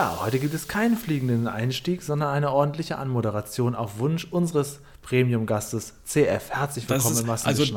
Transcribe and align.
Ja, 0.00 0.18
heute 0.22 0.38
gibt 0.38 0.54
es 0.54 0.66
keinen 0.66 0.96
fliegenden 0.96 1.46
Einstieg, 1.46 2.00
sondern 2.00 2.30
eine 2.30 2.52
ordentliche 2.52 2.96
Anmoderation 2.96 3.74
auf 3.74 3.98
Wunsch 3.98 4.26
unseres 4.30 4.80
Premium-Gastes 5.02 5.92
CF. 6.06 6.48
Herzlich 6.48 6.88
willkommen 6.88 7.12
ist, 7.12 7.20
im 7.20 7.28
also, 7.28 7.64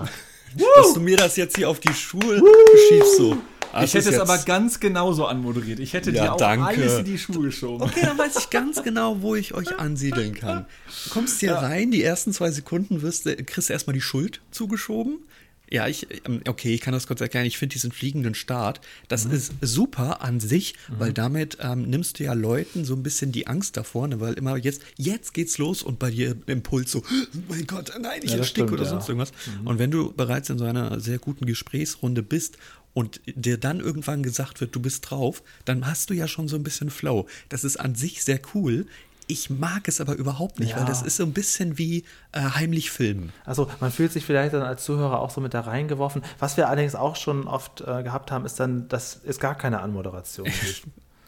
Dass 0.78 0.94
du 0.94 1.02
mir 1.02 1.17
das 1.17 1.36
jetzt 1.36 1.58
hier 1.58 1.70
auf 1.70 1.81
die 1.81 1.94
Schuhe 1.94 2.41
schiebst 2.88 3.17
so. 3.17 3.36
Das 3.73 3.84
ich 3.84 3.94
hätte 3.95 4.12
es 4.12 4.20
aber 4.22 4.38
ganz 4.38 4.80
genauso 4.80 5.26
anmoderiert. 5.26 5.80
Ich 5.81 5.91
hätte 5.91 6.12
ja, 6.12 6.23
dir 6.23 6.34
auch 6.36 6.38
danke. 6.38 6.66
alles 6.66 7.00
in 7.00 7.04
die 7.04 7.17
Schuhe 7.17 7.41
geschoben. 7.41 7.84
Okay, 7.84 8.00
dann 8.04 8.17
weiß 8.17 8.38
ich 8.38 8.50
ganz 8.50 8.81
genau, 8.81 9.22
wo 9.22 9.36
ich 9.36 9.53
euch 9.53 9.78
ansiedeln 9.78 10.34
kann. 10.34 10.66
Du 11.03 11.09
kommst 11.09 11.42
hier 11.42 11.50
ja. 11.50 11.59
rein, 11.59 11.92
die 11.92 12.03
ersten 12.03 12.31
zwei 12.31 12.52
Sekunden 12.52 13.02
wirst, 13.02 13.26
kriegst 13.26 13.67
du 13.67 13.73
erstmal 13.73 13.95
die 13.95 14.02
Schuld 14.02 14.40
zugeschoben. 14.50 15.26
Ja, 15.70 15.88
ich, 15.88 16.08
ähm, 16.26 16.41
okay, 16.48 16.73
ich 16.73 16.81
kann 16.81 16.94
das 16.94 17.08
kurz 17.08 17.22
erklären. 17.22 17.45
Ich 17.45 17.58
finde 17.58 17.73
diesen 17.73 17.91
fliegenden 17.91 18.35
Start, 18.35 18.81
das 19.08 19.26
mhm. 19.26 19.31
ist 19.34 19.53
super 19.62 20.22
an 20.22 20.39
sich, 20.39 20.76
mhm. 20.88 20.99
weil 20.99 21.13
damit 21.13 21.58
ähm, 21.62 21.89
nimmst 21.89 22.19
du 22.19 22.25
ja 22.25 22.33
Leuten 22.33 22.86
so 22.86 22.94
ein 22.95 23.02
bisschen 23.02 23.31
die 23.31 23.47
Angst 23.47 23.78
da 23.78 23.84
vorne, 23.84 24.19
weil 24.19 24.34
immer 24.34 24.56
jetzt, 24.58 24.84
jetzt 24.97 25.34
geht's 25.34 25.58
los 25.58 25.81
und 25.81 26.00
bei 26.00 26.11
dir 26.11 26.36
Impuls 26.45 26.91
so, 26.91 27.00
oh 27.00 27.38
mein 27.50 27.66
Gott, 27.66 27.91
nein, 28.00 28.22
ich 28.23 28.31
ja, 28.31 28.38
ersticke 28.38 28.73
oder 28.73 28.84
ja. 28.84 28.89
sonst 28.89 29.09
irgendwas. 29.09 29.31
Mhm. 29.61 29.67
Und 29.67 29.80
wenn 29.80 29.89
du 29.89 30.14
bereits 30.14 30.50
in 30.50 30.58
so 30.58 30.66
einer 30.66 31.00
sehr 31.00 31.17
guten 31.17 31.45
Gesprächsrunde 31.45 32.23
bist 32.23 32.58
und 32.94 33.22
dir 33.25 33.58
dann 33.58 33.80
irgendwann 33.80 34.22
gesagt 34.22 34.61
wird, 34.61 34.75
du 34.75 34.80
bist 34.80 35.09
drauf, 35.09 35.41
dann 35.66 35.88
hast 35.88 36.09
du 36.09 36.14
ja 36.14 36.28
schon 36.28 36.47
so 36.47 36.56
ein 36.56 36.64
bisschen 36.64 36.89
Flow. 36.89 37.28
Das 37.50 37.64
ist 37.64 37.78
an 37.78 37.95
sich 37.95 38.23
sehr 38.23 38.39
cool. 38.53 38.86
Ich 39.27 39.49
mag 39.49 39.88
es 39.88 40.02
aber 40.02 40.16
überhaupt 40.16 40.59
nicht, 40.59 40.71
ja. 40.71 40.77
weil 40.77 40.85
das 40.85 41.02
ist 41.02 41.17
so 41.17 41.23
ein 41.23 41.33
bisschen 41.33 41.77
wie 41.77 42.03
äh, 42.31 42.41
heimlich 42.41 42.91
filmen. 42.91 43.31
Also 43.45 43.69
man 43.79 43.91
fühlt 43.91 44.11
sich 44.11 44.25
vielleicht 44.25 44.53
dann 44.53 44.63
als 44.63 44.83
Zuhörer 44.83 45.19
auch 45.19 45.29
so 45.29 45.41
mit 45.41 45.53
da 45.53 45.61
reingeworfen. 45.61 46.21
Was 46.39 46.57
wir 46.57 46.67
allerdings 46.67 46.95
auch 46.95 47.16
schon 47.16 47.47
oft 47.47 47.81
äh, 47.81 48.03
gehabt 48.03 48.31
haben, 48.31 48.45
ist 48.45 48.59
dann, 48.59 48.88
dass 48.88 49.19
es 49.25 49.39
gar 49.39 49.55
keine 49.55 49.81
Anmoderation 49.81 50.45
gibt. 50.66 50.83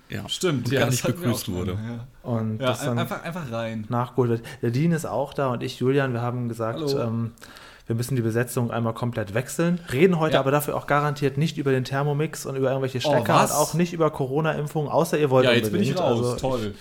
ja, 0.10 0.28
stimmt. 0.30 0.66
Und 0.66 0.74
ja, 0.74 0.82
gar 0.82 0.90
nicht 0.90 1.06
begrüßt 1.06 1.52
wurde. 1.52 1.74
Ja. 1.74 2.08
Und 2.30 2.60
ja, 2.60 2.68
das 2.68 2.82
dann 2.82 3.00
einfach, 3.00 3.24
einfach 3.24 3.52
rein. 3.52 3.86
Nachgeholt 3.90 4.30
wird. 4.30 4.44
Der 4.62 4.72
Dean 4.72 4.92
ist 4.92 5.06
auch 5.06 5.34
da 5.34 5.50
und 5.50 5.64
ich, 5.64 5.80
Julian, 5.80 6.14
wir 6.14 6.22
haben 6.22 6.50
gesagt, 6.50 6.82
ähm, 6.82 7.32
wir 7.88 7.96
müssen 7.96 8.16
die 8.16 8.24
Besetzung 8.24 8.72
einmal 8.72 8.94
komplett 8.94 9.34
wechseln. 9.34 9.80
Reden 9.92 10.20
heute 10.20 10.36
ja. 10.36 10.40
aber 10.40 10.52
dafür 10.52 10.76
auch 10.76 10.88
garantiert 10.88 11.38
nicht 11.38 11.58
über 11.58 11.72
den 11.72 11.84
Thermomix 11.84 12.46
und 12.46 12.56
über 12.56 12.70
irgendwelche 12.70 13.00
Stecker 13.00 13.38
oh, 13.40 13.44
und 13.44 13.52
auch 13.52 13.74
nicht 13.76 13.94
über 13.94 14.10
Corona-Impfungen, 14.10 14.90
außer 14.90 15.20
ihr 15.20 15.30
wollt 15.30 15.46
ja, 15.46 15.52
jetzt 15.52 15.68
unbedingt. 15.68 15.96
bin 15.96 15.96
ich 15.96 16.02
raus. 16.02 16.20
Also, 16.20 16.36
Toll 16.36 16.74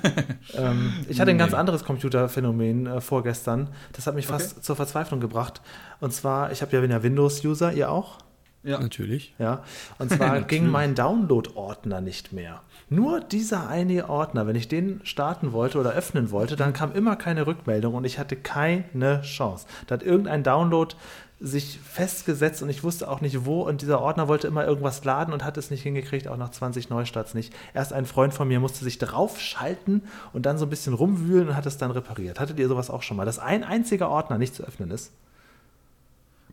ähm, 0.54 0.92
ich 1.08 1.20
hatte 1.20 1.30
ein 1.30 1.38
ganz 1.38 1.54
anderes 1.54 1.84
Computerphänomen 1.84 2.86
äh, 2.86 3.00
vorgestern. 3.00 3.68
Das 3.92 4.06
hat 4.06 4.14
mich 4.14 4.26
fast 4.26 4.52
okay. 4.52 4.62
zur 4.62 4.76
Verzweiflung 4.76 5.20
gebracht. 5.20 5.60
Und 6.00 6.12
zwar, 6.12 6.52
ich 6.52 6.62
habe 6.62 6.72
ja, 6.72 6.80
bin 6.80 6.90
ja 6.90 7.02
Windows-User, 7.02 7.72
ihr 7.72 7.90
auch? 7.90 8.18
Ja, 8.64 8.78
natürlich. 8.78 9.34
Ja, 9.38 9.64
und 9.98 10.10
zwar 10.10 10.40
ging 10.42 10.68
mein 10.68 10.94
Download-Ordner 10.94 12.00
nicht 12.00 12.32
mehr. 12.32 12.62
Nur 12.88 13.20
dieser 13.20 13.68
eine 13.68 14.08
Ordner, 14.08 14.46
wenn 14.46 14.54
ich 14.54 14.68
den 14.68 15.00
starten 15.04 15.52
wollte 15.52 15.78
oder 15.78 15.92
öffnen 15.92 16.30
wollte, 16.30 16.54
dann 16.54 16.72
kam 16.72 16.92
immer 16.92 17.16
keine 17.16 17.46
Rückmeldung 17.46 17.94
und 17.94 18.04
ich 18.04 18.18
hatte 18.18 18.36
keine 18.36 19.22
Chance. 19.22 19.66
Da 19.86 19.94
hat 19.94 20.02
irgendein 20.02 20.44
Download 20.44 20.94
sich 21.42 21.80
festgesetzt 21.80 22.62
und 22.62 22.68
ich 22.68 22.84
wusste 22.84 23.10
auch 23.10 23.20
nicht 23.20 23.44
wo 23.44 23.62
und 23.62 23.82
dieser 23.82 24.00
Ordner 24.00 24.28
wollte 24.28 24.46
immer 24.46 24.64
irgendwas 24.64 25.04
laden 25.04 25.34
und 25.34 25.44
hat 25.44 25.56
es 25.56 25.70
nicht 25.70 25.82
hingekriegt, 25.82 26.28
auch 26.28 26.36
nach 26.36 26.50
20 26.50 26.88
Neustarts 26.88 27.34
nicht. 27.34 27.52
Erst 27.74 27.92
ein 27.92 28.06
Freund 28.06 28.32
von 28.32 28.46
mir 28.46 28.60
musste 28.60 28.84
sich 28.84 28.98
draufschalten 28.98 30.04
und 30.32 30.46
dann 30.46 30.56
so 30.56 30.66
ein 30.66 30.70
bisschen 30.70 30.94
rumwühlen 30.94 31.48
und 31.48 31.56
hat 31.56 31.66
es 31.66 31.78
dann 31.78 31.90
repariert. 31.90 32.38
Hattet 32.38 32.60
ihr 32.60 32.68
sowas 32.68 32.90
auch 32.90 33.02
schon 33.02 33.16
mal, 33.16 33.26
dass 33.26 33.40
ein 33.40 33.64
einziger 33.64 34.08
Ordner 34.08 34.38
nicht 34.38 34.54
zu 34.54 34.62
öffnen 34.62 34.92
ist? 34.92 35.10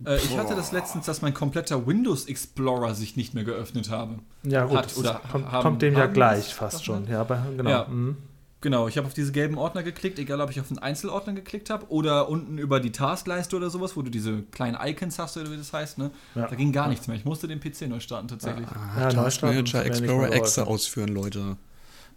Äh, 0.06 0.18
ich 0.18 0.38
hatte 0.38 0.56
das 0.56 0.72
letztens, 0.72 1.06
dass 1.06 1.22
mein 1.22 1.36
kompletter 1.36 1.86
Windows 1.86 2.26
Explorer 2.26 2.96
sich 2.96 3.16
nicht 3.16 3.36
mehr 3.36 3.44
geöffnet 3.44 3.92
habe. 3.92 4.16
Ja, 4.44 4.66
gut, 4.66 4.78
hat, 4.78 4.98
oder 4.98 5.22
kommt, 5.32 5.52
haben, 5.52 5.62
kommt 5.62 5.82
dem 5.84 5.96
ja 5.96 6.08
gleich 6.08 6.54
fast 6.54 6.84
schon. 6.84 7.08
Ja, 7.08 7.22
aber 7.22 7.46
genau. 7.56 7.70
Ja. 7.70 7.86
Mhm. 7.88 8.18
Genau, 8.62 8.90
ich 8.90 8.98
habe 8.98 9.08
auf 9.08 9.14
diese 9.14 9.32
gelben 9.32 9.58
Ordner 9.58 9.84
geklickt, 9.84 10.20
egal 10.20 10.42
ob 10.42 10.50
ich 10.50 10.60
auf 10.60 10.70
einen 10.70 10.80
Einzelordner 10.80 11.32
geklickt 11.32 11.70
habe 11.70 11.90
oder 11.90 12.28
unten 12.28 12.58
über 12.58 12.82
die 12.82 12.92
Taskleiste 12.92 13.56
oder 13.56 13.70
sowas, 13.70 13.96
wo 13.96 14.02
du 14.02 14.12
diese 14.12 14.44
kleinen 14.52 14.78
Icons 14.82 15.18
hast 15.18 15.38
oder 15.38 15.50
wie 15.50 15.56
das 15.56 15.72
heißt, 15.72 15.98
ne? 15.98 16.12
Ja. 16.36 16.48
Da 16.48 16.56
ging 16.56 16.74
gar 16.74 16.86
ja. 16.86 16.90
nichts 16.90 17.08
mehr. 17.08 17.16
Ich 17.16 17.24
musste 17.24 17.48
den 17.48 17.62
PC 17.62 17.88
neu 17.88 18.02
starten 18.02 18.28
tatsächlich. 18.28 18.68
Ah, 18.68 19.04
ja, 19.04 19.10
Task 19.10 19.44
Manager 19.44 19.86
Explorer 19.86 20.34
Exe 20.34 20.68
ausführen, 20.68 21.10
Leute. 21.10 21.56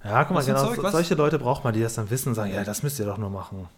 Ja, 0.02 0.24
guck 0.24 0.34
mal, 0.34 0.44
genau, 0.44 0.74
Zeug, 0.74 0.90
solche 0.90 1.14
Leute 1.14 1.38
braucht 1.38 1.62
man, 1.62 1.74
die 1.74 1.80
das 1.80 1.94
dann 1.94 2.10
wissen 2.10 2.30
und 2.30 2.34
sagen, 2.34 2.52
ja, 2.52 2.64
das 2.64 2.82
müsst 2.82 2.98
ihr 2.98 3.06
doch 3.06 3.18
nur 3.18 3.30
machen. 3.30 3.68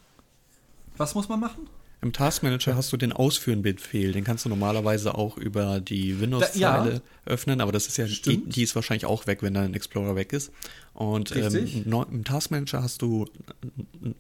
Was 0.97 1.15
muss 1.15 1.29
man 1.29 1.41
machen? 1.41 1.69
Im 2.01 2.13
Taskmanager 2.13 2.77
hast 2.77 2.93
du 2.93 2.99
den 2.99 3.13
Ausführen-Befehl, 3.13 4.13
den 4.13 4.25
kannst 4.25 4.45
du 4.45 4.51
normalerweise 4.51 5.15
auch 5.15 5.39
über 5.39 5.81
die 5.81 6.21
Windows-Zeile 6.21 6.93
ja. 6.93 7.01
öffnen, 7.25 7.63
aber 7.63 7.73
das 7.73 7.87
ist 7.87 7.97
ja, 7.97 8.05
die, 8.05 8.45
die, 8.45 8.63
ist 8.63 8.75
wahrscheinlich 8.75 9.07
auch 9.07 9.27
weg, 9.27 9.43
wenn 9.43 9.55
dein 9.55 9.73
Explorer 9.73 10.15
weg 10.15 10.35
ist. 10.35 10.53
Und 10.95 11.35
ähm, 11.35 11.85
im 12.11 12.25
Taskmanager 12.25 12.83
hast 12.83 13.03
du 13.03 13.27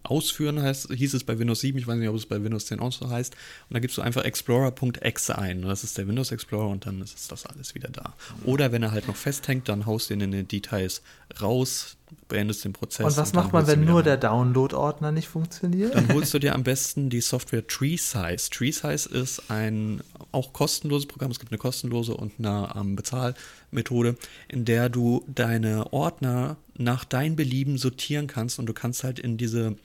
Ausführen, 0.02 0.60
heißt, 0.60 0.92
hieß 0.92 1.14
es 1.14 1.22
bei 1.22 1.38
Windows 1.38 1.60
7, 1.60 1.78
ich 1.78 1.86
weiß 1.86 1.96
nicht, 1.96 2.08
ob 2.08 2.16
es 2.16 2.26
bei 2.26 2.42
Windows 2.42 2.66
10 2.66 2.80
auch 2.80 2.92
so 2.92 3.08
heißt. 3.08 3.32
Und 3.68 3.74
da 3.74 3.78
gibst 3.78 3.96
du 3.96 4.02
einfach 4.02 4.24
Explorer.exe 4.24 5.38
ein. 5.38 5.62
Und 5.62 5.68
das 5.68 5.84
ist 5.84 5.96
der 5.96 6.08
Windows 6.08 6.32
Explorer 6.32 6.68
und 6.68 6.86
dann 6.86 7.00
ist 7.00 7.30
das 7.30 7.46
alles 7.46 7.76
wieder 7.76 7.90
da. 7.90 8.14
Oder 8.44 8.72
wenn 8.72 8.82
er 8.82 8.90
halt 8.90 9.06
noch 9.06 9.16
festhängt, 9.16 9.68
dann 9.68 9.86
haust 9.86 10.10
du 10.10 10.14
ihn 10.14 10.20
in 10.20 10.32
den 10.32 10.48
Details 10.48 11.02
raus, 11.40 11.96
beendest 12.28 12.64
den 12.64 12.72
Prozess. 12.72 13.04
Und 13.04 13.16
was 13.16 13.30
und 13.30 13.36
macht 13.36 13.52
man, 13.52 13.66
wenn 13.66 13.84
nur 13.84 14.02
der 14.02 14.16
Download-Ordner 14.16 15.12
nicht 15.12 15.28
funktioniert? 15.28 15.94
Dann 15.94 16.08
holst 16.12 16.34
du 16.34 16.38
dir 16.38 16.54
am 16.54 16.64
besten 16.64 17.10
die 17.10 17.20
Software 17.20 17.66
TreeSize. 17.66 18.50
TreeSize 18.50 19.08
ist 19.08 19.50
ein 19.50 20.00
auch 20.32 20.52
kostenloses 20.52 21.06
Programm. 21.06 21.30
Es 21.30 21.38
gibt 21.38 21.52
eine 21.52 21.58
kostenlose 21.58 22.16
und 22.16 22.32
eine 22.38 22.72
ähm, 22.76 22.96
Bezahlmethode, 22.96 24.16
in 24.48 24.64
der 24.64 24.88
du 24.88 25.24
deine 25.28 25.92
Ordner 25.92 26.56
nach 26.76 27.04
deinem 27.04 27.36
Belieben 27.36 27.78
sortieren 27.78 28.26
kannst 28.26 28.58
und 28.58 28.66
du 28.66 28.72
kannst 28.72 29.04
halt 29.04 29.18
in 29.18 29.36
diese 29.36 29.76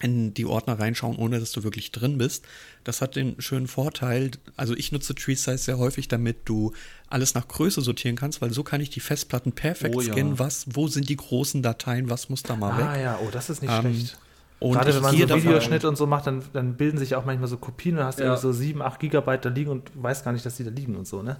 in 0.00 0.34
die 0.34 0.44
Ordner 0.44 0.78
reinschauen, 0.78 1.16
ohne 1.16 1.40
dass 1.40 1.52
du 1.52 1.64
wirklich 1.64 1.90
drin 1.90 2.18
bist. 2.18 2.44
Das 2.84 3.00
hat 3.00 3.16
den 3.16 3.40
schönen 3.40 3.66
Vorteil, 3.66 4.30
also 4.56 4.74
ich 4.74 4.92
nutze 4.92 5.14
TreeSize 5.14 5.58
sehr 5.58 5.78
häufig, 5.78 6.08
damit 6.08 6.36
du 6.44 6.72
alles 7.08 7.34
nach 7.34 7.48
Größe 7.48 7.80
sortieren 7.80 8.16
kannst, 8.16 8.42
weil 8.42 8.52
so 8.52 8.62
kann 8.62 8.80
ich 8.80 8.90
die 8.90 9.00
Festplatten 9.00 9.52
perfekt 9.52 9.94
oh, 9.96 10.00
scannen, 10.00 10.32
ja. 10.32 10.38
was, 10.38 10.66
wo 10.68 10.88
sind 10.88 11.08
die 11.08 11.16
großen 11.16 11.62
Dateien, 11.62 12.10
was 12.10 12.28
muss 12.28 12.42
da 12.42 12.56
mal 12.56 12.72
ah, 12.72 12.78
weg. 12.78 12.84
Ah 12.86 12.98
ja, 12.98 13.18
oh, 13.22 13.28
das 13.30 13.48
ist 13.48 13.62
nicht 13.62 13.72
ähm, 13.72 13.80
schlecht. 13.80 14.18
Und 14.58 14.72
Gerade 14.72 14.94
wenn 14.94 15.02
man 15.02 15.16
so 15.16 15.36
Videoschnitt 15.36 15.84
und 15.84 15.96
so 15.96 16.06
macht, 16.06 16.26
dann, 16.26 16.42
dann 16.52 16.74
bilden 16.74 16.98
sich 16.98 17.14
auch 17.14 17.24
manchmal 17.24 17.48
so 17.48 17.58
Kopien 17.58 17.98
und 17.98 18.04
hast 18.04 18.20
ja. 18.20 18.36
so 18.36 18.52
7, 18.52 18.80
8 18.80 19.00
Gigabyte 19.00 19.44
da 19.44 19.48
liegen 19.50 19.70
und 19.70 19.90
weißt 19.94 20.24
gar 20.24 20.32
nicht, 20.32 20.46
dass 20.46 20.56
die 20.56 20.64
da 20.64 20.70
liegen 20.70 20.96
und 20.96 21.06
so, 21.06 21.22
ne? 21.22 21.36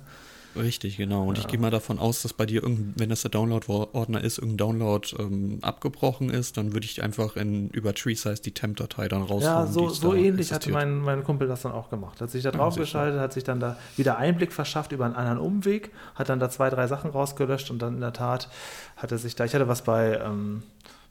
Richtig, 0.57 0.97
genau. 0.97 1.25
Und 1.25 1.37
ja. 1.37 1.43
ich 1.43 1.49
gehe 1.49 1.59
mal 1.59 1.71
davon 1.71 1.99
aus, 1.99 2.23
dass 2.23 2.33
bei 2.33 2.47
dir, 2.47 2.63
wenn 2.65 3.09
das 3.09 3.23
der 3.23 3.31
Download-Ordner 3.31 4.23
ist, 4.23 4.39
irgendein 4.39 4.57
Download 4.57 5.09
ähm, 5.19 5.59
abgebrochen 5.63 6.31
ist, 6.31 6.57
dann 6.57 6.73
würde 6.73 6.87
ich 6.87 7.03
einfach 7.03 7.37
in, 7.37 7.69
über 7.71 7.95
TreeSize 7.95 8.43
die 8.43 8.53
Temp-Datei 8.53 9.09
dann 9.09 9.23
rausholen. 9.23 9.43
Ja, 9.43 9.67
so, 9.67 9.89
so 9.89 10.15
ähnlich 10.15 10.53
hat 10.53 10.67
mein, 10.69 10.99
mein 10.99 11.25
Kumpel 11.25 11.49
das 11.49 11.63
dann 11.63 11.73
auch 11.73 11.91
gemacht. 11.91 12.21
Hat 12.21 12.31
sich 12.31 12.43
da 12.43 12.51
drauf 12.51 12.77
ja, 12.77 12.83
geschaltet, 12.83 13.21
hat 13.21 13.33
sich 13.33 13.45
dann 13.45 13.61
da 13.61 13.77
wieder 13.97 14.19
Einblick 14.19 14.53
verschafft 14.53 14.93
über 14.93 15.05
einen 15.05 15.15
anderen 15.15 15.39
Umweg, 15.39 15.93
hat 16.15 16.29
dann 16.29 16.41
da 16.41 16.51
zwei, 16.51 16.71
drei 16.71 16.87
Sachen 16.87 17.11
rausgelöscht 17.11 17.71
und 17.71 17.81
dann 17.81 17.95
in 17.95 18.01
der 18.01 18.13
Tat 18.13 18.49
hat 18.97 19.13
er 19.13 19.19
sich 19.19 19.35
da, 19.35 19.45
ich 19.45 19.55
hatte 19.55 19.69
was 19.69 19.83
bei, 19.83 20.19
ähm, 20.19 20.63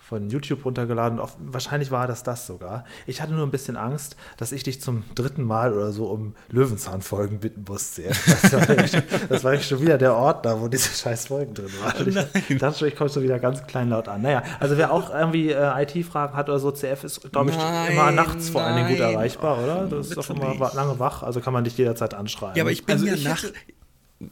von 0.07 0.29
YouTube 0.29 0.63
runtergeladen. 0.65 1.19
Auf, 1.19 1.35
wahrscheinlich 1.39 1.89
war 1.89 2.05
das 2.05 2.21
das 2.21 2.45
sogar. 2.45 2.85
Ich 3.07 3.21
hatte 3.21 3.33
nur 3.33 3.43
ein 3.43 3.49
bisschen 3.49 3.75
Angst, 3.75 4.15
dass 4.37 4.51
ich 4.51 4.61
dich 4.61 4.79
zum 4.79 5.03
dritten 5.15 5.43
Mal 5.43 5.73
oder 5.73 5.91
so 5.91 6.05
um 6.05 6.35
Löwenzahn 6.49 7.01
folgen 7.01 7.39
bitten 7.39 7.65
musste. 7.67 8.03
Das 8.03 8.53
war, 8.53 8.69
eigentlich, 8.69 8.91
das 9.29 9.43
war 9.43 9.51
eigentlich 9.51 9.67
schon 9.67 9.81
wieder 9.81 9.97
der 9.97 10.13
Ordner, 10.13 10.61
wo 10.61 10.67
diese 10.67 10.89
scheiß 10.95 11.27
Folgen 11.27 11.55
drin 11.55 11.71
waren. 11.81 12.27
Ich 12.47 12.57
dachte 12.59 12.77
schon, 12.77 12.87
ich 12.87 12.95
komme 12.95 13.09
schon 13.09 13.23
wieder 13.23 13.39
ganz 13.39 13.65
kleinlaut 13.65 14.07
an. 14.07 14.21
Naja, 14.21 14.43
also 14.59 14.77
wer 14.77 14.91
auch 14.91 15.11
irgendwie 15.11 15.49
äh, 15.49 15.83
IT-Fragen 15.83 16.35
hat 16.35 16.49
oder 16.49 16.59
so, 16.59 16.71
CF 16.71 17.03
ist, 17.03 17.31
glaube 17.31 17.49
ich, 17.49 17.57
nein, 17.57 17.91
immer 17.91 18.11
nachts 18.11 18.49
vor 18.49 18.61
allen 18.61 18.75
Dingen 18.75 18.89
gut 18.89 18.99
erreichbar, 18.99 19.63
oder? 19.63 19.87
Das 19.87 20.09
ist 20.09 20.17
doch 20.17 20.29
immer 20.29 20.71
lange 20.75 20.99
wach, 20.99 21.23
also 21.23 21.41
kann 21.41 21.53
man 21.53 21.63
dich 21.63 21.77
jederzeit 21.77 22.13
anschreiben. 22.13 22.55
Ja, 22.55 22.63
aber 22.63 22.71
ich 22.71 22.85
bin 22.85 22.93
also 22.93 23.07
ja 23.07 23.29
nach... 23.29 23.43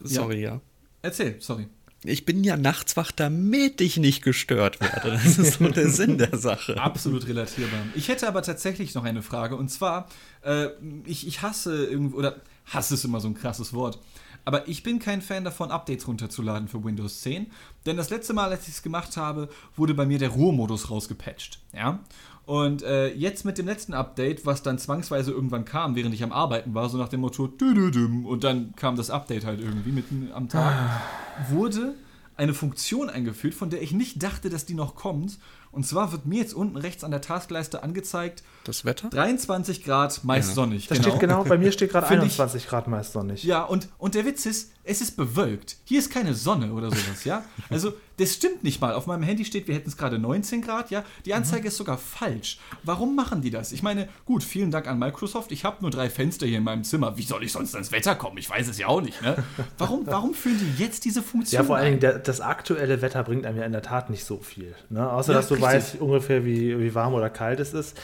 Sorry, 0.03 0.41
ja. 0.41 0.51
ja. 0.51 0.61
Erzähl, 1.01 1.37
sorry 1.39 1.67
ich 2.05 2.25
bin 2.25 2.43
ja 2.43 2.57
nachts 2.57 2.97
wach, 2.97 3.11
damit 3.11 3.81
ich 3.81 3.97
nicht 3.97 4.23
gestört 4.23 4.81
werde. 4.81 5.11
Das 5.11 5.37
ist 5.37 5.59
so 5.59 5.67
der 5.69 5.89
Sinn 5.91 6.17
der 6.17 6.37
Sache. 6.37 6.77
Absolut 6.81 7.27
relatierbar. 7.27 7.79
Ich 7.95 8.07
hätte 8.07 8.27
aber 8.27 8.41
tatsächlich 8.41 8.93
noch 8.93 9.03
eine 9.03 9.21
Frage. 9.21 9.55
Und 9.55 9.69
zwar, 9.69 10.07
äh, 10.43 10.67
ich, 11.05 11.27
ich 11.27 11.41
hasse 11.41 11.85
irgendwo, 11.85 12.17
oder 12.17 12.41
hasse 12.65 12.95
ist 12.95 13.05
immer 13.05 13.19
so 13.19 13.27
ein 13.27 13.35
krasses 13.35 13.73
Wort. 13.73 13.99
Aber 14.45 14.67
ich 14.67 14.83
bin 14.83 14.99
kein 14.99 15.21
Fan 15.21 15.43
davon, 15.43 15.71
Updates 15.71 16.07
runterzuladen 16.07 16.67
für 16.67 16.83
Windows 16.83 17.21
10. 17.21 17.47
Denn 17.85 17.97
das 17.97 18.09
letzte 18.09 18.33
Mal, 18.33 18.49
als 18.49 18.67
ich 18.67 18.75
es 18.75 18.83
gemacht 18.83 19.15
habe, 19.15 19.49
wurde 19.75 19.93
bei 19.93 20.05
mir 20.05 20.19
der 20.19 20.29
Ruhemodus 20.29 20.89
rausgepatcht. 20.89 21.59
Ja? 21.73 21.99
Und 22.45 22.83
äh, 22.83 23.13
jetzt 23.13 23.45
mit 23.45 23.57
dem 23.57 23.65
letzten 23.65 23.93
Update, 23.93 24.45
was 24.45 24.63
dann 24.63 24.77
zwangsweise 24.77 25.31
irgendwann 25.31 25.63
kam, 25.63 25.95
während 25.95 26.13
ich 26.13 26.23
am 26.23 26.33
Arbeiten 26.33 26.73
war, 26.73 26.89
so 26.89 26.97
nach 26.97 27.07
dem 27.07 27.21
Motto, 27.21 27.45
und 27.45 28.43
dann 28.43 28.75
kam 28.75 28.95
das 28.97 29.09
Update 29.09 29.45
halt 29.45 29.61
irgendwie 29.61 29.91
mitten 29.91 30.29
am 30.33 30.49
Tag, 30.49 30.73
ah. 30.73 31.01
wurde 31.49 31.95
eine 32.35 32.53
Funktion 32.53 33.09
eingeführt, 33.09 33.53
von 33.53 33.69
der 33.69 33.81
ich 33.81 33.91
nicht 33.91 34.21
dachte, 34.23 34.49
dass 34.49 34.65
die 34.65 34.73
noch 34.73 34.95
kommt. 34.95 35.37
Und 35.71 35.85
zwar 35.87 36.11
wird 36.11 36.25
mir 36.25 36.39
jetzt 36.39 36.53
unten 36.53 36.77
rechts 36.77 37.03
an 37.03 37.11
der 37.11 37.21
Taskleiste 37.21 37.81
angezeigt. 37.81 38.43
Das 38.63 38.85
Wetter? 38.85 39.09
23 39.09 39.83
Grad, 39.83 40.23
meist 40.23 40.49
ja. 40.49 40.55
sonnig. 40.55 40.87
Das 40.87 40.97
genau. 40.97 41.09
steht 41.09 41.19
genau, 41.19 41.43
bei 41.43 41.57
mir 41.57 41.71
steht 41.71 41.91
gerade 41.91 42.07
21 42.07 42.63
ich, 42.63 42.69
Grad, 42.69 42.87
meist 42.87 43.13
sonnig. 43.13 43.43
Ja, 43.43 43.63
und, 43.63 43.87
und 43.97 44.15
der 44.15 44.25
Witz 44.25 44.45
ist, 44.45 44.71
es 44.83 45.01
ist 45.01 45.15
bewölkt. 45.15 45.77
Hier 45.85 45.99
ist 45.99 46.11
keine 46.11 46.33
Sonne 46.33 46.73
oder 46.73 46.89
sowas, 46.89 47.23
ja? 47.23 47.43
Also, 47.69 47.93
das 48.17 48.33
stimmt 48.33 48.63
nicht 48.63 48.81
mal. 48.81 48.93
Auf 48.93 49.07
meinem 49.07 49.23
Handy 49.23 49.45
steht, 49.45 49.67
wir 49.67 49.75
hätten 49.75 49.89
es 49.89 49.97
gerade 49.97 50.19
19 50.19 50.61
Grad, 50.61 50.91
ja? 50.91 51.03
Die 51.25 51.33
Anzeige 51.33 51.61
mhm. 51.61 51.67
ist 51.67 51.77
sogar 51.77 51.97
falsch. 51.97 52.59
Warum 52.83 53.15
machen 53.15 53.41
die 53.41 53.49
das? 53.49 53.71
Ich 53.71 53.83
meine, 53.83 54.09
gut, 54.25 54.43
vielen 54.43 54.71
Dank 54.71 54.87
an 54.87 54.99
Microsoft. 54.99 55.51
Ich 55.51 55.65
habe 55.65 55.77
nur 55.81 55.91
drei 55.91 56.09
Fenster 56.09 56.45
hier 56.45 56.59
in 56.59 56.63
meinem 56.63 56.83
Zimmer. 56.83 57.17
Wie 57.17 57.23
soll 57.23 57.43
ich 57.43 57.51
sonst 57.51 57.73
ans 57.73 57.91
Wetter 57.91 58.15
kommen? 58.15 58.37
Ich 58.37 58.49
weiß 58.49 58.67
es 58.67 58.77
ja 58.77 58.87
auch 58.87 59.01
nicht, 59.01 59.21
ne? 59.21 59.43
Warum, 59.77 60.05
warum 60.05 60.33
führen 60.33 60.59
die 60.59 60.83
jetzt 60.83 61.05
diese 61.05 61.21
Funktion? 61.21 61.61
Ja, 61.61 61.65
vor 61.65 61.77
allen 61.77 61.99
Dingen, 61.99 62.21
das 62.23 62.41
aktuelle 62.41 63.01
Wetter 63.01 63.23
bringt 63.23 63.45
einem 63.45 63.57
ja 63.57 63.65
in 63.65 63.71
der 63.71 63.81
Tat 63.81 64.09
nicht 64.09 64.23
so 64.23 64.37
viel. 64.39 64.75
Ne? 64.89 65.09
Außer, 65.09 65.33
ja, 65.33 65.39
dass 65.39 65.47
du 65.47 65.55
richtig. 65.55 65.69
weißt 65.69 66.01
ungefähr, 66.01 66.45
wie, 66.45 66.79
wie 66.79 66.93
warm 66.95 67.13
oder 67.13 67.29
kalt 67.29 67.59
es 67.59 67.73
ist 67.73 67.97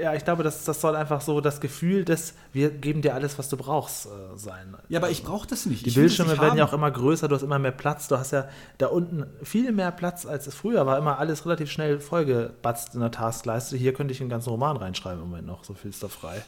ja, 0.00 0.14
ich 0.14 0.24
glaube, 0.24 0.42
das, 0.42 0.64
das 0.64 0.80
soll 0.80 0.96
einfach 0.96 1.20
so 1.20 1.40
das 1.40 1.60
Gefühl 1.60 2.04
des, 2.04 2.34
wir 2.52 2.70
geben 2.70 3.02
dir 3.02 3.14
alles, 3.14 3.38
was 3.38 3.48
du 3.48 3.56
brauchst, 3.56 4.06
äh, 4.06 4.36
sein. 4.36 4.74
Ja, 4.88 4.98
aber 4.98 5.10
ich 5.10 5.22
brauche 5.22 5.46
das 5.46 5.66
nicht. 5.66 5.84
Die 5.84 5.90
ich 5.90 5.94
Bildschirme 5.94 6.38
werden 6.38 6.58
ja 6.58 6.64
auch 6.66 6.72
immer 6.72 6.90
größer, 6.90 7.28
du 7.28 7.34
hast 7.34 7.42
immer 7.42 7.58
mehr 7.58 7.72
Platz. 7.72 8.08
Du 8.08 8.18
hast 8.18 8.32
ja 8.32 8.48
da 8.78 8.88
unten 8.88 9.26
viel 9.42 9.72
mehr 9.72 9.90
Platz, 9.90 10.26
als 10.26 10.46
es 10.46 10.54
früher 10.54 10.86
war. 10.86 10.98
Immer 10.98 11.18
alles 11.18 11.44
relativ 11.46 11.70
schnell 11.70 12.00
vollgebatzt 12.00 12.94
in 12.94 13.00
der 13.00 13.10
Taskleiste. 13.10 13.76
Hier 13.76 13.92
könnte 13.92 14.12
ich 14.12 14.20
einen 14.20 14.30
ganzen 14.30 14.50
Roman 14.50 14.76
reinschreiben 14.76 15.22
im 15.22 15.28
Moment 15.28 15.46
noch, 15.46 15.64
so 15.64 15.74
viel 15.74 15.90
ist 15.90 16.02
da 16.02 16.08
frei. 16.08 16.42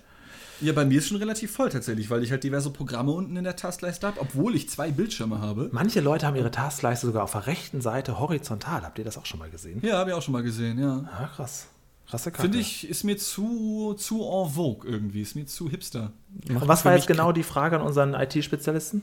Ja, 0.61 0.73
bei 0.73 0.85
mir 0.85 0.99
ist 0.99 1.09
schon 1.09 1.17
relativ 1.17 1.51
voll 1.53 1.69
tatsächlich, 1.69 2.11
weil 2.11 2.23
ich 2.23 2.31
halt 2.31 2.45
diverse 2.45 2.71
Programme 2.71 3.11
unten 3.11 3.37
in 3.37 3.45
der 3.45 3.57
Taskleiste 3.57 4.07
habe, 4.07 4.21
obwohl 4.21 4.55
ich 4.55 4.71
zwei 4.71 4.91
Bildschirme 4.93 5.41
habe. 5.41 5.69
Manche 5.73 6.01
Leute 6.01 6.27
haben 6.27 6.37
ihre 6.37 6.51
Taskleiste 6.51 7.07
sogar 7.07 7.25
auf 7.25 7.33
der 7.33 7.47
rechten 7.49 7.81
Seite 7.81 8.19
horizontal. 8.21 8.83
Habt 8.83 8.99
ihr 8.99 9.05
das 9.05 9.19
auch 9.19 9.27
schon 9.27 9.41
mal 9.41 9.51
gesehen? 9.51 9.81
Ja, 9.83 9.99
habe 9.99 10.11
ich 10.11 10.17
auch 10.17 10.23
schon 10.23 10.33
mal 10.33 10.43
gesehen, 10.43 10.79
ja. 10.79 11.05
Ah, 11.11 11.29
krass. 11.35 11.67
Krasse 12.09 12.31
Kacke. 12.31 12.43
Finde 12.43 12.59
ich, 12.59 12.89
ist 12.89 13.05
mir 13.05 13.17
zu, 13.17 13.95
zu 13.95 14.23
en 14.23 14.51
vogue 14.51 14.89
irgendwie, 14.89 15.23
ist 15.23 15.37
mir 15.37 15.47
zu 15.47 15.71
hipster. 15.71 16.13
Und 16.49 16.69
was 16.69 16.85
war 16.85 16.95
jetzt 16.95 17.07
genau 17.07 17.33
die 17.33 17.43
Frage 17.43 17.77
an 17.77 17.83
unseren 17.83 18.15
IT-Spezialisten? 18.15 19.03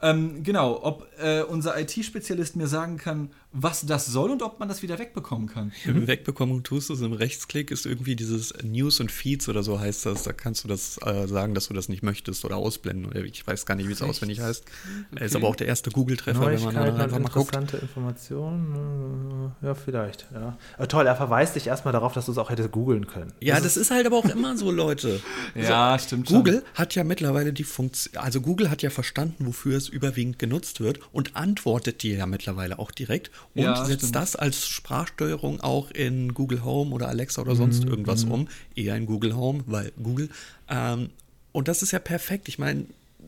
Ähm, 0.00 0.42
genau, 0.42 0.80
ob 0.82 1.06
äh, 1.18 1.42
unser 1.42 1.78
IT-Spezialist 1.78 2.56
mir 2.56 2.66
sagen 2.66 2.96
kann, 2.96 3.30
was 3.52 3.84
das 3.84 4.06
soll 4.06 4.30
und 4.30 4.42
ob 4.42 4.58
man 4.58 4.68
das 4.68 4.82
wieder 4.82 4.98
wegbekommen 4.98 5.46
kann. 5.46 5.72
Mhm. 5.84 6.06
Wegbekommen 6.06 6.62
tust 6.62 6.88
du 6.88 6.94
es 6.94 7.02
im 7.02 7.12
Rechtsklick, 7.12 7.70
ist 7.70 7.84
irgendwie 7.84 8.16
dieses 8.16 8.54
News 8.62 8.98
und 9.00 9.12
Feeds 9.12 9.48
oder 9.48 9.62
so 9.62 9.78
heißt 9.78 10.06
das. 10.06 10.22
Da 10.22 10.32
kannst 10.32 10.64
du 10.64 10.68
das 10.68 10.98
äh, 11.04 11.26
sagen, 11.26 11.54
dass 11.54 11.68
du 11.68 11.74
das 11.74 11.88
nicht 11.88 12.02
möchtest 12.02 12.44
oder 12.44 12.56
ausblenden. 12.56 13.14
Ich 13.26 13.46
weiß 13.46 13.66
gar 13.66 13.74
nicht, 13.74 13.88
wie 13.88 13.92
es 13.92 14.00
auswendig 14.00 14.40
heißt. 14.40 14.64
Okay. 15.12 15.24
Ist 15.24 15.36
aber 15.36 15.48
auch 15.48 15.56
der 15.56 15.66
erste 15.66 15.90
Google-Treffer, 15.90 16.46
wenn 16.46 16.62
man 16.62 16.74
dann 16.74 17.00
einfach 17.00 17.18
mal 17.18 17.28
guckt. 17.28 17.54
Interessante 17.54 17.76
Informationen, 17.76 19.52
äh, 19.62 19.66
ja, 19.66 19.74
vielleicht. 19.74 20.26
Ja. 20.32 20.56
Aber 20.78 20.88
toll, 20.88 21.06
er 21.06 21.16
verweist 21.16 21.54
dich 21.54 21.66
erstmal 21.66 21.92
darauf, 21.92 22.14
dass 22.14 22.26
du 22.26 22.32
es 22.32 22.38
auch 22.38 22.48
hättest 22.48 22.72
googeln 22.72 23.06
können. 23.06 23.32
Ja, 23.40 23.54
das, 23.56 23.64
das 23.64 23.76
ist 23.76 23.90
halt 23.90 24.06
aber 24.06 24.16
auch 24.16 24.24
immer 24.24 24.56
so, 24.56 24.70
Leute. 24.70 25.20
ja, 25.54 25.98
so, 25.98 26.06
stimmt 26.06 26.28
Google 26.28 26.54
schon. 26.60 26.74
hat 26.74 26.94
ja 26.94 27.04
mittlerweile 27.04 27.52
die 27.52 27.64
Funktion, 27.64 28.16
also 28.16 28.40
Google 28.40 28.70
hat 28.70 28.82
ja 28.82 28.88
verstanden, 28.88 29.46
wofür 29.46 29.76
es 29.76 29.88
überwiegend 29.88 30.38
genutzt 30.38 30.80
wird 30.80 31.00
und 31.12 31.36
antwortet 31.36 32.02
dir 32.02 32.16
ja 32.16 32.26
mittlerweile 32.26 32.78
auch 32.78 32.90
direkt 32.90 33.30
und 33.54 33.62
ja, 33.62 33.84
setzt 33.84 34.00
stimmt. 34.00 34.16
das 34.16 34.36
als 34.36 34.66
Sprachsteuerung 34.66 35.60
auch 35.60 35.90
in 35.90 36.34
Google 36.34 36.64
Home 36.64 36.92
oder 36.92 37.08
Alexa 37.08 37.42
oder 37.42 37.56
sonst 37.56 37.84
mhm. 37.84 37.90
irgendwas 37.90 38.24
mhm. 38.26 38.32
um. 38.32 38.48
Eher 38.74 38.96
in 38.96 39.06
Google 39.06 39.36
Home, 39.36 39.62
weil 39.66 39.92
Google. 40.02 40.30
Ähm, 40.68 41.10
und 41.52 41.68
das 41.68 41.82
ist 41.82 41.92
ja 41.92 41.98
perfekt. 41.98 42.48
Ich 42.48 42.58
meine, 42.58 42.86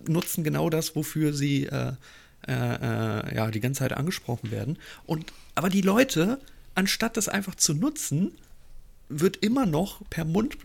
nutzen 0.08 0.44
genau 0.44 0.70
das, 0.70 0.96
wofür 0.96 1.32
sie 1.32 1.64
äh, 1.66 1.92
äh, 2.46 2.52
äh, 2.52 3.34
ja 3.34 3.50
die 3.50 3.60
ganze 3.60 3.80
Zeit 3.80 3.92
angesprochen 3.92 4.50
werden. 4.50 4.78
Und 5.06 5.32
aber 5.54 5.68
die 5.68 5.82
Leute, 5.82 6.38
anstatt 6.74 7.16
das 7.16 7.28
einfach 7.28 7.54
zu 7.54 7.74
nutzen, 7.74 8.32
wird 9.08 9.36
immer 9.38 9.66
noch 9.66 10.00
per 10.10 10.24
Mund, 10.24 10.56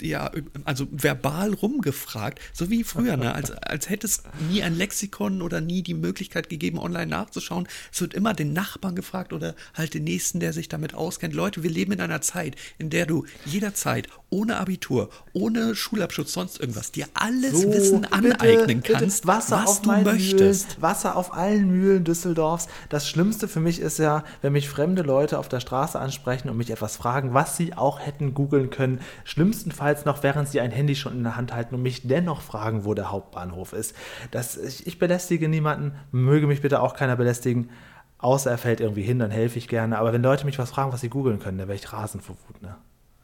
ja, 0.00 0.30
also 0.64 0.86
verbal 0.90 1.54
rumgefragt, 1.54 2.40
so 2.52 2.70
wie 2.70 2.84
früher, 2.84 3.16
ne? 3.16 3.34
als, 3.34 3.50
als 3.50 3.88
hätte 3.88 4.06
es 4.06 4.22
nie 4.50 4.62
ein 4.62 4.76
Lexikon 4.76 5.42
oder 5.42 5.60
nie 5.60 5.82
die 5.82 5.94
Möglichkeit 5.94 6.48
gegeben, 6.48 6.78
online 6.78 7.06
nachzuschauen. 7.06 7.66
Es 7.92 8.00
wird 8.00 8.14
immer 8.14 8.34
den 8.34 8.52
Nachbarn 8.52 8.94
gefragt 8.94 9.32
oder 9.32 9.54
halt 9.74 9.94
den 9.94 10.04
Nächsten, 10.04 10.40
der 10.40 10.52
sich 10.52 10.68
damit 10.68 10.94
auskennt. 10.94 11.34
Leute, 11.34 11.62
wir 11.62 11.70
leben 11.70 11.92
in 11.92 12.00
einer 12.00 12.20
Zeit, 12.20 12.56
in 12.78 12.90
der 12.90 13.06
du 13.06 13.24
jederzeit 13.44 14.08
ohne 14.30 14.58
Abitur, 14.58 15.08
ohne 15.32 15.74
Schulabschluss, 15.74 16.32
sonst 16.32 16.60
irgendwas, 16.60 16.92
dir 16.92 17.06
alles 17.14 17.62
so, 17.62 17.72
Wissen 17.72 18.04
aneignen 18.04 18.82
bitte, 18.82 18.92
kannst, 18.92 19.26
Wasser 19.26 19.64
was 19.64 19.80
du 19.80 19.90
möchtest. 19.90 20.68
Mühlen, 20.68 20.82
Wasser 20.82 21.16
auf 21.16 21.32
allen 21.32 21.70
Mühlen 21.70 22.04
Düsseldorfs. 22.04 22.68
Das 22.90 23.08
Schlimmste 23.08 23.48
für 23.48 23.60
mich 23.60 23.80
ist 23.80 23.98
ja, 23.98 24.24
wenn 24.42 24.52
mich 24.52 24.68
fremde 24.68 25.02
Leute 25.02 25.38
auf 25.38 25.48
der 25.48 25.60
Straße 25.60 25.98
ansprechen 25.98 26.50
und 26.50 26.58
mich 26.58 26.70
etwas 26.70 26.96
fragen, 26.96 27.32
was 27.32 27.56
sie 27.56 27.72
auch 27.78 28.00
hätten 28.00 28.34
googeln 28.34 28.70
können. 28.70 29.00
Schlimmstenfalls 29.24 30.04
noch, 30.04 30.22
während 30.22 30.48
sie 30.48 30.60
ein 30.60 30.70
Handy 30.70 30.94
schon 30.94 31.14
in 31.14 31.22
der 31.22 31.36
Hand 31.36 31.54
halten 31.54 31.74
und 31.74 31.82
mich 31.82 32.06
dennoch 32.06 32.42
fragen, 32.42 32.84
wo 32.84 32.94
der 32.94 33.10
Hauptbahnhof 33.10 33.72
ist. 33.72 33.94
Das, 34.30 34.56
ich, 34.56 34.86
ich 34.86 34.98
belästige 34.98 35.48
niemanden, 35.48 35.92
möge 36.12 36.46
mich 36.46 36.60
bitte 36.60 36.80
auch 36.80 36.94
keiner 36.94 37.16
belästigen. 37.16 37.70
Außer 38.18 38.50
er 38.50 38.58
fällt 38.58 38.80
irgendwie 38.80 39.02
hin, 39.02 39.18
dann 39.18 39.30
helfe 39.30 39.58
ich 39.58 39.68
gerne. 39.68 39.98
Aber 39.98 40.12
wenn 40.12 40.22
Leute 40.22 40.44
mich 40.44 40.58
was 40.58 40.70
fragen, 40.70 40.92
was 40.92 41.00
sie 41.00 41.08
googeln 41.08 41.38
können, 41.38 41.58
dann 41.58 41.68
wäre 41.68 41.76
ich 41.76 41.92
rasend 41.92 42.24
vor 42.24 42.36
Wut. 42.48 42.60
Ne? 42.62 42.76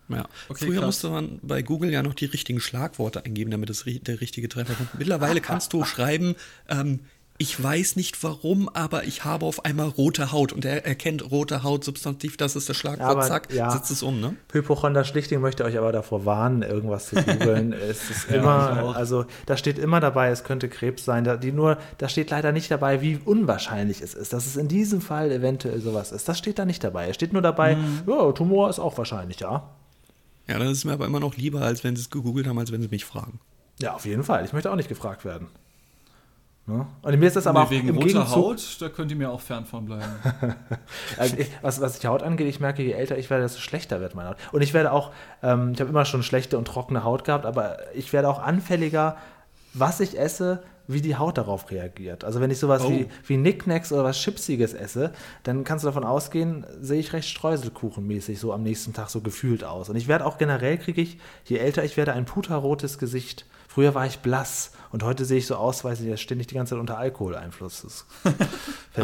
Ja. 0.08 0.26
Okay, 0.48 0.66
Früher 0.66 0.76
krass. 0.76 0.86
musste 0.86 1.08
man 1.10 1.40
bei 1.42 1.62
Google 1.62 1.90
ja 1.90 2.02
noch 2.02 2.14
die 2.14 2.26
richtigen 2.26 2.60
Schlagworte 2.60 3.24
eingeben, 3.24 3.50
damit 3.50 3.70
es 3.70 3.84
der 3.84 4.20
richtige 4.20 4.48
Treffer 4.48 4.74
kommt. 4.74 4.94
Mittlerweile 4.98 5.40
kannst 5.40 5.72
du 5.72 5.84
schreiben, 5.84 6.36
ähm, 6.68 7.00
ich 7.36 7.60
weiß 7.60 7.96
nicht 7.96 8.22
warum, 8.22 8.68
aber 8.68 9.04
ich 9.04 9.24
habe 9.24 9.44
auf 9.44 9.64
einmal 9.64 9.88
rote 9.88 10.30
Haut 10.30 10.52
und 10.52 10.64
er 10.64 10.86
erkennt 10.86 11.32
rote 11.32 11.64
Haut, 11.64 11.82
Substantiv, 11.82 12.36
das 12.36 12.54
ist 12.54 12.68
das 12.68 12.76
Schlagwort, 12.76 13.10
aber, 13.10 13.22
zack, 13.22 13.52
ja. 13.52 13.70
setzt 13.72 13.90
es 13.90 14.04
um, 14.04 14.20
ne? 14.20 14.36
Hypochonder 14.52 15.02
Schlichting 15.02 15.40
möchte 15.40 15.64
euch 15.64 15.76
aber 15.76 15.90
davor 15.90 16.24
warnen, 16.24 16.62
irgendwas 16.62 17.08
zu 17.08 17.16
googeln. 17.16 17.72
es 17.90 18.08
ist 18.08 18.30
immer, 18.30 18.94
also 18.96 19.24
da 19.46 19.56
steht 19.56 19.78
immer 19.78 19.98
dabei, 19.98 20.28
es 20.28 20.44
könnte 20.44 20.68
Krebs 20.68 21.04
sein. 21.04 21.24
Da, 21.24 21.36
die 21.36 21.50
nur, 21.50 21.78
da 21.98 22.08
steht 22.08 22.30
leider 22.30 22.52
nicht 22.52 22.70
dabei, 22.70 23.02
wie 23.02 23.18
unwahrscheinlich 23.24 24.00
es 24.00 24.14
ist, 24.14 24.32
dass 24.32 24.46
es 24.46 24.56
in 24.56 24.68
diesem 24.68 25.00
Fall 25.00 25.32
eventuell 25.32 25.80
sowas 25.80 26.12
ist. 26.12 26.28
Das 26.28 26.38
steht 26.38 26.60
da 26.60 26.64
nicht 26.64 26.84
dabei. 26.84 27.08
Es 27.08 27.16
steht 27.16 27.32
nur 27.32 27.42
dabei, 27.42 27.74
mhm. 27.74 28.02
ja, 28.06 28.30
Tumor 28.30 28.70
ist 28.70 28.78
auch 28.78 28.96
wahrscheinlich, 28.96 29.40
ja. 29.40 29.70
Ja, 30.46 30.58
dann 30.58 30.68
ist 30.68 30.78
es 30.78 30.84
mir 30.84 30.92
aber 30.92 31.06
immer 31.06 31.20
noch 31.20 31.36
lieber, 31.36 31.62
als 31.62 31.82
wenn 31.82 31.96
sie 31.96 32.02
es 32.02 32.10
gegoogelt 32.10 32.46
haben, 32.46 32.58
als 32.60 32.70
wenn 32.70 32.82
sie 32.82 32.88
mich 32.88 33.04
fragen. 33.04 33.40
Ja, 33.80 33.94
auf 33.94 34.04
jeden 34.04 34.22
Fall. 34.22 34.44
Ich 34.44 34.52
möchte 34.52 34.70
auch 34.70 34.76
nicht 34.76 34.88
gefragt 34.88 35.24
werden. 35.24 35.48
Ne? 36.66 36.86
Und 37.02 37.18
mir 37.18 37.26
ist 37.26 37.36
das 37.36 37.46
aber 37.46 37.60
nee, 37.60 37.66
auch 37.66 37.70
wegen 37.70 37.88
im 37.88 37.96
roter 37.96 38.06
Gegenzug 38.06 38.36
Haut, 38.36 38.76
da 38.80 38.88
könnt 38.88 39.10
ihr 39.10 39.18
mir 39.18 39.30
auch 39.30 39.40
fern 39.40 39.66
von 39.66 39.84
bleiben. 39.84 40.10
also 41.18 41.36
ich, 41.36 41.50
was, 41.60 41.80
was 41.82 41.98
die 41.98 42.06
Haut 42.06 42.22
angeht, 42.22 42.46
ich 42.46 42.58
merke, 42.58 42.82
je 42.82 42.92
älter 42.92 43.18
ich 43.18 43.28
werde, 43.28 43.42
desto 43.42 43.60
schlechter 43.60 44.00
wird 44.00 44.14
meine 44.14 44.30
Haut. 44.30 44.36
Und 44.50 44.62
ich 44.62 44.72
werde 44.72 44.92
auch, 44.92 45.12
ähm, 45.42 45.72
ich 45.74 45.80
habe 45.80 45.90
immer 45.90 46.06
schon 46.06 46.22
schlechte 46.22 46.56
und 46.56 46.66
trockene 46.66 47.04
Haut 47.04 47.24
gehabt, 47.24 47.44
aber 47.44 47.76
ich 47.94 48.14
werde 48.14 48.30
auch 48.30 48.42
anfälliger, 48.42 49.18
was 49.74 50.00
ich 50.00 50.18
esse, 50.18 50.62
wie 50.86 51.00
die 51.00 51.16
Haut 51.16 51.38
darauf 51.38 51.70
reagiert. 51.70 52.24
Also 52.24 52.40
wenn 52.40 52.50
ich 52.50 52.58
sowas 52.58 52.82
oh. 52.84 52.90
wie, 52.90 53.08
wie 53.26 53.36
Nicknacks 53.36 53.92
oder 53.92 54.04
was 54.04 54.18
Chipsiges 54.18 54.74
esse, 54.74 55.12
dann 55.42 55.64
kannst 55.64 55.84
du 55.84 55.88
davon 55.88 56.04
ausgehen, 56.04 56.66
sehe 56.80 57.00
ich 57.00 57.12
recht 57.12 57.28
Streuselkuchenmäßig 57.28 58.38
so 58.38 58.52
am 58.52 58.62
nächsten 58.62 58.92
Tag 58.92 59.10
so 59.10 59.20
gefühlt 59.20 59.64
aus. 59.64 59.88
Und 59.88 59.96
ich 59.96 60.08
werde 60.08 60.26
auch 60.26 60.38
generell, 60.38 60.78
kriege 60.78 61.00
ich, 61.00 61.18
je 61.44 61.58
älter 61.58 61.84
ich 61.84 61.96
werde, 61.96 62.12
ein 62.12 62.24
puterrotes 62.24 62.98
Gesicht. 62.98 63.46
Früher 63.74 63.92
war 63.92 64.06
ich 64.06 64.20
blass 64.20 64.70
und 64.92 65.02
heute 65.02 65.24
sehe 65.24 65.38
ich 65.38 65.48
so 65.48 65.56
aus, 65.56 65.82
weil 65.82 66.00
ich 66.00 66.20
ständig 66.20 66.46
die 66.46 66.54
ganze 66.54 66.70
Zeit 66.70 66.78
unter 66.78 66.96
Alkoholeinfluss. 66.96 68.06
Ach 68.24 68.30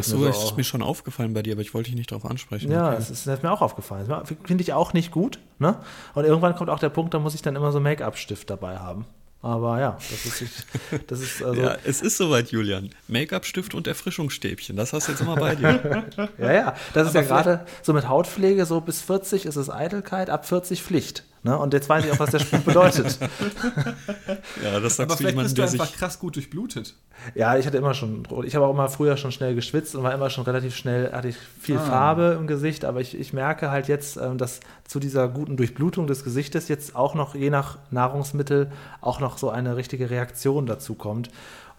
so, 0.05 0.25
das 0.25 0.41
so 0.41 0.47
ist 0.47 0.57
mir 0.57 0.63
schon 0.63 0.81
aufgefallen 0.81 1.35
bei 1.35 1.43
dir, 1.43 1.55
aber 1.55 1.63
ich 1.63 1.75
wollte 1.75 1.91
dich 1.91 1.97
nicht 1.97 2.13
darauf 2.13 2.25
ansprechen. 2.25 2.71
Ja, 2.71 2.87
okay. 2.87 2.97
das, 2.99 3.11
ist, 3.11 3.27
das 3.27 3.39
ist 3.39 3.43
mir 3.43 3.51
auch 3.51 3.63
aufgefallen. 3.63 4.07
Finde 4.45 4.63
ich 4.63 4.73
auch 4.73 4.93
nicht 4.93 5.11
gut. 5.11 5.41
Ne? 5.59 5.75
Und 6.15 6.25
irgendwann 6.25 6.55
kommt 6.55 6.71
auch 6.71 6.79
der 6.79 6.89
Punkt, 6.89 7.15
da 7.15 7.19
muss 7.19 7.35
ich 7.35 7.43
dann 7.43 7.57
immer 7.57 7.73
so 7.73 7.81
Make-up-Stift 7.81 8.49
dabei 8.49 8.79
haben. 8.79 9.07
Aber 9.43 9.81
ja, 9.81 9.97
das 9.99 10.41
ist, 10.41 10.67
das 11.09 11.21
ist 11.21 11.43
also. 11.43 11.61
ja, 11.61 11.77
es 11.83 12.01
ist 12.01 12.19
soweit, 12.19 12.53
Julian. 12.53 12.91
Make-up-Stift 13.09 13.75
und 13.75 13.89
Erfrischungsstäbchen, 13.89 14.77
das 14.77 14.93
hast 14.93 15.09
du 15.09 15.13
jetzt 15.13 15.21
immer 15.23 15.35
bei 15.35 15.57
dir. 15.57 16.05
ja, 16.39 16.53
ja, 16.53 16.77
das 16.95 17.09
ist 17.09 17.17
Aber 17.17 17.25
ja 17.25 17.29
gerade 17.29 17.67
so 17.83 17.93
mit 17.93 18.07
Hautpflege, 18.07 18.67
so 18.67 18.81
bis 18.81 19.01
40 19.03 19.47
ist 19.47 19.57
es 19.57 19.69
Eitelkeit, 19.69 20.31
ab 20.31 20.47
40 20.47 20.81
Pflicht. 20.81 21.25
Ne? 21.43 21.59
Und 21.59 21.73
jetzt 21.73 21.89
weiß 21.89 22.05
ich 22.05 22.13
auch, 22.13 22.19
was 22.19 22.31
der 22.31 22.39
Spruch 22.39 22.61
bedeutet. 22.61 23.19
ja, 24.63 24.79
das 24.79 24.97
sagst 24.97 25.13
Aber 25.13 25.23
du 25.23 25.29
jemanden, 25.29 25.55
der 25.55 25.65
einfach 25.65 25.93
krass 25.93 26.19
gut 26.19 26.37
durchblutet. 26.37 26.95
Ja, 27.35 27.57
ich 27.57 27.67
hatte 27.67 27.79
immer 27.79 27.95
schon, 27.95 28.25
ich 28.45 28.55
habe 28.55 28.67
auch 28.67 28.73
immer 28.73 28.89
früher 28.89 29.17
schon 29.17 29.33
schnell 29.33 29.55
geschwitzt 29.55 29.95
und 29.95 30.03
war 30.03 30.13
immer 30.13 30.29
schon 30.29 30.45
relativ 30.45 30.77
schnell, 30.77 31.13
hatte 31.13 31.29
ich 31.29 31.37
viel 31.59 31.79
ah. 31.79 31.81
Farbe 31.81 32.37
im 32.39 32.47
Gesicht, 32.47 32.85
aber 32.85 33.01
ich, 33.01 33.19
ich 33.19 33.33
merke 33.33 33.71
halt 33.71 33.89
jetzt, 33.89 34.19
ähm, 34.19 34.37
dass 34.37 34.61
zu 34.87 35.01
dieser 35.01 35.29
guten 35.29 35.57
Durchblutung 35.57 36.07
des 36.07 36.25
Gesichtes 36.25 36.69
jetzt 36.69 36.95
auch 36.95 37.15
noch 37.15 37.35
je 37.35 37.49
nach 37.49 37.79
Nahrungsmittel 37.91 38.71
auch 39.01 39.21
noch 39.21 39.39
so 39.39 39.49
eine 39.49 39.77
richtige 39.77 40.11
Reaktion 40.11 40.67
dazu 40.67 40.95
kommt. 40.95 41.31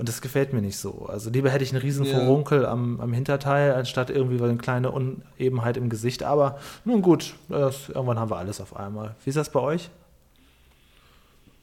Und 0.01 0.10
das 0.10 0.20
gefällt 0.20 0.51
mir 0.51 0.63
nicht 0.63 0.79
so. 0.79 1.05
Also 1.10 1.29
lieber 1.29 1.51
hätte 1.51 1.63
ich 1.63 1.74
einen 1.74 1.81
riesen 1.84 2.08
Furunkel 2.08 2.65
am, 2.65 3.00
am 3.00 3.13
Hinterteil, 3.13 3.75
anstatt 3.75 4.10
irgendwie 4.10 4.43
eine 4.43 4.58
kleine 4.58 4.89
Unebenheit 4.89 5.77
im 5.77 5.91
Gesicht. 5.91 6.24
Aber 6.24 6.58
nun 6.86 7.03
gut, 7.03 7.36
das, 7.50 7.88
irgendwann 7.89 8.17
haben 8.17 8.31
wir 8.31 8.38
alles 8.38 8.60
auf 8.62 8.75
einmal. 8.75 9.13
Wie 9.24 9.29
ist 9.29 9.36
das 9.36 9.51
bei 9.51 9.60
euch? 9.60 9.91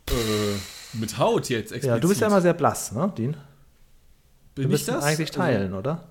Äh, 0.09 0.13
mit 0.93 1.19
Haut 1.19 1.49
jetzt 1.49 1.73
explizit. 1.73 1.89
Ja, 1.89 1.99
du 1.99 2.07
bist 2.07 2.21
ja 2.21 2.29
immer 2.29 2.41
sehr 2.41 2.53
blass, 2.55 2.93
ne, 2.93 3.13
Dean? 3.19 3.37
Bin 4.55 4.65
du 4.67 4.71
bist 4.71 4.89
eigentlich 4.89 5.31
also 5.31 5.41
teilen, 5.41 5.75
also, 5.75 5.79
oder? 5.79 6.05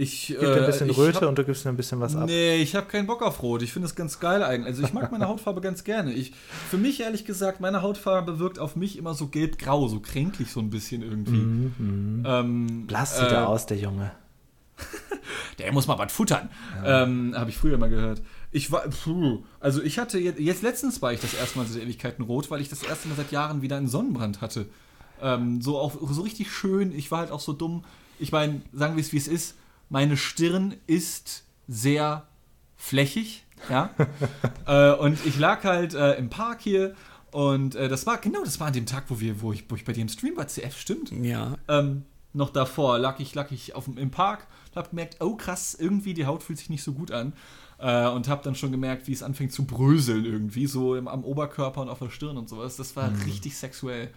Ich 0.00 0.28
gebe 0.28 0.40
dir 0.40 0.60
ein 0.62 0.66
bisschen 0.66 0.88
äh, 0.88 0.92
Röte 0.92 1.20
hab, 1.20 1.28
und 1.28 1.36
du 1.36 1.44
gibst 1.44 1.66
mir 1.66 1.72
ein 1.72 1.76
bisschen 1.76 2.00
was 2.00 2.16
ab. 2.16 2.24
Nee, 2.24 2.56
ich 2.62 2.74
habe 2.74 2.86
keinen 2.86 3.06
Bock 3.06 3.20
auf 3.20 3.42
Rot. 3.42 3.60
Ich 3.60 3.74
finde 3.74 3.84
es 3.86 3.94
ganz 3.94 4.18
geil 4.18 4.42
eigentlich. 4.42 4.68
Also 4.68 4.82
ich 4.82 4.94
mag 4.94 5.12
meine 5.12 5.28
Hautfarbe 5.28 5.60
ganz 5.60 5.84
gerne. 5.84 6.14
Ich, 6.14 6.32
für 6.70 6.78
mich 6.78 7.02
ehrlich 7.02 7.26
gesagt, 7.26 7.60
meine 7.60 7.82
Hautfarbe 7.82 8.38
wirkt 8.38 8.58
auf 8.58 8.76
mich 8.76 8.96
immer 8.96 9.12
so 9.12 9.26
gelb-grau, 9.26 9.88
so 9.88 10.00
kränklich 10.00 10.52
so 10.52 10.60
ein 10.60 10.70
bisschen 10.70 11.02
irgendwie. 11.02 11.36
Mm 11.36 11.74
-hmm. 12.24 12.40
ähm, 12.40 12.86
Blass 12.86 13.18
sieht 13.18 13.28
äh, 13.28 13.34
er 13.34 13.48
aus, 13.48 13.66
der 13.66 13.76
Junge. 13.76 14.12
der 15.58 15.70
muss 15.70 15.86
mal 15.86 15.98
was 15.98 16.10
futtern. 16.10 16.48
Ja. 16.82 17.02
Ähm, 17.02 17.34
habe 17.36 17.50
ich 17.50 17.58
früher 17.58 17.76
mal 17.76 17.90
gehört. 17.90 18.22
Ich 18.52 18.72
war, 18.72 18.80
puh, 18.88 19.44
also 19.60 19.82
ich 19.82 19.98
hatte 19.98 20.18
jetzt, 20.18 20.40
jetzt 20.40 20.62
letztens 20.62 21.02
war 21.02 21.12
ich 21.12 21.20
das 21.20 21.34
erste 21.34 21.58
Mal 21.58 21.66
seit 21.66 21.82
Ewigkeiten 21.82 22.24
rot, 22.24 22.50
weil 22.50 22.62
ich 22.62 22.70
das 22.70 22.82
erste 22.82 23.06
Mal 23.08 23.16
seit 23.16 23.32
Jahren 23.32 23.60
wieder 23.60 23.76
einen 23.76 23.86
Sonnenbrand 23.86 24.40
hatte. 24.40 24.64
Ähm, 25.20 25.60
so 25.60 25.78
auch 25.78 25.92
so 26.10 26.22
richtig 26.22 26.50
schön. 26.50 26.90
Ich 26.96 27.10
war 27.10 27.18
halt 27.18 27.32
auch 27.32 27.40
so 27.40 27.52
dumm. 27.52 27.84
Ich 28.18 28.32
meine, 28.32 28.62
sagen 28.72 28.96
wir 28.96 29.02
es 29.02 29.12
wie 29.12 29.18
es 29.18 29.28
ist 29.28 29.56
meine 29.90 30.16
Stirn 30.16 30.74
ist 30.86 31.44
sehr 31.68 32.26
flächig, 32.76 33.44
ja. 33.68 33.90
äh, 34.66 34.94
und 34.94 35.24
ich 35.26 35.38
lag 35.38 35.64
halt 35.64 35.92
äh, 35.92 36.14
im 36.14 36.30
Park 36.30 36.62
hier 36.62 36.94
und 37.32 37.74
äh, 37.74 37.88
das 37.88 38.06
war, 38.06 38.18
genau, 38.18 38.42
das 38.42 38.58
war 38.58 38.68
an 38.68 38.72
dem 38.72 38.86
Tag, 38.86 39.04
wo, 39.08 39.20
wir, 39.20 39.42
wo, 39.42 39.52
ich, 39.52 39.64
wo 39.68 39.74
ich 39.74 39.84
bei 39.84 39.92
dir 39.92 40.02
im 40.02 40.08
Stream 40.08 40.36
war, 40.36 40.48
CF, 40.48 40.78
stimmt. 40.78 41.12
Ja. 41.12 41.56
Ähm, 41.68 42.04
noch 42.32 42.50
davor 42.50 42.98
lag 42.98 43.18
ich, 43.20 43.34
lag 43.34 43.50
ich 43.50 43.74
auf, 43.74 43.88
im 43.94 44.10
Park 44.10 44.46
und 44.70 44.76
hab 44.76 44.90
gemerkt, 44.90 45.16
oh 45.20 45.34
krass, 45.34 45.76
irgendwie 45.78 46.14
die 46.14 46.26
Haut 46.26 46.42
fühlt 46.42 46.58
sich 46.58 46.70
nicht 46.70 46.82
so 46.82 46.92
gut 46.92 47.10
an. 47.10 47.32
Äh, 47.78 48.08
und 48.08 48.28
hab 48.28 48.42
dann 48.42 48.54
schon 48.54 48.70
gemerkt, 48.70 49.08
wie 49.08 49.12
es 49.12 49.22
anfängt 49.22 49.52
zu 49.52 49.64
bröseln 49.64 50.24
irgendwie, 50.24 50.66
so 50.66 50.94
im, 50.96 51.08
am 51.08 51.24
Oberkörper 51.24 51.80
und 51.80 51.88
auf 51.88 51.98
der 51.98 52.10
Stirn 52.10 52.36
und 52.36 52.48
sowas. 52.48 52.76
Das 52.76 52.94
war 52.94 53.10
mhm. 53.10 53.22
richtig 53.22 53.56
sexuell. 53.56 54.10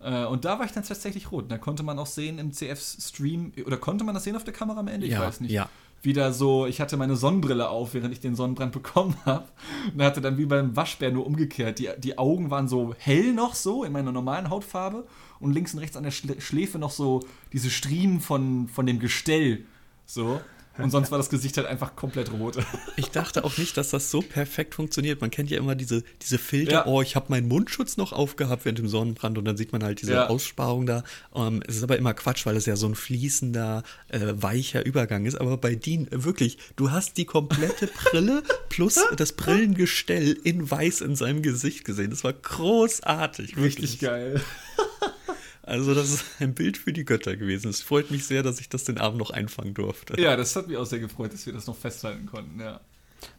Äh, 0.00 0.24
und 0.24 0.44
da 0.44 0.58
war 0.58 0.66
ich 0.66 0.72
dann 0.72 0.84
tatsächlich 0.84 1.32
rot. 1.32 1.50
Da 1.50 1.58
konnte 1.58 1.82
man 1.82 1.98
auch 1.98 2.06
sehen 2.06 2.38
im 2.38 2.52
CF-Stream, 2.52 3.52
oder 3.64 3.76
konnte 3.76 4.04
man 4.04 4.14
das 4.14 4.24
sehen 4.24 4.36
auf 4.36 4.44
der 4.44 4.54
Kamera 4.54 4.80
am 4.80 4.88
Ende? 4.88 5.06
Ich 5.06 5.12
ja, 5.12 5.20
weiß 5.20 5.40
nicht. 5.40 5.52
Ja. 5.52 5.68
Wieder 6.02 6.32
so, 6.32 6.66
ich 6.66 6.80
hatte 6.80 6.96
meine 6.96 7.16
Sonnenbrille 7.16 7.68
auf, 7.68 7.94
während 7.94 8.12
ich 8.12 8.20
den 8.20 8.34
Sonnenbrand 8.36 8.72
bekommen 8.72 9.16
habe. 9.24 9.46
Und 9.92 10.02
hatte 10.02 10.20
dann 10.20 10.38
wie 10.38 10.46
beim 10.46 10.76
Waschbär 10.76 11.10
nur 11.10 11.26
umgekehrt. 11.26 11.78
Die, 11.78 11.88
die 11.98 12.18
Augen 12.18 12.50
waren 12.50 12.68
so 12.68 12.94
hell 12.98 13.32
noch 13.32 13.54
so 13.54 13.84
in 13.84 13.92
meiner 13.92 14.12
normalen 14.12 14.50
Hautfarbe 14.50 15.06
und 15.40 15.52
links 15.52 15.74
und 15.74 15.80
rechts 15.80 15.96
an 15.96 16.04
der 16.04 16.10
Schläfe 16.10 16.78
noch 16.78 16.90
so 16.90 17.20
diese 17.52 17.70
Striemen 17.70 18.20
von, 18.20 18.68
von 18.68 18.86
dem 18.86 18.98
Gestell. 18.98 19.64
So. 20.04 20.40
Und 20.78 20.90
sonst 20.90 21.10
war 21.10 21.18
das 21.18 21.30
Gesicht 21.30 21.56
halt 21.56 21.66
einfach 21.66 21.96
komplett 21.96 22.32
rot. 22.32 22.58
Ich 22.96 23.10
dachte 23.10 23.44
auch 23.44 23.56
nicht, 23.58 23.76
dass 23.76 23.90
das 23.90 24.10
so 24.10 24.20
perfekt 24.20 24.74
funktioniert. 24.74 25.20
Man 25.20 25.30
kennt 25.30 25.50
ja 25.50 25.58
immer 25.58 25.74
diese, 25.74 26.02
diese 26.22 26.38
Filter, 26.38 26.72
ja. 26.72 26.86
oh, 26.86 27.02
ich 27.02 27.16
habe 27.16 27.26
meinen 27.28 27.48
Mundschutz 27.48 27.96
noch 27.96 28.12
aufgehabt 28.12 28.64
während 28.64 28.78
dem 28.78 28.88
Sonnenbrand 28.88 29.38
und 29.38 29.44
dann 29.44 29.56
sieht 29.56 29.72
man 29.72 29.82
halt 29.82 30.02
diese 30.02 30.12
ja. 30.12 30.28
Aussparung 30.28 30.86
da. 30.86 31.02
Um, 31.30 31.46
ähm, 31.46 31.62
es 31.66 31.76
ist 31.76 31.82
aber 31.82 31.96
immer 31.96 32.14
Quatsch, 32.14 32.46
weil 32.46 32.56
es 32.56 32.66
ja 32.66 32.76
so 32.76 32.86
ein 32.86 32.94
fließender, 32.94 33.82
äh, 34.08 34.20
weicher 34.34 34.84
Übergang 34.84 35.26
ist. 35.26 35.40
Aber 35.40 35.56
bei 35.56 35.74
Dean, 35.74 36.08
äh, 36.08 36.24
wirklich, 36.24 36.58
du 36.76 36.90
hast 36.90 37.16
die 37.16 37.24
komplette 37.24 37.86
Brille 37.86 38.42
plus 38.68 38.98
das 39.16 39.32
Brillengestell 39.32 40.36
in 40.44 40.70
weiß 40.70 41.00
in 41.00 41.16
seinem 41.16 41.42
Gesicht 41.42 41.84
gesehen. 41.84 42.10
Das 42.10 42.24
war 42.24 42.32
großartig. 42.32 43.56
Wirklich. 43.56 43.76
Richtig 43.76 44.00
geil. 44.00 44.40
Also 45.66 45.94
das 45.94 46.10
ist 46.10 46.24
ein 46.38 46.54
Bild 46.54 46.78
für 46.78 46.92
die 46.92 47.04
Götter 47.04 47.36
gewesen. 47.36 47.68
Es 47.68 47.82
freut 47.82 48.12
mich 48.12 48.24
sehr, 48.24 48.44
dass 48.44 48.60
ich 48.60 48.68
das 48.68 48.84
den 48.84 48.98
Abend 48.98 49.18
noch 49.18 49.30
einfangen 49.30 49.74
durfte. 49.74 50.18
Ja, 50.20 50.36
das 50.36 50.54
hat 50.54 50.68
mich 50.68 50.76
auch 50.76 50.86
sehr 50.86 51.00
gefreut, 51.00 51.32
dass 51.32 51.44
wir 51.44 51.52
das 51.52 51.66
noch 51.66 51.76
festhalten 51.76 52.26
konnten, 52.26 52.60
ja. 52.60 52.80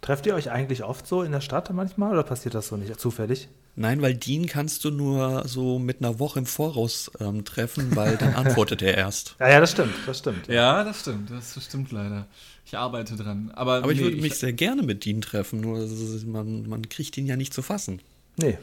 Trefft 0.02 0.26
ihr 0.26 0.36
euch 0.36 0.52
eigentlich 0.52 0.84
oft 0.84 1.08
so 1.08 1.22
in 1.22 1.32
der 1.32 1.40
Stadt 1.40 1.72
manchmal 1.72 2.12
oder 2.12 2.24
passiert 2.24 2.54
das 2.56 2.68
so 2.68 2.78
nicht 2.78 3.00
zufällig? 3.00 3.48
Nein, 3.76 4.02
weil 4.02 4.16
Dean 4.16 4.48
kannst 4.48 4.84
du 4.84 4.92
nur 4.92 5.48
so 5.48 5.78
mit 5.80 6.00
einer 6.00 6.20
Woche 6.20 6.40
im 6.40 6.46
Voraus 6.46 7.12
ähm, 7.20 7.46
treffen, 7.46 7.96
weil 7.96 8.18
dann 8.18 8.34
antwortet 8.36 8.82
er 8.82 8.98
erst. 8.98 9.36
Ja, 9.40 9.50
ja, 9.50 9.60
das 9.60 9.72
stimmt, 9.72 9.94
das 10.06 10.20
stimmt. 10.20 10.48
Ja, 10.48 10.54
ja 10.54 10.84
das 10.84 11.02
stimmt, 11.02 11.30
das 11.30 11.64
stimmt 11.64 11.92
leider. 11.92 12.28
Ich 12.66 12.78
arbeite 12.78 13.16
dran. 13.16 13.52
Aber, 13.54 13.76
Aber 13.76 13.92
ich 13.92 14.00
würde 14.00 14.18
mich 14.18 14.36
sehr 14.36 14.52
gerne 14.52 14.82
mit 14.82 15.06
Dean 15.06 15.22
treffen, 15.22 15.62
nur 15.62 15.88
man, 16.26 16.68
man 16.68 16.90
kriegt 16.90 17.18
ihn 17.18 17.28
ja 17.28 17.38
nicht 17.38 17.54
zu 17.54 17.62
fassen. 17.62 18.02
Nee, 18.36 18.58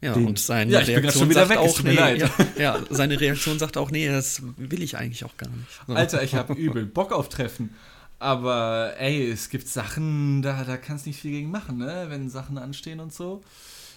ja, 0.00 0.14
die, 0.14 0.24
und 0.24 0.38
seine 0.38 0.72
ja, 0.72 0.78
Reaktion 0.80 1.32
sagt 1.32 1.48
weg, 1.50 1.58
auch, 1.58 1.82
nee, 1.82 1.94
ja, 1.94 2.30
ja, 2.56 2.78
seine 2.90 3.20
Reaktion 3.20 3.58
sagt 3.58 3.76
auch, 3.76 3.90
nee, 3.90 4.08
das 4.08 4.42
will 4.56 4.82
ich 4.82 4.96
eigentlich 4.96 5.24
auch 5.24 5.36
gar 5.36 5.50
nicht. 5.50 5.66
So. 5.86 5.94
Alter, 5.94 6.22
ich 6.22 6.34
habe 6.34 6.52
übel 6.54 6.86
Bock 6.86 7.12
auf 7.12 7.28
Treffen. 7.28 7.74
Aber 8.20 8.94
ey, 8.98 9.30
es 9.30 9.48
gibt 9.48 9.68
Sachen, 9.68 10.42
da, 10.42 10.64
da 10.64 10.76
kannst 10.76 11.06
du 11.06 11.10
nicht 11.10 11.20
viel 11.20 11.30
gegen 11.30 11.50
machen, 11.50 11.78
ne? 11.78 12.06
Wenn 12.08 12.28
Sachen 12.28 12.58
anstehen 12.58 13.00
und 13.00 13.12
so. 13.12 13.42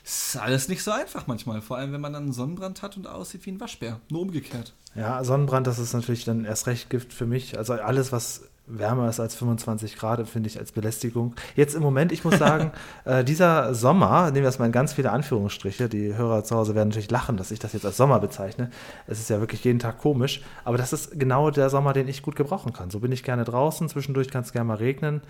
Ist 0.04 0.38
alles 0.38 0.68
nicht 0.68 0.84
so 0.84 0.92
einfach 0.92 1.28
manchmal. 1.28 1.62
Vor 1.62 1.78
allem, 1.78 1.92
wenn 1.92 2.02
man 2.02 2.14
dann 2.14 2.24
einen 2.24 2.34
Sonnenbrand 2.34 2.82
hat 2.82 2.98
und 2.98 3.08
aussieht 3.08 3.46
wie 3.46 3.52
ein 3.52 3.60
Waschbär. 3.60 4.00
Nur 4.10 4.22
umgekehrt. 4.22 4.74
Ja, 4.96 5.24
Sonnenbrand, 5.24 5.68
das 5.68 5.80
ist 5.80 5.94
natürlich 5.94 6.26
dann 6.26 6.46
erst 6.46 6.68
recht 6.68 6.90
Gift 6.90 7.14
für 7.14 7.26
mich. 7.26 7.58
Also 7.58 7.74
alles, 7.74 8.12
was 8.12 8.44
wärmer 8.78 9.10
ist 9.10 9.20
als 9.20 9.36
25 9.36 9.98
Grad, 9.98 10.28
finde 10.28 10.48
ich 10.48 10.60
als 10.60 10.72
Belästigung. 10.72 11.36
Jetzt 11.56 11.76
im 11.76 11.82
Moment, 11.82 12.12
ich 12.12 12.24
muss 12.24 12.38
sagen, 12.38 12.72
äh, 13.06 13.24
dieser 13.24 13.74
Sommer, 13.74 14.26
nehmen 14.26 14.38
wir 14.38 14.44
das 14.44 14.60
mal 14.60 14.66
in 14.66 14.72
ganz 14.72 14.94
viele 14.94 15.12
Anführungsstriche, 15.12 15.90
die 15.90 16.16
Hörer 16.16 16.44
zu 16.44 16.56
Hause 16.56 16.76
werden 16.76 16.90
natürlich 16.90 17.12
lachen, 17.12 17.38
dass 17.38 17.52
ich 17.52 17.60
das 17.60 17.74
jetzt 17.74 17.86
als 17.86 17.98
Sommer 17.98 18.20
bezeichne. 18.20 18.70
Es 19.08 19.20
ist 19.20 19.30
ja 19.30 19.40
wirklich 19.40 19.64
jeden 19.64 19.80
Tag 19.80 20.00
komisch, 20.00 20.42
aber 20.64 20.78
das 20.78 20.94
ist 20.94 21.20
genau 21.20 21.52
der 21.52 21.70
Sommer, 21.70 21.94
den 21.94 22.08
ich 22.08 22.22
gut 22.22 22.36
gebrauchen 22.36 22.74
kann. 22.74 22.90
So 22.92 23.00
bin 23.00 23.12
ich 23.12 23.24
gerne 23.24 23.44
draußen, 23.44 23.90
zwischendurch 23.90 24.30
kann 24.30 24.44
es 24.44 24.52
gerne 24.52 24.68
mal 24.68 24.78
regnen, 24.78 25.22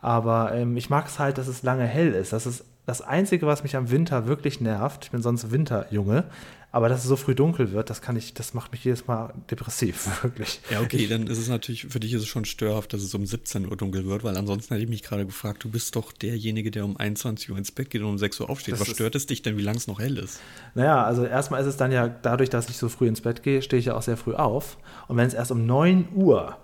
aber 0.00 0.54
ähm, 0.54 0.76
ich 0.76 0.90
mag 0.90 1.06
es 1.06 1.18
halt, 1.18 1.38
dass 1.38 1.48
es 1.48 1.62
lange 1.62 1.84
hell 1.84 2.12
ist. 2.14 2.32
Das 2.32 2.46
ist 2.46 2.64
das 2.88 3.02
Einzige, 3.02 3.46
was 3.46 3.62
mich 3.64 3.76
am 3.76 3.90
Winter 3.90 4.26
wirklich 4.26 4.62
nervt. 4.62 5.04
Ich 5.04 5.10
bin 5.10 5.20
sonst 5.20 5.50
Winterjunge. 5.50 6.24
Aber 6.70 6.90
dass 6.90 7.00
es 7.00 7.06
so 7.06 7.16
früh 7.16 7.34
dunkel 7.34 7.72
wird, 7.72 7.88
das 7.88 8.02
kann 8.02 8.16
ich, 8.16 8.34
das 8.34 8.52
macht 8.52 8.72
mich 8.72 8.84
jedes 8.84 9.06
Mal 9.06 9.32
depressiv, 9.50 10.22
wirklich. 10.22 10.60
Ja, 10.70 10.80
okay, 10.80 11.06
dann 11.06 11.26
ist 11.26 11.38
es 11.38 11.48
natürlich, 11.48 11.86
für 11.86 11.98
dich 11.98 12.12
ist 12.12 12.22
es 12.22 12.28
schon 12.28 12.44
störhaft, 12.44 12.92
dass 12.92 13.02
es 13.02 13.14
um 13.14 13.24
17 13.24 13.66
Uhr 13.66 13.76
dunkel 13.76 14.04
wird, 14.06 14.22
weil 14.22 14.36
ansonsten 14.36 14.74
hätte 14.74 14.84
ich 14.84 14.90
mich 14.90 15.02
gerade 15.02 15.24
gefragt, 15.24 15.64
du 15.64 15.70
bist 15.70 15.96
doch 15.96 16.12
derjenige, 16.12 16.70
der 16.70 16.84
um 16.84 16.98
21 16.98 17.50
Uhr 17.50 17.56
ins 17.56 17.72
Bett 17.72 17.88
geht 17.88 18.02
und 18.02 18.08
um 18.08 18.18
6 18.18 18.40
Uhr 18.40 18.50
aufsteht. 18.50 18.78
Was 18.78 18.88
stört 18.88 19.14
es 19.14 19.24
dich 19.24 19.40
denn, 19.40 19.56
wie 19.56 19.62
lange 19.62 19.78
es 19.78 19.86
noch 19.86 19.98
hell 19.98 20.18
ist? 20.18 20.40
Naja, 20.74 21.02
also 21.04 21.24
erstmal 21.24 21.62
ist 21.62 21.68
es 21.68 21.78
dann 21.78 21.90
ja, 21.90 22.06
dadurch, 22.08 22.50
dass 22.50 22.68
ich 22.68 22.76
so 22.76 22.90
früh 22.90 23.08
ins 23.08 23.22
Bett 23.22 23.42
gehe, 23.42 23.62
stehe 23.62 23.80
ich 23.80 23.86
ja 23.86 23.94
auch 23.94 24.02
sehr 24.02 24.18
früh 24.18 24.34
auf. 24.34 24.76
Und 25.06 25.16
wenn 25.16 25.26
es 25.26 25.34
erst 25.34 25.50
um 25.50 25.64
9 25.64 26.08
Uhr 26.14 26.58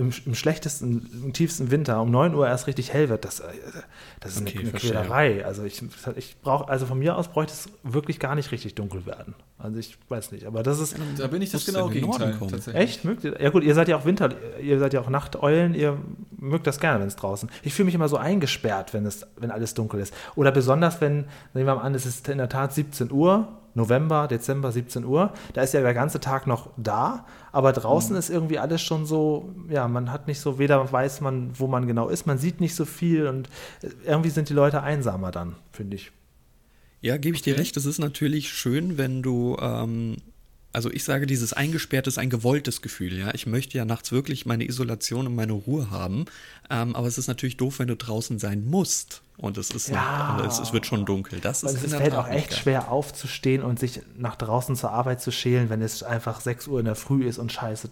im, 0.00 0.10
im, 0.24 0.34
schlechtesten, 0.34 1.08
im 1.24 1.32
tiefsten 1.32 1.70
Winter 1.70 2.00
um 2.00 2.10
9 2.10 2.34
Uhr 2.34 2.48
erst 2.48 2.66
richtig 2.66 2.92
hell 2.92 3.10
wird, 3.10 3.24
das, 3.24 3.40
äh, 3.40 3.48
das 4.20 4.36
ist 4.36 4.42
okay, 4.42 4.58
eine, 4.58 4.70
eine 4.70 4.78
Quälerei. 4.78 5.44
Also 5.44 5.62
ich, 5.64 5.82
ich 6.16 6.40
brauche, 6.40 6.68
also 6.68 6.86
von 6.86 6.98
mir 6.98 7.16
aus 7.16 7.28
bräuchte 7.28 7.52
es 7.52 7.68
wirklich 7.82 8.18
gar 8.18 8.34
nicht 8.34 8.50
richtig 8.50 8.74
dunkel 8.74 9.04
werden. 9.04 9.34
Also 9.58 9.78
ich 9.78 9.98
weiß 10.08 10.32
nicht, 10.32 10.46
aber 10.46 10.62
das 10.62 10.80
ist. 10.80 10.96
Da 11.18 11.26
bin 11.26 11.42
ich 11.42 11.50
das 11.50 11.66
genau 11.66 11.88
Gegenteil. 11.88 12.34
Echt? 12.72 13.04
Mögt 13.04 13.24
ihr? 13.24 13.38
Ja 13.40 13.50
gut, 13.50 13.62
ihr 13.62 13.74
seid 13.74 13.88
ja 13.88 13.96
auch 13.98 14.06
Winter, 14.06 14.30
ihr 14.58 14.78
seid 14.78 14.94
ja 14.94 15.00
auch 15.00 15.10
Nachteulen, 15.10 15.74
ihr 15.74 15.98
mögt 16.30 16.66
das 16.66 16.80
gerne, 16.80 17.00
wenn 17.00 17.08
es 17.08 17.16
draußen. 17.16 17.50
Ich 17.62 17.74
fühle 17.74 17.86
mich 17.86 17.94
immer 17.94 18.08
so 18.08 18.16
eingesperrt, 18.16 18.94
wenn 18.94 19.04
es, 19.04 19.26
wenn 19.36 19.50
alles 19.50 19.74
dunkel 19.74 20.00
ist. 20.00 20.14
Oder 20.34 20.50
besonders, 20.50 21.02
wenn, 21.02 21.26
nehmen 21.52 21.66
wir 21.66 21.74
mal 21.74 21.82
an, 21.82 21.94
es 21.94 22.06
ist 22.06 22.26
in 22.28 22.38
der 22.38 22.48
Tat 22.48 22.72
17 22.72 23.12
Uhr 23.12 23.48
November, 23.74 24.28
Dezember, 24.28 24.72
17 24.72 25.04
Uhr. 25.04 25.32
Da 25.52 25.62
ist 25.62 25.74
ja 25.74 25.80
der 25.80 25.94
ganze 25.94 26.20
Tag 26.20 26.46
noch 26.46 26.70
da, 26.76 27.26
aber 27.52 27.72
draußen 27.72 28.12
mhm. 28.12 28.18
ist 28.18 28.30
irgendwie 28.30 28.58
alles 28.58 28.82
schon 28.82 29.06
so, 29.06 29.54
ja, 29.68 29.88
man 29.88 30.12
hat 30.12 30.26
nicht 30.26 30.40
so, 30.40 30.58
weder 30.58 30.90
weiß 30.90 31.20
man, 31.20 31.50
wo 31.58 31.66
man 31.66 31.86
genau 31.86 32.08
ist, 32.08 32.26
man 32.26 32.38
sieht 32.38 32.60
nicht 32.60 32.74
so 32.74 32.84
viel 32.84 33.26
und 33.26 33.48
äh, 33.82 33.88
irgendwie 34.04 34.30
sind 34.30 34.48
die 34.48 34.54
Leute 34.54 34.82
einsamer 34.82 35.30
dann, 35.30 35.56
finde 35.72 35.96
ich. 35.96 36.12
Ja, 37.02 37.16
gebe 37.16 37.34
ich 37.34 37.42
dir 37.42 37.56
recht. 37.56 37.76
Es 37.78 37.86
ist 37.86 37.98
natürlich 37.98 38.50
schön, 38.50 38.98
wenn 38.98 39.22
du 39.22 39.56
ähm, 39.58 40.16
also 40.72 40.90
ich 40.90 41.04
sage, 41.04 41.26
dieses 41.26 41.52
Eingesperrte 41.52 42.08
ist 42.08 42.18
ein 42.18 42.30
gewolltes 42.30 42.82
Gefühl, 42.82 43.18
ja. 43.18 43.34
Ich 43.34 43.46
möchte 43.46 43.76
ja 43.76 43.84
nachts 43.84 44.12
wirklich 44.12 44.46
meine 44.46 44.64
Isolation 44.64 45.26
und 45.26 45.34
meine 45.34 45.52
Ruhe 45.52 45.90
haben. 45.90 46.26
Ähm, 46.68 46.94
aber 46.94 47.06
es 47.06 47.18
ist 47.18 47.26
natürlich 47.26 47.56
doof, 47.56 47.78
wenn 47.78 47.88
du 47.88 47.96
draußen 47.96 48.38
sein 48.38 48.64
musst. 48.66 49.22
Und 49.40 49.56
es 49.56 49.70
ist 49.70 49.88
ja. 49.88 50.36
noch, 50.36 50.46
es, 50.46 50.58
es, 50.58 50.74
wird 50.74 50.84
schon 50.84 51.06
dunkel. 51.06 51.40
Das 51.40 51.62
ist 51.62 51.82
es 51.82 51.94
fällt 51.94 52.14
auch 52.14 52.28
echt 52.28 52.54
schwer 52.54 52.90
aufzustehen 52.90 53.62
und 53.62 53.78
sich 53.78 54.02
nach 54.16 54.36
draußen 54.36 54.76
zur 54.76 54.90
Arbeit 54.92 55.22
zu 55.22 55.30
schälen, 55.30 55.70
wenn 55.70 55.80
es 55.80 56.02
einfach 56.02 56.40
6 56.40 56.68
Uhr 56.68 56.78
in 56.78 56.84
der 56.84 56.94
Früh 56.94 57.24
ist 57.26 57.38
und 57.38 57.50
scheiße 57.50 57.88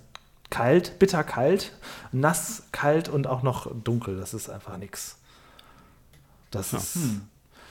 kalt, 0.50 0.98
bitter 0.98 1.24
kalt, 1.24 1.72
nass, 2.12 2.64
kalt 2.72 3.08
und 3.08 3.26
auch 3.26 3.42
noch 3.42 3.70
dunkel. 3.82 4.18
Das 4.18 4.34
ist 4.34 4.50
einfach 4.50 4.76
nichts. 4.76 5.16
Das 6.50 6.72
ja. 6.72 6.78
ist. 6.78 6.94
Hm. 6.96 7.22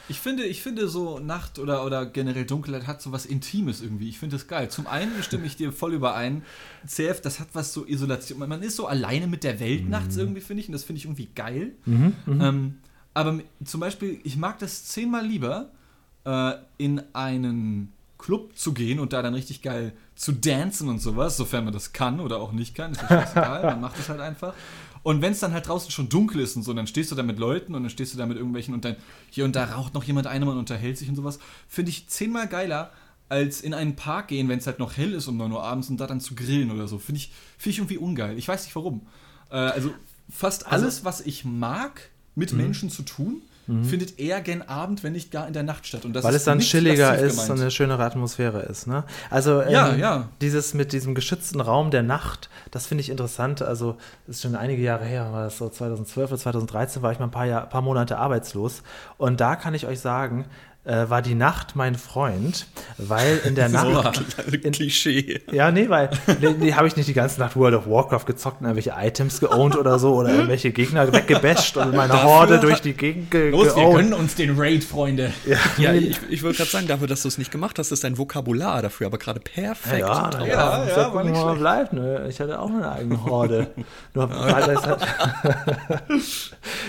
Ich 0.09 0.21
finde, 0.21 0.45
ich 0.45 0.63
finde 0.63 0.87
so 0.87 1.19
Nacht 1.19 1.59
oder, 1.59 1.85
oder 1.85 2.05
generell 2.05 2.45
Dunkelheit 2.45 2.87
hat 2.87 3.01
so 3.01 3.11
was 3.11 3.25
Intimes 3.25 3.81
irgendwie. 3.81 4.07
Ich 4.07 4.19
finde 4.19 4.37
das 4.37 4.47
geil. 4.47 4.69
Zum 4.69 4.87
einen 4.87 5.21
stimme 5.21 5.45
ich 5.45 5.57
dir 5.57 5.73
voll 5.73 5.93
überein. 5.93 6.43
CF, 6.87 7.19
das 7.21 7.41
hat 7.41 7.49
was 7.53 7.73
so 7.73 7.85
Isolation. 7.85 8.39
Man 8.39 8.63
ist 8.63 8.77
so 8.77 8.87
alleine 8.87 9.27
mit 9.27 9.43
der 9.43 9.59
Welt 9.59 9.83
mhm. 9.83 9.89
nachts 9.89 10.15
irgendwie, 10.15 10.39
finde 10.39 10.61
ich. 10.61 10.69
Und 10.69 10.73
das 10.73 10.85
finde 10.85 10.99
ich 10.99 11.05
irgendwie 11.05 11.27
geil. 11.35 11.73
Mhm, 11.85 12.13
mhm, 12.25 12.41
ähm, 12.41 12.77
aber 13.17 13.39
zum 13.65 13.79
Beispiel, 13.79 14.19
ich 14.23 14.37
mag 14.37 14.59
das 14.59 14.85
zehnmal 14.85 15.25
lieber, 15.25 15.71
äh, 16.23 16.53
in 16.77 17.01
einen 17.13 17.91
Club 18.19 18.55
zu 18.55 18.73
gehen 18.73 18.99
und 18.99 19.11
da 19.11 19.23
dann 19.23 19.33
richtig 19.33 19.63
geil 19.63 19.93
zu 20.15 20.33
dancen 20.33 20.87
und 20.87 20.99
sowas, 20.99 21.35
sofern 21.35 21.63
man 21.63 21.73
das 21.73 21.93
kann 21.93 22.19
oder 22.19 22.37
auch 22.37 22.51
nicht 22.51 22.75
kann, 22.75 22.91
ist 22.91 23.01
mir 23.01 23.07
scheißegal, 23.07 23.63
man 23.71 23.81
macht 23.81 23.97
es 23.97 24.07
halt 24.07 24.19
einfach. 24.19 24.53
Und 25.01 25.23
wenn 25.23 25.31
es 25.31 25.39
dann 25.39 25.51
halt 25.51 25.67
draußen 25.67 25.89
schon 25.89 26.09
dunkel 26.09 26.41
ist 26.41 26.55
und 26.57 26.61
so, 26.61 26.73
dann 26.75 26.85
stehst 26.85 27.09
du 27.11 27.15
da 27.15 27.23
mit 27.23 27.39
Leuten 27.39 27.73
und 27.73 27.81
dann 27.81 27.89
stehst 27.89 28.13
du 28.13 28.19
da 28.19 28.27
mit 28.27 28.37
irgendwelchen 28.37 28.75
und 28.75 28.85
dann 28.85 28.97
hier 29.31 29.45
und 29.45 29.55
da 29.55 29.65
raucht 29.65 29.95
noch 29.95 30.03
jemand 30.03 30.27
ein 30.27 30.43
und 30.43 30.55
unterhält 30.55 30.99
sich 30.99 31.09
und 31.09 31.15
sowas, 31.15 31.39
finde 31.67 31.89
ich 31.89 32.07
zehnmal 32.09 32.47
geiler, 32.47 32.91
als 33.29 33.61
in 33.61 33.73
einen 33.73 33.95
Park 33.95 34.27
gehen, 34.27 34.47
wenn 34.47 34.59
es 34.59 34.67
halt 34.67 34.77
noch 34.77 34.95
hell 34.95 35.13
ist 35.13 35.27
um 35.27 35.37
9 35.37 35.51
Uhr 35.51 35.63
abends 35.63 35.89
und 35.89 35.97
da 35.97 36.05
dann 36.05 36.21
zu 36.21 36.35
grillen 36.35 36.69
oder 36.69 36.87
so. 36.87 36.99
Finde 36.99 37.17
ich, 37.17 37.31
find 37.57 37.73
ich 37.73 37.79
irgendwie 37.79 37.97
ungeil. 37.97 38.37
Ich 38.37 38.47
weiß 38.47 38.63
nicht 38.63 38.75
warum. 38.75 39.07
Äh, 39.49 39.55
also 39.55 39.91
fast 40.29 40.67
also 40.67 40.85
alles, 40.85 40.95
also, 40.97 41.05
was 41.05 41.21
ich 41.21 41.45
mag, 41.45 42.11
mit 42.37 42.53
mhm. 42.53 42.59
Menschen 42.59 42.89
zu 42.89 43.01
tun, 43.01 43.41
mhm. 43.65 43.83
findet 43.83 44.19
eher 44.19 44.41
gern 44.41 44.61
Abend, 44.61 45.03
wenn 45.03 45.13
nicht 45.13 45.31
gar 45.31 45.47
in 45.47 45.53
der 45.53 45.63
Nacht 45.63 45.87
statt. 45.87 46.05
Und 46.05 46.13
das 46.13 46.23
Weil 46.23 46.35
es 46.35 46.43
dann 46.43 46.59
chilliger 46.59 47.17
ist 47.17 47.49
und 47.49 47.59
eine 47.59 47.71
schönere 47.71 48.03
Atmosphäre 48.03 48.61
ist. 48.61 48.85
Ne? 48.85 49.03
Also 49.29 49.61
ähm, 49.61 49.71
ja, 49.71 49.95
ja. 49.95 50.29
dieses 50.39 50.75
mit 50.75 50.93
diesem 50.93 51.15
geschützten 51.15 51.59
Raum 51.59 51.89
der 51.89 52.03
Nacht, 52.03 52.49
das 52.69 52.85
finde 52.85 53.01
ich 53.01 53.09
interessant. 53.09 53.63
Also 53.63 53.97
ist 54.27 54.43
schon 54.43 54.55
einige 54.55 54.81
Jahre 54.81 55.05
her, 55.05 55.31
war 55.31 55.45
das 55.45 55.57
so 55.57 55.67
2012 55.67 56.31
oder 56.31 56.39
2013, 56.39 57.01
war 57.01 57.11
ich 57.11 57.19
mal 57.19 57.25
ein 57.25 57.31
paar, 57.31 57.47
Jahr, 57.47 57.65
paar 57.65 57.81
Monate 57.81 58.17
arbeitslos. 58.17 58.83
Und 59.17 59.41
da 59.41 59.55
kann 59.55 59.73
ich 59.73 59.87
euch 59.87 59.99
sagen, 59.99 60.45
äh, 60.87 61.09
war 61.09 61.21
die 61.21 61.35
Nacht 61.35 61.75
mein 61.75 61.95
Freund, 61.95 62.67
weil 62.97 63.39
in 63.45 63.55
der 63.55 63.69
Nacht. 63.69 64.15
So, 64.15 64.53
in, 64.53 64.71
Klischee. 64.71 65.41
Ja, 65.51 65.71
nee, 65.71 65.89
weil 65.89 66.09
die, 66.41 66.53
die 66.53 66.75
habe 66.75 66.87
ich 66.87 66.95
nicht 66.95 67.09
die 67.09 67.13
ganze 67.13 67.39
Nacht 67.39 67.55
World 67.55 67.75
of 67.75 67.87
Warcraft 67.87 68.25
gezockt 68.25 68.61
und 68.61 68.67
irgendwelche 68.67 68.93
Items 68.97 69.39
geowned 69.39 69.75
oder 69.75 69.99
so 69.99 70.15
oder 70.15 70.29
irgendwelche 70.29 70.71
Gegner 70.71 71.11
weggebasht 71.11 71.77
und 71.77 71.95
meine 71.95 72.13
dafür 72.13 72.29
Horde 72.29 72.59
durch 72.59 72.81
die 72.81 72.93
Gegend 72.93 73.31
ge 73.31 73.49
Los, 73.49 73.75
wir 73.75 73.91
gönnen 73.91 74.13
uns 74.13 74.35
den 74.35 74.57
Raid, 74.57 74.83
Freunde. 74.83 75.33
Ja, 75.45 75.57
ja 75.77 75.93
ich, 75.93 76.17
ich 76.29 76.43
wollte 76.43 76.57
gerade 76.57 76.69
sagen, 76.69 76.87
dafür, 76.87 77.07
dass 77.07 77.23
du 77.23 77.27
es 77.27 77.37
nicht 77.37 77.51
gemacht 77.51 77.77
hast, 77.79 77.91
ist 77.91 78.03
dein 78.03 78.17
Vokabular 78.17 78.81
dafür 78.81 79.07
aber 79.07 79.17
gerade 79.17 79.39
perfekt. 79.39 79.99
Ja, 79.99 80.29
ja, 80.31 80.39
ja, 80.39 80.85
ja, 80.85 80.87
ja 80.87 81.13
war 81.13 81.23
nicht 81.23 81.33
mal 81.33 81.55
bleibt, 81.55 81.93
ne? 81.93 82.27
Ich 82.29 82.39
hatte 82.39 82.59
auch 82.59 82.69
eine 82.69 82.89
eigene 82.89 83.23
Horde. 83.23 83.67
Nur 84.13 84.29
halt 84.29 84.77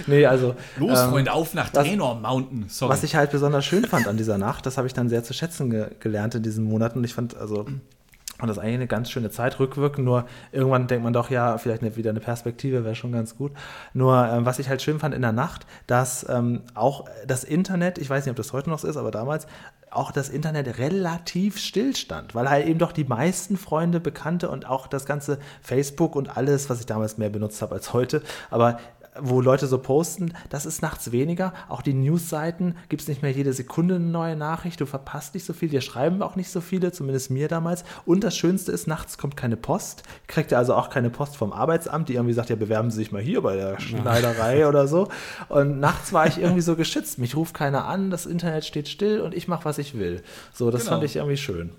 nee, 0.06 0.26
also. 0.26 0.54
Los, 0.76 0.98
ähm, 0.98 1.10
Freunde, 1.10 1.32
auf 1.32 1.54
nach 1.54 1.70
Trainor 1.70 2.16
Mountain. 2.16 2.66
Sorry. 2.68 2.92
Was 2.92 3.02
ich 3.02 3.14
halt 3.14 3.30
besonders 3.30 3.64
schön 3.64 3.84
fand 3.88 4.06
an 4.06 4.16
dieser 4.16 4.38
Nacht. 4.38 4.66
Das 4.66 4.76
habe 4.78 4.86
ich 4.86 4.94
dann 4.94 5.08
sehr 5.08 5.24
zu 5.24 5.34
schätzen 5.34 5.70
ge 5.70 5.88
gelernt 6.00 6.34
in 6.34 6.42
diesen 6.42 6.64
Monaten. 6.64 6.98
Und 6.98 7.04
ich 7.04 7.14
fand, 7.14 7.36
also 7.36 7.66
und 8.40 8.46
das 8.46 8.56
ist 8.56 8.62
eigentlich 8.62 8.76
eine 8.76 8.86
ganz 8.86 9.10
schöne 9.10 9.30
Zeit 9.30 9.58
rückwirkend. 9.58 10.04
Nur 10.04 10.24
irgendwann 10.52 10.86
denkt 10.86 11.02
man 11.02 11.12
doch, 11.12 11.28
ja, 11.30 11.58
vielleicht 11.58 11.82
eine, 11.82 11.96
wieder 11.96 12.10
eine 12.10 12.20
Perspektive 12.20 12.84
wäre 12.84 12.94
schon 12.94 13.10
ganz 13.10 13.36
gut. 13.36 13.52
Nur 13.94 14.28
ähm, 14.28 14.46
was 14.46 14.60
ich 14.60 14.68
halt 14.68 14.80
schön 14.80 15.00
fand 15.00 15.14
in 15.14 15.22
der 15.22 15.32
Nacht, 15.32 15.66
dass 15.88 16.24
ähm, 16.28 16.62
auch 16.74 17.06
das 17.26 17.42
Internet, 17.42 17.98
ich 17.98 18.08
weiß 18.08 18.24
nicht, 18.24 18.30
ob 18.30 18.36
das 18.36 18.52
heute 18.52 18.70
noch 18.70 18.78
so 18.78 18.86
ist, 18.86 18.96
aber 18.96 19.10
damals 19.10 19.48
auch 19.90 20.12
das 20.12 20.28
Internet 20.28 20.78
relativ 20.78 21.58
stillstand, 21.58 22.34
weil 22.34 22.48
halt 22.48 22.66
eben 22.66 22.78
doch 22.78 22.92
die 22.92 23.04
meisten 23.04 23.56
Freunde, 23.56 24.00
Bekannte 24.00 24.50
und 24.50 24.68
auch 24.68 24.86
das 24.86 25.06
ganze 25.06 25.38
Facebook 25.62 26.14
und 26.14 26.36
alles, 26.36 26.70
was 26.70 26.78
ich 26.80 26.86
damals 26.86 27.18
mehr 27.18 27.30
benutzt 27.30 27.62
habe 27.62 27.74
als 27.74 27.92
heute, 27.92 28.22
aber 28.50 28.78
wo 29.20 29.40
Leute 29.40 29.66
so 29.66 29.78
posten, 29.78 30.32
das 30.50 30.66
ist 30.66 30.82
nachts 30.82 31.12
weniger. 31.12 31.52
Auch 31.68 31.82
die 31.82 31.94
Newsseiten 31.94 32.76
gibt 32.88 33.02
es 33.02 33.08
nicht 33.08 33.22
mehr 33.22 33.32
jede 33.32 33.52
Sekunde 33.52 33.96
eine 33.96 34.04
neue 34.04 34.36
Nachricht. 34.36 34.80
Du 34.80 34.86
verpasst 34.86 35.34
nicht 35.34 35.44
so 35.44 35.52
viel. 35.52 35.68
Dir 35.68 35.80
schreiben 35.80 36.22
auch 36.22 36.36
nicht 36.36 36.50
so 36.50 36.60
viele, 36.60 36.92
zumindest 36.92 37.30
mir 37.30 37.48
damals. 37.48 37.84
Und 38.04 38.24
das 38.24 38.36
Schönste 38.36 38.72
ist, 38.72 38.86
nachts 38.86 39.18
kommt 39.18 39.36
keine 39.36 39.56
Post. 39.56 40.02
Kriegt 40.26 40.52
ihr 40.52 40.58
also 40.58 40.74
auch 40.74 40.90
keine 40.90 41.10
Post 41.10 41.36
vom 41.36 41.52
Arbeitsamt, 41.52 42.08
die 42.08 42.14
irgendwie 42.14 42.34
sagt, 42.34 42.50
ja, 42.50 42.56
bewerben 42.56 42.90
Sie 42.90 42.98
sich 42.98 43.12
mal 43.12 43.22
hier 43.22 43.42
bei 43.42 43.56
der 43.56 43.80
Schneiderei 43.80 44.60
ja. 44.60 44.68
oder 44.68 44.88
so. 44.88 45.08
Und 45.48 45.80
nachts 45.80 46.12
war 46.12 46.26
ich 46.26 46.38
irgendwie 46.38 46.62
so 46.62 46.76
geschützt. 46.76 47.18
Mich 47.18 47.36
ruft 47.36 47.54
keiner 47.54 47.86
an, 47.86 48.10
das 48.10 48.26
Internet 48.26 48.64
steht 48.64 48.88
still 48.88 49.20
und 49.20 49.34
ich 49.34 49.48
mache, 49.48 49.64
was 49.64 49.78
ich 49.78 49.98
will. 49.98 50.22
So, 50.52 50.70
das 50.70 50.82
genau. 50.82 50.92
fand 50.92 51.04
ich 51.04 51.16
irgendwie 51.16 51.36
schön. 51.36 51.70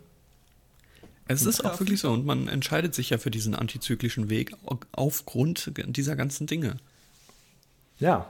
Es 1.32 1.46
ist 1.46 1.64
auch 1.64 1.80
wirklich 1.80 2.00
so 2.00 2.12
und 2.12 2.26
man 2.26 2.48
entscheidet 2.48 2.96
sich 2.96 3.12
ja 3.12 3.20
für 3.20 3.30
diesen 3.30 3.54
antizyklischen 3.54 4.32
Weg 4.32 4.52
aufgrund 4.92 5.72
dieser 5.76 6.16
ganzen 6.16 6.48
Dinge. 6.48 6.78
Ja. 8.00 8.28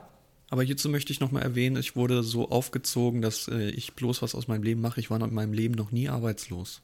Aber 0.50 0.64
hierzu 0.64 0.90
möchte 0.90 1.14
ich 1.14 1.20
nochmal 1.20 1.44
erwähnen, 1.44 1.78
ich 1.78 1.96
wurde 1.96 2.24
so 2.24 2.50
aufgezogen, 2.50 3.22
dass 3.22 3.48
äh, 3.48 3.70
ich 3.70 3.94
bloß 3.94 4.22
was 4.22 4.34
aus 4.34 4.48
meinem 4.48 4.64
Leben 4.64 4.82
mache. 4.82 5.00
Ich 5.00 5.12
war 5.12 5.22
in 5.22 5.34
meinem 5.34 5.54
Leben 5.54 5.76
noch 5.76 5.92
nie 5.92 6.10
arbeitslos. 6.10 6.82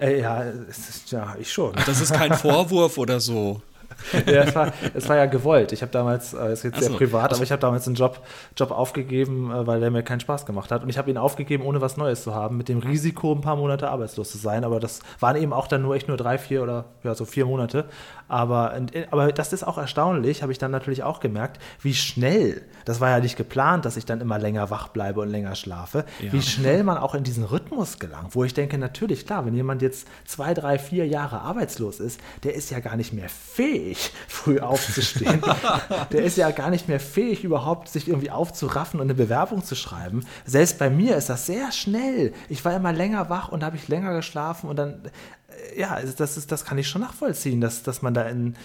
Äh, 0.00 0.20
ja, 0.20 0.42
ist, 0.42 1.10
ja, 1.12 1.36
ich 1.38 1.52
schon. 1.52 1.74
Das 1.86 2.00
ist 2.00 2.12
kein 2.12 2.32
Vorwurf 2.34 2.98
oder 2.98 3.20
so. 3.20 3.62
ja, 4.26 4.42
es 4.42 4.54
war, 4.54 4.72
es 4.94 5.08
war 5.08 5.16
ja 5.16 5.26
gewollt. 5.26 5.72
Ich 5.72 5.82
habe 5.82 5.92
damals, 5.92 6.34
äh, 6.34 6.52
ist 6.52 6.64
jetzt 6.64 6.78
sehr 6.78 6.90
so, 6.90 6.96
privat, 6.96 7.32
aber 7.32 7.42
ich 7.42 7.52
habe 7.52 7.60
damals 7.60 7.86
einen 7.86 7.96
Job, 7.96 8.20
Job 8.56 8.70
aufgegeben, 8.70 9.50
äh, 9.50 9.66
weil 9.66 9.80
der 9.80 9.90
mir 9.90 10.02
keinen 10.02 10.20
Spaß 10.20 10.46
gemacht 10.46 10.70
hat. 10.70 10.82
Und 10.82 10.88
ich 10.88 10.98
habe 10.98 11.10
ihn 11.10 11.18
aufgegeben, 11.18 11.64
ohne 11.64 11.80
was 11.80 11.96
Neues 11.96 12.22
zu 12.22 12.34
haben, 12.34 12.56
mit 12.56 12.68
dem 12.68 12.78
Risiko, 12.78 13.32
ein 13.32 13.40
paar 13.40 13.56
Monate 13.56 13.88
arbeitslos 13.88 14.30
zu 14.30 14.38
sein. 14.38 14.64
Aber 14.64 14.80
das 14.80 15.00
waren 15.20 15.36
eben 15.36 15.52
auch 15.52 15.66
dann 15.66 15.82
nur 15.82 15.94
echt 15.94 16.08
nur 16.08 16.16
drei, 16.16 16.38
vier 16.38 16.62
oder 16.62 16.86
ja, 17.02 17.14
so 17.14 17.24
vier 17.24 17.46
Monate. 17.46 17.86
Aber, 18.28 18.74
aber 19.10 19.32
das 19.32 19.52
ist 19.52 19.64
auch 19.64 19.78
erstaunlich, 19.78 20.42
habe 20.42 20.50
ich 20.50 20.58
dann 20.58 20.72
natürlich 20.72 21.04
auch 21.04 21.20
gemerkt, 21.20 21.60
wie 21.80 21.94
schnell, 21.94 22.62
das 22.84 23.00
war 23.00 23.10
ja 23.10 23.20
nicht 23.20 23.36
geplant, 23.36 23.84
dass 23.84 23.96
ich 23.96 24.04
dann 24.04 24.20
immer 24.20 24.38
länger 24.38 24.70
wach 24.70 24.88
bleibe 24.88 25.20
und 25.20 25.28
länger 25.28 25.54
schlafe, 25.54 26.04
ja. 26.20 26.32
wie 26.32 26.42
schnell 26.42 26.82
man 26.82 26.98
auch 26.98 27.14
in 27.14 27.22
diesen 27.22 27.44
Rhythmus 27.44 27.98
gelangt, 27.98 28.34
wo 28.34 28.42
ich 28.42 28.52
denke, 28.52 28.78
natürlich, 28.78 29.26
klar, 29.26 29.46
wenn 29.46 29.54
jemand 29.54 29.80
jetzt 29.80 30.08
zwei, 30.24 30.54
drei, 30.54 30.78
vier 30.78 31.06
Jahre 31.06 31.40
arbeitslos 31.40 32.00
ist, 32.00 32.20
der 32.42 32.54
ist 32.54 32.70
ja 32.70 32.80
gar 32.80 32.96
nicht 32.96 33.12
mehr 33.12 33.28
fähig, 33.28 33.75
früh 34.28 34.60
aufzustehen. 34.60 35.42
der 36.12 36.24
ist 36.24 36.36
ja 36.36 36.50
gar 36.50 36.70
nicht 36.70 36.88
mehr 36.88 37.00
fähig, 37.00 37.44
überhaupt 37.44 37.88
sich 37.88 38.08
irgendwie 38.08 38.30
aufzuraffen 38.30 39.00
und 39.00 39.06
eine 39.06 39.14
Bewerbung 39.14 39.64
zu 39.64 39.74
schreiben. 39.74 40.26
Selbst 40.44 40.78
bei 40.78 40.90
mir 40.90 41.16
ist 41.16 41.28
das 41.28 41.46
sehr 41.46 41.72
schnell. 41.72 42.32
Ich 42.48 42.64
war 42.64 42.74
immer 42.74 42.92
länger 42.92 43.30
wach 43.30 43.48
und 43.48 43.64
habe 43.64 43.76
ich 43.76 43.88
länger 43.88 44.14
geschlafen 44.14 44.68
und 44.68 44.76
dann 44.76 45.02
ja, 45.76 45.90
also 45.90 46.12
das, 46.16 46.36
ist, 46.36 46.52
das 46.52 46.64
kann 46.64 46.78
ich 46.78 46.88
schon 46.88 47.02
nachvollziehen, 47.02 47.60
dass, 47.60 47.82
dass 47.82 48.02
man 48.02 48.14
da 48.14 48.22
in, 48.22 48.56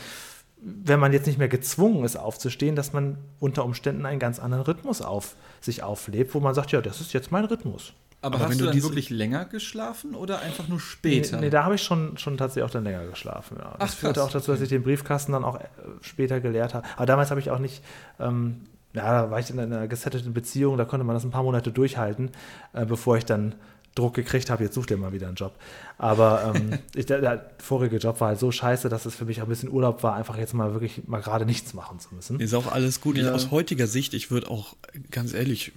wenn 0.62 1.00
man 1.00 1.14
jetzt 1.14 1.28
nicht 1.28 1.40
mehr 1.40 1.48
gezwungen 1.48 2.04
ist 2.04 2.16
aufzustehen, 2.16 2.76
dass 2.76 2.94
man 2.94 3.18
unter 3.40 3.66
Umständen 3.66 4.06
einen 4.06 4.20
ganz 4.20 4.40
anderen 4.40 4.64
Rhythmus 4.64 5.02
auf 5.02 5.36
sich 5.60 5.84
auflebt, 5.84 6.34
wo 6.36 6.40
man 6.40 6.54
sagt, 6.54 6.72
ja, 6.72 6.82
das 6.82 7.02
ist 7.02 7.14
jetzt 7.14 7.32
mein 7.32 7.46
Rhythmus. 7.46 7.94
Aber, 8.24 8.36
Aber 8.36 8.50
hast 8.50 8.62
du 8.62 8.66
dann 8.66 8.84
wirklich 8.84 9.10
länger 9.10 9.46
geschlafen 9.46 10.14
oder 10.14 10.42
einfach 10.42 10.68
nur 10.68 10.80
später? 10.80 11.38
Nee, 11.38 11.46
nee 11.46 11.50
da 11.50 11.64
habe 11.64 11.76
ich 11.76 11.82
schon, 11.82 12.18
schon 12.18 12.38
tatsächlich 12.38 12.66
auch 12.66 12.70
dann 12.70 12.84
länger 12.84 13.06
geschlafen. 13.08 13.58
Ja. 13.60 13.76
Das 13.80 13.94
Ach, 13.94 13.98
führte 13.98 14.24
auch 14.24 14.32
dazu, 14.32 14.52
dass 14.52 14.62
ich 14.62 14.70
den 14.70 14.84
Briefkasten 14.84 15.32
dann 15.32 15.44
auch 15.44 15.56
äh, 15.56 15.64
später 16.02 16.40
geleert 16.40 16.76
habe. 16.76 16.86
Aber 16.98 17.08
damals 17.08 17.32
habe 17.32 17.40
ich 17.40 17.50
auch 17.50 17.58
nicht, 17.58 17.84
ähm, 18.20 18.62
ja, 18.94 19.24
da 19.24 19.32
war 19.32 19.40
ich 19.40 19.50
in 19.50 19.60
einer 19.60 19.88
gesetteten 19.88 20.34
Beziehung, 20.34 20.78
da 20.78 20.86
konnte 20.86 21.04
man 21.04 21.16
das 21.16 21.24
ein 21.24 21.32
paar 21.32 21.42
Monate 21.42 21.72
durchhalten, 21.72 22.30
äh, 22.74 22.86
bevor 22.86 23.18
ich 23.18 23.26
dann 23.26 23.56
Druck 23.96 24.14
gekriegt 24.14 24.50
habe, 24.50 24.64
jetzt 24.64 24.74
sucht 24.74 24.90
ihr 24.92 24.98
mal 24.98 25.12
wieder 25.12 25.28
einen 25.28 25.36
Job. 25.36 25.54
Aber 25.98 26.54
ähm, 26.56 26.80
ich, 26.96 27.06
der, 27.06 27.20
der, 27.20 27.52
vorige 27.60 27.98
Job 27.98 28.22
war 28.22 28.30
halt 28.30 28.40
so 28.40 28.52
scheiße, 28.52 28.88
dass 28.90 29.06
es 29.06 29.16
für 29.16 29.26
mich 29.26 29.42
auch 29.42 29.46
ein 29.46 29.50
bisschen 29.50 29.70
Urlaub 29.70 30.02
war, 30.02 30.16
einfach 30.16 30.38
jetzt 30.38 30.54
mal 30.54 30.74
wirklich 30.74 31.08
mal 31.08 31.22
gerade 31.22 31.46
nichts 31.46 31.74
machen 31.74 32.00
zu 32.00 32.16
müssen. 32.16 32.40
Ist 32.40 32.54
auch 32.54 32.72
alles 32.72 33.02
gut. 33.02 33.18
Ja. 33.18 33.24
Ich, 33.24 33.30
aus 33.30 33.52
heutiger 33.52 33.88
Sicht, 33.88 34.14
ich 34.14 34.32
würde 34.32 34.50
auch, 34.50 34.76
ganz 35.12 35.34
ehrlich, 35.34 35.74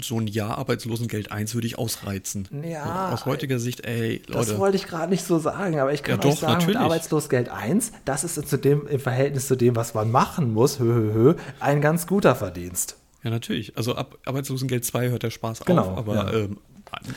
so 0.00 0.18
ein 0.18 0.28
Jahr 0.28 0.58
Arbeitslosengeld 0.58 1.32
1 1.32 1.54
würde 1.54 1.66
ich 1.66 1.78
ausreizen. 1.78 2.48
Ja. 2.62 3.12
Aus 3.12 3.26
heutiger 3.26 3.58
Sicht, 3.58 3.84
ey, 3.84 4.22
Leute. 4.28 4.50
Das 4.50 4.58
wollte 4.58 4.76
ich 4.76 4.86
gerade 4.86 5.10
nicht 5.10 5.24
so 5.24 5.38
sagen, 5.38 5.80
aber 5.80 5.92
ich 5.92 6.02
kann 6.02 6.16
ja, 6.16 6.22
doch, 6.22 6.30
euch 6.30 6.38
sagen, 6.38 6.52
natürlich. 6.54 6.76
mit 6.76 6.84
Arbeitslosengeld 6.84 7.48
1, 7.48 7.92
das 8.04 8.22
ist 8.22 8.48
zu 8.48 8.58
dem, 8.58 8.86
im 8.86 9.00
Verhältnis 9.00 9.48
zu 9.48 9.56
dem, 9.56 9.74
was 9.74 9.92
man 9.92 10.10
machen 10.10 10.52
muss, 10.52 10.78
hö, 10.78 10.84
hö, 10.84 11.12
hö, 11.12 11.34
ein 11.58 11.80
ganz 11.80 12.06
guter 12.06 12.36
Verdienst. 12.36 12.96
Ja, 13.24 13.30
natürlich. 13.30 13.76
Also 13.76 13.96
ab 13.96 14.16
Arbeitslosengeld 14.24 14.84
2 14.84 15.08
hört 15.08 15.24
der 15.24 15.30
Spaß 15.30 15.64
genau, 15.64 15.82
auf, 15.82 15.98
aber 15.98 16.14
ja. 16.14 16.32
ähm, 16.32 16.58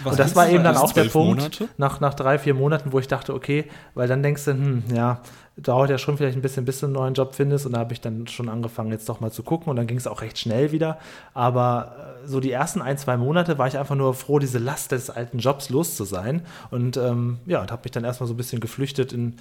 was 0.03 0.13
und 0.13 0.19
das 0.19 0.35
war 0.35 0.49
eben 0.49 0.63
dann 0.63 0.77
auch 0.77 0.91
der 0.91 1.05
Punkt, 1.05 1.63
nach, 1.77 1.99
nach 1.99 2.13
drei, 2.13 2.37
vier 2.37 2.53
Monaten, 2.53 2.91
wo 2.91 2.99
ich 2.99 3.07
dachte, 3.07 3.33
okay, 3.33 3.65
weil 3.93 4.07
dann 4.07 4.21
denkst 4.21 4.45
du, 4.45 4.51
hm, 4.51 4.83
ja, 4.93 5.21
dauert 5.61 5.89
ja 5.89 5.97
schon 5.97 6.17
vielleicht 6.17 6.37
ein 6.37 6.41
bisschen, 6.41 6.65
bis 6.65 6.79
du 6.79 6.85
einen 6.85 6.93
neuen 6.93 7.13
Job 7.13 7.35
findest. 7.35 7.65
Und 7.65 7.73
da 7.73 7.79
habe 7.79 7.93
ich 7.93 8.01
dann 8.01 8.27
schon 8.27 8.49
angefangen, 8.49 8.91
jetzt 8.91 9.07
doch 9.09 9.19
mal 9.19 9.31
zu 9.31 9.43
gucken. 9.43 9.69
Und 9.69 9.75
dann 9.75 9.87
ging 9.87 9.97
es 9.97 10.07
auch 10.07 10.21
recht 10.21 10.37
schnell 10.37 10.71
wieder. 10.71 10.99
Aber 11.33 12.19
äh, 12.23 12.27
so 12.27 12.39
die 12.39 12.51
ersten 12.51 12.81
ein, 12.81 12.97
zwei 12.97 13.17
Monate 13.17 13.57
war 13.57 13.67
ich 13.67 13.77
einfach 13.77 13.95
nur 13.95 14.13
froh, 14.13 14.39
diese 14.39 14.57
Last 14.57 14.91
des 14.91 15.09
alten 15.09 15.39
Jobs 15.39 15.69
los 15.69 15.95
zu 15.95 16.03
sein. 16.03 16.45
Und 16.71 16.97
ähm, 16.97 17.39
ja, 17.45 17.61
und 17.61 17.71
habe 17.71 17.81
mich 17.83 17.91
dann 17.91 18.03
erstmal 18.03 18.27
so 18.27 18.33
ein 18.33 18.37
bisschen 18.37 18.59
geflüchtet 18.59 19.13
in, 19.13 19.35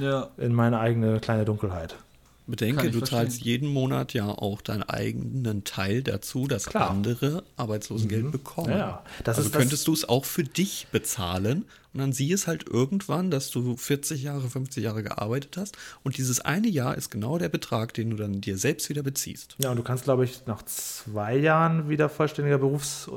ja. 0.00 0.28
in 0.36 0.52
meine 0.52 0.80
eigene 0.80 1.20
kleine 1.20 1.44
Dunkelheit. 1.44 1.96
Bedenke, 2.46 2.90
du 2.90 2.98
verstehen. 2.98 3.18
zahlst 3.18 3.40
jeden 3.40 3.72
Monat 3.72 4.12
ja 4.12 4.28
auch 4.28 4.60
deinen 4.60 4.82
eigenen 4.82 5.64
Teil 5.64 6.02
dazu, 6.02 6.46
dass 6.46 6.66
Klar. 6.66 6.90
andere 6.90 7.42
Arbeitslosengeld 7.56 8.24
mhm. 8.24 8.30
bekommen. 8.32 8.70
Ja, 8.70 8.76
ja. 8.78 9.04
also 9.24 9.48
könntest 9.50 9.86
du 9.86 9.92
es 9.94 10.06
auch 10.06 10.26
für 10.26 10.44
dich 10.44 10.86
bezahlen 10.92 11.64
und 11.94 12.00
dann 12.00 12.12
sieh 12.12 12.32
es 12.32 12.46
halt 12.46 12.66
irgendwann, 12.68 13.30
dass 13.30 13.50
du 13.50 13.76
40 13.76 14.22
Jahre, 14.22 14.50
50 14.50 14.84
Jahre 14.84 15.02
gearbeitet 15.02 15.56
hast 15.56 15.76
und 16.02 16.18
dieses 16.18 16.40
eine 16.40 16.68
Jahr 16.68 16.98
ist 16.98 17.10
genau 17.10 17.38
der 17.38 17.48
Betrag, 17.48 17.94
den 17.94 18.10
du 18.10 18.16
dann 18.16 18.42
dir 18.42 18.58
selbst 18.58 18.90
wieder 18.90 19.02
beziehst. 19.02 19.56
Ja, 19.58 19.70
und 19.70 19.76
du 19.76 19.82
kannst, 19.82 20.04
glaube 20.04 20.24
ich, 20.24 20.44
nach 20.46 20.62
zwei 20.64 21.36
Jahren 21.36 21.88
wieder 21.88 22.10
vollständiger 22.10 22.58
Berufs- 22.58 23.08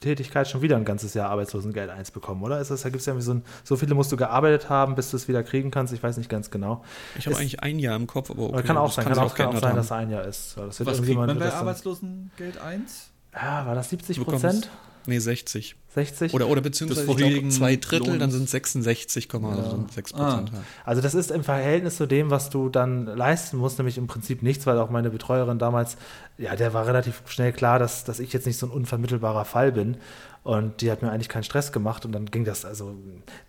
Tätigkeit 0.00 0.48
schon 0.48 0.62
wieder 0.62 0.76
ein 0.76 0.84
ganzes 0.84 1.14
Jahr 1.14 1.30
Arbeitslosengeld 1.30 1.90
1 1.90 2.10
bekommen, 2.10 2.42
oder? 2.42 2.60
Ist 2.60 2.70
das, 2.70 2.82
da 2.82 2.88
gibt 2.88 3.00
es 3.00 3.06
ja 3.06 3.18
so 3.20 3.34
ein, 3.34 3.44
so 3.62 3.76
viele 3.76 3.94
musst 3.94 4.12
du 4.12 4.16
gearbeitet 4.16 4.68
haben, 4.68 4.94
bis 4.94 5.10
du 5.10 5.16
es 5.16 5.28
wieder 5.28 5.42
kriegen 5.42 5.70
kannst. 5.70 5.92
Ich 5.92 6.02
weiß 6.02 6.16
nicht 6.16 6.28
ganz 6.28 6.50
genau. 6.50 6.84
Ich 7.18 7.26
habe 7.26 7.36
eigentlich 7.36 7.60
ein 7.60 7.78
Jahr 7.78 7.96
im 7.96 8.06
Kopf, 8.06 8.30
aber 8.30 8.50
okay, 8.50 8.62
kann 8.62 8.76
auch 8.76 8.92
sein, 8.92 9.04
kann, 9.04 9.14
kann 9.14 9.24
auch, 9.24 9.34
kann 9.34 9.46
auch 9.48 9.60
sein, 9.60 9.76
dass 9.76 9.86
es 9.86 9.92
ein 9.92 10.10
Jahr 10.10 10.24
ist. 10.24 10.56
Das 10.56 10.78
wird 10.78 10.90
Was 10.90 11.02
kriegt 11.02 11.16
man 11.16 11.38
bei 11.38 11.52
Arbeitslosengeld 11.52 12.58
1? 12.58 13.10
Ja, 13.34 13.66
war 13.66 13.74
das 13.74 13.90
70 13.90 14.24
Prozent? 14.24 14.70
Nee, 15.06 15.18
60. 15.18 15.76
60. 15.94 16.34
Oder, 16.34 16.48
oder 16.48 16.60
beziehungsweise 16.60 17.06
glaub, 17.06 17.52
zwei 17.52 17.76
Drittel, 17.76 18.08
Lohns. 18.08 18.18
dann 18.18 18.30
sind 18.30 18.48
66,6 18.48 19.32
ja. 19.32 19.38
Prozent. 19.38 20.52
Ah. 20.52 20.62
Also 20.84 21.00
das 21.00 21.14
ist 21.14 21.30
im 21.30 21.44
Verhältnis 21.44 21.96
zu 21.96 22.06
dem, 22.06 22.30
was 22.30 22.50
du 22.50 22.68
dann 22.68 23.06
leisten 23.06 23.58
musst, 23.58 23.78
nämlich 23.78 23.96
im 23.96 24.08
Prinzip 24.08 24.42
nichts, 24.42 24.66
weil 24.66 24.78
auch 24.78 24.90
meine 24.90 25.10
Betreuerin 25.10 25.58
damals, 25.58 25.96
ja, 26.36 26.56
der 26.56 26.74
war 26.74 26.86
relativ 26.86 27.22
schnell 27.26 27.52
klar, 27.52 27.78
dass, 27.78 28.02
dass 28.02 28.18
ich 28.18 28.32
jetzt 28.32 28.46
nicht 28.46 28.58
so 28.58 28.66
ein 28.66 28.72
unvermittelbarer 28.72 29.44
Fall 29.44 29.70
bin. 29.70 29.96
Und 30.44 30.82
die 30.82 30.90
hat 30.90 31.00
mir 31.00 31.10
eigentlich 31.10 31.30
keinen 31.30 31.42
Stress 31.42 31.72
gemacht 31.72 32.04
und 32.04 32.12
dann 32.12 32.26
ging 32.26 32.44
das. 32.44 32.66
Also, 32.66 32.94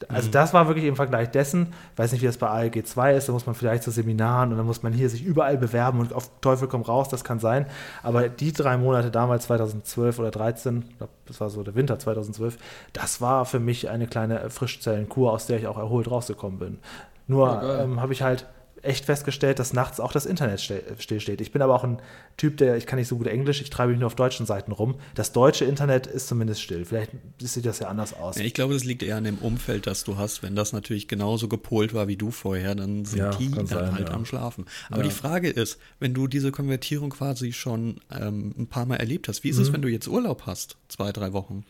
also 0.08 0.28
mhm. 0.28 0.32
das 0.32 0.54
war 0.54 0.68
wirklich 0.68 0.86
im 0.86 0.96
Vergleich 0.96 1.30
dessen, 1.30 1.74
ich 1.92 2.00
weiß 2.00 2.14
nicht, 2.14 2.22
wie 2.22 2.26
das 2.26 2.38
bei 2.38 2.48
ALG 2.48 2.86
2 2.86 3.16
ist, 3.16 3.28
da 3.28 3.34
muss 3.34 3.46
man 3.46 3.54
vielleicht 3.54 3.84
zu 3.84 3.92
Seminaren 3.92 4.52
und 4.52 4.58
dann 4.58 4.66
muss 4.66 4.82
man 4.82 4.94
hier 4.94 5.10
sich 5.10 5.22
überall 5.26 5.58
bewerben 5.58 6.00
und 6.00 6.14
auf 6.14 6.32
Teufel 6.40 6.70
komm 6.70 6.84
raus, 6.84 7.10
das 7.10 7.26
kann 7.26 7.40
sein. 7.40 7.66
Aber 8.02 8.30
die 8.30 8.54
drei 8.54 8.78
Monate 8.78 9.12
damals, 9.12 9.44
2012 9.44 10.20
oder 10.20 10.32
13, 10.32 10.86
ich 10.90 10.98
glaube, 10.98 11.12
das 11.26 11.42
war 11.42 11.50
so 11.50 11.64
der 11.64 11.76
Winter 11.76 12.00
2012, 12.00 12.58
das 12.94 13.20
war 13.20 13.44
für 13.44 13.60
mich 13.60 13.90
eine 13.90 14.08
kleine 14.08 14.50
Frischzellenkur, 14.50 15.34
aus 15.34 15.48
der 15.48 15.60
ich 15.60 15.68
auch 15.68 15.78
erholt 15.78 16.10
rausgekommen 16.10 16.60
bin. 16.60 16.80
Nur 17.28 17.62
ähm, 17.62 18.00
habe 18.00 18.14
ich 18.14 18.22
halt 18.22 18.46
echt 18.86 19.06
festgestellt, 19.06 19.60
dass 19.60 19.74
nachts 19.74 20.00
auch 20.00 20.12
das 20.12 20.26
Internet 20.26 20.62
stillsteht. 20.62 21.42
Ich 21.42 21.52
bin 21.52 21.62
aber 21.62 21.76
auch 21.76 21.84
ein 21.84 22.00
Typ, 22.38 22.58
der, 22.58 22.78
ich 22.78 22.86
kann 22.86 23.00
nicht 23.00 23.08
so 23.08 23.18
gut 23.18 23.28
Englisch, 23.28 23.62
ich 23.62 23.70
treibe 23.70 23.92
mich 23.92 24.00
nur 24.00 24.08
auf 24.08 24.16
deutschen 24.16 24.46
Seiten 24.46 24.72
rum. 24.72 24.96
Das 25.16 25.32
deutsche 25.32 25.66
Internet 25.66 26.08
ist 26.08 26.28
zumindest 26.28 26.62
still. 26.62 26.86
Vielleicht 26.86 27.12
sieht 27.40 27.66
das 27.66 27.80
ja 27.80 27.88
anders 27.88 28.14
aus. 28.14 28.38
Ja, 28.38 28.44
ich 28.44 28.54
glaube, 28.54 28.74
das 28.74 28.84
liegt 28.84 29.04
eher 29.04 29.18
an 29.18 29.24
dem 29.24 29.38
Umfeld, 29.38 29.88
das 29.88 30.04
du 30.04 30.18
hast. 30.18 30.44
Wenn 30.44 30.56
das 30.56 30.74
natürlich 30.74 31.08
genauso 31.08 31.48
gepolt 31.48 31.94
war 31.94 32.08
wie 32.08 32.18
du 32.18 32.32
vorher, 32.32 32.76
dann 32.76 33.06
sind 33.06 33.20
ja, 33.20 33.30
die 33.32 33.52
dann 33.52 33.68
sein, 33.68 33.94
halt 33.94 34.10
ja. 34.10 34.16
am 34.16 34.26
Schlafen. 34.26 34.66
Aber 34.90 35.04
die 35.04 35.10
Frage 35.10 35.50
ist, 35.50 35.80
wenn 36.00 36.14
du 36.14 36.28
diese 36.28 36.52
Konvertierung 36.52 37.10
quasi 37.10 37.54
schon 37.54 38.00
ähm, 38.12 38.54
ein 38.58 38.68
paar 38.68 38.86
Mal 38.86 38.98
erlebt 38.98 39.28
hast, 39.28 39.44
wie 39.44 39.50
ist 39.50 39.58
mhm. 39.58 39.64
es, 39.64 39.74
wenn 39.74 39.82
du 39.82 39.88
jetzt 39.88 40.08
Urlaub 40.08 40.44
hast? 40.46 40.78
Zwei, 40.88 41.12
drei 41.12 41.34
Wochen? 41.34 41.66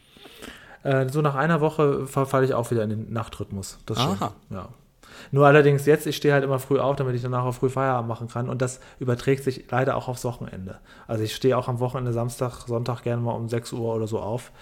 Äh, 0.84 1.10
so 1.10 1.22
nach 1.22 1.36
einer 1.36 1.62
Woche 1.62 2.06
verfalle 2.06 2.46
ich 2.46 2.54
auch 2.54 2.70
wieder 2.72 2.84
in 2.84 2.90
den 2.90 3.14
Nachtrhythmus. 3.14 3.80
Das 3.86 3.98
Aha. 3.98 4.36
Schon, 4.50 4.58
ja. 4.58 4.70
Nur 5.36 5.48
allerdings 5.48 5.86
jetzt, 5.86 6.08
ich 6.08 6.16
stehe 6.16 6.34
halt 6.34 6.46
immer 6.46 6.60
früh 6.60 6.80
auf, 6.80 6.96
damit 6.96 7.14
ich 7.14 7.22
danach 7.22 7.44
auch 7.44 7.52
früh 7.52 7.68
Feierabend 7.68 8.08
machen 8.08 8.30
kann. 8.30 8.48
Und 8.48 8.62
das 8.62 8.80
überträgt 9.00 9.44
sich 9.44 9.70
leider 9.70 9.98
auch 9.98 10.08
aufs 10.08 10.24
Wochenende. 10.24 10.80
Also 11.10 11.26
ich 11.26 11.36
stehe 11.36 11.58
auch 11.58 11.68
am 11.68 11.82
Wochenende, 11.82 12.14
Samstag, 12.14 12.62
Sonntag 12.68 13.02
gerne 13.04 13.22
mal 13.22 13.34
um 13.34 13.50
6 13.50 13.74
Uhr 13.74 13.94
oder 13.94 14.08
so 14.08 14.20
auf. 14.20 14.54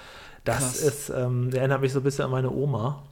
Das 0.45 0.57
Krass. 0.57 0.81
ist, 0.81 1.09
ähm, 1.11 1.51
erinnert 1.53 1.81
mich 1.81 1.93
so 1.93 1.99
ein 1.99 2.03
bisschen 2.03 2.25
an 2.25 2.31
meine 2.31 2.49
Oma. 2.49 3.03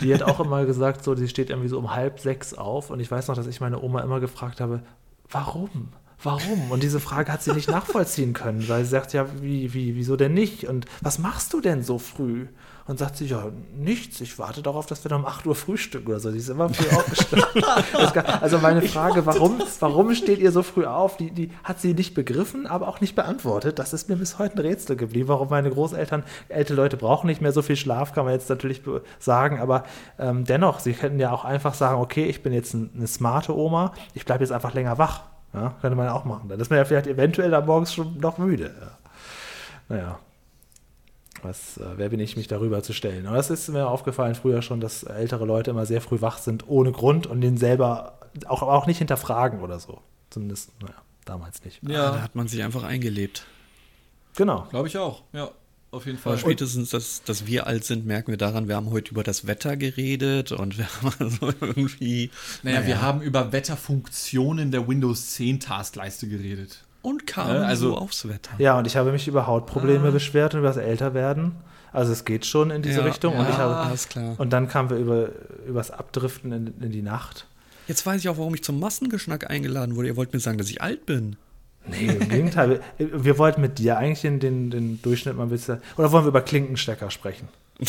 Die 0.00 0.14
hat 0.14 0.22
auch 0.22 0.40
immer 0.46 0.64
gesagt, 0.64 1.04
so, 1.04 1.14
sie 1.14 1.28
steht 1.28 1.50
irgendwie 1.50 1.68
so 1.68 1.78
um 1.78 1.94
halb 1.94 2.20
sechs 2.20 2.54
auf. 2.54 2.88
Und 2.88 3.00
ich 3.00 3.10
weiß 3.10 3.28
noch, 3.28 3.36
dass 3.36 3.46
ich 3.46 3.60
meine 3.60 3.82
Oma 3.82 4.00
immer 4.00 4.18
gefragt 4.18 4.62
habe, 4.62 4.80
warum? 5.28 5.90
Warum? 6.22 6.70
Und 6.70 6.82
diese 6.82 7.00
Frage 7.00 7.32
hat 7.32 7.42
sie 7.42 7.52
nicht 7.52 7.70
nachvollziehen 7.70 8.34
können, 8.34 8.68
weil 8.68 8.84
sie 8.84 8.90
sagt, 8.90 9.14
ja, 9.14 9.26
wie, 9.40 9.72
wie, 9.72 9.96
wieso 9.96 10.16
denn 10.16 10.34
nicht? 10.34 10.64
Und 10.64 10.84
was 11.00 11.18
machst 11.18 11.52
du 11.54 11.60
denn 11.60 11.82
so 11.82 11.98
früh? 11.98 12.46
Und 12.86 12.98
sagt 12.98 13.16
sie, 13.18 13.26
ja, 13.26 13.50
nichts, 13.78 14.20
ich 14.20 14.38
warte 14.38 14.62
darauf, 14.62 14.84
dass 14.84 15.04
wir 15.04 15.08
dann 15.08 15.20
um 15.20 15.26
8 15.26 15.46
Uhr 15.46 15.54
frühstücken 15.54 16.08
oder 16.08 16.18
so. 16.18 16.32
Die 16.32 16.38
ist 16.38 16.48
immer 16.48 16.68
früh 16.68 16.88
aufgestanden. 16.96 17.64
also 18.40 18.58
meine 18.58 18.82
Frage, 18.82 19.24
warum, 19.26 19.62
warum 19.78 20.14
steht 20.14 20.40
ihr 20.40 20.50
so 20.50 20.64
früh 20.64 20.84
auf, 20.86 21.16
die, 21.16 21.30
die 21.30 21.52
hat 21.62 21.80
sie 21.80 21.94
nicht 21.94 22.14
begriffen, 22.14 22.66
aber 22.66 22.88
auch 22.88 23.00
nicht 23.00 23.14
beantwortet. 23.14 23.78
Das 23.78 23.92
ist 23.92 24.08
mir 24.08 24.16
bis 24.16 24.38
heute 24.38 24.56
ein 24.56 24.60
Rätsel 24.60 24.96
geblieben, 24.96 25.28
warum 25.28 25.50
meine 25.50 25.70
Großeltern, 25.70 26.24
ältere 26.48 26.76
Leute 26.76 26.96
brauchen 26.96 27.28
nicht 27.28 27.40
mehr 27.40 27.52
so 27.52 27.62
viel 27.62 27.76
Schlaf, 27.76 28.12
kann 28.12 28.24
man 28.24 28.34
jetzt 28.34 28.50
natürlich 28.50 28.82
sagen, 29.20 29.60
aber 29.60 29.84
ähm, 30.18 30.44
dennoch, 30.44 30.80
sie 30.80 30.92
könnten 30.92 31.20
ja 31.20 31.30
auch 31.30 31.44
einfach 31.44 31.74
sagen, 31.74 32.00
okay, 32.00 32.24
ich 32.24 32.42
bin 32.42 32.52
jetzt 32.52 32.74
eine 32.74 33.06
smarte 33.06 33.56
Oma, 33.56 33.92
ich 34.14 34.24
bleibe 34.24 34.42
jetzt 34.42 34.52
einfach 34.52 34.74
länger 34.74 34.98
wach. 34.98 35.29
Ja, 35.52 35.74
könnte 35.80 35.96
man 35.96 36.06
ja 36.06 36.12
auch 36.14 36.24
machen. 36.24 36.48
Dann 36.48 36.60
ist 36.60 36.70
man 36.70 36.78
ja 36.78 36.84
vielleicht 36.84 37.06
eventuell 37.06 37.52
am 37.54 37.66
morgens 37.66 37.92
schon 37.92 38.18
noch 38.18 38.38
müde. 38.38 38.74
Ja. 38.80 38.98
Naja. 39.88 40.18
Was, 41.42 41.78
äh, 41.78 41.86
wer 41.96 42.10
bin 42.10 42.20
ich, 42.20 42.36
mich 42.36 42.48
darüber 42.48 42.82
zu 42.82 42.92
stellen? 42.92 43.26
Aber 43.26 43.36
das 43.36 43.50
ist 43.50 43.68
mir 43.68 43.88
aufgefallen 43.88 44.34
früher 44.34 44.62
schon, 44.62 44.80
dass 44.80 45.02
ältere 45.02 45.46
Leute 45.46 45.70
immer 45.70 45.86
sehr 45.86 46.00
früh 46.00 46.20
wach 46.20 46.38
sind, 46.38 46.68
ohne 46.68 46.92
Grund 46.92 47.26
und 47.26 47.40
den 47.40 47.56
selber 47.56 48.18
auch, 48.46 48.62
auch 48.62 48.86
nicht 48.86 48.98
hinterfragen 48.98 49.60
oder 49.60 49.80
so. 49.80 50.02
Zumindest, 50.28 50.70
naja, 50.82 50.94
damals 51.24 51.64
nicht. 51.64 51.82
Ja, 51.82 52.10
ah, 52.10 52.12
da 52.12 52.22
hat 52.22 52.34
man 52.34 52.46
sich 52.46 52.62
einfach 52.62 52.84
eingelebt. 52.84 53.46
Genau. 54.36 54.66
Glaube 54.70 54.88
ich 54.88 54.98
auch, 54.98 55.22
ja. 55.32 55.50
Auf 55.92 56.06
jeden 56.06 56.18
Fall. 56.18 56.34
Aber 56.34 56.40
spätestens, 56.40 56.90
dass, 56.90 57.22
dass 57.24 57.46
wir 57.46 57.66
alt 57.66 57.84
sind, 57.84 58.06
merken 58.06 58.30
wir 58.30 58.38
daran, 58.38 58.68
wir 58.68 58.76
haben 58.76 58.90
heute 58.90 59.10
über 59.10 59.24
das 59.24 59.46
Wetter 59.46 59.76
geredet 59.76 60.52
und 60.52 60.78
wir 60.78 60.86
haben 61.02 61.12
also 61.18 61.52
irgendwie. 61.60 62.30
Naja, 62.62 62.78
naja, 62.78 62.86
wir 62.86 63.02
haben 63.02 63.22
über 63.22 63.52
Wetterfunktionen 63.52 64.70
der 64.70 64.86
Windows 64.86 65.32
10 65.32 65.58
Taskleiste 65.60 66.28
geredet 66.28 66.84
und 67.02 67.26
kam 67.26 67.48
ja, 67.48 67.62
also, 67.62 67.90
so 67.90 67.98
aufs 67.98 68.28
Wetter. 68.28 68.52
Ja, 68.58 68.78
und 68.78 68.86
ich 68.86 68.96
habe 68.96 69.10
mich 69.10 69.26
über 69.26 69.46
Hautprobleme 69.46 70.08
ah. 70.08 70.10
beschwert 70.12 70.54
und 70.54 70.60
über 70.60 70.68
das 70.68 70.76
Älterwerden. 70.76 71.52
Also 71.92 72.12
es 72.12 72.24
geht 72.24 72.46
schon 72.46 72.70
in 72.70 72.82
diese 72.82 73.00
ja, 73.00 73.04
Richtung. 73.06 73.34
Ja, 73.34 73.40
und, 73.40 73.48
ich 73.48 73.56
habe, 73.56 73.76
alles 73.76 74.08
klar. 74.08 74.34
und 74.38 74.52
dann 74.52 74.68
kamen 74.68 74.90
wir 74.90 74.96
über, 74.96 75.30
über 75.66 75.80
das 75.80 75.90
Abdriften 75.90 76.52
in, 76.52 76.74
in 76.80 76.92
die 76.92 77.02
Nacht. 77.02 77.46
Jetzt 77.88 78.06
weiß 78.06 78.20
ich 78.20 78.28
auch, 78.28 78.38
warum 78.38 78.54
ich 78.54 78.62
zum 78.62 78.78
Massengeschnack 78.78 79.50
eingeladen 79.50 79.96
wurde. 79.96 80.08
Ihr 80.08 80.16
wollt 80.16 80.32
mir 80.32 80.38
sagen, 80.38 80.58
dass 80.58 80.70
ich 80.70 80.80
alt 80.82 81.06
bin. 81.06 81.36
Nee, 81.86 82.06
im 82.06 82.28
Gegenteil. 82.28 82.80
wir, 82.98 83.24
wir, 83.24 83.38
wollten 83.38 83.60
mit 83.60 83.78
dir 83.78 83.96
eigentlich 83.96 84.20
den, 84.20 84.38
den, 84.38 84.70
den 84.70 85.02
Durchschnitt 85.02 85.36
mal 85.36 85.44
ein 85.44 85.48
bisschen. 85.48 85.80
Oder 85.96 86.12
wollen 86.12 86.24
wir 86.24 86.28
über 86.28 86.42
Klinkenstecker 86.42 87.10
sprechen? 87.10 87.48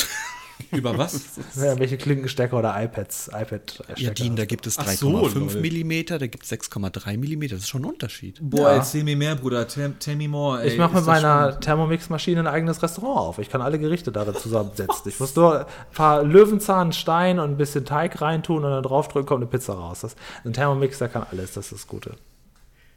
Über 0.71 0.97
was? 0.97 1.21
Ja, 1.55 1.77
welche 1.79 1.97
Klinkenstecker 1.97 2.57
oder 2.57 2.81
iPads, 2.81 3.29
iPad 3.33 3.83
Ja, 3.97 4.11
Dean, 4.11 4.35
da 4.35 4.45
gibt 4.45 4.67
es 4.67 4.79
3,5 4.79 4.97
so, 4.97 5.09
mm, 5.09 6.19
da 6.19 6.27
gibt 6.27 6.43
es 6.43 6.51
6,3 6.51 7.17
mm, 7.17 7.49
das 7.49 7.59
ist 7.59 7.69
schon 7.69 7.81
ein 7.81 7.85
Unterschied. 7.85 8.37
Boah, 8.41 8.69
ja. 8.69 8.75
erzähl 8.75 9.03
mir 9.03 9.17
mehr, 9.17 9.35
Bruder, 9.35 9.67
tell, 9.67 9.93
tell 9.99 10.15
me 10.15 10.27
more. 10.27 10.61
Ey. 10.61 10.69
Ich 10.69 10.77
mache 10.77 10.95
mit 10.95 11.05
meiner 11.05 11.59
Thermomix-Maschine 11.59 12.41
ein 12.41 12.47
eigenes 12.47 12.81
Restaurant 12.81 13.17
auf. 13.17 13.39
Ich 13.39 13.49
kann 13.49 13.61
alle 13.61 13.79
Gerichte 13.79 14.11
darin 14.11 14.35
zusammensetzen. 14.35 15.03
ich 15.05 15.19
muss 15.19 15.35
nur 15.35 15.61
ein 15.61 15.65
paar 15.93 16.23
Löwenzahn, 16.23 16.93
Stein 16.93 17.39
und 17.39 17.51
ein 17.51 17.57
bisschen 17.57 17.85
Teig 17.85 18.21
reintun 18.21 18.63
und 18.63 18.71
dann 18.71 18.83
draufdrücken, 18.83 19.27
kommt 19.27 19.41
eine 19.41 19.49
Pizza 19.49 19.73
raus. 19.73 20.01
Das, 20.01 20.15
ein 20.45 20.53
Thermomix, 20.53 20.99
der 20.99 21.09
kann 21.09 21.25
alles, 21.29 21.53
das 21.53 21.65
ist 21.65 21.71
das 21.73 21.87
Gute. 21.87 22.15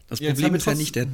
Das 0.09 0.21
ja, 0.21 0.33
Problem 0.33 0.55
ist 0.55 0.67
ja 0.67 0.75
nicht 0.75 0.97
der. 0.97 1.07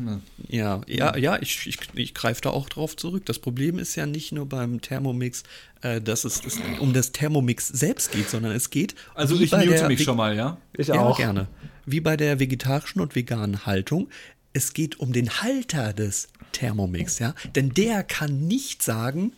Ja, 0.49 0.81
ja, 0.87 1.17
ja, 1.17 1.39
ich, 1.41 1.67
ich, 1.67 1.79
ich 1.95 2.13
greife 2.13 2.41
da 2.41 2.51
auch 2.51 2.69
drauf 2.69 2.97
zurück. 2.97 3.25
Das 3.25 3.39
Problem 3.39 3.79
ist 3.79 3.95
ja 3.95 4.05
nicht 4.05 4.33
nur 4.33 4.47
beim 4.47 4.81
Thermomix, 4.81 5.45
äh, 5.83 6.01
dass 6.01 6.25
es, 6.25 6.45
es 6.45 6.59
um 6.81 6.93
das 6.93 7.13
Thermomix 7.13 7.69
selbst 7.69 8.11
geht, 8.11 8.29
sondern 8.29 8.53
es 8.53 8.71
geht. 8.71 8.97
Also 9.15 9.39
ich 9.39 9.53
mute 9.53 9.87
mich 9.87 10.03
schon 10.03 10.17
mal, 10.17 10.37
ja? 10.37 10.59
Ich 10.77 10.89
ja, 10.89 11.01
auch. 11.01 11.17
gerne. 11.17 11.47
Wie 11.87 12.01
bei 12.01 12.17
der 12.17 12.41
vegetarischen 12.41 13.01
und 13.01 13.15
veganen 13.15 13.65
Haltung. 13.65 14.09
Es 14.53 14.73
geht 14.73 14.99
um 14.99 15.13
den 15.13 15.31
Halter 15.31 15.93
des 15.93 16.27
Thermomix, 16.51 17.21
ja. 17.21 17.35
Denn 17.55 17.71
der 17.71 18.03
kann 18.03 18.49
nicht 18.49 18.83
sagen, 18.83 19.33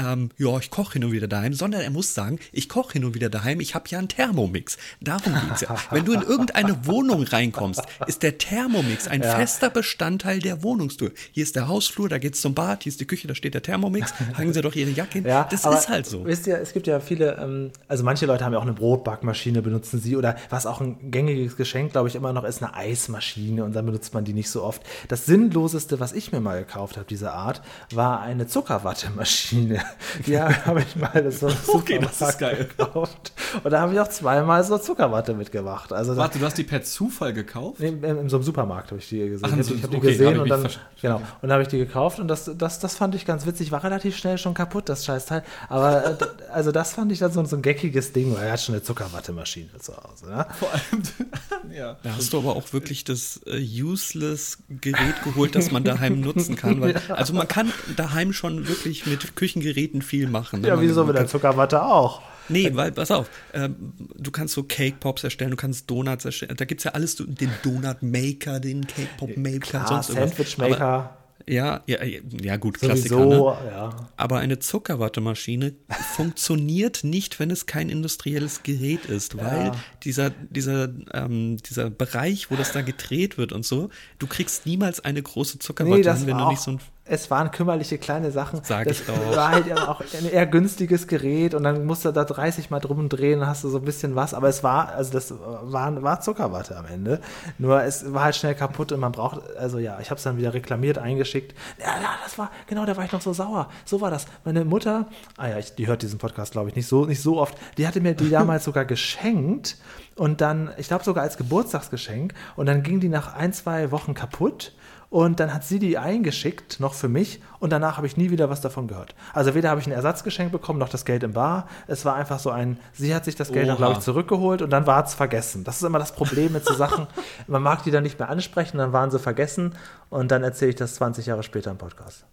ähm, 0.00 0.30
ja, 0.38 0.58
ich 0.58 0.70
koche 0.70 0.94
hin 0.94 1.04
und 1.04 1.12
wieder 1.12 1.28
daheim, 1.28 1.52
sondern 1.52 1.80
er 1.82 1.90
muss 1.90 2.14
sagen, 2.14 2.38
ich 2.52 2.68
koche 2.68 2.94
hin 2.94 3.04
und 3.04 3.14
wieder 3.14 3.28
daheim, 3.28 3.60
ich 3.60 3.74
habe 3.74 3.84
ja 3.88 3.98
einen 3.98 4.08
Thermomix. 4.08 4.78
Darum 5.00 5.34
geht 5.34 5.54
es 5.54 5.60
ja. 5.62 5.76
Wenn 5.90 6.04
du 6.04 6.12
in 6.12 6.22
irgendeine 6.22 6.86
Wohnung 6.86 7.22
reinkommst, 7.22 7.82
ist 8.06 8.22
der 8.22 8.38
Thermomix 8.38 9.08
ein 9.08 9.22
ja. 9.22 9.36
fester 9.36 9.70
Bestandteil 9.70 10.40
der 10.40 10.62
Wohnungstür. 10.62 11.12
Hier 11.32 11.42
ist 11.42 11.56
der 11.56 11.68
Hausflur, 11.68 12.08
da 12.08 12.18
geht's 12.18 12.40
zum 12.40 12.54
Bad, 12.54 12.82
hier 12.82 12.90
ist 12.90 13.00
die 13.00 13.06
Küche, 13.06 13.28
da 13.28 13.34
steht 13.34 13.54
der 13.54 13.62
Thermomix, 13.62 14.12
hangen 14.34 14.52
Sie 14.52 14.62
doch 14.62 14.74
Ihre 14.74 14.90
Jacke 14.90 15.14
hin. 15.14 15.24
Ja, 15.26 15.46
das 15.50 15.64
ist 15.64 15.88
halt 15.88 16.06
so. 16.06 16.24
Wisst 16.24 16.46
ihr, 16.46 16.58
es 16.58 16.72
gibt 16.72 16.86
ja 16.86 17.00
viele, 17.00 17.36
ähm, 17.36 17.70
also 17.88 18.04
manche 18.04 18.26
Leute 18.26 18.44
haben 18.44 18.52
ja 18.52 18.58
auch 18.58 18.64
eine 18.64 18.72
Brotbackmaschine, 18.72 19.62
benutzen 19.62 20.00
sie, 20.00 20.16
oder 20.16 20.36
was 20.48 20.66
auch 20.66 20.80
ein 20.80 21.10
gängiges 21.10 21.56
Geschenk, 21.56 21.92
glaube 21.92 22.08
ich, 22.08 22.14
immer 22.14 22.32
noch 22.32 22.44
ist, 22.44 22.62
eine 22.62 22.74
Eismaschine 22.74 23.64
und 23.64 23.74
dann 23.74 23.86
benutzt 23.86 24.14
man 24.14 24.24
die 24.24 24.32
nicht 24.32 24.50
so 24.50 24.62
oft. 24.62 24.82
Das 25.08 25.26
Sinnloseste, 25.26 26.00
was 26.00 26.12
ich 26.12 26.32
mir 26.32 26.40
mal 26.40 26.58
gekauft 26.58 26.96
habe, 26.96 27.06
diese 27.08 27.32
Art, 27.32 27.62
war 27.92 28.20
eine 28.20 28.46
Zuckerwattemaschine. 28.46 29.82
Ja, 30.26 30.64
habe 30.66 30.80
ich 30.82 30.96
mal 30.96 31.30
so 31.30 31.48
okay, 31.68 31.98
das 31.98 32.20
ist 32.20 32.38
geil. 32.38 32.68
gekauft. 32.76 33.32
Und 33.62 33.70
da 33.70 33.80
habe 33.80 33.92
ich 33.92 34.00
auch 34.00 34.08
zweimal 34.08 34.62
so 34.64 34.78
Zuckerwatte 34.78 35.34
mitgemacht. 35.34 35.92
Also 35.92 36.16
Warte, 36.16 36.38
du 36.38 36.44
hast 36.44 36.58
die 36.58 36.64
per 36.64 36.82
Zufall 36.82 37.32
gekauft? 37.32 37.80
In, 37.80 38.02
in, 38.02 38.18
in 38.18 38.28
so 38.28 38.36
einem 38.36 38.44
Supermarkt 38.44 38.90
habe 38.90 39.00
ich 39.00 39.08
die 39.08 39.18
gesehen. 39.18 39.48
Ach, 39.50 39.56
ich 39.56 39.70
habe 39.70 39.82
hab 39.82 39.90
die 39.90 40.00
gesehen 40.00 40.34
hab 40.34 40.42
und 40.42 40.48
dann, 40.48 40.68
genau, 41.00 41.16
und 41.16 41.24
dann 41.42 41.52
habe 41.52 41.62
ich 41.62 41.68
die 41.68 41.78
gekauft 41.78 42.18
und 42.18 42.28
das, 42.28 42.50
das, 42.56 42.78
das 42.78 42.96
fand 42.96 43.14
ich 43.14 43.24
ganz 43.24 43.46
witzig. 43.46 43.72
War 43.72 43.82
relativ 43.82 44.16
schnell 44.16 44.38
schon 44.38 44.54
kaputt, 44.54 44.88
das 44.88 45.04
Scheißteil. 45.04 45.42
Aber 45.68 46.04
äh, 46.04 46.16
also 46.52 46.72
das 46.72 46.92
fand 46.92 47.12
ich 47.12 47.18
dann 47.18 47.32
so, 47.32 47.44
so 47.44 47.56
ein 47.56 47.62
geckiges 47.62 48.12
Ding, 48.12 48.34
weil 48.34 48.46
er 48.46 48.52
hat 48.52 48.60
schon 48.60 48.74
eine 48.74 48.82
Zuckerwattemaschine 48.82 49.70
zu 49.78 49.96
Hause. 49.96 50.26
Ne? 50.26 50.46
Vor 50.58 50.70
allem, 50.70 51.72
ja. 51.72 51.96
Da 52.02 52.16
hast 52.16 52.32
du 52.32 52.38
aber 52.38 52.56
auch 52.56 52.72
wirklich 52.72 53.04
das 53.04 53.40
äh, 53.46 53.60
useless 53.60 54.58
Gerät 54.68 55.22
geholt, 55.24 55.54
das 55.54 55.70
man 55.70 55.84
daheim 55.84 56.20
nutzen 56.20 56.56
kann. 56.56 56.80
Weil, 56.80 56.94
ja. 56.94 57.14
Also 57.14 57.32
man 57.34 57.48
kann 57.48 57.72
daheim 57.96 58.32
schon 58.32 58.68
wirklich 58.68 59.06
mit 59.06 59.36
Küchengeräten 59.36 59.69
viel 60.02 60.28
machen. 60.28 60.62
Ne? 60.62 60.68
Ja, 60.68 60.80
wieso 60.80 61.04
mit 61.04 61.16
der 61.16 61.26
Zuckerwatte 61.26 61.82
auch? 61.82 62.22
Nee, 62.48 62.70
weil, 62.74 62.90
pass 62.92 63.10
auf, 63.10 63.30
ähm, 63.54 63.92
du 64.16 64.30
kannst 64.30 64.54
so 64.54 64.64
Cake 64.64 64.96
Pops 64.98 65.22
erstellen, 65.22 65.52
du 65.52 65.56
kannst 65.56 65.88
Donuts 65.88 66.24
erstellen. 66.24 66.56
Da 66.56 66.64
gibt 66.64 66.80
es 66.80 66.84
ja 66.84 66.92
alles, 66.92 67.16
den 67.16 67.50
Donut 67.62 68.02
Maker, 68.02 68.58
den 68.58 68.86
Cake 68.86 69.08
Pop 69.16 69.36
Maker, 69.36 69.58
Klar, 69.60 69.86
sonst 69.86 70.08
Sandwich 70.08 70.58
Maker. 70.58 70.80
Aber, 70.80 71.16
ja, 71.46 71.82
ja, 71.86 71.98
ja, 72.04 72.56
gut, 72.56 72.78
Klassiker. 72.78 73.16
Sowieso, 73.16 73.50
ne? 73.50 73.70
ja. 73.70 73.90
Aber 74.16 74.38
eine 74.38 74.58
Zuckerwattemaschine 74.58 75.74
funktioniert 76.14 77.02
nicht, 77.02 77.40
wenn 77.40 77.50
es 77.50 77.66
kein 77.66 77.88
industrielles 77.88 78.62
Gerät 78.62 79.06
ist, 79.06 79.36
weil 79.36 79.66
ja. 79.66 79.76
dieser, 80.04 80.30
dieser, 80.30 80.88
ähm, 81.12 81.56
dieser 81.58 81.90
Bereich, 81.90 82.50
wo 82.50 82.56
das 82.56 82.72
da 82.72 82.82
gedreht 82.82 83.38
wird 83.38 83.52
und 83.52 83.64
so, 83.64 83.90
du 84.18 84.26
kriegst 84.26 84.66
niemals 84.66 85.04
eine 85.04 85.22
große 85.22 85.58
Zuckerwatte, 85.58 86.14
nee, 86.14 86.26
wenn 86.26 86.38
du 86.38 86.48
nicht 86.48 86.60
so 86.60 86.72
ein 86.72 86.80
es 87.10 87.28
waren 87.28 87.50
kümmerliche 87.50 87.98
kleine 87.98 88.30
Sachen. 88.30 88.60
Sag 88.62 88.86
das 88.86 89.00
ich 89.00 89.06
doch. 89.06 89.36
war 89.36 89.50
halt 89.50 89.72
auch 89.72 90.00
ein 90.00 90.30
eher 90.30 90.46
günstiges 90.46 91.08
Gerät 91.08 91.54
und 91.54 91.64
dann 91.64 91.84
musst 91.84 92.04
du 92.04 92.12
da 92.12 92.24
30 92.24 92.70
Mal 92.70 92.78
drum 92.78 93.08
drehen, 93.08 93.40
dann 93.40 93.48
hast 93.48 93.64
du 93.64 93.68
so 93.68 93.78
ein 93.78 93.84
bisschen 93.84 94.14
was. 94.14 94.32
Aber 94.32 94.48
es 94.48 94.62
war, 94.62 94.90
also 94.90 95.12
das 95.12 95.34
war, 95.36 96.02
war 96.02 96.20
Zuckerwatte 96.20 96.76
am 96.76 96.86
Ende. 96.86 97.20
Nur 97.58 97.82
es 97.82 98.12
war 98.12 98.24
halt 98.24 98.36
schnell 98.36 98.54
kaputt 98.54 98.92
und 98.92 99.00
man 99.00 99.10
braucht, 99.10 99.40
also 99.56 99.78
ja, 99.78 99.98
ich 100.00 100.10
habe 100.10 100.18
es 100.18 100.22
dann 100.22 100.38
wieder 100.38 100.54
reklamiert, 100.54 100.98
eingeschickt. 100.98 101.58
Ja, 101.80 102.00
ja, 102.00 102.10
das 102.22 102.38
war, 102.38 102.52
genau, 102.68 102.86
da 102.86 102.96
war 102.96 103.04
ich 103.04 103.10
noch 103.12 103.22
so 103.22 103.32
sauer. 103.32 103.68
So 103.84 104.00
war 104.00 104.12
das. 104.12 104.26
Meine 104.44 104.64
Mutter, 104.64 105.08
ah 105.36 105.48
ja, 105.48 105.58
ich, 105.58 105.74
die 105.74 105.88
hört 105.88 106.02
diesen 106.02 106.20
Podcast, 106.20 106.52
glaube 106.52 106.68
ich, 106.68 106.76
nicht 106.76 106.86
so, 106.86 107.06
nicht 107.06 107.22
so 107.22 107.40
oft. 107.40 107.56
Die 107.76 107.88
hatte 107.88 108.00
mir 108.00 108.14
die 108.14 108.30
damals 108.30 108.64
sogar 108.64 108.84
geschenkt 108.84 109.78
und 110.14 110.40
dann, 110.40 110.70
ich 110.76 110.86
glaube 110.86 111.02
sogar 111.02 111.24
als 111.24 111.36
Geburtstagsgeschenk 111.36 112.34
und 112.54 112.66
dann 112.66 112.84
ging 112.84 113.00
die 113.00 113.08
nach 113.08 113.34
ein, 113.34 113.52
zwei 113.52 113.90
Wochen 113.90 114.14
kaputt 114.14 114.74
und 115.10 115.40
dann 115.40 115.52
hat 115.52 115.64
sie 115.64 115.80
die 115.80 115.98
eingeschickt, 115.98 116.78
noch 116.78 116.94
für 116.94 117.08
mich, 117.08 117.40
und 117.58 117.70
danach 117.70 117.96
habe 117.96 118.06
ich 118.06 118.16
nie 118.16 118.30
wieder 118.30 118.48
was 118.48 118.60
davon 118.60 118.86
gehört. 118.86 119.16
Also 119.34 119.56
weder 119.56 119.68
habe 119.68 119.80
ich 119.80 119.86
ein 119.88 119.92
Ersatzgeschenk 119.92 120.52
bekommen, 120.52 120.78
noch 120.78 120.88
das 120.88 121.04
Geld 121.04 121.24
im 121.24 121.32
Bar. 121.32 121.68
Es 121.88 122.04
war 122.04 122.14
einfach 122.14 122.38
so 122.38 122.50
ein, 122.50 122.78
sie 122.92 123.12
hat 123.12 123.24
sich 123.24 123.34
das 123.34 123.50
Geld 123.50 123.68
dann, 123.68 123.76
glaube 123.76 123.94
ich, 123.94 124.00
zurückgeholt 124.00 124.62
und 124.62 124.70
dann 124.70 124.86
war 124.86 125.04
es 125.04 125.14
vergessen. 125.14 125.64
Das 125.64 125.76
ist 125.76 125.82
immer 125.82 125.98
das 125.98 126.14
Problem 126.14 126.52
mit 126.52 126.64
so 126.64 126.74
Sachen. 126.74 127.08
Man 127.48 127.60
mag 127.60 127.82
die 127.82 127.90
dann 127.90 128.04
nicht 128.04 128.20
mehr 128.20 128.28
ansprechen, 128.28 128.78
dann 128.78 128.92
waren 128.92 129.10
sie 129.10 129.18
vergessen 129.18 129.74
und 130.10 130.30
dann 130.30 130.44
erzähle 130.44 130.70
ich 130.70 130.76
das 130.76 130.94
20 130.94 131.26
Jahre 131.26 131.42
später 131.42 131.72
im 131.72 131.78
Podcast. 131.78 132.24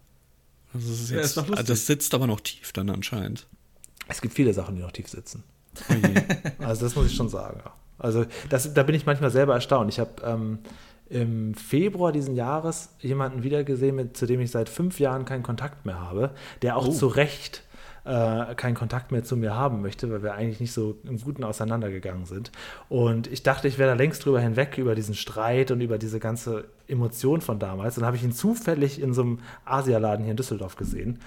Das, 0.73 0.83
ist 0.83 1.09
jetzt, 1.09 1.35
ja, 1.35 1.43
ist 1.43 1.69
das 1.69 1.85
sitzt 1.87 2.13
aber 2.13 2.27
noch 2.27 2.41
tief 2.41 2.73
dann 2.73 2.91
anscheinend. 2.91 3.47
Es 4.07 4.21
gibt 4.21 4.35
viele 4.35 4.53
Sachen, 4.53 4.75
die 4.75 4.81
noch 4.83 4.91
tief 4.91 5.09
sitzen. 5.09 5.43
also 6.59 6.85
das 6.85 6.95
muss 6.95 7.07
ich 7.07 7.15
schon 7.15 7.29
sagen. 7.29 7.61
Also 7.97 8.25
das, 8.49 8.71
da 8.73 8.83
bin 8.83 8.93
ich 8.93 9.07
manchmal 9.07 9.31
selber 9.31 9.55
erstaunt. 9.55 9.89
Ich 9.89 9.99
habe 9.99 10.21
ähm, 10.23 10.59
im 11.09 11.53
Februar 11.53 12.11
diesen 12.11 12.35
Jahres 12.35 12.89
jemanden 12.99 13.43
wiedergesehen, 13.43 13.95
mit, 13.95 14.17
zu 14.17 14.25
dem 14.25 14.39
ich 14.41 14.51
seit 14.51 14.69
fünf 14.69 14.99
Jahren 14.99 15.25
keinen 15.25 15.43
Kontakt 15.43 15.85
mehr 15.85 16.01
habe, 16.01 16.31
der 16.61 16.77
auch 16.77 16.87
oh. 16.87 16.91
zu 16.91 17.07
Recht 17.07 17.63
äh, 18.07 18.55
keinen 18.55 18.75
Kontakt 18.75 19.11
mehr 19.11 19.23
zu 19.23 19.35
mir 19.35 19.55
haben 19.55 19.81
möchte, 19.81 20.09
weil 20.09 20.23
wir 20.23 20.33
eigentlich 20.33 20.59
nicht 20.59 20.71
so 20.71 20.97
im 21.03 21.19
Guten 21.19 21.43
auseinandergegangen 21.43 22.25
sind. 22.25 22.51
Und 22.87 23.27
ich 23.27 23.43
dachte, 23.43 23.67
ich 23.67 23.77
wäre 23.77 23.89
da 23.89 23.95
längst 23.95 24.25
drüber 24.25 24.39
hinweg, 24.39 24.77
über 24.77 24.95
diesen 24.95 25.13
Streit 25.13 25.71
und 25.71 25.81
über 25.81 25.97
diese 25.97 26.19
ganze 26.19 26.65
Emotion 26.87 27.41
von 27.41 27.59
damals. 27.59 27.95
Dann 27.95 28.05
habe 28.05 28.15
ich 28.15 28.23
ihn 28.23 28.31
zufällig 28.31 29.01
in 29.01 29.13
so 29.13 29.23
einem 29.23 29.39
Asialaden 29.65 30.23
hier 30.23 30.31
in 30.31 30.37
Düsseldorf 30.37 30.77
gesehen. 30.77 31.19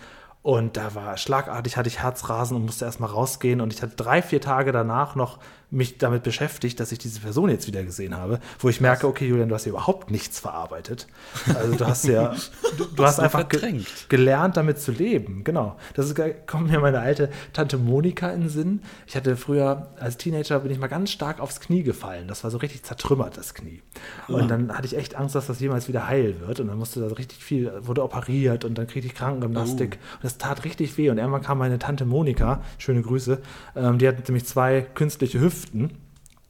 Und 0.42 0.78
da 0.78 0.94
war 0.94 1.18
schlagartig, 1.18 1.76
hatte 1.76 1.88
ich 1.88 2.02
Herzrasen 2.02 2.56
und 2.56 2.64
musste 2.64 2.86
erstmal 2.86 3.10
rausgehen. 3.10 3.60
Und 3.60 3.74
ich 3.74 3.82
hatte 3.82 3.96
drei, 3.96 4.22
vier 4.22 4.40
Tage 4.40 4.72
danach 4.72 5.14
noch 5.14 5.38
mich 5.70 5.98
damit 5.98 6.24
beschäftigt, 6.24 6.80
dass 6.80 6.90
ich 6.90 6.98
diese 6.98 7.20
Person 7.20 7.48
jetzt 7.48 7.66
wieder 7.66 7.84
gesehen 7.84 8.16
habe, 8.16 8.40
wo 8.58 8.68
ich 8.68 8.80
merke, 8.80 9.06
okay, 9.06 9.26
Julian, 9.26 9.48
du 9.48 9.54
hast 9.54 9.66
ja 9.66 9.70
überhaupt 9.70 10.10
nichts 10.10 10.40
verarbeitet. 10.40 11.06
Also 11.54 11.76
du 11.76 11.86
hast 11.86 12.06
ja, 12.06 12.34
du, 12.76 12.84
du 12.84 13.04
hast 13.04 13.20
einfach 13.20 13.48
ge 13.48 13.84
gelernt, 14.08 14.56
damit 14.56 14.80
zu 14.80 14.90
leben. 14.90 15.44
Genau. 15.44 15.76
Das 15.94 16.06
ist, 16.06 16.20
kommt 16.46 16.70
mir 16.70 16.80
meine 16.80 17.00
alte 17.00 17.30
Tante 17.52 17.78
Monika 17.78 18.30
in 18.30 18.42
den 18.42 18.48
Sinn. 18.48 18.82
Ich 19.06 19.14
hatte 19.14 19.36
früher, 19.36 19.88
als 19.98 20.16
Teenager 20.16 20.60
bin 20.60 20.72
ich 20.72 20.78
mal 20.78 20.88
ganz 20.88 21.10
stark 21.10 21.40
aufs 21.40 21.60
Knie 21.60 21.82
gefallen. 21.82 22.26
Das 22.26 22.42
war 22.42 22.50
so 22.50 22.58
richtig 22.58 22.82
zertrümmert, 22.82 23.36
das 23.36 23.54
Knie. 23.54 23.82
Und 24.28 24.48
dann 24.48 24.76
hatte 24.76 24.86
ich 24.86 24.96
echt 24.96 25.14
Angst, 25.14 25.34
dass 25.34 25.46
das 25.46 25.60
jemals 25.60 25.88
wieder 25.88 26.08
heil 26.08 26.40
wird. 26.40 26.60
Und 26.60 26.68
dann 26.68 26.78
musste 26.78 27.00
da 27.00 27.06
richtig 27.14 27.38
viel, 27.38 27.72
wurde 27.80 28.02
operiert 28.02 28.64
und 28.64 28.76
dann 28.76 28.86
kriegte 28.86 29.06
ich 29.06 29.14
Krankengymnastik. 29.14 29.98
Oh. 30.00 30.14
Und 30.16 30.24
das 30.24 30.38
tat 30.38 30.64
richtig 30.64 30.96
weh. 30.96 31.10
Und 31.10 31.18
irgendwann 31.18 31.42
kam 31.42 31.58
meine 31.58 31.78
Tante 31.78 32.04
Monika, 32.04 32.62
schöne 32.78 33.02
Grüße, 33.02 33.40
ähm, 33.76 33.98
die 33.98 34.08
hat 34.08 34.26
nämlich 34.28 34.46
zwei 34.46 34.82
künstliche 34.82 35.40
Hüften 35.40 35.59
Hüften. 35.60 35.90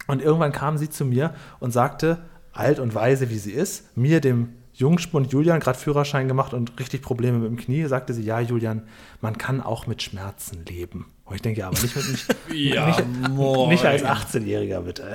Und 0.06 0.22
irgendwann 0.22 0.52
kam 0.52 0.78
sie 0.78 0.90
zu 0.90 1.04
mir 1.04 1.34
und 1.60 1.72
sagte, 1.72 2.18
alt 2.52 2.78
und 2.78 2.94
weise 2.94 3.30
wie 3.30 3.38
sie 3.38 3.52
ist, 3.52 3.96
mir, 3.96 4.20
dem 4.20 4.54
Jungspund 4.72 5.32
Julian, 5.32 5.60
gerade 5.60 5.78
Führerschein 5.78 6.26
gemacht 6.26 6.54
und 6.54 6.78
richtig 6.80 7.02
Probleme 7.02 7.38
mit 7.38 7.50
dem 7.50 7.56
Knie, 7.56 7.84
sagte 7.86 8.14
sie, 8.14 8.22
ja, 8.22 8.40
Julian, 8.40 8.82
man 9.20 9.36
kann 9.36 9.60
auch 9.60 9.86
mit 9.86 10.02
Schmerzen 10.02 10.64
leben. 10.64 11.06
Und 11.24 11.36
ich 11.36 11.42
denke, 11.42 11.60
ja, 11.60 11.68
aber 11.68 11.78
nicht 11.80 11.94
mit 11.94 12.08
mich. 12.08 12.26
ja, 12.74 12.86
nicht, 12.86 13.68
nicht, 13.68 13.84
als 13.84 14.02
18-Jähriger, 14.02 14.80
bitte. 14.80 15.14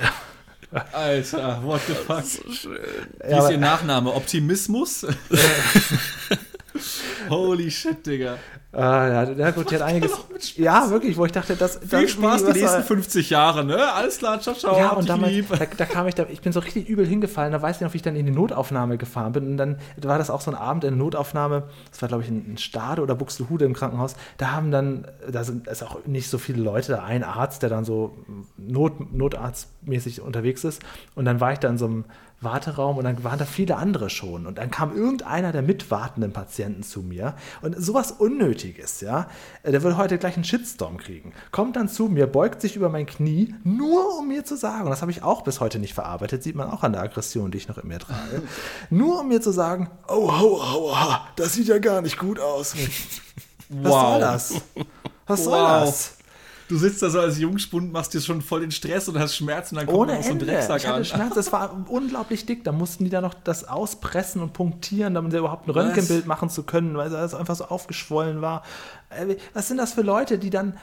Alter, 0.92 1.62
what 1.64 1.80
the 1.86 1.94
fuck? 1.94 2.24
So 2.24 2.50
schön. 2.50 2.78
Wie 3.24 3.30
ja, 3.30 3.44
ist 3.44 3.50
Ihr 3.50 3.58
Nachname? 3.58 4.12
Optimismus? 4.12 5.06
Holy 7.30 7.70
shit, 7.70 8.06
Digga. 8.06 8.38
Ah, 8.72 9.08
ja, 9.08 9.32
ja, 9.32 9.50
gut, 9.52 9.70
die 9.70 9.76
hat 9.76 9.82
einiges. 9.82 10.12
Ja, 10.56 10.90
wirklich, 10.90 11.16
wo 11.16 11.24
ich 11.24 11.32
dachte, 11.32 11.56
das. 11.56 11.78
Viel 11.78 12.02
das 12.02 12.10
Spaß 12.10 12.44
die 12.44 12.60
nächsten 12.60 12.82
50 12.82 13.30
Jahre, 13.30 13.64
ne? 13.64 13.92
Alles 13.94 14.18
klar, 14.18 14.38
ciao, 14.40 14.54
ciao. 14.54 14.76
Ja, 14.76 14.90
und 14.90 15.08
damals, 15.08 15.32
da, 15.48 15.64
da, 15.64 15.84
kam 15.86 16.06
ich, 16.08 16.14
da, 16.14 16.26
ich 16.30 16.42
bin 16.42 16.52
so 16.52 16.60
richtig 16.60 16.86
übel 16.88 17.06
hingefallen. 17.06 17.52
Da 17.52 17.62
weiß 17.62 17.76
ich 17.76 17.82
noch, 17.82 17.94
wie 17.94 17.96
ich 17.96 18.02
dann 18.02 18.16
in 18.16 18.26
die 18.26 18.32
Notaufnahme 18.32 18.98
gefahren 18.98 19.32
bin. 19.32 19.46
Und 19.52 19.56
dann 19.56 19.78
war 20.02 20.18
das 20.18 20.28
auch 20.28 20.42
so 20.42 20.50
ein 20.50 20.56
Abend 20.56 20.84
in 20.84 20.90
der 20.90 20.98
Notaufnahme. 20.98 21.64
Das 21.90 22.02
war, 22.02 22.08
glaube 22.08 22.22
ich, 22.24 22.28
in 22.28 22.58
Stade 22.58 23.00
oder 23.00 23.14
Buxtehude 23.14 23.64
im 23.64 23.72
Krankenhaus. 23.72 24.14
Da 24.36 24.52
haben 24.52 24.70
dann, 24.70 25.06
da 25.30 25.42
sind 25.42 25.68
ist 25.68 25.82
auch 25.82 26.04
nicht 26.04 26.28
so 26.28 26.36
viele 26.36 26.62
Leute, 26.62 26.92
da 26.92 27.04
ein 27.04 27.24
Arzt, 27.24 27.62
der 27.62 27.70
dann 27.70 27.84
so 27.84 28.14
Not, 28.58 29.12
notarztmäßig 29.12 30.20
unterwegs 30.20 30.64
ist. 30.64 30.82
Und 31.14 31.24
dann 31.24 31.40
war 31.40 31.52
ich 31.52 31.60
da 31.60 31.68
in 31.68 31.78
so 31.78 31.86
einem 31.86 32.04
Warteraum 32.40 32.98
und 32.98 33.04
dann 33.04 33.24
waren 33.24 33.38
da 33.38 33.46
viele 33.46 33.76
andere 33.76 34.10
schon. 34.10 34.46
Und 34.46 34.58
dann 34.58 34.70
kam 34.70 34.94
irgendeiner 34.94 35.52
der 35.52 35.62
mitwartenden 35.62 36.32
Patienten 36.32 36.82
zu 36.82 37.00
mir 37.00 37.34
und 37.62 37.80
sowas 37.80 38.12
Unnötiges, 38.12 39.00
ja. 39.00 39.28
Äh, 39.62 39.72
der 39.72 39.82
würde 39.82 39.96
heute 39.96 40.18
gleich 40.18 40.34
einen 40.34 40.44
Shitstorm 40.44 40.98
kriegen. 40.98 41.32
Kommt 41.50 41.76
dann 41.76 41.88
zu 41.88 42.08
mir, 42.08 42.26
beugt 42.26 42.60
sich 42.60 42.76
über 42.76 42.88
mein 42.88 43.06
Knie, 43.06 43.54
nur 43.64 44.18
um 44.18 44.28
mir 44.28 44.44
zu 44.44 44.56
sagen, 44.56 44.84
und 44.84 44.90
das 44.90 45.00
habe 45.00 45.10
ich 45.10 45.22
auch 45.22 45.42
bis 45.42 45.60
heute 45.60 45.78
nicht 45.78 45.94
verarbeitet, 45.94 46.42
sieht 46.42 46.56
man 46.56 46.70
auch 46.70 46.82
an 46.82 46.92
der 46.92 47.02
Aggression, 47.02 47.50
die 47.50 47.58
ich 47.58 47.68
noch 47.68 47.78
in 47.78 47.88
mir 47.88 47.98
trage, 47.98 48.42
nur 48.90 49.20
um 49.20 49.28
mir 49.28 49.40
zu 49.40 49.50
sagen, 49.50 49.90
oh, 50.08 50.30
oh, 50.30 50.60
oh, 50.60 50.92
oh 50.92 51.16
das 51.36 51.54
sieht 51.54 51.68
ja 51.68 51.78
gar 51.78 52.02
nicht 52.02 52.18
gut 52.18 52.38
aus. 52.38 52.74
Was 53.68 53.92
wow. 53.92 54.10
soll 54.10 54.20
das? 54.20 54.54
Was 55.26 55.38
wow. 55.40 55.44
soll 55.44 55.60
das? 55.60 56.15
Du 56.68 56.76
sitzt 56.76 57.02
da 57.02 57.10
so 57.10 57.20
als 57.20 57.38
Jungspund, 57.38 57.92
machst 57.92 58.12
dir 58.14 58.20
schon 58.20 58.42
voll 58.42 58.60
den 58.60 58.72
Stress 58.72 59.08
und 59.08 59.18
hast 59.18 59.36
Schmerzen, 59.36 59.76
dann 59.76 59.86
kommt 59.86 59.98
Ohne 59.98 60.14
noch 60.16 60.22
so 60.22 60.30
ein 60.30 60.38
Drecksack 60.38 60.80
ich 60.80 60.86
hatte 60.86 60.96
an. 60.96 61.04
Schmerz, 61.04 61.34
das 61.34 61.52
war 61.52 61.84
unglaublich 61.88 62.44
dick. 62.44 62.64
Da 62.64 62.72
mussten 62.72 63.04
die 63.04 63.10
da 63.10 63.20
noch 63.20 63.34
das 63.34 63.68
auspressen 63.68 64.42
und 64.42 64.52
punktieren, 64.52 65.14
damit 65.14 65.32
sie 65.32 65.38
überhaupt 65.38 65.68
ein 65.68 65.70
Röntgenbild 65.70 66.22
Was? 66.22 66.26
machen 66.26 66.50
zu 66.50 66.64
können, 66.64 66.96
weil 66.96 67.10
das 67.10 67.34
einfach 67.34 67.54
so 67.54 67.66
aufgeschwollen 67.66 68.42
war. 68.42 68.62
Äh, 69.10 69.36
was 69.54 69.68
sind 69.68 69.76
das 69.76 69.92
für 69.92 70.02
Leute, 70.02 70.38
die 70.38 70.50
dann 70.50 70.74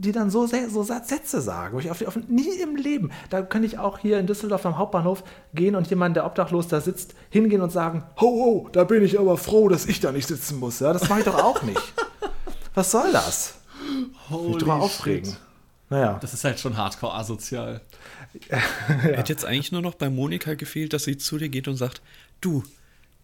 die 0.00 0.12
dann 0.12 0.30
so, 0.30 0.46
so 0.46 0.82
Sätze 0.82 1.40
sagen. 1.40 1.78
Ich 1.78 1.90
auf, 1.90 2.06
auf, 2.06 2.16
nie 2.28 2.58
im 2.62 2.76
Leben. 2.76 3.10
Da 3.28 3.42
könnte 3.42 3.66
ich 3.66 3.78
auch 3.78 3.98
hier 3.98 4.18
in 4.18 4.26
Düsseldorf 4.26 4.64
am 4.64 4.78
Hauptbahnhof 4.78 5.22
gehen 5.54 5.74
und 5.74 5.88
jemand, 5.88 6.16
der 6.16 6.24
obdachlos 6.24 6.68
da 6.68 6.80
sitzt, 6.80 7.14
hingehen 7.28 7.60
und 7.60 7.70
sagen: 7.70 8.04
Ho, 8.20 8.26
ho, 8.26 8.68
da 8.72 8.84
bin 8.84 9.04
ich 9.04 9.18
aber 9.18 9.36
froh, 9.36 9.68
dass 9.68 9.86
ich 9.86 10.00
da 10.00 10.12
nicht 10.12 10.28
sitzen 10.28 10.58
muss. 10.58 10.80
Ja, 10.80 10.92
das 10.92 11.08
mache 11.08 11.20
ich 11.20 11.24
doch 11.26 11.42
auch 11.42 11.62
nicht. 11.62 11.92
Was 12.74 12.90
soll 12.90 13.12
das? 13.12 13.59
Holy 14.30 14.58
drüber 14.58 14.76
aufregen. 14.76 15.36
Naja. 15.88 16.18
Das 16.20 16.32
ist 16.32 16.44
halt 16.44 16.60
schon 16.60 16.76
hardcore 16.76 17.14
asozial. 17.14 17.80
ja. 18.50 18.58
Hätte 18.58 19.32
jetzt 19.32 19.44
eigentlich 19.44 19.72
nur 19.72 19.82
noch 19.82 19.94
bei 19.94 20.08
Monika 20.08 20.54
gefehlt, 20.54 20.92
dass 20.92 21.04
sie 21.04 21.18
zu 21.18 21.36
dir 21.38 21.48
geht 21.48 21.66
und 21.66 21.76
sagt, 21.76 22.00
du, 22.40 22.62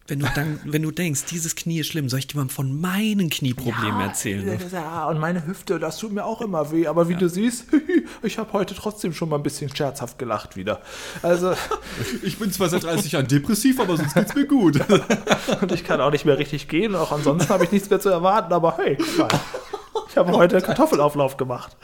wenn 0.09 0.21
du, 0.21 0.27
dann, 0.35 0.61
wenn 0.65 0.83
du 0.83 0.91
denkst, 0.91 1.25
dieses 1.31 1.57
Knie 1.57 1.81
ist 1.81 1.89
schlimm, 1.89 2.09
soll 2.09 2.21
ich 2.21 2.29
dir 2.29 2.39
mal 2.39 2.49
von 2.49 2.81
meinen 2.81 3.29
Knieproblemen 3.29 4.01
ja, 4.01 4.07
erzählen? 4.07 4.45
Ne? 4.45 4.59
Ja, 4.73 5.09
und 5.09 5.19
meine 5.19 5.47
Hüfte, 5.47 5.81
das 5.81 5.99
tut 5.99 6.13
mir 6.13 6.25
auch 6.25 6.41
immer 6.41 6.71
weh. 6.71 6.87
Aber 6.87 7.09
wie 7.09 7.15
ja. 7.15 7.19
du 7.19 7.29
siehst, 7.29 7.67
ich 8.23 8.39
habe 8.39 8.53
heute 8.53 8.75
trotzdem 8.75 9.13
schon 9.13 9.29
mal 9.29 9.37
ein 9.37 9.43
bisschen 9.43 9.75
scherzhaft 9.75 10.19
gelacht 10.19 10.57
wieder. 10.57 10.81
Also, 11.23 11.55
ich 12.23 12.39
bin 12.39 12.53
zwar 12.53 12.69
seit 12.69 12.85
30 12.85 13.13
Jahren 13.13 13.27
depressiv, 13.27 13.81
aber 13.81 13.97
sonst 13.97 14.15
geht's 14.15 14.35
mir 14.35 14.47
gut. 14.47 14.79
und 15.61 15.73
ich 15.73 15.83
kann 15.83 16.01
auch 16.01 16.13
nicht 16.13 16.25
mehr 16.25 16.39
richtig 16.39 16.69
gehen. 16.69 16.95
Auch 16.95 17.11
ansonsten 17.11 17.49
habe 17.49 17.65
ich 17.65 17.73
nichts 17.73 17.91
mehr 17.91 18.01
zu 18.01 18.09
erwarten. 18.09 18.53
Aber 18.53 18.77
hey. 18.79 18.99
Ich 20.09 20.17
habe 20.17 20.33
heute 20.33 20.61
Kartoffelauflauf 20.61 21.37
gemacht. 21.37 21.77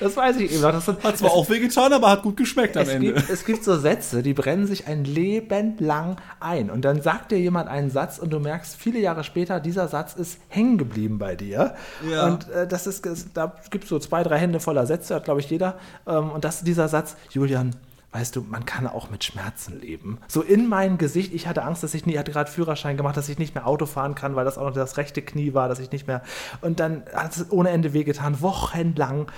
Das 0.00 0.16
weiß 0.16 0.36
ich 0.36 0.52
eben 0.52 0.62
noch. 0.62 0.72
Das 0.72 0.86
sind, 0.86 1.02
hat 1.02 1.18
zwar 1.18 1.32
auch 1.32 1.48
wehgetan, 1.48 1.92
aber 1.92 2.10
hat 2.10 2.22
gut 2.22 2.36
geschmeckt 2.36 2.76
am 2.76 2.84
es 2.84 2.88
Ende. 2.88 3.14
Gibt, 3.14 3.30
es 3.30 3.44
gibt 3.44 3.64
so 3.64 3.76
Sätze, 3.76 4.22
die 4.22 4.34
brennen 4.34 4.66
sich 4.66 4.86
ein 4.86 5.04
Leben 5.04 5.76
lang 5.78 6.16
ein. 6.40 6.70
Und 6.70 6.84
dann 6.84 7.02
sagt 7.02 7.32
dir 7.32 7.38
jemand 7.38 7.68
einen 7.68 7.90
Satz 7.90 8.18
und 8.18 8.30
du 8.30 8.38
merkst 8.38 8.76
viele 8.76 9.00
Jahre 9.00 9.24
später, 9.24 9.60
dieser 9.60 9.88
Satz 9.88 10.14
ist 10.14 10.38
hängen 10.48 10.78
geblieben 10.78 11.18
bei 11.18 11.36
dir. 11.36 11.74
Ja. 12.08 12.26
Und 12.26 12.48
äh, 12.50 12.66
das 12.66 12.86
ist, 12.86 13.04
da 13.34 13.56
gibt 13.70 13.84
es 13.84 13.90
so 13.90 13.98
zwei, 13.98 14.22
drei 14.22 14.38
Hände 14.38 14.60
voller 14.60 14.86
Sätze, 14.86 15.14
hat 15.14 15.24
glaube 15.24 15.40
ich 15.40 15.50
jeder. 15.50 15.78
Ähm, 16.06 16.30
und 16.30 16.44
das 16.44 16.56
ist 16.56 16.66
dieser 16.66 16.88
Satz, 16.88 17.16
Julian, 17.30 17.74
weißt 18.12 18.34
du, 18.36 18.42
man 18.42 18.64
kann 18.64 18.86
auch 18.86 19.10
mit 19.10 19.24
Schmerzen 19.24 19.80
leben. 19.80 20.18
So 20.28 20.42
in 20.42 20.68
mein 20.68 20.96
Gesicht, 20.98 21.34
ich 21.34 21.46
hatte 21.46 21.62
Angst, 21.62 21.82
dass 21.82 21.92
ich 21.94 22.06
nie, 22.06 22.18
hatte 22.18 22.32
gerade 22.32 22.50
Führerschein 22.50 22.96
gemacht, 22.96 23.16
dass 23.16 23.28
ich 23.28 23.38
nicht 23.38 23.54
mehr 23.54 23.66
Auto 23.66 23.86
fahren 23.86 24.14
kann, 24.14 24.34
weil 24.34 24.44
das 24.44 24.56
auch 24.56 24.64
noch 24.64 24.74
das 24.74 24.96
rechte 24.96 25.20
Knie 25.20 25.52
war, 25.54 25.68
dass 25.68 25.78
ich 25.78 25.92
nicht 25.92 26.06
mehr. 26.06 26.22
Und 26.60 26.80
dann 26.80 27.02
hat 27.14 27.36
es 27.36 27.50
ohne 27.50 27.70
Ende 27.70 27.92
wehgetan, 27.92 28.40
wochenlang. 28.40 29.30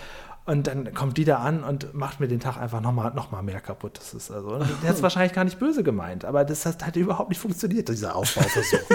Und 0.47 0.67
dann 0.67 0.95
kommt 0.95 1.17
die 1.19 1.25
da 1.25 1.39
an 1.39 1.65
und 1.65 1.95
macht 1.95 2.21
mir 2.21 2.29
den 2.29 2.41
Tag 2.41 2.57
einfach 2.57 2.81
nochmal 2.81 3.13
noch 3.15 3.31
mal 3.31 3.43
mehr 3.43 3.61
kaputt. 3.61 3.99
Das 3.99 4.15
ist 4.15 4.31
also, 4.31 4.59
der 4.83 4.89
hat 4.89 4.97
es 4.97 5.03
wahrscheinlich 5.03 5.33
gar 5.33 5.45
nicht 5.45 5.59
böse 5.59 5.83
gemeint, 5.83 6.25
aber 6.25 6.45
das 6.45 6.65
hat 6.65 6.85
halt 6.85 6.97
überhaupt 6.97 7.29
nicht 7.29 7.41
funktioniert, 7.41 7.89
dieser 7.89 8.17
Aufbauversuch. 8.17 8.79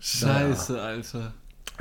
Scheiße, 0.00 0.80
Alter. 0.80 1.32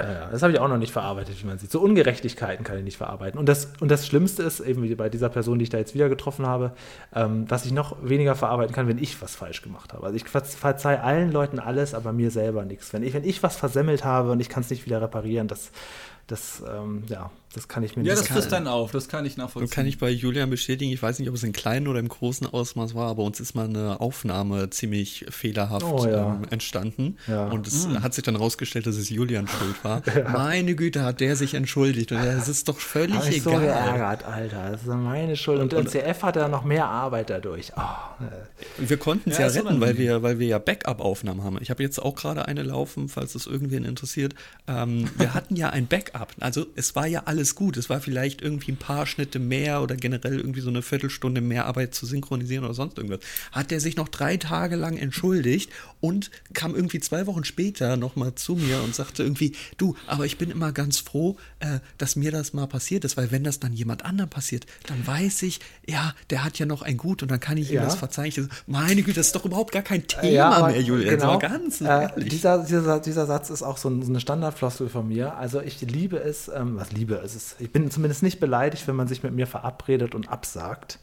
Ja, 0.03 0.29
das 0.31 0.41
habe 0.41 0.53
ich 0.53 0.59
auch 0.59 0.67
noch 0.67 0.77
nicht 0.77 0.91
verarbeitet, 0.91 1.41
wie 1.41 1.47
man 1.47 1.57
sieht. 1.57 1.71
So 1.71 1.79
Ungerechtigkeiten 1.79 2.63
kann 2.63 2.77
ich 2.77 2.83
nicht 2.83 2.97
verarbeiten. 2.97 3.39
Und 3.39 3.47
das, 3.47 3.71
und 3.79 3.89
das 3.89 4.05
Schlimmste 4.05 4.43
ist, 4.43 4.59
eben 4.59 4.95
bei 4.97 5.09
dieser 5.09 5.29
Person, 5.29 5.59
die 5.59 5.63
ich 5.63 5.69
da 5.69 5.77
jetzt 5.77 5.93
wieder 5.93 6.09
getroffen 6.09 6.45
habe, 6.45 6.71
ähm, 7.15 7.45
was 7.47 7.65
ich 7.65 7.71
noch 7.71 7.97
weniger 8.01 8.35
verarbeiten 8.35 8.73
kann, 8.73 8.87
wenn 8.87 8.97
ich 8.97 9.21
was 9.21 9.35
falsch 9.35 9.61
gemacht 9.61 9.93
habe. 9.93 10.05
Also 10.05 10.15
ich 10.15 10.25
verzeihe 10.27 11.01
allen 11.01 11.31
Leuten 11.31 11.59
alles, 11.59 11.93
aber 11.93 12.13
mir 12.13 12.31
selber 12.31 12.65
nichts. 12.65 12.93
Wenn 12.93 13.03
ich, 13.03 13.13
wenn 13.13 13.23
ich 13.23 13.43
was 13.43 13.55
versemmelt 13.55 14.03
habe 14.03 14.31
und 14.31 14.39
ich 14.39 14.49
kann 14.49 14.61
es 14.61 14.69
nicht 14.69 14.85
wieder 14.85 15.01
reparieren, 15.01 15.47
das, 15.47 15.71
das, 16.29 16.63
ähm, 16.67 17.03
ja, 17.07 17.31
das 17.53 17.67
kann 17.67 17.81
ich 17.81 17.95
mir 17.97 18.03
ja, 18.03 18.13
nicht 18.13 18.21
Ja, 18.21 18.27
das 18.27 18.31
frisst 18.31 18.51
dann 18.51 18.67
auf, 18.67 18.91
das 18.91 19.07
kann 19.07 19.25
ich 19.25 19.35
nachvollziehen. 19.35 19.67
Das 19.67 19.75
kann 19.75 19.87
ich 19.87 19.97
bei 19.97 20.11
Julian 20.11 20.51
bestätigen. 20.51 20.91
Ich 20.91 21.01
weiß 21.01 21.17
nicht, 21.17 21.29
ob 21.29 21.35
es 21.35 21.41
in 21.41 21.51
kleinen 21.51 21.87
oder 21.87 21.99
im 21.99 22.07
großen 22.07 22.45
Ausmaß 22.45 22.93
war, 22.93 23.09
aber 23.09 23.23
uns 23.23 23.39
ist 23.39 23.55
mal 23.55 23.67
eine 23.67 23.99
Aufnahme 23.99 24.69
ziemlich 24.69 25.25
fehlerhaft 25.29 25.83
oh, 25.83 26.05
ja. 26.05 26.35
ähm, 26.35 26.45
entstanden. 26.51 27.17
Ja. 27.27 27.47
Und 27.47 27.65
es 27.65 27.87
mhm. 27.87 28.03
hat 28.03 28.13
sich 28.13 28.23
dann 28.23 28.35
rausgestellt, 28.35 28.85
dass 28.85 28.97
es 28.97 29.09
Julian 29.09 29.47
schuld 29.47 29.83
war. 29.83 30.03
ja. 30.15 30.29
Meine 30.29 30.75
Güte, 30.75 31.03
hat 31.03 31.21
der 31.21 31.35
sich 31.35 31.55
entschuldigt. 31.55 32.11
Und 32.11 32.23
das 32.23 32.47
ist 32.47 32.69
doch 32.69 32.77
völlig 32.77 33.15
Hab 33.15 33.27
ich 33.27 33.37
egal. 33.37 33.53
so 33.55 33.59
geärgert, 33.61 34.25
Alter. 34.25 34.71
Das 34.71 34.81
ist 34.83 34.87
meine 34.87 35.35
Schuld. 35.35 35.59
Und, 35.59 35.73
und 35.73 35.89
CF 35.89 36.21
hat 36.21 36.35
da 36.35 36.47
noch 36.47 36.63
mehr 36.63 36.85
Arbeit 36.85 37.31
dadurch. 37.31 37.71
Oh, 37.75 38.25
wir 38.77 38.97
konnten 38.97 39.31
es 39.31 39.39
ja, 39.39 39.47
retten, 39.47 39.81
weil 39.81 39.97
wir, 39.97 40.21
weil 40.21 40.37
wir 40.37 40.47
ja 40.47 40.59
Backup-Aufnahmen 40.59 41.43
haben. 41.43 41.57
Ich 41.61 41.71
habe 41.71 41.81
jetzt 41.81 41.99
auch 41.99 42.13
gerade 42.13 42.47
eine 42.47 42.61
laufen, 42.61 43.09
falls 43.09 43.33
es 43.33 43.47
irgendwen 43.47 43.85
interessiert. 43.85 44.35
Ähm, 44.67 45.09
wir 45.17 45.33
hatten 45.33 45.55
ja 45.55 45.71
ein 45.71 45.87
Backup. 45.87 46.18
Also 46.39 46.67
es 46.75 46.95
war 46.95 47.07
ja 47.07 47.23
alles 47.25 47.55
gut. 47.55 47.77
Es 47.77 47.89
war 47.89 48.01
vielleicht 48.01 48.41
irgendwie 48.41 48.71
ein 48.71 48.77
paar 48.77 49.05
Schnitte 49.05 49.39
mehr 49.39 49.81
oder 49.81 49.95
generell 49.95 50.37
irgendwie 50.37 50.61
so 50.61 50.69
eine 50.69 50.81
Viertelstunde 50.81 51.41
mehr 51.41 51.65
Arbeit 51.65 51.93
zu 51.95 52.05
synchronisieren 52.05 52.65
oder 52.65 52.73
sonst 52.73 52.97
irgendwas. 52.97 53.19
Hat 53.51 53.71
der 53.71 53.79
sich 53.79 53.95
noch 53.95 54.09
drei 54.09 54.37
Tage 54.37 54.75
lang 54.75 54.97
entschuldigt 54.97 55.71
und 56.01 56.31
kam 56.53 56.75
irgendwie 56.75 56.99
zwei 56.99 57.27
Wochen 57.27 57.43
später 57.43 57.97
nochmal 57.97 58.35
zu 58.35 58.55
mir 58.55 58.81
und 58.83 58.95
sagte 58.95 59.23
irgendwie, 59.23 59.53
du, 59.77 59.95
aber 60.07 60.25
ich 60.25 60.37
bin 60.37 60.49
immer 60.49 60.71
ganz 60.71 60.99
froh, 60.99 61.37
äh, 61.59 61.79
dass 61.97 62.15
mir 62.15 62.31
das 62.31 62.53
mal 62.53 62.67
passiert 62.67 63.05
ist, 63.05 63.17
weil 63.17 63.31
wenn 63.31 63.43
das 63.43 63.59
dann 63.59 63.73
jemand 63.73 64.05
anderem 64.05 64.29
passiert, 64.29 64.65
dann 64.87 65.05
weiß 65.05 65.43
ich, 65.43 65.59
ja, 65.87 66.13
der 66.29 66.43
hat 66.43 66.59
ja 66.59 66.65
noch 66.65 66.81
ein 66.81 66.97
Gut 66.97 67.21
und 67.21 67.31
dann 67.31 67.39
kann 67.39 67.57
ich 67.57 67.71
ihm 67.71 67.81
das 67.81 67.95
verzeihen. 67.95 68.31
So, 68.31 68.43
meine 68.67 69.01
Güte, 69.01 69.19
das 69.19 69.27
ist 69.27 69.35
doch 69.35 69.45
überhaupt 69.45 69.71
gar 69.71 69.81
kein 69.81 70.07
Thema 70.07 70.27
ja, 70.27 70.67
mehr, 70.67 70.81
Julian. 70.81 71.17
Genau, 71.17 71.39
ganz 71.39 71.81
äh, 71.81 72.07
dieser, 72.17 72.63
dieser, 72.63 72.99
dieser 72.99 73.25
Satz 73.25 73.49
ist 73.49 73.63
auch 73.63 73.77
so, 73.77 73.89
ein, 73.89 74.01
so 74.01 74.09
eine 74.09 74.19
Standardfloskel 74.19 74.89
von 74.89 75.07
mir. 75.07 75.35
Also 75.35 75.61
ich 75.61 75.81
liebe 75.81 76.17
es, 76.19 76.49
ähm, 76.49 76.77
was 76.77 76.91
liebe 76.91 77.15
es, 77.15 77.35
ist, 77.35 77.55
ich 77.59 77.71
bin 77.71 77.89
zumindest 77.91 78.23
nicht 78.23 78.39
beleidigt, 78.39 78.87
wenn 78.87 78.95
man 78.95 79.07
sich 79.07 79.23
mit 79.23 79.33
mir 79.33 79.47
verabredet 79.47 80.15
und 80.15 80.29
absagt, 80.29 80.99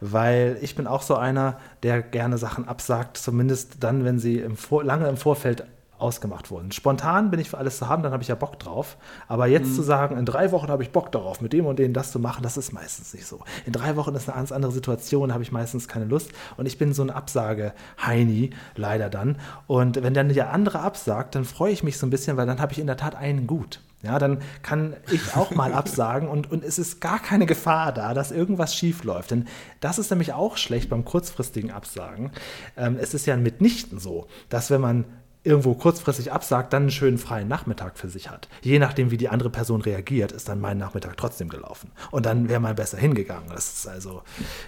weil 0.00 0.58
ich 0.62 0.74
bin 0.74 0.86
auch 0.86 1.02
so 1.02 1.16
einer, 1.16 1.60
der 1.82 2.02
gerne 2.02 2.38
Sachen 2.38 2.68
absagt, 2.68 3.16
zumindest 3.16 3.82
dann, 3.82 4.04
wenn 4.04 4.18
sie 4.18 4.38
im 4.38 4.56
Vor 4.56 4.84
lange 4.84 5.08
im 5.08 5.16
Vorfeld 5.16 5.64
ausgemacht 6.00 6.50
wurden. 6.50 6.72
Spontan 6.72 7.30
bin 7.30 7.40
ich 7.40 7.50
für 7.50 7.58
alles 7.58 7.78
zu 7.78 7.88
haben, 7.88 8.02
dann 8.02 8.12
habe 8.12 8.22
ich 8.22 8.28
ja 8.28 8.34
Bock 8.34 8.58
drauf. 8.58 8.96
Aber 9.28 9.46
jetzt 9.46 9.68
mhm. 9.68 9.74
zu 9.74 9.82
sagen, 9.82 10.16
in 10.16 10.24
drei 10.24 10.50
Wochen 10.52 10.68
habe 10.68 10.82
ich 10.82 10.90
Bock 10.90 11.12
darauf, 11.12 11.40
mit 11.40 11.52
dem 11.52 11.66
und 11.66 11.78
dem 11.78 11.92
das 11.92 12.10
zu 12.10 12.18
machen, 12.18 12.42
das 12.42 12.56
ist 12.56 12.72
meistens 12.72 13.12
nicht 13.12 13.26
so. 13.26 13.40
In 13.66 13.72
drei 13.72 13.96
Wochen 13.96 14.14
ist 14.14 14.28
eine 14.28 14.36
ganz 14.36 14.52
andere 14.52 14.72
Situation, 14.72 15.32
habe 15.32 15.42
ich 15.42 15.52
meistens 15.52 15.88
keine 15.88 16.06
Lust. 16.06 16.32
Und 16.56 16.66
ich 16.66 16.78
bin 16.78 16.92
so 16.92 17.02
ein 17.02 17.10
Absage-Heini, 17.10 18.50
leider 18.76 19.10
dann. 19.10 19.36
Und 19.66 20.02
wenn 20.02 20.14
dann 20.14 20.28
der 20.30 20.52
andere 20.52 20.80
absagt, 20.80 21.34
dann 21.34 21.44
freue 21.44 21.72
ich 21.72 21.82
mich 21.82 21.98
so 21.98 22.06
ein 22.06 22.10
bisschen, 22.10 22.36
weil 22.36 22.46
dann 22.46 22.60
habe 22.60 22.72
ich 22.72 22.78
in 22.78 22.86
der 22.86 22.96
Tat 22.96 23.14
einen 23.14 23.46
gut. 23.46 23.80
Ja, 24.02 24.18
dann 24.18 24.40
kann 24.62 24.96
ich 25.10 25.36
auch 25.36 25.50
mal 25.50 25.72
absagen 25.74 26.28
und, 26.28 26.50
und 26.50 26.64
es 26.64 26.78
ist 26.78 27.00
gar 27.00 27.18
keine 27.18 27.46
Gefahr 27.46 27.92
da, 27.92 28.14
dass 28.14 28.30
irgendwas 28.30 28.74
schief 28.74 29.04
läuft. 29.04 29.30
Denn 29.30 29.46
das 29.80 29.98
ist 29.98 30.10
nämlich 30.10 30.32
auch 30.32 30.56
schlecht 30.56 30.88
beim 30.88 31.04
kurzfristigen 31.04 31.70
Absagen. 31.70 32.30
Ähm, 32.76 32.96
es 33.00 33.14
ist 33.14 33.26
ja 33.26 33.36
mitnichten 33.36 33.98
so, 33.98 34.26
dass 34.48 34.70
wenn 34.70 34.80
man 34.80 35.04
irgendwo 35.42 35.74
kurzfristig 35.74 36.32
absagt, 36.32 36.72
dann 36.72 36.82
einen 36.82 36.90
schönen 36.90 37.18
freien 37.18 37.48
Nachmittag 37.48 37.98
für 37.98 38.08
sich 38.08 38.30
hat. 38.30 38.48
Je 38.62 38.78
nachdem, 38.78 39.10
wie 39.10 39.16
die 39.16 39.30
andere 39.30 39.48
Person 39.48 39.80
reagiert, 39.80 40.32
ist 40.32 40.48
dann 40.48 40.60
mein 40.60 40.76
Nachmittag 40.76 41.16
trotzdem 41.16 41.48
gelaufen. 41.48 41.90
Und 42.10 42.26
dann 42.26 42.48
wäre 42.48 42.60
man 42.60 42.74
besser 42.74 42.98
hingegangen. 42.98 43.48
Das 43.48 43.72
ist 43.72 43.88
also, 43.88 44.22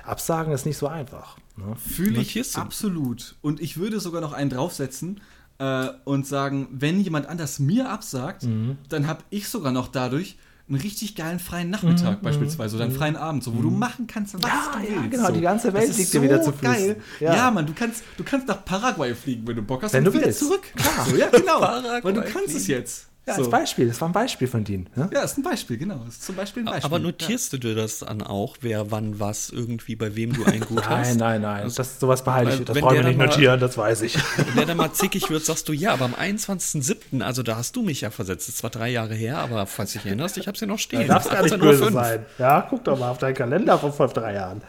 Absagen 0.05 0.53
ist 0.53 0.65
nicht 0.65 0.79
so 0.79 0.89
einfach. 0.89 1.37
Ne? 1.57 1.77
Fühle 1.77 2.21
ich 2.21 2.57
absolut. 2.57 3.37
Und 3.43 3.61
ich 3.61 3.77
würde 3.77 4.01
sogar 4.01 4.23
noch 4.23 4.33
einen 4.33 4.49
draufsetzen 4.49 5.21
äh, 5.63 5.91
und 6.05 6.27
sagen, 6.27 6.67
wenn 6.73 7.01
jemand 7.01 7.27
anders 7.27 7.61
mir 7.61 7.89
absagt, 7.89 8.43
mhm. 8.43 8.79
dann 8.89 9.07
habe 9.07 9.23
ich 9.31 9.49
sogar 9.49 9.71
noch 9.71 9.87
dadurch 9.87 10.37
einen 10.69 10.81
richtig 10.81 11.15
geilen 11.15 11.39
freien 11.39 11.71
Nachmittag 11.71 12.19
mhm, 12.19 12.25
beispielsweise 12.25 12.77
oder 12.77 12.85
einen 12.85 12.95
mhm. 12.95 12.99
freien 12.99 13.17
Abend, 13.17 13.45
so, 13.45 13.55
wo 13.57 13.63
du 13.63 13.71
mhm. 13.71 13.79
machen 13.79 14.07
kannst, 14.09 14.35
was 14.35 14.43
ja, 14.43 14.73
du 14.73 14.79
willst. 14.81 14.93
Ja, 14.93 15.07
genau, 15.09 15.27
so. 15.27 15.33
die 15.33 15.41
ganze 15.41 15.73
Welt 15.73 15.97
liegt 15.97 16.11
so 16.11 16.19
dir 16.19 16.25
wieder 16.25 16.43
zu 16.43 16.53
Füßen. 16.53 16.73
Geil. 16.73 16.97
Ja. 17.21 17.35
ja, 17.35 17.51
Mann, 17.51 17.67
du 17.67 17.75
kannst, 17.75 18.03
du 18.17 18.25
kannst 18.25 18.49
nach 18.49 18.65
Paraguay 18.65 19.15
fliegen, 19.15 19.47
wenn 19.47 19.57
du 19.57 19.63
Bock 19.63 19.83
hast, 19.83 19.93
wenn 19.93 20.01
und 20.01 20.07
du 20.07 20.15
wieder 20.15 20.27
willst. 20.27 20.41
zurück. 20.41 20.63
Klar. 20.75 21.07
So, 21.07 21.17
ja, 21.17 21.29
genau. 21.29 21.61
Weil 22.03 22.13
du 22.13 22.23
kannst 22.23 22.33
fliegen. 22.33 22.57
es 22.57 22.67
jetzt. 22.67 23.09
Ja, 23.25 23.35
so. 23.35 23.43
als 23.43 23.51
Beispiel. 23.51 23.87
Das 23.87 24.01
war 24.01 24.09
ein 24.09 24.13
Beispiel 24.13 24.49
von 24.49 24.65
denen. 24.65 24.89
Ne? 24.97 25.09
Ja, 25.15 25.23
ist 25.23 25.39
ein 25.39 25.45
Beispiel, 25.45 25.77
genau. 25.79 25.99
Das 26.05 26.15
ist 26.15 26.25
zum 26.25 26.35
Beispiel 26.35 26.65
ein 26.65 26.67
Beispiel. 26.67 26.85
Aber 26.85 26.99
notierst 26.99 27.53
ja. 27.53 27.59
du 27.59 27.69
dir 27.69 27.75
das 27.77 28.01
dann 28.01 28.21
auch, 28.21 28.57
wer 28.63 28.91
wann 28.91 29.21
was 29.21 29.51
irgendwie 29.51 29.95
bei 29.95 30.17
wem 30.17 30.33
du 30.33 30.45
ein 30.47 30.61
Gut 30.61 30.89
hast? 30.89 31.11
Nein, 31.11 31.17
nein, 31.19 31.43
nein. 31.43 31.63
Also, 31.63 31.77
das, 31.77 32.01
sowas 32.01 32.25
behalte 32.25 32.55
ich. 32.55 32.65
Das 32.65 32.77
brauche 32.79 32.97
ich 32.97 33.05
nicht 33.05 33.19
notieren, 33.19 33.61
das 33.61 33.79
weiß 33.79 34.03
ich. 34.03 34.17
Wenn 34.37 34.57
der 34.57 34.67
dann 34.67 34.77
mal 34.77 34.93
zickig 34.93 35.31
wird, 35.31 35.45
sagst 35.45 35.69
du, 35.69 35.73
ja, 35.73 35.93
aber 35.93 36.07
am 36.07 36.15
21.07., 36.15 37.23
also 37.23 37.45
da 37.45 37.57
hast 37.57 37.77
du 37.77 37.83
mich 37.83 38.01
ja 38.01 38.11
versetzt. 38.11 38.49
Das 38.49 38.55
ist 38.55 38.59
zwar 38.59 38.71
drei 38.71 38.89
Jahre 38.89 39.15
her, 39.15 39.39
aber 39.39 39.67
falls 39.67 39.93
du 39.93 39.99
dich 39.99 40.07
erinnerst, 40.07 40.37
ich 40.39 40.49
habe 40.49 40.57
es 40.57 40.61
ja 40.61 40.67
noch 40.67 40.81
stehen. 40.81 41.07
Da 41.07 41.15
darfst 41.15 41.31
gar 41.31 41.43
nicht 41.43 41.61
böse 41.61 41.93
sein. 41.93 42.27
Ja, 42.39 42.67
guck 42.69 42.83
doch 42.83 42.99
mal 42.99 43.11
auf 43.11 43.19
deinen 43.19 43.35
Kalender 43.35 43.79
von 43.79 43.93
vor 43.93 44.09
drei 44.09 44.35
Jahren. 44.35 44.63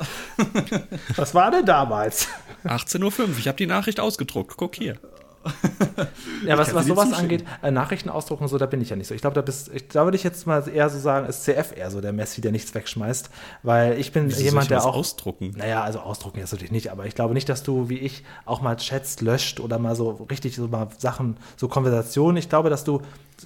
was 1.15 1.33
war 1.33 1.49
denn 1.49 1.65
damals? 1.65 2.27
18.05 2.65 3.19
Uhr. 3.19 3.29
Ich 3.39 3.47
habe 3.47 3.57
die 3.57 3.65
Nachricht 3.65 3.99
ausgedruckt. 3.99 4.57
Guck 4.57 4.75
hier. 4.75 4.97
ja, 6.45 6.57
was, 6.57 6.73
was 6.73 6.85
sowas 6.87 7.11
angeht, 7.13 7.43
äh, 7.61 7.71
Nachrichten 7.71 8.09
ausdrucken, 8.09 8.47
so, 8.47 8.57
da 8.57 8.65
bin 8.65 8.81
ich 8.81 8.89
ja 8.89 8.95
nicht 8.95 9.07
so. 9.07 9.13
Ich 9.13 9.21
glaube, 9.21 9.35
da 9.35 9.41
bist, 9.41 9.69
ich, 9.73 9.87
da 9.89 10.05
würde 10.05 10.15
ich 10.15 10.23
jetzt 10.23 10.47
mal 10.47 10.67
eher 10.67 10.89
so 10.89 10.99
sagen, 10.99 11.27
ist 11.27 11.43
CF 11.43 11.75
eher 11.75 11.91
so 11.91 12.01
der 12.01 12.13
Messi, 12.13 12.41
der 12.41 12.51
nichts 12.51 12.73
wegschmeißt, 12.73 13.29
weil 13.63 13.99
ich 13.99 14.11
bin 14.11 14.27
Wieso 14.27 14.41
jemand, 14.41 14.69
der 14.69 14.85
auch 14.85 14.95
ausdrucken. 14.95 15.53
Naja, 15.57 15.83
also 15.83 15.99
ausdrucken 15.99 16.39
jetzt 16.39 16.51
natürlich 16.51 16.71
nicht, 16.71 16.91
aber 16.91 17.05
ich 17.05 17.15
glaube 17.15 17.33
nicht, 17.33 17.49
dass 17.49 17.63
du 17.63 17.89
wie 17.89 17.99
ich 17.99 18.23
auch 18.45 18.61
mal 18.61 18.77
Chats 18.77 19.21
löscht 19.21 19.59
oder 19.59 19.79
mal 19.79 19.95
so 19.95 20.11
richtig 20.29 20.55
so 20.55 20.67
mal 20.67 20.87
Sachen, 20.97 21.37
so 21.57 21.67
Konversationen. 21.67 22.37
Ich 22.37 22.49
glaube, 22.49 22.69
dass 22.69 22.83
du 22.83 23.01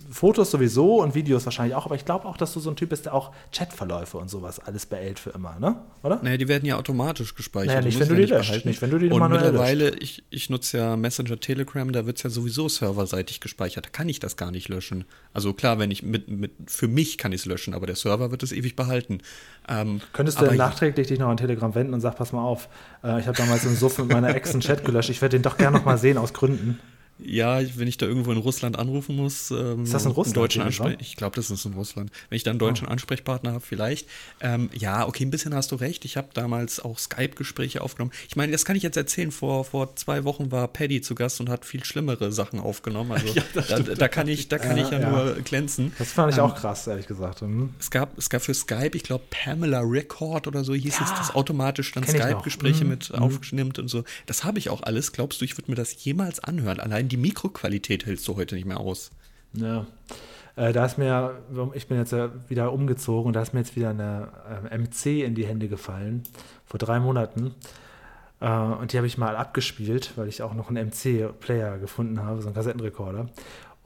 Fotos 0.09 0.51
sowieso 0.51 1.01
und 1.01 1.15
Videos 1.15 1.45
wahrscheinlich 1.45 1.75
auch, 1.75 1.85
aber 1.85 1.95
ich 1.95 2.05
glaube 2.05 2.25
auch, 2.25 2.37
dass 2.37 2.53
du 2.53 2.59
so 2.59 2.69
ein 2.69 2.75
Typ 2.75 2.89
bist, 2.89 3.05
der 3.05 3.13
auch 3.13 3.31
Chatverläufe 3.51 4.17
und 4.17 4.29
sowas 4.29 4.59
alles 4.59 4.85
behält 4.85 5.19
für 5.19 5.31
immer, 5.31 5.59
ne? 5.59 5.81
Oder? 6.03 6.19
Naja, 6.21 6.37
die 6.37 6.47
werden 6.47 6.65
ja 6.65 6.77
automatisch 6.77 7.35
gespeichert. 7.35 7.67
Naja, 7.67 7.81
nicht, 7.81 7.99
wenn 7.99 8.09
du 8.09 8.15
die 8.15 8.25
löscht. 8.25 8.65
Nicht, 8.65 8.81
wenn 8.81 8.89
du 8.89 8.99
die 8.99 9.09
Und 9.09 9.29
mittlerweile, 9.29 9.95
ich, 9.99 10.23
ich 10.29 10.49
nutze 10.49 10.77
ja 10.77 10.95
Messenger 10.95 11.39
Telegram, 11.39 11.91
da 11.91 12.05
wird 12.05 12.17
es 12.17 12.23
ja 12.23 12.29
sowieso 12.29 12.69
serverseitig 12.69 13.39
gespeichert. 13.39 13.85
Da 13.85 13.89
kann 13.89 14.09
ich 14.09 14.19
das 14.19 14.37
gar 14.37 14.51
nicht 14.51 14.69
löschen. 14.69 15.05
Also 15.33 15.53
klar, 15.53 15.79
wenn 15.79 15.91
ich 15.91 16.03
mit, 16.03 16.27
mit 16.29 16.51
für 16.67 16.87
mich 16.87 17.17
kann 17.17 17.31
ich 17.31 17.41
es 17.41 17.45
löschen, 17.45 17.73
aber 17.73 17.87
der 17.87 17.95
Server 17.95 18.31
wird 18.31 18.43
es 18.43 18.51
ewig 18.51 18.75
behalten. 18.75 19.19
Ähm, 19.67 20.01
Könntest 20.13 20.39
du 20.41 20.51
nachträglich 20.53 21.07
dich 21.07 21.19
noch 21.19 21.29
an 21.29 21.37
Telegram 21.37 21.73
wenden 21.75 21.93
und 21.93 22.01
sagen, 22.01 22.15
pass 22.17 22.31
mal 22.31 22.43
auf, 22.43 22.69
äh, 23.03 23.19
ich 23.19 23.27
habe 23.27 23.37
damals 23.37 23.65
im 23.65 23.75
Suff 23.75 23.97
mit 23.97 24.09
meiner 24.09 24.33
Ex 24.33 24.51
einen 24.51 24.61
Chat 24.61 24.85
gelöscht, 24.85 25.09
ich 25.09 25.21
werde 25.21 25.37
den 25.37 25.43
doch 25.43 25.57
gerne 25.57 25.77
noch 25.77 25.85
mal 25.85 25.97
sehen 25.97 26.17
aus 26.17 26.33
Gründen. 26.33 26.79
Ja, 27.19 27.59
wenn 27.75 27.87
ich 27.87 27.97
da 27.97 28.05
irgendwo 28.05 28.31
in 28.31 28.37
Russland 28.37 28.77
anrufen 28.77 29.15
muss. 29.15 29.49
Ähm, 29.51 29.83
ist 29.83 29.93
das 29.93 30.05
in 30.05 30.11
Russland? 30.11 30.37
Deutschen 30.37 30.97
ich 30.99 31.15
glaube, 31.15 31.35
das 31.35 31.49
ist 31.49 31.65
in 31.65 31.73
Russland. 31.73 32.11
Wenn 32.29 32.35
ich 32.35 32.43
da 32.43 32.51
einen 32.51 32.59
deutschen 32.59 32.87
oh. 32.87 32.91
Ansprechpartner 32.91 33.53
habe, 33.53 33.61
vielleicht. 33.65 34.07
Ähm, 34.39 34.69
ja, 34.73 35.07
okay, 35.07 35.25
ein 35.25 35.31
bisschen 35.31 35.53
hast 35.55 35.71
du 35.71 35.75
recht. 35.75 36.05
Ich 36.05 36.15
habe 36.15 36.29
damals 36.33 36.79
auch 36.79 36.99
Skype-Gespräche 36.99 37.81
aufgenommen. 37.81 38.11
Ich 38.29 38.35
meine, 38.35 38.51
das 38.51 38.65
kann 38.65 38.75
ich 38.75 38.83
jetzt 38.83 38.97
erzählen. 38.97 39.31
Vor, 39.31 39.65
vor 39.65 39.95
zwei 39.95 40.23
Wochen 40.25 40.51
war 40.51 40.67
Paddy 40.67 41.01
zu 41.01 41.15
Gast 41.15 41.39
und 41.39 41.49
hat 41.49 41.65
viel 41.65 41.83
schlimmere 41.83 42.31
Sachen 42.31 42.59
aufgenommen. 42.59 43.11
Also 43.11 43.27
ja, 43.33 43.43
da, 43.53 43.79
da, 43.79 44.07
kann 44.07 44.27
ich, 44.27 44.47
da 44.47 44.59
kann 44.59 44.77
äh, 44.77 44.83
ich 44.83 44.91
ja, 44.91 44.99
ja, 44.99 45.09
nur 45.09 45.35
glänzen. 45.43 45.93
Das 45.97 46.11
fand 46.11 46.31
ich 46.31 46.37
ähm, 46.37 46.45
auch 46.45 46.55
krass, 46.55 46.85
ehrlich 46.85 47.07
gesagt. 47.07 47.41
Mhm. 47.41 47.73
Es, 47.79 47.89
gab, 47.89 48.17
es 48.17 48.29
gab 48.29 48.41
für 48.43 48.53
Skype, 48.53 48.95
ich 48.95 49.03
glaube, 49.03 49.23
Pamela 49.29 49.81
Record 49.81 50.47
oder 50.47 50.63
so 50.63 50.73
hieß 50.73 50.99
ja, 50.99 51.05
es, 51.05 51.13
das 51.17 51.35
automatisch 51.35 51.91
dann 51.93 52.05
Skype-Gespräche 52.05 52.83
mhm. 52.83 52.89
mit 52.91 53.09
mhm. 53.09 53.19
aufnimmt 53.19 53.79
und 53.79 53.87
so. 53.87 54.03
Das 54.27 54.43
habe 54.43 54.59
ich 54.59 54.69
auch 54.69 54.83
alles. 54.83 55.11
Glaubst 55.11 55.41
du, 55.41 55.45
ich 55.45 55.57
würde 55.57 55.71
mir 55.71 55.75
das 55.75 56.03
jemals 56.03 56.39
anhören? 56.39 56.79
Allein 56.79 57.06
die 57.07 57.17
Mikroqualität 57.17 57.57
Qualität 57.87 58.05
hältst 58.05 58.27
du 58.27 58.35
heute 58.35 58.55
nicht 58.55 58.65
mehr 58.65 58.79
aus. 58.79 59.11
Ja. 59.53 59.85
Äh, 60.55 60.73
da 60.73 60.85
ist 60.85 60.97
mir, 60.97 61.37
ich 61.73 61.87
bin 61.87 61.97
jetzt 61.97 62.13
wieder 62.47 62.73
umgezogen 62.73 63.27
und 63.27 63.33
da 63.33 63.41
ist 63.41 63.53
mir 63.53 63.59
jetzt 63.59 63.75
wieder 63.75 63.91
eine 63.91 64.29
äh, 64.71 64.77
MC 64.77 65.23
in 65.23 65.35
die 65.35 65.45
Hände 65.45 65.67
gefallen, 65.67 66.23
vor 66.65 66.79
drei 66.79 66.99
Monaten. 66.99 67.53
Äh, 68.39 68.49
und 68.49 68.91
die 68.91 68.97
habe 68.97 69.07
ich 69.07 69.17
mal 69.17 69.35
abgespielt, 69.35 70.13
weil 70.15 70.27
ich 70.27 70.41
auch 70.41 70.53
noch 70.53 70.69
einen 70.69 70.87
MC-Player 70.87 71.77
gefunden 71.77 72.23
habe, 72.23 72.41
so 72.41 72.47
einen 72.47 72.55
Kassettenrekorder. 72.55 73.29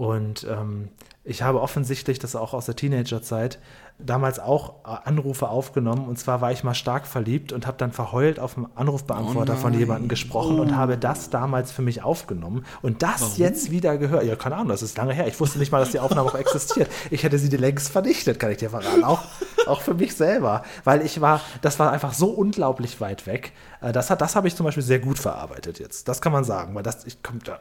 Und 0.02 0.47
ähm, 0.49 0.89
ich 1.24 1.43
habe 1.43 1.62
offensichtlich, 1.62 2.18
das 2.18 2.36
auch 2.36 2.56
aus 2.56 2.66
der 2.66 2.76
Teenagerzeit, 2.76 3.60
damals 3.99 4.39
auch 4.39 4.84
äh, 4.84 5.08
Anrufe 5.08 5.47
aufgenommen. 5.47 6.08
Und 6.08 6.18
zwar 6.18 6.41
war 6.41 6.52
ich 6.52 6.64
mal 6.64 6.74
stark 6.74 7.06
verliebt 7.06 7.52
und 7.52 7.68
habe 7.68 7.78
dann 7.78 7.91
verheult 7.91 8.39
auf 8.39 8.56
dem 8.56 8.68
Anrufbeantworter 8.74 9.54
oh 9.54 9.62
von 9.62 9.76
jemandem 9.76 10.08
gesprochen 10.08 10.58
oh. 10.58 10.64
und 10.64 10.76
habe 10.76 10.97
das 10.97 11.30
damals 11.30 11.72
für 11.72 11.84
mich 11.84 12.02
aufgenommen. 12.02 12.66
Und 12.82 13.04
das 13.04 13.22
Warum? 13.22 13.36
jetzt 13.38 13.70
wieder 13.70 13.99
gehört. 13.99 14.24
Ja, 14.24 14.36
keine 14.36 14.56
Ahnung, 14.56 14.70
das 14.70 14.82
ist 14.82 14.97
lange 14.97 15.14
her. 15.14 15.28
Ich 15.28 15.39
wusste 15.39 15.60
nicht 15.60 15.72
mal, 15.72 15.78
dass 15.78 15.91
die 15.91 15.99
Aufnahme 15.99 16.30
auch 16.32 16.36
existiert. 16.36 16.89
Ich 17.12 17.22
hätte 17.22 17.38
sie 17.38 17.56
längst 17.56 17.89
vernichtet, 17.89 18.39
kann 18.39 18.49
ich 18.49 18.58
dir 18.58 18.72
verraten. 18.72 19.04
Auch 19.04 19.22
auch 19.68 19.82
für 19.82 19.93
mich 19.93 20.16
selber, 20.16 20.64
weil 20.84 21.05
ich 21.05 21.22
war, 21.22 21.41
das 21.62 21.80
war 21.80 21.91
einfach 21.91 22.14
so 22.14 22.30
unglaublich 22.30 23.01
weit 23.01 23.28
weg. 23.28 23.53
Äh, 23.82 23.91
das, 23.91 24.07
das 24.07 24.36
habe 24.36 24.47
ich 24.47 24.55
zum 24.55 24.66
Beispiel 24.66 24.84
sehr 24.84 24.99
gut 24.99 25.20
verarbeitet 25.20 25.80
jetzt. 25.80 26.07
Das 26.07 26.22
kann 26.22 26.32
man 26.32 26.43
sagen, 26.43 26.76
weil 26.76 26.84
das, 26.84 27.05
ich, 27.05 27.22
komm, 27.24 27.39
da, 27.43 27.59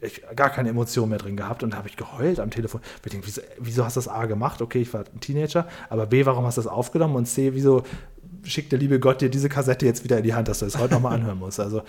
ich 0.00 0.22
gar 0.34 0.50
keine 0.50 0.70
Emotion 0.70 1.08
mehr 1.08 1.18
drin 1.18 1.36
gehabt 1.36 1.62
und 1.62 1.76
habe 1.76 1.88
ich 1.88 1.96
geheult 1.96 2.40
am 2.40 2.50
Telefon. 2.50 2.80
Ich 3.04 3.10
denke, 3.10 3.26
wieso, 3.26 3.40
wieso 3.58 3.84
hast 3.84 3.96
du 3.96 4.00
das 4.00 4.08
A 4.08 4.26
gemacht? 4.26 4.62
Okay, 4.62 4.82
ich 4.82 4.92
war 4.92 5.04
ein 5.12 5.20
Teenager, 5.20 5.66
aber 5.88 6.06
B, 6.06 6.26
warum 6.26 6.44
hast 6.44 6.58
du 6.58 6.62
das 6.62 6.70
aufgenommen? 6.70 7.16
Und 7.16 7.26
C, 7.26 7.54
wieso 7.54 7.84
schickt 8.44 8.72
der 8.72 8.78
liebe 8.78 9.00
Gott 9.00 9.20
dir 9.20 9.28
diese 9.28 9.48
Kassette 9.48 9.86
jetzt 9.86 10.04
wieder 10.04 10.18
in 10.18 10.24
die 10.24 10.34
Hand, 10.34 10.48
dass 10.48 10.60
du 10.60 10.66
es 10.66 10.72
das 10.72 10.82
heute 10.82 10.94
nochmal 10.94 11.14
anhören 11.14 11.38
musst? 11.38 11.60
Also, 11.60 11.82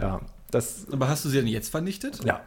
ja. 0.00 0.20
Das, 0.50 0.86
aber 0.90 1.08
hast 1.08 1.24
du 1.24 1.28
sie 1.28 1.38
denn 1.38 1.46
jetzt 1.46 1.68
vernichtet? 1.68 2.24
Ja. 2.24 2.40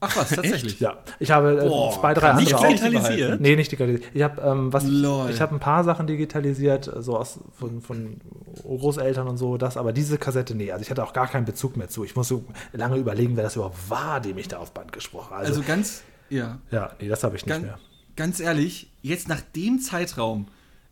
Ach 0.00 0.16
was, 0.16 0.28
tatsächlich? 0.28 0.74
Echt? 0.74 0.80
Ja. 0.80 0.98
Ich 1.18 1.30
habe 1.30 1.60
äh, 1.60 1.68
Boah, 1.68 1.92
zwei, 1.98 2.14
drei 2.14 2.34
nicht 2.34 2.54
andere 2.54 2.72
digitalisiert? 2.72 3.34
Auch. 3.34 3.40
Nee, 3.40 3.56
nicht 3.56 3.72
digitalisiert. 3.72 4.10
Ich 4.14 4.22
habe 4.22 4.40
ähm, 4.42 4.72
was 4.72 4.84
ich 4.84 5.40
habe 5.40 5.56
ein 5.56 5.60
paar 5.60 5.82
Sachen 5.82 6.06
digitalisiert, 6.06 6.90
so 6.98 7.16
aus 7.16 7.40
von, 7.58 7.80
von, 7.80 8.20
Großeltern 8.62 9.26
und 9.26 9.38
so, 9.38 9.56
das, 9.56 9.76
aber 9.76 9.92
diese 9.92 10.18
Kassette, 10.18 10.54
nee, 10.54 10.70
also 10.70 10.82
ich 10.82 10.90
hatte 10.90 11.02
auch 11.02 11.12
gar 11.12 11.26
keinen 11.26 11.44
Bezug 11.44 11.76
mehr 11.76 11.88
zu. 11.88 12.04
Ich 12.04 12.14
musste 12.16 12.42
lange 12.72 12.96
überlegen, 12.96 13.36
wer 13.36 13.44
das 13.44 13.56
überhaupt 13.56 13.90
war, 13.90 14.20
dem 14.20 14.38
ich 14.38 14.48
da 14.48 14.58
auf 14.58 14.72
Band 14.72 14.92
gesprochen 14.92 15.30
habe. 15.30 15.40
Also, 15.40 15.54
also 15.54 15.62
ganz, 15.66 16.02
ja. 16.28 16.58
Ja, 16.70 16.92
nee, 17.00 17.08
das 17.08 17.24
habe 17.24 17.36
ich 17.36 17.44
nicht 17.44 17.52
ganz, 17.52 17.64
mehr. 17.64 17.78
Ganz 18.14 18.40
ehrlich, 18.40 18.90
jetzt 19.02 19.28
nach 19.28 19.40
dem 19.40 19.80
Zeitraum, 19.80 20.46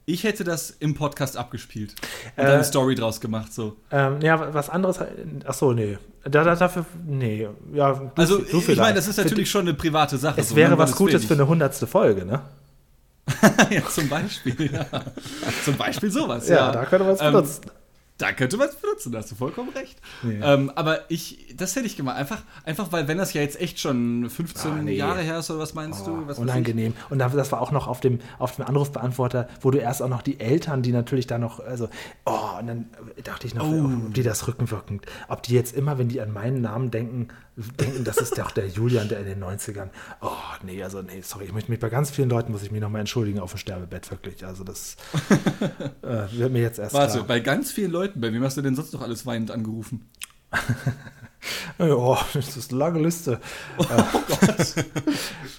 ich 0.06 0.22
hätte 0.22 0.44
das 0.44 0.70
im 0.70 0.94
Podcast 0.94 1.36
abgespielt 1.36 1.96
und 2.36 2.44
äh, 2.44 2.46
eine 2.46 2.64
Story 2.64 2.94
draus 2.94 3.20
gemacht, 3.20 3.52
so. 3.52 3.76
Ähm, 3.90 4.20
ja, 4.22 4.54
was 4.54 4.70
anderes. 4.70 5.00
Ach 5.44 5.54
so, 5.54 5.72
nee. 5.72 5.98
Da, 6.22 6.44
da, 6.44 6.54
dafür, 6.54 6.86
nee. 7.04 7.48
Ja, 7.74 7.92
du, 7.92 8.10
also, 8.14 8.38
du 8.38 8.58
ich 8.58 8.76
meine, 8.78 8.94
das 8.94 9.08
ist 9.08 9.16
natürlich 9.16 9.50
schon 9.50 9.62
eine 9.62 9.74
private 9.74 10.16
Sache. 10.16 10.40
Es 10.40 10.50
so, 10.50 10.56
wäre 10.56 10.78
was 10.78 10.94
Gutes 10.94 11.24
für 11.24 11.34
eine 11.34 11.48
hundertste 11.48 11.88
Folge, 11.88 12.24
ne? 12.24 12.42
ja, 13.70 13.84
zum 13.88 14.08
Beispiel, 14.08 14.72
ja. 14.72 14.86
zum 15.64 15.76
Beispiel 15.76 16.10
sowas, 16.12 16.48
ja. 16.48 16.56
Ja, 16.56 16.72
da 16.72 16.84
könnte 16.84 17.04
man 17.04 17.14
es 17.14 17.20
ähm, 17.20 17.32
benutzen. 17.32 17.62
Ähm, 17.64 17.70
da 18.18 18.32
könnte 18.32 18.56
man 18.56 18.68
es 18.68 18.76
benutzen, 18.76 19.12
da 19.12 19.18
hast 19.18 19.30
du 19.30 19.34
vollkommen 19.34 19.70
recht. 19.70 19.98
Nee. 20.22 20.40
Ähm, 20.42 20.70
aber 20.74 21.10
ich, 21.10 21.54
das 21.56 21.76
hätte 21.76 21.86
ich 21.86 21.96
gemacht. 21.96 22.16
Einfach, 22.16 22.42
einfach, 22.64 22.90
weil 22.92 23.08
wenn 23.08 23.18
das 23.18 23.34
ja 23.34 23.42
jetzt 23.42 23.60
echt 23.60 23.78
schon 23.78 24.30
15 24.30 24.70
ah, 24.70 24.74
nee. 24.76 24.94
Jahre 24.94 25.20
her 25.20 25.38
ist, 25.38 25.50
oder 25.50 25.58
was 25.58 25.74
meinst 25.74 26.02
oh, 26.04 26.16
du? 26.16 26.26
Was 26.26 26.38
unangenehm. 26.38 26.94
Und 27.10 27.18
das 27.18 27.52
war 27.52 27.60
auch 27.60 27.72
noch 27.72 27.86
auf 27.86 28.00
dem, 28.00 28.20
auf 28.38 28.56
dem 28.56 28.64
Anrufbeantworter, 28.64 29.48
wo 29.60 29.70
du 29.70 29.78
erst 29.78 30.02
auch 30.02 30.08
noch 30.08 30.22
die 30.22 30.40
Eltern, 30.40 30.82
die 30.82 30.92
natürlich 30.92 31.26
da 31.26 31.38
noch, 31.38 31.60
also, 31.60 31.88
oh, 32.24 32.58
und 32.58 32.66
dann 32.66 32.86
dachte 33.22 33.46
ich 33.46 33.54
noch, 33.54 33.66
oh. 33.66 33.90
ob 34.06 34.14
die 34.14 34.22
das 34.22 34.48
rückenwirkend, 34.48 35.04
ob 35.28 35.42
die 35.42 35.54
jetzt 35.54 35.76
immer, 35.76 35.98
wenn 35.98 36.08
die 36.08 36.20
an 36.20 36.32
meinen 36.32 36.62
Namen 36.62 36.90
denken, 36.90 37.28
denken, 37.56 38.04
das 38.04 38.18
ist 38.18 38.36
doch 38.38 38.50
der 38.50 38.68
Julian, 38.68 39.08
der 39.08 39.20
in 39.20 39.26
den 39.26 39.42
90ern. 39.42 39.88
Oh, 40.20 40.30
nee, 40.62 40.82
also 40.82 41.00
nee, 41.00 41.22
sorry, 41.22 41.46
ich 41.46 41.52
möchte 41.52 41.70
mich 41.70 41.80
bei 41.80 41.88
ganz 41.88 42.10
vielen 42.10 42.28
Leuten 42.28 42.52
muss 42.52 42.62
ich 42.62 42.70
mich 42.70 42.80
nochmal 42.80 43.00
entschuldigen 43.00 43.40
auf 43.40 43.52
dem 43.52 43.58
Sterbebett, 43.58 44.10
wirklich. 44.10 44.44
Also 44.44 44.62
das 44.62 44.96
äh, 46.02 46.24
wird 46.32 46.52
mir 46.52 46.60
jetzt 46.60 46.78
erst. 46.78 46.94
Warte, 46.94 47.14
klar. 47.14 47.26
bei 47.26 47.40
ganz 47.40 47.72
vielen 47.72 47.90
Leuten, 47.90 48.05
bei 48.14 48.32
wem 48.32 48.42
hast 48.42 48.56
du 48.56 48.62
denn 48.62 48.76
sonst 48.76 48.92
noch 48.92 49.02
alles 49.02 49.26
weinend 49.26 49.50
angerufen? 49.50 50.08
Oh, 51.78 52.16
das 52.32 52.56
ist 52.56 52.70
eine 52.70 52.78
lange 52.78 53.00
Liste. 53.00 53.40
Oh 53.78 53.84
Gott. 53.84 54.74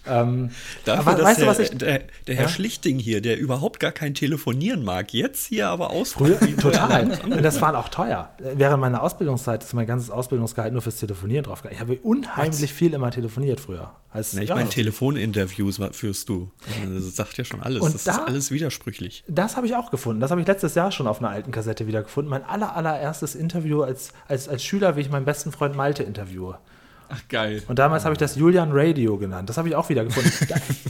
ähm, 0.07 0.49
Dafür, 0.83 1.13
aber, 1.13 1.23
weißt 1.23 1.39
der, 1.39 1.45
du, 1.45 1.51
was 1.51 1.59
ich. 1.59 1.77
Der, 1.77 2.03
der 2.27 2.35
Herr 2.35 2.43
ja? 2.43 2.49
Schlichting 2.49 2.99
hier, 2.99 3.21
der 3.21 3.37
überhaupt 3.39 3.79
gar 3.79 3.91
kein 3.91 4.13
Telefonieren 4.13 4.83
mag, 4.83 5.13
jetzt 5.13 5.45
hier 5.45 5.69
aber 5.69 5.91
aus. 5.91 6.13
Früher, 6.13 6.39
total. 6.57 7.19
Und 7.23 7.43
das 7.43 7.61
war 7.61 7.77
auch 7.77 7.89
teuer. 7.89 8.31
Während 8.39 8.81
meiner 8.81 9.03
Ausbildungszeit 9.03 9.63
ist 9.63 9.73
mein 9.73 9.87
ganzes 9.87 10.09
Ausbildungsgehalt 10.09 10.73
nur 10.73 10.81
fürs 10.81 10.97
Telefonieren 10.97 11.43
draufgegangen. 11.43 11.75
Ich 11.75 11.81
habe 11.81 11.99
unheimlich 12.01 12.63
was? 12.63 12.71
viel 12.71 12.93
immer 12.93 13.11
telefoniert 13.11 13.59
früher. 13.59 13.91
Als, 14.09 14.33
Na, 14.33 14.41
ich 14.41 14.49
ja, 14.49 14.55
meine, 14.55 14.69
Telefoninterviews 14.69 15.79
führst 15.91 16.29
du. 16.29 16.49
Das 16.91 17.15
sagt 17.15 17.37
ja 17.37 17.43
schon 17.43 17.61
alles. 17.61 17.81
Und 17.81 17.93
das 17.93 18.05
da, 18.05 18.13
ist 18.13 18.19
alles 18.19 18.51
widersprüchlich. 18.51 19.23
Das 19.27 19.57
habe 19.57 19.67
ich 19.67 19.75
auch 19.75 19.91
gefunden. 19.91 20.21
Das 20.21 20.31
habe 20.31 20.41
ich 20.41 20.47
letztes 20.47 20.75
Jahr 20.75 20.91
schon 20.91 21.07
auf 21.07 21.19
einer 21.19 21.29
alten 21.29 21.51
Kassette 21.51 21.87
wieder 21.87 22.01
gefunden. 22.01 22.29
Mein 22.29 22.43
aller, 22.43 22.75
allererstes 22.75 23.35
Interview 23.35 23.83
als, 23.83 24.13
als, 24.27 24.47
als 24.47 24.63
Schüler, 24.63 24.95
wie 24.95 25.01
ich 25.01 25.09
meinen 25.09 25.25
besten 25.25 25.51
Freund 25.51 25.66
Malte 25.75 26.03
interviewe. 26.03 26.57
Ach 27.09 27.21
geil. 27.29 27.63
Und 27.67 27.79
damals 27.79 28.03
habe 28.03 28.13
ich 28.13 28.19
das 28.19 28.35
Julian 28.35 28.69
Radio 28.73 29.17
genannt. 29.17 29.49
Das 29.49 29.57
habe 29.57 29.69
ich 29.69 29.75
auch 29.75 29.87
wieder 29.87 30.03
gefunden. 30.03 30.29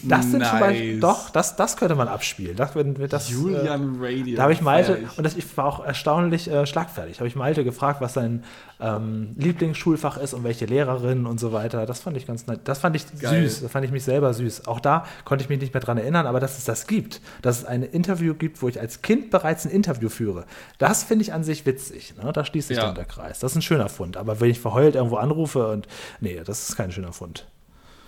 Das 0.04 0.32
sind 0.32 0.40
nice. 0.40 0.50
zum 0.50 0.60
Beispiel, 0.60 1.00
doch, 1.00 1.30
das, 1.30 1.56
das 1.56 1.78
könnte 1.78 1.96
man 1.96 2.08
abspielen. 2.08 2.56
Das, 2.56 2.72
das, 3.10 3.30
Julian 3.30 4.02
äh, 4.02 4.06
Radio. 4.06 4.36
Da 4.38 4.44
habe 4.44 4.54
ich 4.54 4.62
Malte, 4.62 5.00
und 5.18 5.24
das, 5.24 5.36
ich 5.36 5.58
war 5.58 5.66
auch 5.66 5.86
erstaunlich 5.86 6.50
äh, 6.50 6.66
schlagfertig, 6.66 7.20
habe 7.20 7.28
ich 7.28 7.36
Malte 7.36 7.64
gefragt, 7.64 8.02
was 8.02 8.14
sein 8.14 8.44
ähm, 8.80 9.36
Lieblingsschulfach 9.38 10.18
ist 10.18 10.34
und 10.34 10.44
welche 10.44 10.66
Lehrerin 10.66 11.26
und 11.26 11.40
so 11.40 11.52
weiter. 11.52 11.86
Das 11.86 12.02
fand 12.02 12.18
ich 12.18 12.28
ganz 12.28 12.48
nett. 12.48 12.62
Das 12.66 12.80
fand 12.80 12.96
ich 12.96 13.06
geil. 13.20 13.44
süß. 13.48 13.62
Das 13.62 13.72
fand 13.72 13.86
ich 13.86 13.92
mich 13.92 14.04
selber 14.04 14.34
süß. 14.34 14.68
Auch 14.68 14.80
da 14.80 15.06
konnte 15.26 15.44
ich 15.44 15.50
mich 15.50 15.60
nicht 15.60 15.74
mehr 15.74 15.82
dran 15.82 15.98
erinnern, 15.98 16.28
aber 16.28 16.40
dass 16.40 16.58
es 16.58 16.66
das 16.66 16.88
gibt, 16.88 17.22
dass 17.42 17.60
es 17.60 17.66
ein 17.66 17.84
Interview 17.84 18.34
gibt, 18.34 18.62
wo 18.62 18.68
ich 18.68 18.80
als 18.80 19.02
Kind 19.02 19.32
bereits 19.32 19.66
ein 19.66 19.72
Interview 19.72 20.10
führe, 20.10 20.46
das 20.78 21.04
finde 21.04 21.24
ich 21.24 21.34
an 21.34 21.44
sich 21.44 21.66
witzig. 21.66 22.16
Ne? 22.22 22.32
Da 22.32 22.46
schließt 22.46 22.68
sich 22.68 22.78
ja. 22.78 22.86
dann 22.86 22.96
der 22.96 23.06
Kreis. 23.06 23.40
Das 23.40 23.52
ist 23.52 23.58
ein 23.58 23.62
schöner 23.62 23.90
Fund. 23.90 24.18
Aber 24.18 24.40
wenn 24.40 24.50
ich 24.50 24.60
verheult 24.60 24.96
irgendwo 24.96 25.18
anrufe 25.18 25.68
und 25.68 25.88
nee, 26.20 26.42
das 26.46 26.70
ist 26.70 26.76
kein 26.76 26.92
schöner 26.92 27.14
Fund. 27.14 27.48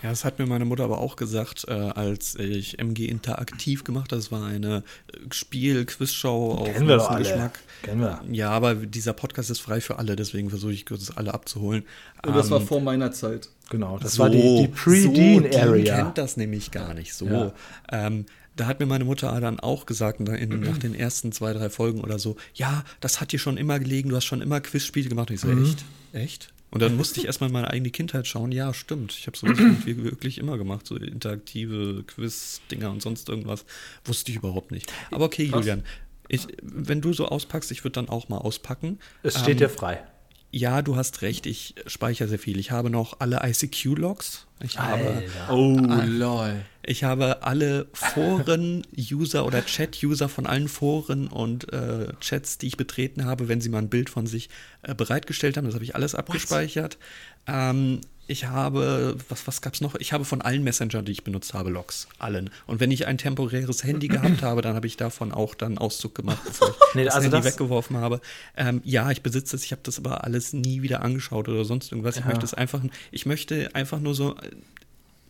Ja, 0.01 0.09
das 0.09 0.23
hat 0.23 0.39
mir 0.39 0.45
meine 0.45 0.65
Mutter 0.65 0.85
aber 0.85 0.99
auch 0.99 1.15
gesagt, 1.15 1.65
äh, 1.67 1.73
als 1.73 2.35
ich 2.35 2.79
MG 2.79 3.05
Interaktiv 3.05 3.83
gemacht 3.83 4.11
habe. 4.11 4.21
Das 4.21 4.31
war 4.31 4.45
eine 4.45 4.83
äh, 5.11 5.17
Spiel-Quizshow 5.31 6.53
auf 6.53 6.73
Kennen 6.73 6.87
wir 6.87 6.97
doch 6.97 7.09
alle. 7.09 7.23
Geschmack. 7.23 7.59
Kennen 7.83 8.01
wir. 8.01 8.21
Ja, 8.31 8.51
aber 8.51 8.75
dieser 8.75 9.13
Podcast 9.13 9.49
ist 9.49 9.59
frei 9.59 9.81
für 9.81 9.99
alle, 9.99 10.15
deswegen 10.15 10.49
versuche 10.49 10.71
ich 10.71 10.85
kurz 10.85 11.11
alle 11.15 11.33
abzuholen. 11.33 11.83
Und 12.25 12.35
das 12.35 12.47
ähm, 12.47 12.51
war 12.51 12.61
vor 12.61 12.81
meiner 12.81 13.11
Zeit. 13.11 13.49
Genau, 13.69 13.99
das 13.99 14.13
so, 14.13 14.23
war 14.23 14.29
die, 14.29 14.61
die 14.61 14.67
Pre-Dean-Area. 14.67 15.97
So, 15.97 16.03
kennt 16.03 16.17
das 16.17 16.37
nämlich 16.37 16.71
gar 16.71 16.93
nicht 16.93 17.13
so. 17.13 17.27
Ja. 17.27 17.53
Ähm, 17.91 18.25
da 18.55 18.65
hat 18.65 18.79
mir 18.79 18.85
meine 18.85 19.05
Mutter 19.05 19.39
dann 19.39 19.59
auch 19.59 19.85
gesagt, 19.85 20.19
in, 20.19 20.59
nach 20.59 20.77
den 20.77 20.93
ersten 20.93 21.31
zwei, 21.31 21.53
drei 21.53 21.69
Folgen 21.69 22.01
oder 22.01 22.19
so, 22.19 22.35
ja, 22.53 22.83
das 22.99 23.21
hat 23.21 23.31
dir 23.31 23.39
schon 23.39 23.57
immer 23.57 23.79
gelegen, 23.79 24.09
du 24.09 24.15
hast 24.15 24.25
schon 24.25 24.41
immer 24.41 24.59
Quizspiele 24.59 25.07
gemacht. 25.07 25.29
Und 25.29 25.35
ich 25.35 25.41
so, 25.41 25.47
mhm. 25.47 25.63
echt? 25.63 25.85
Echt? 26.11 26.49
Und 26.71 26.81
dann 26.81 26.95
musste 26.95 27.19
ich 27.19 27.25
erstmal 27.25 27.49
meine 27.49 27.69
eigene 27.69 27.89
Kindheit 27.89 28.27
schauen. 28.27 28.51
Ja, 28.51 28.73
stimmt. 28.73 29.13
Ich 29.13 29.27
habe 29.27 29.37
sowas 29.37 29.57
wirklich 29.85 30.37
immer 30.37 30.57
gemacht. 30.57 30.85
So 30.85 30.95
interaktive 30.95 32.03
Quiz-Dinger 32.03 32.91
und 32.91 33.01
sonst 33.01 33.27
irgendwas. 33.27 33.65
Wusste 34.05 34.31
ich 34.31 34.37
überhaupt 34.37 34.71
nicht. 34.71 34.91
Aber 35.11 35.25
okay, 35.25 35.47
Krass. 35.47 35.59
Julian. 35.59 35.83
Ich, 36.27 36.47
wenn 36.61 37.01
du 37.01 37.11
so 37.11 37.27
auspackst, 37.27 37.71
ich 37.71 37.83
würde 37.83 37.93
dann 37.93 38.09
auch 38.09 38.29
mal 38.29 38.37
auspacken. 38.37 38.99
Es 39.23 39.39
steht 39.39 39.53
ähm, 39.53 39.57
dir 39.57 39.69
frei. 39.69 40.03
Ja, 40.51 40.81
du 40.81 40.95
hast 40.95 41.21
recht, 41.21 41.45
ich 41.45 41.75
speichere 41.85 42.27
sehr 42.27 42.39
viel. 42.39 42.59
Ich 42.59 42.71
habe 42.71 42.89
noch 42.89 43.19
alle 43.19 43.41
ICQ-Logs. 43.43 44.47
Ich 44.61 44.79
habe. 44.79 45.23
Oh, 45.49 45.79
lol. 46.05 46.61
Ich 46.89 47.03
habe 47.03 47.43
alle 47.43 47.85
Foren-User 47.93 49.45
oder 49.45 49.63
Chat-User 49.63 50.27
von 50.27 50.47
allen 50.47 50.67
Foren 50.67 51.27
und 51.27 51.71
äh, 51.71 52.07
Chats, 52.19 52.57
die 52.57 52.65
ich 52.65 52.77
betreten 52.77 53.25
habe, 53.25 53.47
wenn 53.47 53.61
sie 53.61 53.69
mal 53.69 53.77
ein 53.77 53.89
Bild 53.89 54.09
von 54.09 54.25
sich 54.25 54.49
äh, 54.81 54.95
bereitgestellt 54.95 55.55
haben. 55.55 55.65
Das 55.65 55.75
habe 55.75 55.83
ich 55.83 55.93
alles 55.93 56.15
abgespeichert. 56.15 56.97
Ähm, 57.45 58.01
ich 58.25 58.45
habe, 58.45 59.15
was, 59.29 59.45
was 59.45 59.61
gab 59.61 59.75
es 59.75 59.81
noch? 59.81 59.93
Ich 59.99 60.13
habe 60.13 60.25
von 60.25 60.41
allen 60.41 60.63
Messengern, 60.63 61.05
die 61.05 61.11
ich 61.11 61.23
benutzt 61.23 61.53
habe, 61.53 61.69
Logs. 61.69 62.07
Allen. 62.17 62.49
Und 62.65 62.79
wenn 62.79 62.89
ich 62.89 63.05
ein 63.05 63.19
temporäres 63.19 63.83
Handy 63.83 64.07
gehabt 64.07 64.41
habe, 64.41 64.63
dann 64.63 64.73
habe 64.73 64.87
ich 64.87 64.97
davon 64.97 65.31
auch 65.31 65.53
dann 65.53 65.77
Auszug 65.77 66.15
gemacht, 66.15 66.41
bevor 66.43 66.69
ich 66.69 66.95
nee, 66.95 67.03
das 67.03 67.13
also 67.13 67.25
Handy 67.25 67.37
das 67.37 67.53
weggeworfen 67.53 67.97
habe. 67.97 68.19
Ähm, 68.57 68.81
ja, 68.83 69.11
ich 69.11 69.21
besitze 69.21 69.55
es, 69.55 69.63
ich 69.63 69.73
habe 69.73 69.83
das 69.83 69.99
aber 69.99 70.23
alles 70.23 70.53
nie 70.53 70.81
wieder 70.81 71.03
angeschaut 71.03 71.49
oder 71.49 71.65
sonst 71.65 71.91
irgendwas. 71.91 72.15
Ich 72.15 72.21
ja. 72.21 72.29
möchte 72.29 72.45
es 72.45 72.55
einfach, 72.55 72.81
ich 73.11 73.27
möchte 73.27 73.75
einfach 73.75 73.99
nur 73.99 74.15
so 74.15 74.35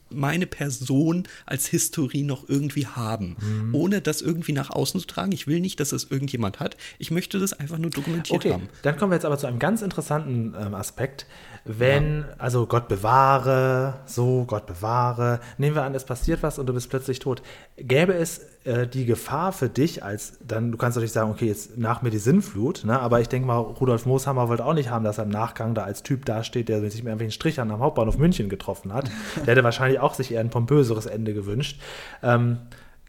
meine 0.10 0.48
Person 0.48 1.28
als 1.46 1.68
Historie 1.68 2.24
noch 2.24 2.48
irgendwie 2.48 2.88
haben, 2.88 3.38
mhm. 3.40 3.76
ohne 3.76 4.02
das 4.02 4.22
irgendwie 4.22 4.54
nach 4.54 4.70
außen 4.70 5.00
zu 5.00 5.08
tragen. 5.08 5.32
Ich 5.32 5.48
will 5.48 5.60
nicht, 5.60 5.80
dass 5.80 5.90
das 5.90 6.06
irgendjemand 6.06 6.60
hat. 6.60 6.78
Ich 6.98 7.12
möchte 7.12 7.40
das 7.40 7.54
einfach 7.54 7.78
nur 7.78 7.92
dokumentiert 7.92 8.40
okay, 8.40 8.54
haben. 8.54 8.70
Dann 8.82 8.98
kommen 8.98 9.12
wir 9.12 9.16
jetzt 9.16 9.26
aber 9.26 9.38
zu 9.38 9.48
einem 9.48 9.60
ganz 9.60 9.82
interessanten 9.82 10.56
ähm, 10.60 10.76
Aspekt 10.76 11.26
wenn, 11.66 12.22
ja. 12.22 12.36
also 12.38 12.66
Gott 12.66 12.88
bewahre, 12.88 14.00
so, 14.06 14.46
Gott 14.46 14.66
bewahre, 14.66 15.40
nehmen 15.58 15.76
wir 15.76 15.84
an, 15.84 15.94
es 15.94 16.06
passiert 16.06 16.42
was 16.42 16.60
und 16.60 16.68
du 16.68 16.74
bist 16.74 16.90
plötzlich 16.90 17.20
tot, 17.20 17.42
gäbe 17.78 18.14
es 18.14 18.42
äh, 18.66 18.88
die 18.88 19.06
Gefahr 19.06 19.52
für 19.54 19.70
dich 19.70 20.04
als, 20.04 20.38
dann, 20.46 20.72
du 20.72 20.78
kannst 20.78 20.98
natürlich 20.98 21.14
sagen, 21.14 21.32
okay, 21.32 21.48
jetzt 21.48 21.78
nach 21.78 22.02
mir 22.02 22.10
die 22.10 22.18
Sinnflut, 22.18 22.84
ne? 22.84 23.00
aber 23.00 23.22
ich 23.22 23.30
denke 23.30 23.48
mal, 23.48 23.58
Rudolf 23.58 24.06
Mooshammer 24.06 24.50
wollte 24.50 24.66
auch 24.66 24.74
nicht 24.74 24.90
haben, 24.90 25.06
dass 25.06 25.18
er 25.18 25.24
im 25.24 25.30
Nachgang 25.30 25.74
da 25.74 25.84
als 25.84 26.04
Typ 26.04 26.26
dasteht, 26.26 26.68
der 26.68 26.82
sich 26.82 26.96
mit 27.02 27.08
irgendwelchen 27.08 27.32
Strichern 27.32 27.72
am 27.72 27.80
Hauptbahnhof 27.80 28.18
München 28.18 28.50
getroffen 28.50 28.94
hat. 28.94 29.10
der 29.38 29.48
hätte 29.48 29.64
wahrscheinlich 29.64 30.00
auch 30.00 30.14
sich 30.14 30.34
eher 30.34 30.42
ein 30.42 30.50
pompöseres 30.50 31.06
Ende 31.06 31.34
gewünscht. 31.34 31.80
Ähm, 32.22 32.58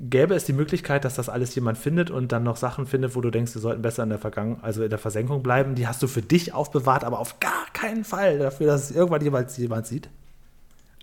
gäbe 0.00 0.34
es 0.34 0.44
die 0.44 0.52
Möglichkeit, 0.52 1.04
dass 1.04 1.14
das 1.14 1.28
alles 1.28 1.54
jemand 1.54 1.76
findet 1.76 2.10
und 2.10 2.32
dann 2.32 2.42
noch 2.42 2.56
Sachen 2.56 2.86
findet, 2.86 3.14
wo 3.14 3.20
du 3.20 3.30
denkst, 3.30 3.54
wir 3.54 3.60
sollten 3.60 3.82
besser 3.82 4.02
in 4.02 4.08
der 4.08 4.18
Vergangenheit, 4.18 4.64
also 4.64 4.82
in 4.82 4.90
der 4.90 4.98
Versenkung 4.98 5.42
bleiben, 5.42 5.74
die 5.74 5.86
hast 5.86 6.02
du 6.02 6.06
für 6.06 6.22
dich 6.22 6.54
aufbewahrt, 6.54 7.04
aber 7.04 7.18
auf 7.18 7.40
gar 7.40 7.66
keinen 7.72 8.04
Fall 8.04 8.38
dafür, 8.38 8.68
dass 8.68 8.90
es 8.90 8.96
irgendwann 8.96 9.22
jemand, 9.22 9.56
jemand 9.58 9.86
sieht? 9.86 10.08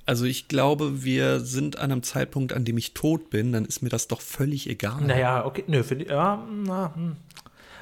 Also 0.08 0.24
ich 0.24 0.48
glaube, 0.48 1.04
wir 1.04 1.42
sind 1.42 1.80
an 1.80 1.92
einem 1.92 2.02
Zeitpunkt, 2.02 2.54
an 2.54 2.64
dem 2.64 2.78
ich 2.78 2.94
tot 2.94 3.30
bin, 3.30 3.52
dann 3.52 3.66
ist 3.66 3.82
mir 3.82 3.90
das 3.90 4.08
doch 4.08 4.22
völlig 4.22 4.70
egal. 4.70 5.02
Naja, 5.02 5.46
okay, 5.46 5.66
nö, 5.68 5.84
für 5.84 5.98
die, 5.98 6.06
ja, 6.06 6.44
na, 6.64 6.96
hm. 6.96 7.18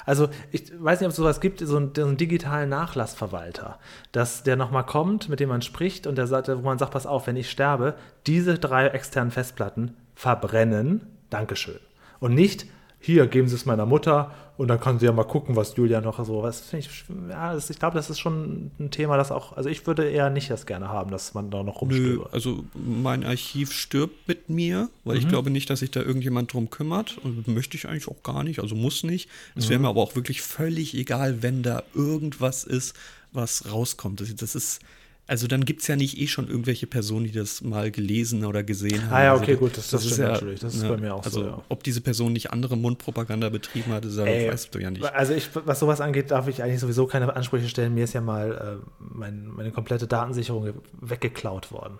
Also 0.04 0.28
ich 0.50 0.72
weiß 0.76 1.00
nicht, 1.00 1.06
ob 1.06 1.10
es 1.10 1.16
sowas 1.16 1.40
gibt, 1.40 1.60
so 1.60 1.76
einen, 1.76 1.92
so 1.94 2.04
einen 2.04 2.16
digitalen 2.16 2.68
Nachlassverwalter, 2.68 3.78
dass 4.10 4.42
der 4.42 4.56
nochmal 4.56 4.86
kommt, 4.86 5.28
mit 5.28 5.38
dem 5.38 5.48
man 5.48 5.62
spricht 5.62 6.06
und 6.06 6.16
der 6.18 6.26
sagt, 6.26 6.48
wo 6.48 6.62
man 6.62 6.78
sagt, 6.78 6.92
pass 6.92 7.06
auf, 7.06 7.28
wenn 7.28 7.36
ich 7.36 7.50
sterbe, 7.50 7.94
diese 8.26 8.58
drei 8.58 8.88
externen 8.88 9.30
Festplatten 9.32 9.96
verbrennen, 10.14 11.06
Dankeschön. 11.30 11.78
Und 12.18 12.34
nicht 12.34 12.66
hier, 12.98 13.28
geben 13.28 13.46
Sie 13.46 13.54
es 13.54 13.66
meiner 13.66 13.86
Mutter 13.86 14.32
und 14.56 14.68
dann 14.68 14.80
kann 14.80 14.98
sie 14.98 15.06
ja 15.06 15.12
mal 15.12 15.24
gucken, 15.24 15.54
was 15.54 15.76
Julia 15.76 16.00
noch 16.00 16.24
so, 16.24 16.42
was 16.42 16.72
ich, 16.72 16.88
ja, 17.28 17.54
das, 17.54 17.68
ich 17.68 17.78
glaube, 17.78 17.96
das 17.96 18.08
ist 18.08 18.18
schon 18.18 18.70
ein 18.78 18.90
Thema, 18.90 19.16
das 19.16 19.30
auch, 19.30 19.56
also 19.56 19.68
ich 19.68 19.86
würde 19.86 20.08
eher 20.08 20.30
nicht 20.30 20.50
das 20.50 20.64
gerne 20.64 20.88
haben, 20.88 21.10
dass 21.10 21.34
man 21.34 21.50
da 21.50 21.62
noch 21.62 21.82
rumstöbert. 21.82 22.28
Nö, 22.28 22.32
also 22.32 22.64
mein 22.74 23.24
Archiv 23.24 23.72
stirbt 23.72 24.26
mit 24.26 24.48
mir, 24.48 24.88
weil 25.04 25.16
mhm. 25.16 25.22
ich 25.22 25.28
glaube 25.28 25.50
nicht, 25.50 25.68
dass 25.68 25.80
sich 25.80 25.90
da 25.90 26.00
irgendjemand 26.00 26.52
drum 26.52 26.70
kümmert 26.70 27.18
und 27.18 27.46
möchte 27.48 27.76
ich 27.76 27.86
eigentlich 27.88 28.08
auch 28.08 28.22
gar 28.22 28.44
nicht, 28.44 28.60
also 28.60 28.74
muss 28.74 29.02
nicht. 29.02 29.28
Es 29.54 29.68
wäre 29.68 29.78
mhm. 29.78 29.84
mir 29.84 29.88
aber 29.90 30.00
auch 30.00 30.16
wirklich 30.16 30.40
völlig 30.40 30.94
egal, 30.94 31.42
wenn 31.42 31.62
da 31.62 31.82
irgendwas 31.94 32.64
ist, 32.64 32.96
was 33.32 33.70
rauskommt. 33.70 34.20
Das, 34.20 34.34
das 34.34 34.54
ist, 34.54 34.80
also 35.28 35.48
dann 35.48 35.64
gibt 35.64 35.80
es 35.80 35.88
ja 35.88 35.96
nicht 35.96 36.18
eh 36.20 36.28
schon 36.28 36.48
irgendwelche 36.48 36.86
Personen, 36.86 37.24
die 37.24 37.32
das 37.32 37.60
mal 37.60 37.90
gelesen 37.90 38.44
oder 38.44 38.62
gesehen 38.62 39.02
haben. 39.06 39.12
Ah 39.12 39.24
ja, 39.24 39.30
also 39.32 39.42
okay, 39.42 39.52
also, 39.52 39.64
gut, 39.64 39.76
das, 39.76 39.90
das, 39.90 40.02
das 40.02 40.12
ist 40.12 40.18
ja 40.18 40.28
natürlich. 40.28 40.60
Das 40.60 40.74
ist 40.74 40.82
ja, 40.84 40.88
bei 40.88 40.96
mir 40.98 41.14
auch 41.14 41.24
also, 41.24 41.40
so. 41.40 41.46
Ja. 41.46 41.62
Ob 41.68 41.82
diese 41.82 42.00
Person 42.00 42.32
nicht 42.32 42.52
andere 42.52 42.76
Mundpropaganda 42.76 43.48
betrieben 43.48 43.92
hat, 43.92 44.04
das 44.04 44.16
Ey, 44.18 44.50
weißt 44.50 44.72
du 44.72 44.78
ja 44.78 44.90
nicht. 44.90 45.04
Also 45.04 45.34
ich, 45.34 45.50
was 45.52 45.80
sowas 45.80 46.00
angeht, 46.00 46.30
darf 46.30 46.46
ich 46.46 46.62
eigentlich 46.62 46.80
sowieso 46.80 47.06
keine 47.06 47.34
Ansprüche 47.34 47.68
stellen. 47.68 47.94
Mir 47.94 48.04
ist 48.04 48.12
ja 48.12 48.20
mal 48.20 48.80
äh, 48.80 48.86
mein, 48.98 49.48
meine 49.48 49.72
komplette 49.72 50.06
Datensicherung 50.06 50.74
weggeklaut 51.00 51.72
worden. 51.72 51.98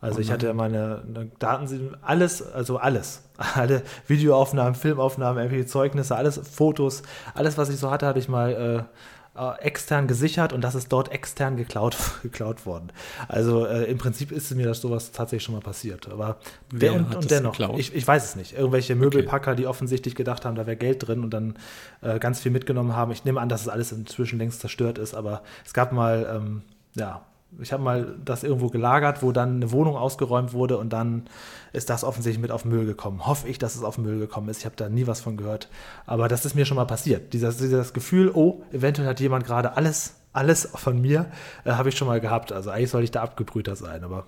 Also 0.00 0.18
oh 0.18 0.20
ich 0.20 0.30
hatte 0.30 0.54
meine 0.54 1.02
Datensicherung, 1.40 1.96
alles, 2.02 2.40
also 2.40 2.78
alles. 2.78 3.24
Alle 3.54 3.82
Videoaufnahmen, 4.06 4.74
Filmaufnahmen, 4.74 5.38
irgendwelche 5.38 5.66
Zeugnisse, 5.66 6.14
alles, 6.14 6.38
Fotos, 6.38 7.02
alles, 7.32 7.56
was 7.56 7.70
ich 7.70 7.78
so 7.78 7.90
hatte, 7.90 8.06
hatte 8.06 8.18
ich 8.18 8.28
mal 8.28 8.86
äh, 8.86 9.00
äh, 9.40 9.62
extern 9.62 10.06
gesichert 10.06 10.52
und 10.52 10.60
das 10.62 10.74
ist 10.74 10.92
dort 10.92 11.10
extern 11.10 11.56
geklaut, 11.56 11.96
geklaut 12.22 12.66
worden. 12.66 12.92
Also 13.26 13.64
äh, 13.64 13.84
im 13.84 13.96
Prinzip 13.96 14.32
ist 14.32 14.54
mir 14.54 14.66
das 14.66 14.80
sowas 14.80 15.12
tatsächlich 15.12 15.44
schon 15.44 15.54
mal 15.54 15.62
passiert. 15.62 16.08
Aber 16.10 16.36
der 16.70 16.94
und, 16.94 17.14
und 17.14 17.30
dennoch, 17.30 17.58
ich, 17.78 17.94
ich, 17.94 18.06
weiß 18.06 18.24
es 18.24 18.36
nicht. 18.36 18.52
Irgendwelche 18.52 18.94
Möbelpacker, 18.94 19.52
okay. 19.52 19.62
die 19.62 19.66
offensichtlich 19.66 20.14
gedacht 20.14 20.44
haben, 20.44 20.56
da 20.56 20.66
wäre 20.66 20.76
Geld 20.76 21.06
drin 21.06 21.24
und 21.24 21.30
dann 21.30 21.54
äh, 22.02 22.18
ganz 22.18 22.40
viel 22.40 22.52
mitgenommen 22.52 22.94
haben. 22.94 23.12
Ich 23.12 23.24
nehme 23.24 23.40
an, 23.40 23.48
dass 23.48 23.62
es 23.62 23.68
alles 23.68 23.92
inzwischen 23.92 24.38
längst 24.38 24.60
zerstört 24.60 24.98
ist, 24.98 25.14
aber 25.14 25.42
es 25.64 25.72
gab 25.72 25.92
mal, 25.92 26.28
ähm, 26.30 26.62
ja, 26.94 27.22
ich 27.60 27.72
habe 27.72 27.82
mal 27.82 28.16
das 28.24 28.44
irgendwo 28.44 28.68
gelagert, 28.68 29.22
wo 29.22 29.32
dann 29.32 29.56
eine 29.56 29.72
Wohnung 29.72 29.96
ausgeräumt 29.96 30.52
wurde 30.52 30.78
und 30.78 30.92
dann 30.92 31.24
ist 31.72 31.90
das 31.90 32.04
offensichtlich 32.04 32.40
mit 32.40 32.50
auf 32.50 32.64
Müll 32.64 32.86
gekommen. 32.86 33.26
Hoffe 33.26 33.48
ich, 33.48 33.58
dass 33.58 33.74
es 33.74 33.82
auf 33.82 33.98
Müll 33.98 34.18
gekommen 34.18 34.48
ist. 34.48 34.58
Ich 34.58 34.64
habe 34.64 34.76
da 34.76 34.88
nie 34.88 35.06
was 35.06 35.20
von 35.20 35.36
gehört. 35.36 35.68
Aber 36.06 36.28
das 36.28 36.44
ist 36.44 36.54
mir 36.54 36.64
schon 36.64 36.76
mal 36.76 36.84
passiert. 36.84 37.32
Dieses, 37.32 37.58
dieses 37.58 37.92
Gefühl, 37.92 38.30
oh, 38.32 38.62
eventuell 38.72 39.08
hat 39.08 39.20
jemand 39.20 39.44
gerade 39.44 39.76
alles, 39.76 40.16
alles 40.32 40.68
von 40.74 41.00
mir, 41.00 41.26
äh, 41.64 41.72
habe 41.72 41.88
ich 41.88 41.96
schon 41.96 42.08
mal 42.08 42.20
gehabt. 42.20 42.52
Also 42.52 42.70
eigentlich 42.70 42.90
soll 42.90 43.04
ich 43.04 43.10
da 43.10 43.22
abgebrühter 43.22 43.76
sein, 43.76 44.04
aber 44.04 44.26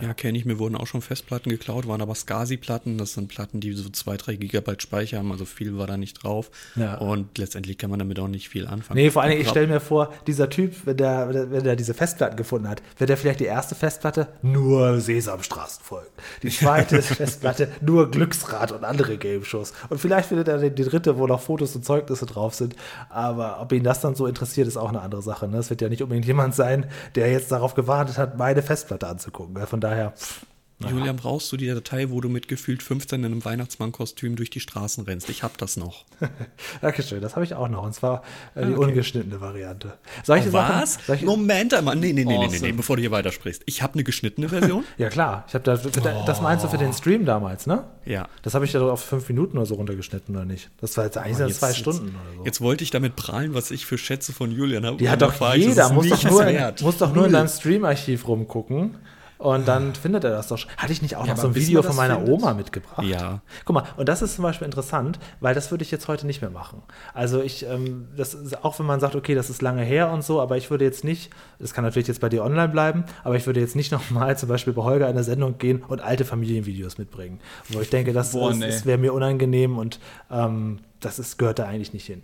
ja, 0.00 0.14
kenne 0.14 0.38
ich. 0.38 0.44
Mir 0.44 0.58
wurden 0.58 0.76
auch 0.76 0.86
schon 0.86 1.00
Festplatten 1.00 1.50
geklaut, 1.50 1.86
waren 1.86 2.00
aber 2.00 2.14
SCSI-Platten. 2.14 2.98
Das 2.98 3.14
sind 3.14 3.28
Platten, 3.28 3.60
die 3.60 3.72
so 3.72 3.88
2, 3.88 4.16
3 4.16 4.36
Gigabyte 4.36 4.82
Speicher 4.82 5.18
haben, 5.18 5.32
also 5.32 5.44
viel 5.44 5.78
war 5.78 5.86
da 5.86 5.96
nicht 5.96 6.22
drauf. 6.22 6.50
Ja. 6.76 6.96
Und 6.98 7.38
letztendlich 7.38 7.78
kann 7.78 7.90
man 7.90 7.98
damit 7.98 8.18
auch 8.18 8.28
nicht 8.28 8.48
viel 8.48 8.66
anfangen. 8.66 8.98
Nee, 8.98 9.10
vor 9.10 9.22
allem, 9.22 9.40
ich 9.40 9.48
stelle 9.48 9.66
mir 9.66 9.80
vor, 9.80 10.12
dieser 10.26 10.50
Typ, 10.50 10.74
wenn 10.84 10.96
der, 10.96 11.50
wenn 11.50 11.64
der 11.64 11.76
diese 11.76 11.94
Festplatten 11.94 12.36
gefunden 12.36 12.68
hat, 12.68 12.82
wird 12.98 13.10
der 13.10 13.16
vielleicht 13.16 13.40
die 13.40 13.44
erste 13.44 13.74
Festplatte 13.74 14.28
nur 14.42 15.00
Sesamstraßen 15.00 15.84
folgen. 15.84 16.10
Die 16.42 16.50
zweite 16.50 17.02
Festplatte 17.02 17.68
nur 17.80 18.10
Glücksrad 18.10 18.72
und 18.72 18.84
andere 18.84 19.16
Game-Shows. 19.16 19.72
Und 19.88 19.98
vielleicht 19.98 20.28
findet 20.28 20.48
er 20.48 20.70
die 20.70 20.84
dritte, 20.84 21.18
wo 21.18 21.26
noch 21.26 21.40
Fotos 21.40 21.74
und 21.76 21.84
Zeugnisse 21.84 22.26
drauf 22.26 22.54
sind. 22.54 22.76
Aber 23.10 23.60
ob 23.60 23.72
ihn 23.72 23.84
das 23.84 24.00
dann 24.00 24.14
so 24.14 24.26
interessiert, 24.26 24.68
ist 24.68 24.76
auch 24.76 24.88
eine 24.88 25.00
andere 25.00 25.22
Sache. 25.22 25.48
Ne? 25.48 25.58
Es 25.58 25.70
wird 25.70 25.80
ja 25.80 25.88
nicht 25.88 26.02
unbedingt 26.02 26.26
jemand 26.26 26.54
sein, 26.54 26.86
der 27.14 27.30
jetzt 27.30 27.52
darauf 27.52 27.74
gewartet 27.74 28.18
hat, 28.18 28.38
meine 28.38 28.62
Festplatte 28.62 29.06
anzugucken. 29.06 29.54
Von 29.66 29.80
daher. 29.84 30.10
Pff, 30.12 30.44
Julian, 30.90 31.16
brauchst 31.16 31.50
du 31.52 31.56
die 31.56 31.68
Datei, 31.68 32.10
wo 32.10 32.20
du 32.20 32.28
mit 32.28 32.48
gefühlt 32.48 32.82
15 32.82 33.20
in 33.20 33.26
einem 33.26 33.44
Weihnachtsmannkostüm 33.44 34.36
durch 34.36 34.50
die 34.50 34.60
Straßen 34.60 35.04
rennst? 35.04 35.30
Ich 35.30 35.42
hab 35.42 35.56
das 35.56 35.76
noch. 35.76 36.04
Dankeschön, 36.80 37.20
das 37.20 37.36
habe 37.36 37.44
ich 37.44 37.54
auch 37.54 37.68
noch. 37.68 37.84
Und 37.84 37.94
zwar 37.94 38.22
äh, 38.54 38.66
die 38.66 38.72
okay. 38.72 38.84
ungeschnittene 38.86 39.40
Variante. 39.40 39.94
Solche 40.24 40.50
oh, 40.50 40.52
was? 40.52 40.94
Sachen, 40.94 41.04
solche 41.06 41.26
Moment 41.26 41.74
einmal. 41.74 41.96
Nee, 41.96 42.12
nee, 42.12 42.24
nee, 42.24 42.34
awesome. 42.34 42.50
nee, 42.50 42.58
nee, 42.58 42.66
nee, 42.68 42.72
bevor 42.72 42.96
du 42.96 43.02
hier 43.02 43.12
weitersprichst. 43.12 43.62
Ich 43.66 43.82
habe 43.82 43.94
eine 43.94 44.04
geschnittene 44.04 44.48
Version? 44.48 44.84
ja, 44.98 45.08
klar. 45.08 45.44
Ich 45.48 45.54
habe 45.54 45.64
da, 45.64 45.78
oh. 45.82 46.24
Das 46.26 46.40
meinst 46.40 46.64
du 46.64 46.68
für 46.68 46.78
den 46.78 46.92
Stream 46.92 47.24
damals, 47.24 47.66
ne? 47.66 47.84
Ja. 48.04 48.28
Das 48.42 48.54
habe 48.54 48.64
ich 48.64 48.72
ja 48.72 48.80
auf 48.80 49.02
fünf 49.02 49.28
Minuten 49.28 49.56
oder 49.56 49.66
so 49.66 49.76
runtergeschnitten, 49.76 50.34
oder 50.34 50.44
nicht? 50.44 50.70
Das 50.80 50.96
war 50.96 51.04
jetzt 51.04 51.16
eigentlich 51.16 51.38
oh, 51.40 51.46
jetzt, 51.46 51.60
zwei 51.60 51.72
Stunden 51.72 52.06
jetzt, 52.06 52.14
oder 52.14 52.36
so. 52.36 52.44
Jetzt 52.44 52.60
wollte 52.60 52.84
ich 52.84 52.90
damit 52.90 53.16
prahlen, 53.16 53.54
was 53.54 53.70
ich 53.70 53.86
für 53.86 53.96
Schätze 53.96 54.32
von 54.32 54.50
Julian 54.50 54.84
habe. 54.84 54.96
Die 54.98 55.08
hat 55.08 55.22
doch 55.22 55.32
jeder. 55.54 55.92
Muss 55.92 56.08
doch, 56.08 56.24
nur, 56.24 56.74
muss 56.82 56.98
doch 56.98 57.14
nur 57.14 57.26
in 57.26 57.32
deinem 57.32 57.48
Stream-Archiv 57.48 58.26
rumgucken. 58.28 58.96
Und 59.38 59.66
dann 59.66 59.94
findet 59.94 60.24
er 60.24 60.30
das 60.30 60.48
doch. 60.48 60.58
Hatte 60.76 60.92
ich 60.92 61.02
nicht 61.02 61.16
auch 61.16 61.26
ja, 61.26 61.34
noch 61.34 61.40
so 61.40 61.48
ein 61.48 61.54
Video 61.54 61.82
von 61.82 61.96
meiner 61.96 62.16
findet? 62.16 62.34
Oma 62.34 62.54
mitgebracht? 62.54 63.04
Ja. 63.04 63.40
Guck 63.64 63.74
mal, 63.74 63.84
und 63.96 64.08
das 64.08 64.22
ist 64.22 64.36
zum 64.36 64.42
Beispiel 64.42 64.64
interessant, 64.64 65.18
weil 65.40 65.54
das 65.54 65.70
würde 65.70 65.82
ich 65.82 65.90
jetzt 65.90 66.08
heute 66.08 66.26
nicht 66.26 66.40
mehr 66.40 66.50
machen. 66.50 66.82
Also 67.12 67.42
ich, 67.42 67.66
ähm, 67.66 68.08
das 68.16 68.34
ist, 68.34 68.64
auch 68.64 68.78
wenn 68.78 68.86
man 68.86 69.00
sagt, 69.00 69.16
okay, 69.16 69.34
das 69.34 69.50
ist 69.50 69.60
lange 69.60 69.82
her 69.82 70.10
und 70.10 70.22
so, 70.22 70.40
aber 70.40 70.56
ich 70.56 70.70
würde 70.70 70.84
jetzt 70.84 71.04
nicht, 71.04 71.30
das 71.58 71.74
kann 71.74 71.84
natürlich 71.84 72.08
jetzt 72.08 72.20
bei 72.20 72.28
dir 72.28 72.44
online 72.44 72.68
bleiben, 72.68 73.04
aber 73.24 73.36
ich 73.36 73.46
würde 73.46 73.60
jetzt 73.60 73.76
nicht 73.76 73.92
nochmal 73.92 74.38
zum 74.38 74.48
Beispiel 74.48 74.72
bei 74.72 74.82
Holger 74.82 75.06
in 75.06 75.12
eine 75.12 75.24
Sendung 75.24 75.58
gehen 75.58 75.82
und 75.82 76.00
alte 76.00 76.24
Familienvideos 76.24 76.98
mitbringen. 76.98 77.40
Wo 77.68 77.80
ich 77.80 77.90
denke, 77.90 78.12
das, 78.12 78.32
Boah, 78.32 78.54
nee. 78.54 78.66
das 78.66 78.86
wäre 78.86 78.98
mir 78.98 79.12
unangenehm 79.12 79.78
und 79.78 79.98
ähm, 80.30 80.78
das 81.00 81.18
ist, 81.18 81.38
gehört 81.38 81.58
da 81.58 81.66
eigentlich 81.66 81.92
nicht 81.92 82.06
hin. 82.06 82.22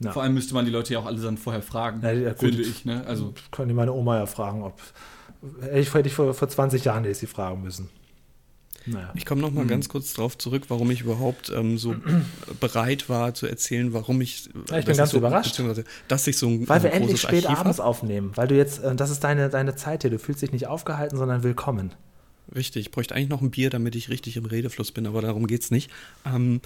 Ja. 0.00 0.12
Vor 0.12 0.22
allem 0.22 0.34
müsste 0.34 0.54
man 0.54 0.64
die 0.64 0.70
Leute 0.70 0.94
ja 0.94 0.98
auch 0.98 1.06
alle 1.06 1.20
dann 1.20 1.36
vorher 1.36 1.62
fragen, 1.62 2.00
ja, 2.02 2.10
ja, 2.12 2.34
finde 2.34 2.62
ich. 2.62 2.84
Ne? 2.84 3.04
Also 3.06 3.34
kann 3.50 3.68
ich 3.68 3.74
meine 3.74 3.92
Oma 3.92 4.18
ja 4.18 4.26
fragen, 4.26 4.62
ob 4.62 4.80
ich 5.74 5.92
hätte 5.92 6.08
ich 6.08 6.14
vor, 6.14 6.32
vor 6.34 6.48
20 6.48 6.84
Jahren 6.84 7.04
hätte 7.04 7.12
ich 7.12 7.18
sie 7.18 7.26
fragen 7.26 7.62
müssen. 7.62 7.88
Naja. 8.86 9.12
Ich 9.14 9.26
komme 9.26 9.40
noch 9.40 9.52
mal 9.52 9.62
hm. 9.62 9.68
ganz 9.68 9.88
kurz 9.88 10.14
darauf 10.14 10.36
zurück, 10.38 10.64
warum 10.68 10.90
ich 10.90 11.02
überhaupt 11.02 11.52
ähm, 11.54 11.78
so 11.78 11.94
bereit 12.60 13.08
war 13.08 13.34
zu 13.34 13.46
erzählen, 13.46 13.92
warum 13.92 14.20
ich. 14.20 14.50
Ja, 14.70 14.78
ich 14.78 14.86
bin 14.86 14.96
ganz 14.96 15.10
so, 15.10 15.18
überrascht. 15.18 15.60
Dass 16.08 16.26
ich 16.26 16.36
so 16.36 16.48
ein 16.48 16.68
Weil 16.68 16.82
wir 16.82 16.92
endlich 16.92 17.20
spät 17.20 17.46
Archiv 17.46 17.60
abends 17.60 17.78
hab. 17.78 17.86
aufnehmen. 17.86 18.32
Weil 18.34 18.48
du 18.48 18.56
jetzt, 18.56 18.82
äh, 18.82 18.94
das 18.94 19.10
ist 19.10 19.20
deine, 19.20 19.48
deine 19.50 19.76
Zeit 19.76 20.02
hier. 20.02 20.10
Du 20.10 20.18
fühlst 20.18 20.42
dich 20.42 20.52
nicht 20.52 20.66
aufgehalten, 20.66 21.16
sondern 21.16 21.42
willkommen. 21.42 21.94
Richtig. 22.54 22.86
Ich 22.86 22.90
bräuchte 22.90 23.14
eigentlich 23.14 23.28
noch 23.28 23.40
ein 23.40 23.50
Bier, 23.50 23.70
damit 23.70 23.94
ich 23.94 24.08
richtig 24.08 24.36
im 24.36 24.46
Redefluss 24.46 24.90
bin, 24.92 25.06
aber 25.06 25.22
darum 25.22 25.46
geht 25.46 25.62
es 25.62 25.70
nicht. 25.70 25.90
Ähm, 26.26 26.60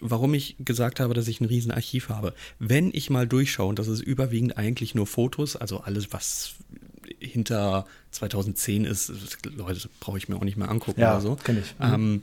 warum 0.00 0.34
ich 0.34 0.56
gesagt 0.58 1.00
habe, 1.00 1.14
dass 1.14 1.28
ich 1.28 1.40
ein 1.40 1.46
Riesenarchiv 1.46 2.08
habe. 2.08 2.34
Wenn 2.58 2.90
ich 2.92 3.08
mal 3.08 3.26
durchschaue, 3.26 3.68
und 3.68 3.78
das 3.78 3.88
ist 3.88 4.00
überwiegend 4.00 4.58
eigentlich 4.58 4.94
nur 4.94 5.06
Fotos, 5.06 5.56
also 5.56 5.80
alles, 5.80 6.12
was 6.12 6.54
hinter 7.22 7.86
2010 8.10 8.84
ist, 8.84 9.12
Leute, 9.44 9.88
brauche 10.00 10.18
ich 10.18 10.28
mir 10.28 10.36
auch 10.36 10.44
nicht 10.44 10.56
mehr 10.56 10.68
angucken 10.68 11.00
ja, 11.00 11.12
oder 11.12 11.20
so. 11.20 11.36
Kenn 11.36 11.58
ich. 11.58 11.74
Mhm. 11.78 11.94
Ähm, 11.94 12.22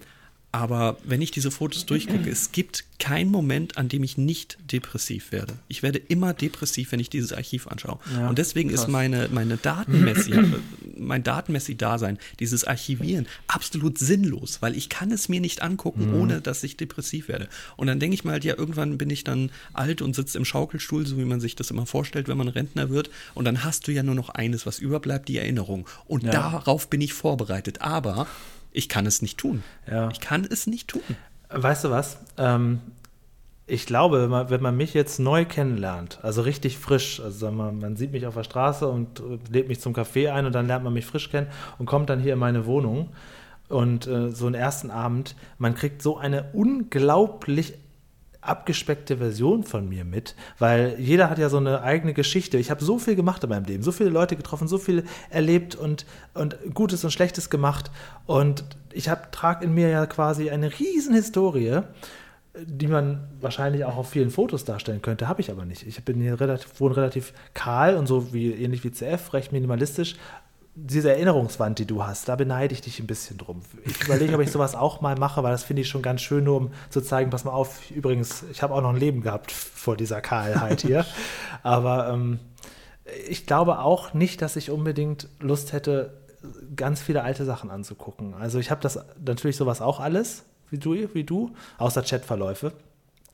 aber 0.51 0.97
wenn 1.03 1.21
ich 1.21 1.29
diese 1.29 1.51
Fotos 1.51 1.85
durchgucke, 1.85 2.27
es 2.29 2.51
gibt 2.51 2.85
keinen 2.97 3.29
Moment, 3.29 3.77
an 3.77 3.87
dem 3.87 4.03
ich 4.03 4.17
nicht 4.17 4.57
depressiv 4.71 5.31
werde. 5.31 5.53
Ich 5.67 5.83
werde 5.83 5.99
immer 5.99 6.33
depressiv, 6.33 6.91
wenn 6.91 6.99
ich 6.99 7.09
dieses 7.09 7.31
Archiv 7.33 7.67
anschaue. 7.67 7.99
Ja, 8.13 8.29
und 8.29 8.39
deswegen 8.39 8.69
krass. 8.69 8.81
ist 8.81 8.87
meine, 8.87 9.29
meine 9.31 9.57
Datenmessi, 9.57 10.33
mein 10.97 11.23
Datenmessi-Dasein, 11.23 12.17
dieses 12.39 12.63
Archivieren, 12.63 13.27
absolut 13.47 13.99
sinnlos, 13.99 14.61
weil 14.61 14.75
ich 14.75 14.89
kann 14.89 15.11
es 15.11 15.29
mir 15.29 15.39
nicht 15.39 15.61
angucken, 15.61 16.09
mhm. 16.09 16.15
ohne 16.15 16.41
dass 16.41 16.63
ich 16.63 16.77
depressiv 16.77 17.27
werde. 17.27 17.47
Und 17.77 17.85
dann 17.85 17.99
denke 17.99 18.15
ich 18.15 18.23
mal, 18.23 18.31
halt, 18.33 18.43
ja, 18.43 18.57
irgendwann 18.57 18.97
bin 18.97 19.11
ich 19.11 19.23
dann 19.23 19.51
alt 19.73 20.01
und 20.01 20.15
sitze 20.15 20.37
im 20.39 20.45
Schaukelstuhl, 20.45 21.05
so 21.05 21.17
wie 21.17 21.25
man 21.25 21.39
sich 21.39 21.55
das 21.55 21.69
immer 21.69 21.85
vorstellt, 21.85 22.27
wenn 22.27 22.37
man 22.37 22.47
Rentner 22.47 22.89
wird. 22.89 23.11
Und 23.35 23.45
dann 23.45 23.63
hast 23.63 23.87
du 23.87 23.91
ja 23.91 24.01
nur 24.01 24.15
noch 24.15 24.29
eines, 24.29 24.65
was 24.65 24.79
überbleibt, 24.79 25.27
die 25.27 25.37
Erinnerung. 25.37 25.87
Und 26.07 26.23
ja. 26.23 26.31
darauf 26.31 26.89
bin 26.89 27.01
ich 27.01 27.13
vorbereitet. 27.13 27.81
Aber 27.81 28.27
ich 28.79 28.87
kann 28.87 29.05
es 29.05 29.21
nicht 29.21 29.37
tun. 29.37 29.61
Ja. 29.91 30.09
Ich 30.09 30.21
kann 30.21 30.47
es 30.49 30.65
nicht 30.65 30.87
tun. 30.87 31.01
Weißt 31.49 31.83
du 31.83 31.89
was? 31.89 32.17
Ähm, 32.37 32.79
ich 33.67 33.85
glaube, 33.85 34.23
wenn 34.23 34.29
man, 34.29 34.49
wenn 34.49 34.61
man, 34.61 34.77
mich 34.77 34.93
jetzt 34.93 35.19
neu 35.19 35.43
kennenlernt, 35.45 36.19
also 36.23 36.41
richtig 36.41 36.77
frisch, 36.77 37.19
also 37.19 37.51
man, 37.51 37.79
man 37.79 37.97
sieht 37.97 38.13
mich 38.13 38.25
auf 38.25 38.35
der 38.35 38.43
Straße 38.43 38.87
und 38.87 39.21
lädt 39.51 39.67
mich 39.67 39.81
zum 39.81 39.93
Café 39.93 40.31
ein 40.31 40.45
und 40.45 40.53
dann 40.53 40.65
lernt 40.65 40.85
man 40.85 40.93
mich 40.93 41.05
frisch 41.05 41.29
kennen 41.29 41.47
und 41.77 41.85
kommt 41.87 42.09
dann 42.09 42.19
hier 42.21 42.33
in 42.33 42.39
meine 42.39 42.65
Wohnung 42.65 43.09
und 43.67 44.07
äh, 44.07 44.31
so 44.31 44.45
einen 44.45 44.55
ersten 44.55 44.91
Abend, 44.91 45.35
man 45.57 45.75
kriegt 45.75 46.01
so 46.01 46.17
eine 46.17 46.45
unglaublich 46.53 47.73
abgespeckte 48.41 49.17
Version 49.17 49.63
von 49.63 49.89
mir 49.89 50.05
mit, 50.05 50.35
weil 50.59 50.95
jeder 50.97 51.29
hat 51.29 51.39
ja 51.39 51.49
so 51.49 51.57
eine 51.57 51.81
eigene 51.81 52.13
Geschichte. 52.13 52.57
Ich 52.57 52.71
habe 52.71 52.83
so 52.83 52.97
viel 52.97 53.15
gemacht 53.15 53.43
in 53.43 53.49
meinem 53.49 53.65
Leben, 53.65 53.83
so 53.83 53.91
viele 53.91 54.09
Leute 54.09 54.35
getroffen, 54.35 54.67
so 54.67 54.77
viel 54.77 55.03
erlebt 55.29 55.75
und, 55.75 56.05
und 56.33 56.57
Gutes 56.73 57.03
und 57.03 57.11
Schlechtes 57.11 57.49
gemacht. 57.49 57.91
Und 58.25 58.63
ich 58.93 59.09
trage 59.31 59.65
in 59.65 59.73
mir 59.73 59.89
ja 59.89 60.05
quasi 60.05 60.49
eine 60.49 60.79
riesen 60.79 61.13
Historie, 61.13 61.81
die 62.65 62.87
man 62.87 63.27
wahrscheinlich 63.41 63.85
auch 63.85 63.97
auf 63.97 64.09
vielen 64.09 64.31
Fotos 64.31 64.65
darstellen 64.65 65.01
könnte, 65.01 65.27
habe 65.27 65.41
ich 65.41 65.51
aber 65.51 65.65
nicht. 65.65 65.85
Ich 65.85 66.03
bin 66.03 66.19
hier 66.19 66.39
relativ, 66.39 66.79
wohne 66.79 66.97
relativ 66.97 67.33
kahl 67.53 67.95
und 67.95 68.07
so 68.07 68.33
wie 68.33 68.51
ähnlich 68.51 68.83
wie 68.83 68.91
CF, 68.91 69.33
recht 69.33 69.51
minimalistisch, 69.51 70.15
diese 70.85 71.11
Erinnerungswand, 71.11 71.79
die 71.79 71.85
du 71.85 72.05
hast, 72.05 72.29
da 72.29 72.35
beneide 72.35 72.73
ich 72.73 72.81
dich 72.81 72.99
ein 72.99 73.07
bisschen 73.07 73.37
drum. 73.37 73.61
Ich 73.85 74.03
überlege, 74.03 74.35
ob 74.35 74.41
ich 74.41 74.51
sowas 74.51 74.75
auch 74.75 75.01
mal 75.01 75.17
mache, 75.17 75.43
weil 75.43 75.51
das 75.51 75.63
finde 75.63 75.81
ich 75.81 75.89
schon 75.89 76.01
ganz 76.01 76.21
schön, 76.21 76.43
nur 76.43 76.57
um 76.57 76.71
zu 76.89 77.01
zeigen, 77.01 77.29
pass 77.29 77.43
mal 77.43 77.51
auf, 77.51 77.91
übrigens, 77.91 78.43
ich 78.51 78.61
habe 78.61 78.73
auch 78.73 78.81
noch 78.81 78.89
ein 78.89 78.97
Leben 78.97 79.21
gehabt 79.21 79.51
vor 79.51 79.97
dieser 79.97 80.21
Kahlheit 80.21 80.81
hier. 80.81 81.05
Aber 81.63 82.09
ähm, 82.09 82.39
ich 83.27 83.45
glaube 83.45 83.79
auch 83.79 84.13
nicht, 84.13 84.41
dass 84.41 84.55
ich 84.55 84.71
unbedingt 84.71 85.27
Lust 85.39 85.73
hätte, 85.73 86.17
ganz 86.75 87.01
viele 87.01 87.23
alte 87.23 87.43
Sachen 87.43 87.69
anzugucken. 87.69 88.33
Also 88.33 88.59
ich 88.59 88.71
habe 88.71 88.81
das 88.81 88.99
natürlich 89.23 89.57
sowas 89.57 89.81
auch 89.81 89.99
alles, 89.99 90.43
wie 90.69 90.77
du, 90.77 90.95
wie 91.13 91.23
du, 91.23 91.51
außer 91.77 92.01
Chatverläufe. 92.01 92.71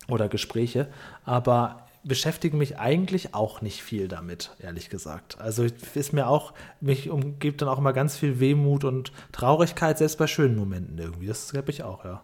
oder 0.07 0.29
Gespräche, 0.29 0.87
aber 1.23 1.84
beschäftige 2.05 2.55
mich 2.55 2.77
eigentlich 2.77 3.33
auch 3.33 3.61
nicht 3.61 3.81
viel 3.81 4.07
damit, 4.07 4.51
ehrlich 4.59 4.89
gesagt. 4.89 5.39
Also 5.39 5.65
ist 5.95 6.13
mir 6.13 6.27
auch, 6.27 6.53
mich 6.79 7.09
umgibt 7.09 7.61
dann 7.61 7.69
auch 7.69 7.79
immer 7.79 7.93
ganz 7.93 8.17
viel 8.17 8.39
Wehmut 8.39 8.83
und 8.83 9.11
Traurigkeit, 9.31 9.97
selbst 9.97 10.17
bei 10.17 10.27
schönen 10.27 10.55
Momenten 10.55 10.97
irgendwie. 10.97 11.27
Das 11.27 11.51
glaube 11.51 11.71
ich 11.71 11.83
auch, 11.83 12.05
ja. 12.05 12.23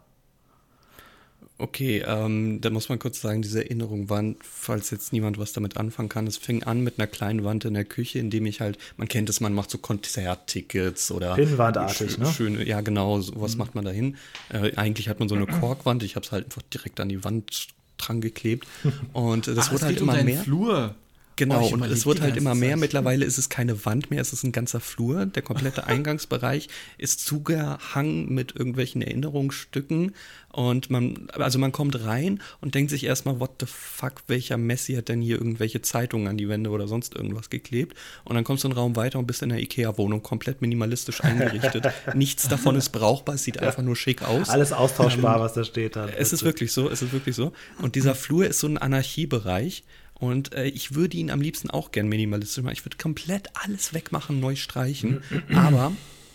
Okay, 1.58 2.04
ähm, 2.08 2.60
da 2.60 2.72
muss 2.72 2.90
man 2.90 2.98
kurz 2.98 3.22
sagen, 3.22 3.44
diese 3.44 3.64
Erinnerung 3.64 4.10
war, 4.10 4.24
falls 4.40 4.90
jetzt 4.90 5.14
niemand 5.14 5.38
was 5.38 5.54
damit 5.54 5.78
anfangen 5.78 6.10
kann, 6.10 6.26
es 6.26 6.38
fing 6.38 6.64
an 6.64 6.82
mit 6.82 6.98
einer 6.98 7.06
kleinen 7.06 7.44
Wand 7.44 7.66
in 7.66 7.76
der 7.76 7.86
Küche, 7.86 8.18
in 8.18 8.32
dem 8.32 8.48
ich 8.48 8.62
halt, 8.62 8.80
man 8.98 9.08
kennt 9.08 9.30
es, 9.30 9.42
man 9.42 9.54
macht 9.54 9.70
so 9.70 9.78
Konzerttickets 9.78 11.12
oder 11.12 11.36
Pinnwandartig, 11.36 12.18
ne? 12.18 12.26
Schöne, 12.26 12.68
ja 12.68 12.82
genau, 12.82 13.22
sowas 13.22 13.54
mhm. 13.54 13.58
macht 13.60 13.76
man 13.76 13.86
dahin. 13.86 14.18
Äh, 14.50 14.76
eigentlich 14.76 15.08
hat 15.08 15.20
man 15.20 15.30
so 15.30 15.36
eine 15.36 15.46
Korkwand, 15.60 16.02
ich 16.02 16.16
habe 16.16 16.26
es 16.26 16.32
halt 16.32 16.46
einfach 16.46 16.64
direkt 16.64 17.00
an 17.00 17.10
die 17.10 17.24
Wand 17.24 17.68
dran 18.02 18.22
geklebt 18.22 18.68
und 19.14 19.48
das 19.48 19.68
Ach, 19.68 19.74
wurde 19.74 19.86
halt 19.86 20.02
immer 20.02 20.20
um 20.20 20.26
mehr. 20.26 20.42
Flur. 20.42 20.96
Genau, 21.42 21.70
oh, 21.70 21.74
und 21.74 21.84
es 21.86 22.06
wird 22.06 22.22
halt 22.22 22.38
immer 22.38 22.54
mehr. 22.54 22.74
Zeit. 22.74 22.82
Mittlerweile 22.82 23.26
ist 23.26 23.40
es 23.40 23.50
keine 23.50 23.84
Wand 23.84 24.12
mehr, 24.12 24.22
es 24.22 24.32
ist 24.32 24.44
ein 24.44 24.52
ganzer 24.52 24.80
Flur. 24.80 25.26
Der 25.26 25.42
komplette 25.42 25.88
Eingangsbereich 25.88 26.68
ist 27.00 27.26
zugehangen 27.26 28.32
mit 28.32 28.56
irgendwelchen 28.56 29.02
Erinnerungsstücken. 29.02 30.14
Und 30.50 30.92
man, 30.92 31.30
also 31.34 31.58
man 31.58 31.72
kommt 31.72 32.06
rein 32.06 32.42
und 32.60 32.76
denkt 32.76 32.92
sich 32.92 33.06
erstmal, 33.06 33.40
what 33.40 33.54
the 33.60 33.66
fuck, 33.66 34.22
welcher 34.28 34.58
Messi 34.58 34.94
hat 34.94 35.10
denn 35.10 35.20
hier 35.20 35.38
irgendwelche 35.38 35.82
Zeitungen 35.82 36.28
an 36.28 36.38
die 36.38 36.48
Wände 36.48 36.70
oder 36.70 36.88
sonst 36.88 37.16
irgendwas 37.16 37.50
geklebt? 37.50 37.98
Und 38.24 38.36
dann 38.36 38.44
kommst 38.44 38.64
du 38.64 38.68
einen 38.68 38.78
Raum 38.78 38.96
weiter 38.96 39.18
und 39.18 39.26
bist 39.26 39.42
in 39.42 39.50
der 39.50 39.60
IKEA-Wohnung 39.60 40.22
komplett 40.22 40.62
minimalistisch 40.62 41.24
eingerichtet. 41.24 41.88
Nichts 42.14 42.50
davon 42.50 42.76
ist 42.76 42.90
brauchbar, 42.90 43.34
es 43.34 43.46
sieht 43.46 43.60
einfach 43.60 43.82
nur 43.82 43.96
schick 43.96 44.22
aus. 44.22 44.50
Alles 44.50 44.74
austauschbar, 44.74 45.38
ähm, 45.38 45.42
was 45.42 45.54
da 45.54 45.64
steht. 45.64 45.96
Dann. 45.96 46.10
Es 46.10 46.34
ist 46.34 46.44
wirklich 46.44 46.72
so, 46.72 46.88
es 46.88 47.02
ist 47.02 47.14
wirklich 47.14 47.36
so. 47.36 47.52
Und 47.82 47.96
dieser 47.96 48.14
Flur 48.14 48.46
ist 48.46 48.60
so 48.60 48.68
ein 48.68 48.78
Anarchiebereich. 48.78 49.84
Und 50.22 50.54
äh, 50.54 50.66
ich 50.68 50.94
würde 50.94 51.18
ihn 51.18 51.32
am 51.32 51.42
liebsten 51.42 51.72
auch 51.72 51.92
gern 51.92 52.08
minimalistisch 52.08 52.64
machen. 52.64 52.74
Ich 52.74 52.86
würde 52.86 52.98
komplett 52.98 53.50
alles 53.56 53.94
wegmachen, 53.94 54.40
neu 54.40 54.56
streichen. 54.56 55.22
Aber 55.54 55.92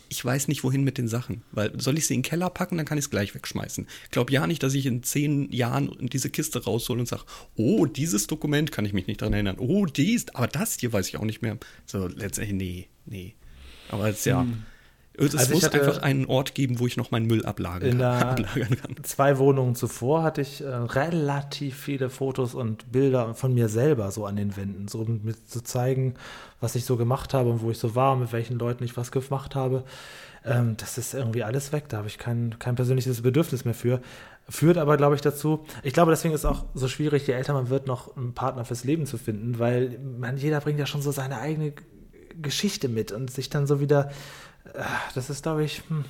ich 0.09 0.25
weiß 0.25 0.49
nicht, 0.49 0.65
wohin 0.65 0.83
mit 0.83 0.99
den 0.99 1.07
Sachen. 1.07 1.43
Weil 1.53 1.81
soll 1.81 1.97
ich 1.97 2.09
sie 2.09 2.15
in 2.15 2.23
den 2.23 2.29
Keller 2.29 2.51
packen, 2.51 2.77
dann 2.77 2.85
kann 2.85 2.99
ich 2.99 3.05
es 3.05 3.11
gleich 3.11 3.35
wegschmeißen. 3.35 3.87
Ich 4.05 4.11
glaube 4.11 4.33
ja 4.33 4.49
nicht, 4.49 4.65
dass 4.65 4.75
ich 4.75 4.87
in 4.87 5.05
zehn 5.05 5.53
Jahren 5.53 5.97
diese 6.01 6.31
Kiste 6.31 6.65
raushole 6.65 6.99
und 6.99 7.07
sage, 7.07 7.23
oh, 7.55 7.87
dieses 7.87 8.27
Dokument 8.27 8.73
kann 8.73 8.85
ich 8.85 8.93
mich 8.93 9.07
nicht 9.07 9.23
daran 9.23 9.35
erinnern. 9.35 9.59
Oh, 9.61 9.87
dies, 9.87 10.27
aber 10.35 10.49
das 10.49 10.79
hier 10.81 10.93
weiß 10.93 11.09
ich 11.09 11.17
auch 11.19 11.25
nicht 11.25 11.43
mehr. 11.43 11.57
So, 11.87 12.09
letztendlich, 12.09 12.57
nee, 12.57 12.89
nee. 13.07 13.35
Aber 13.89 14.11
ist 14.11 14.27
ja. 14.27 14.41
Hm. 14.41 14.65
Es 15.19 15.35
also 15.35 15.55
muss 15.55 15.65
einfach 15.65 16.03
einen 16.03 16.27
Ort 16.27 16.55
geben, 16.55 16.79
wo 16.79 16.87
ich 16.87 16.97
noch 16.97 17.11
meinen 17.11 17.27
Müll 17.27 17.45
ablagern, 17.45 18.03
ablagern 18.03 18.77
kann. 18.77 18.97
Zwei 19.03 19.39
Wohnungen 19.39 19.75
zuvor 19.75 20.23
hatte 20.23 20.43
ich 20.43 20.61
äh, 20.61 20.67
relativ 20.67 21.77
viele 21.77 22.11
Fotos 22.11 22.55
und 22.55 22.93
Bilder 22.93 23.35
von 23.35 23.55
mir 23.55 23.69
selber 23.69 24.11
so 24.11 24.27
an 24.27 24.37
den 24.37 24.57
Wänden, 24.57 24.89
so 24.89 25.01
um 25.01 25.23
mir 25.25 25.35
zu 25.47 25.63
zeigen, 25.63 26.15
was 26.61 26.75
ich 26.75 26.85
so 26.85 26.97
gemacht 26.97 27.33
habe 27.33 27.51
und 27.51 27.63
wo 27.63 27.71
ich 27.71 27.79
so 27.79 27.95
war, 27.95 28.17
mit 28.17 28.33
welchen 28.33 28.59
Leuten 28.59 28.85
ich 28.85 28.97
was 28.97 29.11
gemacht 29.11 29.55
habe. 29.55 29.85
Ähm, 30.45 30.77
das 30.77 30.99
ist 30.99 31.15
irgendwie 31.15 31.43
alles 31.43 31.73
weg. 31.73 31.89
Da 31.89 31.99
habe 31.99 32.09
ich 32.09 32.19
kein, 32.19 32.59
kein 32.59 32.75
persönliches 32.75 33.23
Bedürfnis 33.23 33.65
mehr 33.65 33.75
für. 33.75 34.01
Führt 34.49 34.79
aber, 34.79 34.97
glaube 34.97 35.17
ich, 35.17 35.23
dazu, 35.23 35.65
ich 35.83 35.93
glaube, 35.93 36.13
deswegen 36.13 36.33
ist 36.33 36.41
es 36.41 36.45
auch 36.45 36.67
so 36.75 36.87
schwierig, 36.87 37.27
je 37.27 37.33
älter 37.35 37.53
man 37.53 37.69
wird, 37.69 37.87
noch 37.87 38.17
einen 38.17 38.33
Partner 38.33 38.65
fürs 38.65 38.85
Leben 38.85 39.07
zu 39.07 39.19
finden, 39.19 39.59
weil 39.59 39.99
man, 39.99 40.37
jeder 40.37 40.61
bringt 40.61 40.79
ja 40.79 40.87
schon 40.87 41.03
so 41.03 41.11
seine 41.11 41.39
eigene 41.39 41.73
Geschichte 42.41 42.89
mit 42.89 43.11
und 43.13 43.31
sich 43.31 43.51
dann 43.51 43.67
so 43.67 43.81
wieder 43.81 44.11
das 45.15 45.31
ist, 45.31 45.43
glaube 45.43 45.65
ich. 45.65 45.83
Hm. 45.89 46.05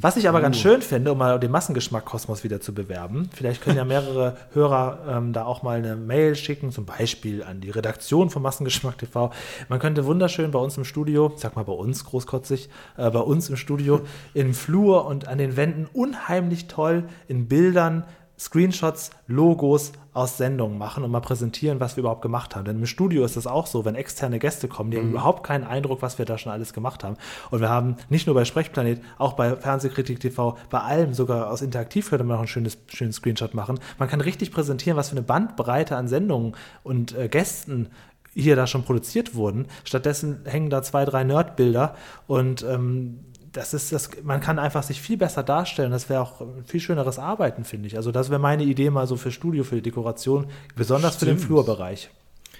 Was 0.00 0.16
ich 0.16 0.28
aber 0.28 0.40
ganz 0.40 0.56
oh. 0.58 0.60
schön 0.60 0.80
finde, 0.80 1.10
um 1.10 1.18
mal 1.18 1.40
den 1.40 1.50
Massengeschmack 1.50 2.04
Kosmos 2.04 2.44
wieder 2.44 2.60
zu 2.60 2.72
bewerben, 2.72 3.28
vielleicht 3.34 3.62
können 3.62 3.76
ja 3.76 3.84
mehrere 3.84 4.36
Hörer 4.54 5.00
ähm, 5.08 5.32
da 5.32 5.44
auch 5.44 5.64
mal 5.64 5.78
eine 5.78 5.96
Mail 5.96 6.36
schicken, 6.36 6.70
zum 6.70 6.86
Beispiel 6.86 7.42
an 7.42 7.60
die 7.60 7.70
Redaktion 7.70 8.30
von 8.30 8.42
Massengeschmack 8.42 8.96
TV. 8.96 9.32
Man 9.68 9.80
könnte 9.80 10.06
wunderschön 10.06 10.52
bei 10.52 10.60
uns 10.60 10.76
im 10.76 10.84
Studio, 10.84 11.32
sag 11.34 11.56
mal 11.56 11.64
bei 11.64 11.72
uns 11.72 12.04
großkotzig, 12.04 12.68
äh, 12.96 13.10
bei 13.10 13.18
uns 13.18 13.48
im 13.48 13.56
Studio, 13.56 14.02
im 14.34 14.54
Flur 14.54 15.04
und 15.06 15.26
an 15.26 15.38
den 15.38 15.56
Wänden 15.56 15.88
unheimlich 15.92 16.68
toll 16.68 17.02
in 17.26 17.48
Bildern 17.48 18.04
Screenshots, 18.38 19.10
Logos 19.26 19.92
aus 20.12 20.36
Sendungen 20.36 20.78
machen 20.78 21.04
und 21.04 21.10
mal 21.10 21.20
präsentieren, 21.20 21.80
was 21.80 21.96
wir 21.96 22.02
überhaupt 22.02 22.22
gemacht 22.22 22.54
haben. 22.54 22.64
Denn 22.64 22.78
im 22.78 22.86
Studio 22.86 23.24
ist 23.24 23.36
das 23.36 23.46
auch 23.46 23.66
so, 23.66 23.84
wenn 23.84 23.94
externe 23.94 24.38
Gäste 24.38 24.68
kommen, 24.68 24.90
die 24.90 24.96
mhm. 24.96 25.02
haben 25.02 25.10
überhaupt 25.10 25.44
keinen 25.44 25.64
Eindruck, 25.64 26.02
was 26.02 26.18
wir 26.18 26.24
da 26.24 26.38
schon 26.38 26.52
alles 26.52 26.72
gemacht 26.72 27.04
haben. 27.04 27.16
Und 27.50 27.60
wir 27.60 27.68
haben 27.68 27.96
nicht 28.08 28.26
nur 28.26 28.34
bei 28.34 28.44
Sprechplanet, 28.44 29.00
auch 29.18 29.34
bei 29.34 29.56
Fernsehkritik 29.56 30.20
TV, 30.20 30.56
bei 30.70 30.80
allem, 30.80 31.14
sogar 31.14 31.50
aus 31.50 31.62
Interaktiv 31.62 32.08
könnte 32.10 32.24
man 32.24 32.34
noch 32.34 32.40
einen 32.40 32.48
schönes, 32.48 32.78
schönen 32.88 33.12
Screenshot 33.12 33.54
machen. 33.54 33.80
Man 33.98 34.08
kann 34.08 34.20
richtig 34.20 34.52
präsentieren, 34.52 34.96
was 34.96 35.08
für 35.08 35.16
eine 35.16 35.22
Bandbreite 35.22 35.96
an 35.96 36.08
Sendungen 36.08 36.54
und 36.82 37.16
äh, 37.16 37.28
Gästen 37.28 37.88
hier 38.34 38.56
da 38.56 38.66
schon 38.66 38.84
produziert 38.84 39.34
wurden. 39.34 39.66
Stattdessen 39.84 40.40
hängen 40.44 40.70
da 40.70 40.82
zwei, 40.82 41.04
drei 41.04 41.24
Nerdbilder 41.24 41.94
und 42.26 42.62
ähm, 42.62 43.20
das 43.52 43.74
ist 43.74 43.92
das, 43.92 44.10
man 44.22 44.40
kann 44.40 44.58
einfach 44.58 44.82
sich 44.82 45.00
viel 45.00 45.16
besser 45.16 45.42
darstellen. 45.42 45.90
Das 45.90 46.08
wäre 46.08 46.20
auch 46.20 46.40
ein 46.40 46.64
viel 46.66 46.80
schöneres 46.80 47.18
Arbeiten, 47.18 47.64
finde 47.64 47.86
ich. 47.88 47.96
Also, 47.96 48.12
das 48.12 48.30
wäre 48.30 48.40
meine 48.40 48.64
Idee 48.64 48.90
mal 48.90 49.06
so 49.06 49.16
für 49.16 49.30
Studio, 49.30 49.64
für 49.64 49.76
die 49.76 49.82
Dekoration, 49.82 50.46
besonders 50.74 51.14
Stimmt. 51.14 51.30
für 51.30 51.36
den 51.36 51.46
Flurbereich. 51.46 52.10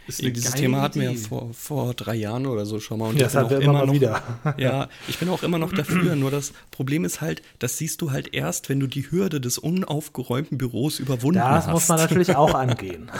Dieses 0.08 0.52
Thema 0.52 0.80
hatten 0.80 1.00
wir 1.00 1.12
ja 1.12 1.18
vor, 1.18 1.52
vor 1.52 1.92
drei 1.92 2.14
Jahren 2.14 2.46
oder 2.46 2.64
so 2.64 2.80
schon 2.80 2.98
mal. 2.98 3.10
Und 3.10 3.16
ja, 3.16 3.24
das 3.24 3.34
haben 3.34 3.50
wir 3.50 3.60
immer, 3.60 3.82
immer 3.82 3.86
noch, 3.86 3.92
wieder. 3.92 4.22
ja, 4.56 4.88
ich 5.06 5.18
bin 5.18 5.28
auch 5.28 5.42
immer 5.42 5.58
noch 5.58 5.72
dafür. 5.72 6.16
Nur 6.16 6.30
das 6.30 6.54
Problem 6.70 7.04
ist 7.04 7.20
halt, 7.20 7.42
das 7.58 7.76
siehst 7.76 8.00
du 8.00 8.10
halt 8.10 8.32
erst, 8.34 8.70
wenn 8.70 8.80
du 8.80 8.86
die 8.86 9.10
Hürde 9.10 9.38
des 9.38 9.58
unaufgeräumten 9.58 10.56
Büros 10.56 10.98
überwunden 10.98 11.40
das 11.40 11.48
hast. 11.48 11.66
Das 11.66 11.72
muss 11.74 11.88
man 11.88 11.98
natürlich 11.98 12.36
auch 12.36 12.54
angehen. 12.54 13.10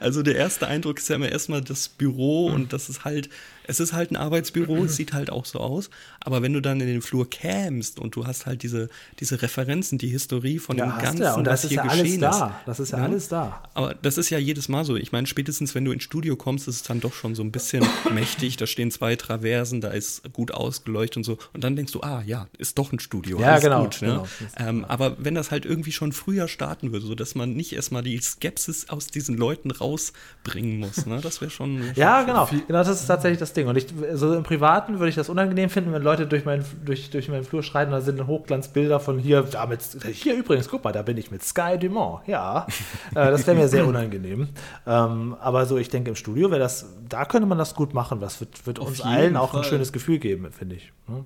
also 0.00 0.22
der 0.22 0.34
erste 0.34 0.66
Eindruck 0.66 0.98
ist 0.98 1.08
ja 1.08 1.14
immer 1.14 1.28
erstmal 1.28 1.60
das 1.60 1.88
Büro 1.88 2.46
und 2.46 2.72
das 2.72 2.88
ist 2.88 3.04
halt 3.04 3.28
es 3.68 3.78
ist 3.78 3.92
halt 3.92 4.10
ein 4.10 4.16
Arbeitsbüro, 4.16 4.84
es 4.84 4.96
sieht 4.96 5.12
halt 5.12 5.30
auch 5.30 5.44
so 5.44 5.60
aus. 5.60 5.90
Aber 6.20 6.42
wenn 6.42 6.52
du 6.52 6.60
dann 6.60 6.80
in 6.80 6.88
den 6.88 7.02
Flur 7.02 7.30
kämst 7.30 8.00
und 8.00 8.16
du 8.16 8.26
hast 8.26 8.46
halt 8.46 8.62
diese, 8.62 8.88
diese 9.20 9.40
Referenzen, 9.40 9.98
die 9.98 10.08
Historie 10.08 10.58
von 10.58 10.76
ja, 10.76 10.86
dem 10.86 10.98
Ganzen, 11.00 11.22
ja. 11.22 11.34
und 11.34 11.44
das 11.44 11.60
was 11.60 11.64
ist 11.64 11.70
hier 11.70 11.76
ja 11.76 11.82
geschehen 11.84 12.24
alles 12.24 12.38
da. 12.38 12.60
Das 12.66 12.80
ist 12.80 12.90
ja, 12.90 12.98
ja, 12.98 13.04
alles 13.04 13.28
da. 13.28 13.62
Aber 13.74 13.94
das 13.94 14.18
ist 14.18 14.30
ja 14.30 14.38
jedes 14.38 14.68
Mal 14.68 14.84
so. 14.84 14.96
Ich 14.96 15.12
meine, 15.12 15.26
spätestens 15.26 15.74
wenn 15.76 15.84
du 15.84 15.92
ins 15.92 16.02
Studio 16.02 16.34
kommst, 16.34 16.66
ist 16.66 16.76
es 16.76 16.82
dann 16.82 17.00
doch 17.00 17.12
schon 17.12 17.34
so 17.36 17.42
ein 17.42 17.52
bisschen 17.52 17.86
mächtig. 18.12 18.56
Da 18.56 18.66
stehen 18.66 18.90
zwei 18.90 19.14
Traversen, 19.14 19.80
da 19.80 19.90
ist 19.90 20.32
gut 20.32 20.50
ausgeleuchtet 20.50 21.18
und 21.18 21.24
so. 21.24 21.38
Und 21.52 21.62
dann 21.62 21.76
denkst 21.76 21.92
du, 21.92 22.00
ah 22.00 22.22
ja, 22.26 22.48
ist 22.58 22.78
doch 22.78 22.92
ein 22.92 22.98
Studio. 22.98 23.38
Ja, 23.40 23.58
genau. 23.58 23.84
Gut, 23.84 24.02
ne? 24.02 24.08
genau. 24.08 24.26
Ähm, 24.56 24.84
aber 24.86 25.16
wenn 25.18 25.34
das 25.36 25.50
halt 25.50 25.64
irgendwie 25.64 25.92
schon 25.92 26.12
früher 26.12 26.48
starten 26.48 26.92
würde, 26.92 27.06
sodass 27.06 27.34
man 27.36 27.52
nicht 27.52 27.72
erstmal 27.72 28.02
die 28.02 28.18
Skepsis 28.18 28.88
aus 28.88 29.06
diesen 29.06 29.36
Leuten 29.36 29.70
rausbringen 29.70 30.78
muss, 30.80 31.06
ne? 31.06 31.20
das 31.22 31.40
wäre 31.40 31.50
schon, 31.50 31.58
schon. 31.58 31.92
Ja, 31.94 32.22
genau. 32.22 32.46
Genau, 32.46 32.78
das 32.78 32.88
ist 32.88 33.06
tatsächlich 33.06 33.38
das 33.38 33.52
Ding. 33.58 33.68
Und 33.68 33.76
ich, 33.76 33.86
so 34.14 34.34
im 34.34 34.42
Privaten 34.42 34.98
würde 34.98 35.10
ich 35.10 35.14
das 35.14 35.28
unangenehm 35.28 35.68
finden, 35.70 35.92
wenn 35.92 36.02
Leute 36.02 36.26
durch, 36.26 36.44
mein, 36.44 36.64
durch, 36.84 37.10
durch 37.10 37.28
meinen 37.28 37.44
Flur 37.44 37.62
schreiten, 37.62 37.90
da 37.90 38.00
sind 38.00 38.26
Hochglanzbilder 38.26 39.00
von 39.00 39.18
hier, 39.18 39.42
damit, 39.42 39.82
hier 40.12 40.34
übrigens, 40.34 40.68
guck 40.68 40.84
mal, 40.84 40.92
da 40.92 41.02
bin 41.02 41.16
ich 41.16 41.30
mit 41.30 41.42
Sky 41.42 41.78
Dumont, 41.78 42.26
ja. 42.26 42.66
äh, 43.10 43.30
das 43.30 43.46
wäre 43.46 43.56
mir 43.56 43.68
sehr 43.68 43.86
unangenehm. 43.86 44.48
Ähm, 44.86 45.36
aber 45.40 45.66
so, 45.66 45.76
ich 45.76 45.88
denke, 45.88 46.10
im 46.10 46.16
Studio 46.16 46.50
wäre 46.50 46.60
das, 46.60 46.86
da 47.08 47.24
könnte 47.24 47.46
man 47.46 47.58
das 47.58 47.74
gut 47.74 47.94
machen. 47.94 48.20
Das 48.20 48.40
wird, 48.40 48.66
wird 48.66 48.78
uns 48.78 49.00
allen 49.00 49.36
auch 49.36 49.50
Fall. 49.50 49.60
ein 49.60 49.64
schönes 49.64 49.92
Gefühl 49.92 50.18
geben, 50.18 50.50
finde 50.52 50.76
ich. 50.76 50.92
Ne? 51.06 51.24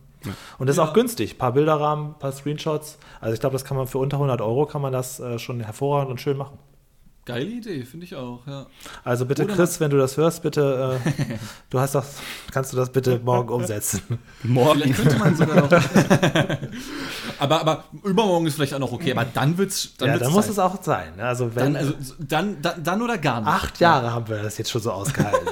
Und 0.58 0.68
das 0.68 0.74
ist 0.74 0.78
ja. 0.78 0.84
auch 0.88 0.94
günstig. 0.94 1.34
Ein 1.34 1.38
paar 1.38 1.52
Bilderrahmen, 1.52 2.10
ein 2.10 2.18
paar 2.18 2.32
Screenshots. 2.32 2.98
Also 3.20 3.34
ich 3.34 3.40
glaube, 3.40 3.54
das 3.54 3.64
kann 3.64 3.76
man 3.76 3.86
für 3.86 3.98
unter 3.98 4.16
100 4.16 4.40
Euro 4.40 4.66
kann 4.66 4.82
man 4.82 4.92
das 4.92 5.20
äh, 5.20 5.38
schon 5.38 5.60
hervorragend 5.60 6.10
und 6.10 6.20
schön 6.20 6.36
machen. 6.36 6.58
Geile 7.24 7.44
Idee, 7.44 7.84
finde 7.84 8.04
ich 8.04 8.16
auch, 8.16 8.44
ja. 8.48 8.66
Also 9.04 9.26
bitte, 9.26 9.44
Oder 9.44 9.54
Chris, 9.54 9.78
wenn 9.78 9.90
du 9.90 9.96
das 9.96 10.16
hörst, 10.16 10.42
bitte, 10.42 10.98
äh, 11.04 11.36
du 11.70 11.78
hast 11.78 11.94
doch, 11.94 12.04
kannst 12.50 12.72
du 12.72 12.76
das 12.76 12.90
bitte 12.90 13.20
morgen 13.20 13.48
umsetzen? 13.48 14.02
morgen. 14.42 14.80
Vielleicht 14.80 14.96
könnte 14.96 15.18
man 15.18 15.36
sogar 15.36 15.56
noch. 15.56 15.70
aber, 17.38 17.60
aber 17.60 17.84
übermorgen 18.02 18.46
ist 18.46 18.56
vielleicht 18.56 18.74
auch 18.74 18.80
noch 18.80 18.90
okay, 18.90 19.12
aber 19.12 19.24
dann 19.24 19.56
wird's. 19.56 19.94
Dann, 19.98 20.08
ja, 20.08 20.14
wird's 20.14 20.24
dann 20.24 20.32
muss 20.32 20.48
es 20.48 20.58
auch 20.58 20.82
sein. 20.82 21.14
Ne? 21.16 21.24
Also 21.24 21.54
wenn. 21.54 21.74
Dann, 21.74 21.76
also, 21.76 21.94
dann, 22.18 22.60
dann, 22.60 22.82
dann 22.82 23.02
oder 23.02 23.18
gar 23.18 23.40
nicht. 23.40 23.48
Acht 23.48 23.78
Jahre 23.78 24.12
haben 24.12 24.26
wir 24.26 24.42
das 24.42 24.58
jetzt 24.58 24.72
schon 24.72 24.82
so 24.82 24.90
ausgehalten. 24.90 25.46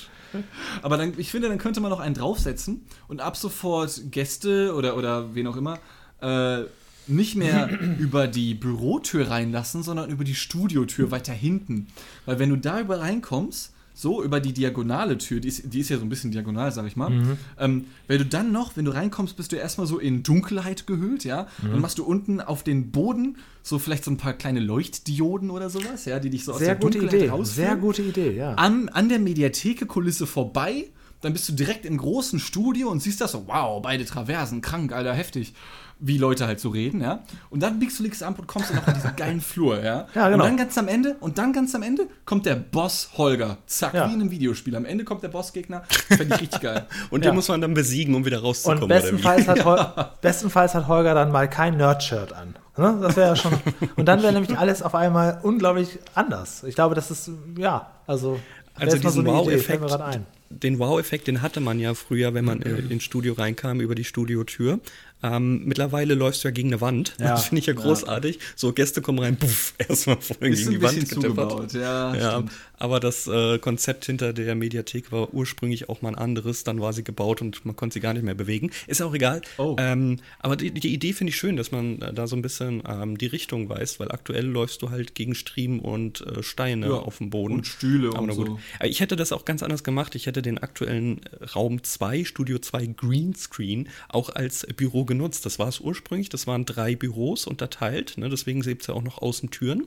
aber 0.82 0.96
dann, 0.96 1.12
ich 1.18 1.30
finde, 1.30 1.48
dann 1.48 1.58
könnte 1.58 1.80
man 1.80 1.90
noch 1.90 2.00
einen 2.00 2.14
draufsetzen 2.14 2.86
und 3.06 3.20
ab 3.20 3.36
sofort 3.36 4.00
Gäste 4.10 4.74
oder, 4.74 4.96
oder 4.96 5.34
wen 5.34 5.46
auch 5.46 5.56
immer 5.56 5.78
äh, 6.22 6.64
nicht 7.06 7.36
mehr 7.36 7.70
über 7.98 8.26
die 8.28 8.54
Bürotür 8.54 9.30
reinlassen, 9.30 9.82
sondern 9.82 10.10
über 10.10 10.24
die 10.24 10.34
Studiotür 10.34 11.10
weiter 11.10 11.32
hinten. 11.32 11.86
Weil 12.24 12.38
wenn 12.38 12.50
du 12.50 12.56
da 12.56 12.80
über 12.80 13.00
reinkommst, 13.00 13.72
so 13.98 14.22
über 14.22 14.40
die 14.40 14.52
diagonale 14.52 15.16
Tür, 15.16 15.40
die 15.40 15.48
ist, 15.48 15.72
die 15.72 15.80
ist 15.80 15.88
ja 15.88 15.96
so 15.96 16.04
ein 16.04 16.10
bisschen 16.10 16.30
diagonal, 16.30 16.70
sag 16.70 16.86
ich 16.86 16.96
mal. 16.96 17.08
Mhm. 17.08 17.38
Ähm, 17.58 17.84
wenn 18.08 18.18
du 18.18 18.26
dann 18.26 18.52
noch, 18.52 18.76
wenn 18.76 18.84
du 18.84 18.90
reinkommst, 18.92 19.38
bist 19.38 19.52
du 19.52 19.56
erstmal 19.56 19.86
so 19.86 19.98
in 19.98 20.22
Dunkelheit 20.22 20.86
gehüllt, 20.86 21.24
ja. 21.24 21.46
Mhm. 21.62 21.70
Dann 21.70 21.80
machst 21.80 21.98
du 21.98 22.04
unten 22.04 22.42
auf 22.42 22.62
den 22.62 22.90
Boden 22.90 23.38
so 23.62 23.78
vielleicht 23.78 24.04
so 24.04 24.10
ein 24.10 24.18
paar 24.18 24.34
kleine 24.34 24.60
Leuchtdioden 24.60 25.48
oder 25.48 25.70
sowas, 25.70 26.04
ja, 26.04 26.20
die 26.20 26.28
dich 26.28 26.44
so 26.44 26.52
aus 26.52 26.58
Sehr 26.58 26.74
der 26.74 26.76
Dunkelheit 26.76 27.14
Idee. 27.14 27.28
rausführen. 27.30 27.68
Sehr 27.68 27.76
gute 27.76 28.02
Idee, 28.02 28.36
ja. 28.36 28.52
An, 28.54 28.90
an 28.90 29.08
der 29.08 29.18
Mediatheke-Kulisse 29.18 30.26
vorbei 30.26 30.90
dann 31.26 31.32
bist 31.34 31.48
du 31.48 31.52
direkt 31.52 31.84
im 31.84 31.98
großen 31.98 32.38
Studio 32.38 32.88
und 32.88 33.00
siehst 33.02 33.20
das 33.20 33.32
so, 33.32 33.46
wow, 33.46 33.82
beide 33.82 34.04
Traversen, 34.06 34.62
krank, 34.62 34.92
Alter, 34.92 35.12
heftig 35.12 35.52
wie 35.98 36.18
Leute 36.18 36.46
halt 36.46 36.60
so 36.60 36.68
reden, 36.68 37.00
ja. 37.00 37.20
Und 37.48 37.62
dann 37.62 37.78
biegst 37.78 37.98
du 37.98 38.02
links 38.02 38.22
ab 38.22 38.38
und 38.38 38.46
kommst 38.46 38.68
dann 38.68 38.76
noch 38.76 38.86
in 38.88 38.94
diesen 38.94 39.16
geilen 39.16 39.40
Flur, 39.40 39.82
ja. 39.82 40.06
Ja, 40.14 40.28
genau. 40.28 40.44
Und 40.44 40.50
dann 40.50 40.56
ganz 40.58 40.76
am 40.76 40.88
Ende, 40.88 41.16
und 41.20 41.38
dann 41.38 41.54
ganz 41.54 41.74
am 41.74 41.82
Ende 41.82 42.06
kommt 42.26 42.44
der 42.44 42.56
Boss 42.56 43.10
Holger. 43.16 43.56
Zack, 43.66 43.94
Ja. 43.94 44.06
wie 44.06 44.12
in 44.12 44.20
einem 44.20 44.30
Videospiel. 44.30 44.76
Am 44.76 44.84
Ende 44.84 45.04
kommt 45.04 45.22
der 45.22 45.28
Bossgegner. 45.28 45.84
Fände 46.08 46.34
ich 46.34 46.42
richtig 46.42 46.60
geil. 46.60 46.84
Und 47.10 47.24
Ja. 47.24 47.30
den 47.30 47.34
muss 47.36 47.48
man 47.48 47.62
dann 47.62 47.72
besiegen, 47.72 48.14
um 48.14 48.26
wieder 48.26 48.40
rauszukommen. 48.40 48.82
Und 48.82 48.90
oder 48.90 48.96
wie? 48.98 49.00
bestenfalls 49.00 49.48
hat, 49.48 49.64
Hol 49.64 49.86
bestenfalls 50.20 50.74
hat 50.74 50.86
Holger 50.86 51.14
dann 51.14 51.32
mal 51.32 51.48
kein 51.48 51.78
Nerd-Shirt 51.78 52.32
an. 52.34 52.56
Ne? 52.76 52.98
Das 53.00 53.16
wäre 53.16 53.28
ja 53.28 53.36
schon. 53.36 53.52
Und 53.96 54.04
dann 54.04 54.22
wäre 54.22 54.34
nämlich 54.34 54.58
alles 54.58 54.82
auf 54.82 54.94
einmal 54.94 55.40
unglaublich 55.44 55.98
anders. 56.14 56.62
Ich 56.64 56.74
glaube, 56.74 56.94
das 56.94 57.10
ist, 57.10 57.30
ja, 57.56 57.90
also. 58.06 58.38
Also 58.74 58.98
diesen 58.98 59.24
fällt 59.24 59.34
Wow-Effekt, 59.34 59.80
mir 59.80 59.86
grad 59.88 60.02
ein. 60.02 60.26
Den 60.50 60.78
Wow-Effekt, 60.78 61.26
den 61.26 61.42
hatte 61.42 61.60
man 61.60 61.78
ja 61.78 61.94
früher, 61.94 62.34
wenn 62.34 62.44
man 62.44 62.62
äh, 62.62 62.78
ins 62.78 63.04
Studio 63.04 63.34
reinkam 63.34 63.80
über 63.80 63.94
die 63.94 64.04
Studiotür. 64.04 64.80
Ähm, 65.22 65.64
mittlerweile 65.64 66.14
läufst 66.14 66.44
du 66.44 66.48
ja 66.48 66.52
gegen 66.52 66.68
eine 66.68 66.80
Wand. 66.80 67.14
Ja. 67.18 67.30
Das 67.30 67.46
finde 67.46 67.60
ich 67.60 67.66
ja 67.66 67.72
großartig. 67.72 68.38
So, 68.54 68.72
Gäste 68.72 69.00
kommen 69.00 69.18
rein, 69.18 69.36
puff, 69.36 69.74
erstmal 69.78 70.20
voll 70.20 70.50
gegen 70.50 70.70
die 70.70 70.82
Wand 70.82 71.00
getippert. 71.00 71.22
zugebaut, 71.22 71.72
ja. 71.72 72.14
Ja. 72.14 72.44
Aber 72.78 73.00
das 73.00 73.26
äh, 73.26 73.58
Konzept 73.58 74.04
hinter 74.06 74.32
der 74.32 74.54
Mediathek 74.54 75.12
war 75.12 75.32
ursprünglich 75.32 75.88
auch 75.88 76.02
mal 76.02 76.10
ein 76.10 76.14
anderes. 76.14 76.64
Dann 76.64 76.80
war 76.80 76.92
sie 76.92 77.04
gebaut 77.04 77.40
und 77.42 77.64
man 77.64 77.76
konnte 77.76 77.94
sie 77.94 78.00
gar 78.00 78.14
nicht 78.14 78.22
mehr 78.24 78.34
bewegen. 78.34 78.70
Ist 78.86 79.02
auch 79.02 79.14
egal. 79.14 79.42
Oh. 79.58 79.76
Ähm, 79.78 80.18
aber 80.38 80.56
die, 80.56 80.70
die 80.70 80.92
Idee 80.92 81.12
finde 81.12 81.30
ich 81.30 81.36
schön, 81.36 81.56
dass 81.56 81.72
man 81.72 82.00
äh, 82.02 82.12
da 82.12 82.26
so 82.26 82.36
ein 82.36 82.42
bisschen 82.42 82.82
ähm, 82.88 83.16
die 83.18 83.26
Richtung 83.26 83.68
weiß, 83.68 84.00
weil 84.00 84.10
aktuell 84.12 84.46
läufst 84.46 84.82
du 84.82 84.90
halt 84.90 85.14
gegen 85.14 85.34
Striemen 85.34 85.80
und 85.80 86.20
äh, 86.26 86.42
Steine 86.42 86.86
Ja, 86.88 86.92
auf 86.94 87.18
dem 87.18 87.30
Boden. 87.30 87.54
und 87.54 87.66
Stühle 87.66 88.08
aber 88.08 88.20
und 88.22 88.32
so. 88.32 88.42
Aber 88.78 88.88
Ich 88.88 89.00
hätte 89.00 89.16
das 89.16 89.32
auch 89.32 89.44
ganz 89.44 89.62
anders 89.62 89.84
gemacht. 89.84 90.14
Ich 90.14 90.26
hätte 90.26 90.42
den 90.42 90.58
aktuellen 90.58 91.20
äh, 91.40 91.44
Raum 91.46 91.82
2, 91.82 92.24
Studio 92.24 92.58
2 92.58 92.86
Greenscreen, 92.86 93.88
auch 94.08 94.30
als 94.30 94.66
Büro 94.76 95.04
genutzt. 95.04 95.46
Das 95.46 95.58
war 95.58 95.68
es 95.68 95.80
ursprünglich. 95.80 96.28
Das 96.28 96.46
waren 96.46 96.64
drei 96.64 96.94
Büros 96.96 97.46
unterteilt. 97.46 98.18
Ne? 98.18 98.28
Deswegen 98.28 98.60
gibt 98.62 98.82
es 98.82 98.88
ja 98.88 98.94
auch 98.94 99.02
noch 99.02 99.18
Außentüren. 99.18 99.80
Ähm, 99.80 99.86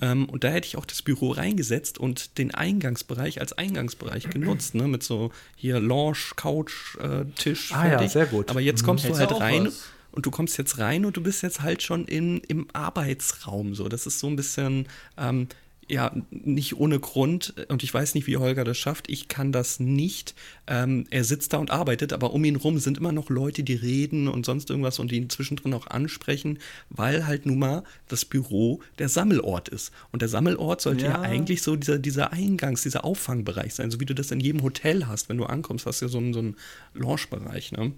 und 0.00 0.44
da 0.44 0.48
hätte 0.48 0.66
ich 0.66 0.76
auch 0.76 0.86
das 0.86 1.02
Büro 1.02 1.30
reingesetzt 1.30 1.98
und 1.98 2.38
den 2.38 2.54
Eingangsbereich 2.54 3.40
als 3.40 3.52
Eingangsbereich 3.52 4.30
genutzt. 4.30 4.74
Ne? 4.74 4.88
Mit 4.88 5.02
so 5.02 5.30
hier 5.56 5.78
Lounge, 5.80 6.16
Couch, 6.36 6.96
äh, 6.96 7.24
Tisch. 7.36 7.72
Ah 7.72 7.88
ja, 7.88 8.08
sehr 8.08 8.26
gut. 8.26 8.50
Aber 8.50 8.60
jetzt 8.60 8.82
kommst 8.84 9.04
du 9.04 9.08
Hättest 9.08 9.20
halt 9.20 9.30
du 9.30 9.34
auch 9.36 9.40
rein. 9.40 9.66
was. 9.66 9.84
Und 10.12 10.26
du 10.26 10.32
kommst 10.32 10.58
jetzt 10.58 10.78
rein 10.78 11.04
und 11.04 11.16
du 11.16 11.22
bist 11.22 11.42
jetzt 11.42 11.62
halt 11.62 11.82
schon 11.82 12.04
in, 12.04 12.38
im 12.48 12.66
Arbeitsraum. 12.72 13.76
So, 13.76 13.88
das 13.88 14.06
ist 14.06 14.18
so 14.18 14.26
ein 14.26 14.34
bisschen, 14.34 14.88
ähm, 15.16 15.46
ja, 15.90 16.14
nicht 16.30 16.76
ohne 16.76 17.00
Grund. 17.00 17.54
Und 17.68 17.82
ich 17.82 17.92
weiß 17.92 18.14
nicht, 18.14 18.26
wie 18.26 18.36
Holger 18.36 18.64
das 18.64 18.78
schafft. 18.78 19.08
Ich 19.10 19.28
kann 19.28 19.52
das 19.52 19.80
nicht. 19.80 20.34
Ähm, 20.66 21.06
er 21.10 21.24
sitzt 21.24 21.52
da 21.52 21.58
und 21.58 21.70
arbeitet, 21.70 22.12
aber 22.12 22.32
um 22.32 22.44
ihn 22.44 22.56
rum 22.56 22.78
sind 22.78 22.98
immer 22.98 23.12
noch 23.12 23.28
Leute, 23.28 23.62
die 23.62 23.74
reden 23.74 24.28
und 24.28 24.46
sonst 24.46 24.70
irgendwas 24.70 24.98
und 24.98 25.10
ihn 25.12 25.28
zwischendrin 25.28 25.74
auch 25.74 25.88
ansprechen, 25.88 26.58
weil 26.88 27.26
halt 27.26 27.46
nun 27.46 27.58
mal 27.58 27.82
das 28.08 28.24
Büro 28.24 28.80
der 28.98 29.08
Sammelort 29.08 29.68
ist. 29.68 29.92
Und 30.12 30.22
der 30.22 30.28
Sammelort 30.28 30.80
sollte 30.80 31.04
ja, 31.06 31.10
Ja. 31.12 31.20
eigentlich 31.22 31.62
so 31.62 31.76
dieser, 31.76 31.98
dieser 31.98 32.32
Eingangs-, 32.32 32.82
dieser 32.84 33.04
Auffangbereich 33.04 33.74
sein, 33.74 33.90
so 33.90 33.98
wie 34.00 34.06
du 34.06 34.14
das 34.14 34.30
in 34.30 34.40
jedem 34.40 34.62
Hotel 34.62 35.06
hast. 35.08 35.28
Wenn 35.28 35.38
du 35.38 35.44
ankommst, 35.44 35.86
hast 35.86 36.00
du 36.00 36.06
ja 36.06 36.08
so 36.10 36.18
einen, 36.18 36.32
so 36.32 36.38
einen 36.38 36.56
Lounge-Bereich, 36.94 37.72
ne? 37.72 37.92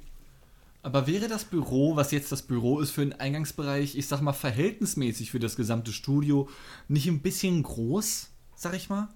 Aber 0.83 1.07
wäre 1.07 1.29
das 1.29 1.45
Büro, 1.45 1.95
was 1.95 2.11
jetzt 2.11 2.33
das 2.33 2.43
Büro 2.43 2.81
ist 2.81 2.91
für 2.91 3.03
den 3.03 3.13
Eingangsbereich, 3.13 3.97
ich 3.97 4.09
sag 4.09 4.21
mal 4.21 4.33
verhältnismäßig 4.33 5.31
für 5.31 5.39
das 5.39 5.55
gesamte 5.55 5.93
Studio, 5.93 6.49
nicht 6.89 7.07
ein 7.07 7.23
bisschen 7.23 7.63
groß, 7.63 8.31
sag 8.57 8.75
ich 8.75 8.89
mal? 8.91 9.09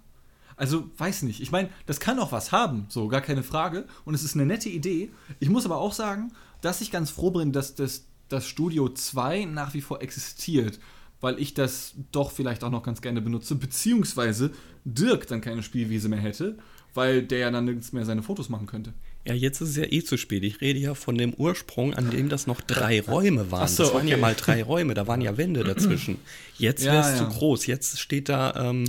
Also, 0.55 0.89
weiß 0.97 1.23
nicht. 1.23 1.41
Ich 1.41 1.51
meine, 1.51 1.69
das 1.85 1.99
kann 1.99 2.19
auch 2.19 2.31
was 2.31 2.51
haben, 2.51 2.87
so, 2.89 3.09
gar 3.09 3.21
keine 3.21 3.43
Frage. 3.43 3.85
Und 4.05 4.15
es 4.15 4.23
ist 4.23 4.33
eine 4.33 4.45
nette 4.45 4.69
Idee. 4.69 5.11
Ich 5.39 5.49
muss 5.49 5.65
aber 5.65 5.77
auch 5.77 5.93
sagen, 5.93 6.31
dass 6.61 6.81
ich 6.81 6.89
ganz 6.89 7.11
froh 7.11 7.31
bin, 7.31 7.51
dass 7.51 7.75
das, 7.75 8.05
das 8.29 8.47
Studio 8.47 8.89
2 8.89 9.45
nach 9.45 9.73
wie 9.73 9.81
vor 9.81 10.01
existiert. 10.01 10.79
Weil 11.19 11.39
ich 11.39 11.53
das 11.53 11.95
doch 12.11 12.31
vielleicht 12.31 12.63
auch 12.63 12.71
noch 12.71 12.83
ganz 12.83 13.01
gerne 13.01 13.21
benutze, 13.21 13.55
beziehungsweise 13.55 14.51
Dirk 14.85 15.27
dann 15.27 15.41
keine 15.41 15.63
Spielwiese 15.63 16.09
mehr 16.09 16.19
hätte, 16.19 16.57
weil 16.93 17.23
der 17.23 17.39
ja 17.39 17.51
dann 17.51 17.65
nirgends 17.65 17.91
mehr 17.91 18.05
seine 18.05 18.23
Fotos 18.23 18.49
machen 18.49 18.67
könnte. 18.67 18.93
Ja, 19.27 19.33
jetzt 19.33 19.61
ist 19.61 19.69
es 19.69 19.75
ja 19.77 19.83
eh 19.89 20.03
zu 20.03 20.17
spät. 20.17 20.43
Ich 20.43 20.61
rede 20.61 20.79
ja 20.79 20.93
von 20.93 21.17
dem 21.17 21.33
Ursprung, 21.33 21.93
an 21.93 22.09
dem 22.09 22.29
das 22.29 22.47
noch 22.47 22.61
drei 22.61 23.01
Räume 23.01 23.51
waren. 23.51 23.67
So, 23.67 23.83
das 23.83 23.93
waren 23.93 24.07
ja 24.07 24.15
okay. 24.15 24.21
mal 24.21 24.35
drei 24.35 24.63
Räume, 24.63 24.93
da 24.93 25.05
waren 25.07 25.21
ja 25.21 25.37
Wände 25.37 25.63
dazwischen. 25.63 26.17
Jetzt 26.57 26.83
Ja, 26.85 26.93
wäre 26.93 27.01
es 27.13 27.19
ja. 27.19 27.29
zu 27.29 27.37
groß. 27.37 27.65
Jetzt 27.67 27.99
steht 27.99 28.29
da, 28.29 28.69
ähm, 28.69 28.85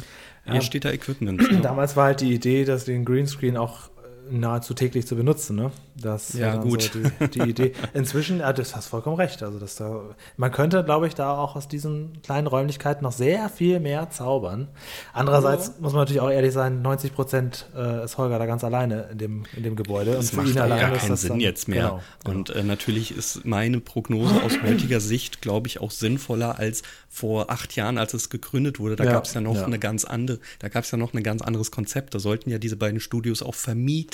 Ja. 0.47 0.61
steht 0.61 0.85
da 0.85 0.91
Equipment. 0.93 1.41
ne? 1.51 1.61
Damals 1.61 1.97
war 1.97 2.07
halt 2.07 2.21
die 2.21 2.33
Idee, 2.33 2.65
dass 2.65 2.85
den 2.85 3.05
Greenscreen 3.05 3.57
auch 3.57 3.91
nahezu 4.31 4.75
täglich 4.75 5.07
zu 5.07 5.17
benutzen, 5.17 5.57
ne? 5.57 5.71
Das 5.95 6.33
Ja, 6.35 6.53
dann 6.53 6.69
gut. 6.69 6.83
So 6.83 6.99
die, 6.99 7.29
die 7.29 7.49
Idee. 7.49 7.73
Inzwischen, 7.95 8.41
ja, 8.41 8.53
das 8.53 8.77
hast 8.77 8.87
vollkommen 8.87 9.17
recht. 9.17 9.43
Also, 9.43 9.59
dass 9.59 9.77
da, 9.77 10.03
man 10.37 10.53
könnte, 10.53 10.85
glaube 10.85 11.07
ich, 11.07 11.15
da 11.15 11.37
auch 11.37 11.57
aus 11.57 11.69
diesen 11.69 12.23
kleinen 12.23 12.47
Räumlichkeiten 12.47 13.03
noch 13.03 13.13
sehr 13.13 13.49
viel 13.49 13.81
mehr 13.81 14.11
zaubern. 14.11 14.69
Andererseits 15.13 15.73
muss 15.81 15.93
man 15.93 16.03
natürlich 16.03 16.21
auch 16.21 16.31
ehrlich 16.31 16.53
sein, 16.53 16.83
90 16.83 17.15
Prozent 17.15 17.67
äh, 17.77 18.05
ist 18.05 18.19
Holger 18.19 18.39
da 18.39 18.47
ganz 18.47 18.65
alleine 18.65 19.09
in 19.13 19.19
dem, 19.19 19.43
in 19.57 19.63
dem 19.63 19.77
Gebäude. 19.77 20.13
Das 20.13 20.33
macht 20.33 20.49
auch 20.49 20.69
gar 20.69 20.93
keinen 20.93 21.17
Sinn 21.17 21.41
jetzt 21.41 21.69
mehr. 21.69 22.01
Genau, 22.25 22.37
Und 22.37 22.51
äh, 22.51 22.63
natürlich 22.63 23.17
ist 23.17 23.45
meine 23.45 23.81
Prognose 23.81 24.43
aus 24.43 24.63
heutiger 24.63 25.01
Sicht, 25.01 25.43
glaube 25.43 25.67
ich, 25.67 25.81
auch 25.81 25.91
sinnvoller 25.91 26.59
als 26.59 26.83
vor 27.09 27.51
acht 27.51 27.75
Jahren, 27.75 27.99
als 27.99 28.15
es 28.15 28.31
gegründet 28.31 28.79
wurde. 28.79 28.97
Da 28.97 29.05
Ja, 29.05 29.13
gab 29.13 29.25
es 29.25 29.35
ja 29.35 29.41
noch 29.41 29.57
ja. 29.57 29.65
eine 29.65 29.79
ganz 29.79 30.05
andere, 30.05 30.39
da 30.59 30.69
gab 30.69 30.85
es 30.85 30.91
ja 30.91 30.99
noch 30.99 31.15
ein 31.15 31.23
ganz 31.23 31.43
anderes 31.43 31.71
Konzept. 31.71 32.15
Da 32.15 32.19
sollten 32.19 32.51
ja 32.51 32.59
diese 32.59 32.77
beiden 32.77 33.01
Studios 33.01 33.43
auch 33.43 33.55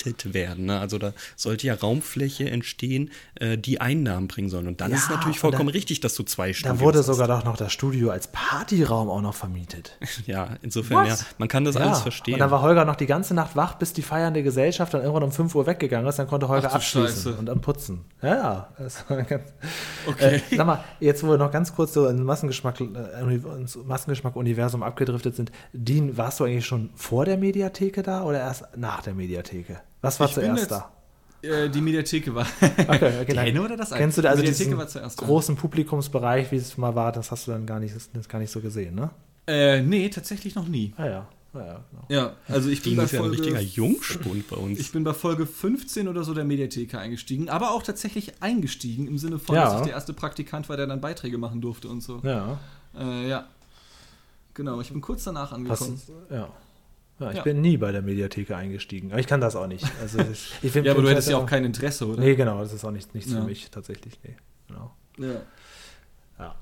vermietet 0.05 0.33
werden. 0.33 0.65
Ne? 0.65 0.79
Also 0.79 0.97
da 0.97 1.13
sollte 1.35 1.67
ja 1.67 1.73
Raumfläche 1.73 2.49
entstehen, 2.49 3.09
äh, 3.35 3.57
die 3.57 3.81
Einnahmen 3.81 4.27
bringen 4.27 4.49
sollen. 4.49 4.67
Und 4.67 4.81
dann 4.81 4.91
Ja, 4.91 4.97
ist 4.97 5.03
es 5.03 5.09
natürlich 5.09 5.39
vollkommen 5.39 5.67
da- 5.69 5.73
richtig, 5.73 5.99
dass 5.99 6.15
du 6.15 6.23
zwei 6.23 6.53
Studios 6.53 6.77
Da 6.79 6.83
wurde 6.83 6.99
hast. 6.99 7.05
sogar 7.07 7.27
doch 7.27 7.43
noch 7.43 7.57
das 7.57 7.71
Studio 7.73 8.09
als 8.09 8.27
Partyraum 8.27 9.09
auch 9.09 9.21
noch 9.21 9.35
vermietet. 9.35 9.97
Ja, 10.25 10.49
insofern, 10.61 11.05
Was? 11.07 11.21
ja, 11.21 11.27
man 11.37 11.47
kann 11.47 11.65
das 11.65 11.75
Ja, 11.75 11.81
alles 11.81 11.99
verstehen. 11.99 12.33
Und 12.35 12.39
dann 12.39 12.49
war 12.51 12.61
Holger 12.61 12.83
noch 12.85 12.95
die 12.95 13.05
ganze 13.05 13.33
Nacht 13.35 13.55
wach, 13.55 13.75
bis 13.75 13.93
die 13.93 14.01
feiernde 14.01 14.41
Gesellschaft 14.43 14.93
dann 14.93 15.01
irgendwann 15.01 15.23
um 15.23 15.31
5 15.31 15.53
Uhr 15.53 15.67
weggegangen 15.67 16.07
ist. 16.07 16.17
Dann 16.17 16.27
konnte 16.27 16.47
Holger 16.47 16.69
Ach 16.71 16.75
abschließen 16.75 17.07
Scheiße. 17.23 17.33
und 17.35 17.45
dann 17.45 17.61
putzen. 17.61 18.05
Ja, 18.21 18.35
ja. 18.35 18.69
Das 18.77 19.07
war 19.09 19.21
ganz, 19.23 19.43
Okay. 20.07 20.41
äh, 20.51 20.55
sag 20.55 20.65
mal, 20.67 20.83
jetzt 20.99 21.23
wo 21.23 21.29
wir 21.29 21.37
noch 21.37 21.51
ganz 21.51 21.73
kurz 21.75 21.93
so 21.93 22.07
ins 22.07 22.21
Massengeschmack, 22.21 22.79
äh, 22.81 22.85
ins 23.59 23.75
Massengeschmack-Universum 23.75 24.83
abgedriftet 24.83 25.35
sind, 25.35 25.51
Dean, 25.73 26.17
warst 26.17 26.39
du 26.39 26.45
eigentlich 26.45 26.65
schon 26.65 26.89
vor 26.95 27.25
der 27.25 27.37
Mediatheke 27.37 28.01
da 28.03 28.23
oder 28.23 28.39
erst 28.39 28.65
nach 28.75 29.01
der 29.01 29.13
Mediatheke? 29.13 29.77
Was 30.05 30.19
war 30.19 30.27
Ich 30.27 30.33
zuerst 30.33 30.59
jetzt- 30.61 30.71
da? 30.71 30.91
Äh, 31.41 31.69
die 31.69 31.81
Mediatheke 31.81 32.33
war. 32.33 32.47
Okay, 32.61 33.21
okay, 33.21 33.25
die 33.33 33.37
eine 33.37 33.61
oder 33.61 33.77
das 33.77 33.91
eine? 33.91 34.01
Kennst 34.01 34.17
du 34.17 34.23
da 34.23 34.29
also 34.29 34.41
die 34.41 34.47
Mediatheke 34.47 34.69
diesen 34.69 34.79
war 34.79 34.87
zuerst. 34.87 35.21
ja. 35.21 35.27
großen 35.27 35.55
Publikumsbereich, 35.55 36.51
wie 36.51 36.55
es 36.55 36.75
mal 36.77 36.95
war, 36.95 37.11
das 37.11 37.29
hast 37.29 37.45
du 37.47 37.51
dann 37.51 37.65
gar 37.67 37.79
nicht, 37.79 37.93
das 38.13 38.27
gar 38.27 38.39
nicht 38.39 38.49
so 38.51 38.61
gesehen, 38.61 38.95
ne? 38.95 39.11
Äh, 39.45 39.81
nee, 39.81 40.09
tatsächlich 40.09 40.55
noch 40.55 40.67
nie. 40.67 40.91
Ah 40.97 41.05
ja, 41.05 41.27
ah, 41.53 41.57
ja 41.59 41.79
genau. 41.91 42.05
Ja, 42.09 42.33
also 42.47 42.69
ich 42.69 42.81
bin 42.81 42.95
bei 42.95 43.03
ja 43.03 43.09
ein 43.09 43.17
Folge, 43.19 43.37
richtiger 43.37 43.59
Jungspund 43.61 44.47
bei 44.47 44.55
uns. 44.55 44.79
Ich 44.79 44.91
bin 44.91 45.03
bei 45.03 45.13
Folge 45.13 45.45
15 45.45 46.07
oder 46.07 46.23
so 46.23 46.33
der 46.33 46.45
Mediatheke 46.45 46.97
eingestiegen, 46.97 47.47
aber 47.49 47.71
auch 47.75 47.83
tatsächlich 47.83 48.41
eingestiegen 48.41 49.07
im 49.07 49.19
Sinne 49.19 49.37
von, 49.37 49.55
Ja. 49.55 49.65
dass 49.65 49.75
ich 49.75 49.81
der 49.85 49.93
erste 49.93 50.13
Praktikant 50.13 50.67
war, 50.67 50.77
der 50.77 50.87
dann 50.87 50.99
Beiträge 50.99 51.37
machen 51.37 51.61
durfte 51.61 51.89
und 51.89 52.01
so. 52.01 52.21
Ja. 52.23 52.57
Äh, 52.97 53.29
ja. 53.29 53.45
Genau, 54.55 54.81
ich 54.81 54.89
bin 54.89 55.01
kurz 55.01 55.25
danach 55.25 55.51
angekommen. 55.51 55.99
Hast, 56.01 56.31
ja. 56.31 56.49
Ja, 57.19 57.29
ich 57.31 57.37
Ja. 57.37 57.43
bin 57.43 57.61
nie 57.61 57.77
bei 57.77 57.91
der 57.93 58.01
Mediatheke 58.01 58.55
eingestiegen. 58.57 59.11
Aber 59.11 59.19
ich 59.19 59.27
kann 59.27 59.39
das 59.39 59.55
auch 59.55 59.67
nicht. 59.67 59.85
Also 60.01 60.19
ich, 60.19 60.53
ich 60.61 60.71
find- 60.71 60.85
ja, 60.85 60.91
aber 60.93 61.01
du 61.01 61.09
hättest 61.09 61.29
ja 61.29 61.37
auch 61.37 61.45
kein 61.45 61.63
Interesse, 61.63 62.07
oder? 62.07 62.19
Nee, 62.19 62.35
genau, 62.35 62.59
das 62.59 62.73
ist 62.73 62.83
auch 62.83 62.91
nicht, 62.91 63.13
nichts 63.15 63.31
Ja. 63.31 63.39
für 63.39 63.45
mich 63.45 63.69
tatsächlich. 63.71 64.19
Nee, 64.23 64.35
genau. 64.67 64.91
Ja. 65.17 65.41
Ja. 66.39 66.55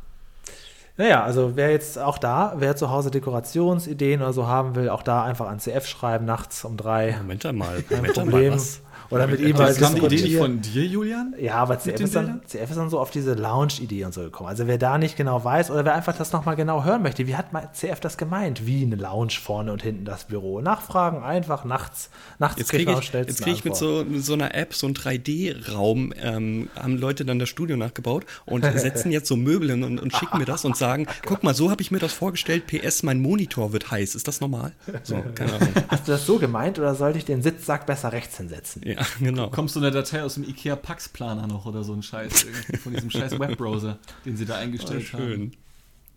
Naja, 0.96 1.24
also 1.24 1.56
wer 1.56 1.72
jetzt 1.72 1.98
auch 1.98 2.20
da, 2.20 2.54
wer 2.58 2.76
zu 2.76 2.92
Hause 2.92 3.10
Dekorationsideen 3.10 4.22
oder 4.22 4.32
so 4.32 4.46
haben 4.46 4.76
will, 4.76 4.90
auch 4.90 5.02
da 5.02 5.24
einfach 5.24 5.48
an 5.48 5.58
CF 5.60 5.88
schreiben, 5.88 6.26
nachts 6.26 6.64
um 6.66 6.78
drei. 6.78 7.16
Moment 7.18 7.44
mal, 7.54 7.82
Kein 7.82 7.98
Moment 7.98 8.16
mal, 8.18 8.24
Problem. 8.26 8.54
was? 8.54 8.82
Oder 9.14 9.28
mit 9.28 9.42
ihm 9.42 9.56
mal 9.56 9.68
Das 9.68 9.78
kam 9.78 9.96
die 9.96 10.06
Idee 10.06 10.24
nicht 10.24 10.38
von 10.38 10.62
dir, 10.62 10.86
Julian? 10.86 11.36
Ja, 11.40 11.56
aber 11.56 11.80
CF 11.80 12.02
ist, 12.02 12.16
dann? 12.16 12.42
CF 12.46 12.70
ist 12.70 12.78
dann 12.78 12.90
so 12.90 13.00
auf 13.00 13.12
diese 13.12 13.34
Lounge-Idee 13.34 14.06
und 14.06 14.14
so 14.14 14.22
gekommen. 14.22 14.50
Also 14.50 14.68
wer 14.68 14.78
da 14.78 14.98
nicht 14.98 15.16
genau 15.16 15.44
weiß 15.44 15.72
oder 15.72 15.86
wer 15.86 15.96
einfach 15.96 16.18
das 16.18 16.32
nochmal 16.32 16.56
genau 16.56 16.84
hören 16.84 17.02
möchte, 17.04 17.28
wie 17.28 17.36
hat 17.36 17.48
CF 17.74 18.00
das 18.00 18.18
gemeint? 18.18 18.66
Wie 18.66 18.84
eine 18.84 18.96
Lounge 18.96 19.34
vorne 19.42 19.72
und 19.72 19.82
hinten 19.84 20.06
das 20.06 20.26
Büro? 20.26 20.62
Nachfragen 20.62 21.24
einfach 21.24 21.66
nachts. 21.66 22.10
Nachts 22.40 22.60
Jetzt 22.60 22.72
kriege 22.72 22.92
ich, 23.00 23.14
jetzt 23.14 23.44
krieg 23.44 23.54
ich 23.54 23.64
mit 23.64 23.76
so, 23.76 24.04
mit 24.08 24.24
so 24.24 24.34
einer 24.34 24.56
App, 24.56 24.74
so 24.74 24.88
ein 24.88 24.94
3D-Raum, 24.94 26.14
ähm, 26.22 26.70
haben 26.76 26.98
Leute 26.98 27.26
dann 27.26 27.40
das 27.40 27.50
Studio 27.50 27.78
nachgebaut 27.78 28.26
und 28.46 28.64
setzen 28.64 29.12
jetzt 29.12 29.28
so 29.28 29.36
Möbel 29.36 29.72
hin 29.72 29.84
und, 29.84 30.00
und 30.00 30.14
schicken 30.16 30.38
mir 30.38 30.46
das 30.46 30.66
und 30.66 30.76
sagen, 30.76 31.08
guck 31.26 31.44
mal, 31.44 31.54
so 31.54 31.70
habe 31.70 31.82
ich 31.82 31.92
mir 31.92 32.00
das 32.00 32.14
vorgestellt, 32.14 32.68
PS, 32.68 33.04
mein 33.04 33.22
Monitor 33.22 33.74
wird 33.74 33.92
heiß. 33.92 34.16
Ist 34.16 34.28
das 34.28 34.42
normal? 34.42 34.72
So, 35.04 35.24
keine 35.36 35.54
Ahnung. 35.54 35.70
Hast 35.88 36.08
du 36.08 36.12
das 36.12 36.26
so 36.26 36.40
gemeint 36.40 36.80
oder 36.80 36.96
sollte 36.96 37.18
ich 37.18 37.26
den 37.26 37.42
Sitzsack 37.42 37.86
besser 37.86 38.12
rechts 38.12 38.38
hinsetzen? 38.38 38.82
Ja, 38.86 39.03
genau. 39.20 39.50
Kommst 39.50 39.76
du 39.76 39.80
eine 39.80 39.92
Datei 39.92 40.24
aus 40.24 40.36
dem 40.36 40.44
IKEA 40.44 40.76
Pax 40.76 41.10
Planer 41.10 41.48
noch 41.48 41.66
oder 41.66 41.84
so 41.84 41.94
ein 41.94 42.04
Scheiß 42.04 42.46
von 42.82 42.94
diesem 42.94 43.10
scheiß 43.10 43.40
Webbrowser, 43.40 43.98
den 44.26 44.38
sie 44.38 44.46
da 44.46 44.58
eingestellt 44.58 45.14
haben. 45.14 45.24
Schön. 45.24 45.52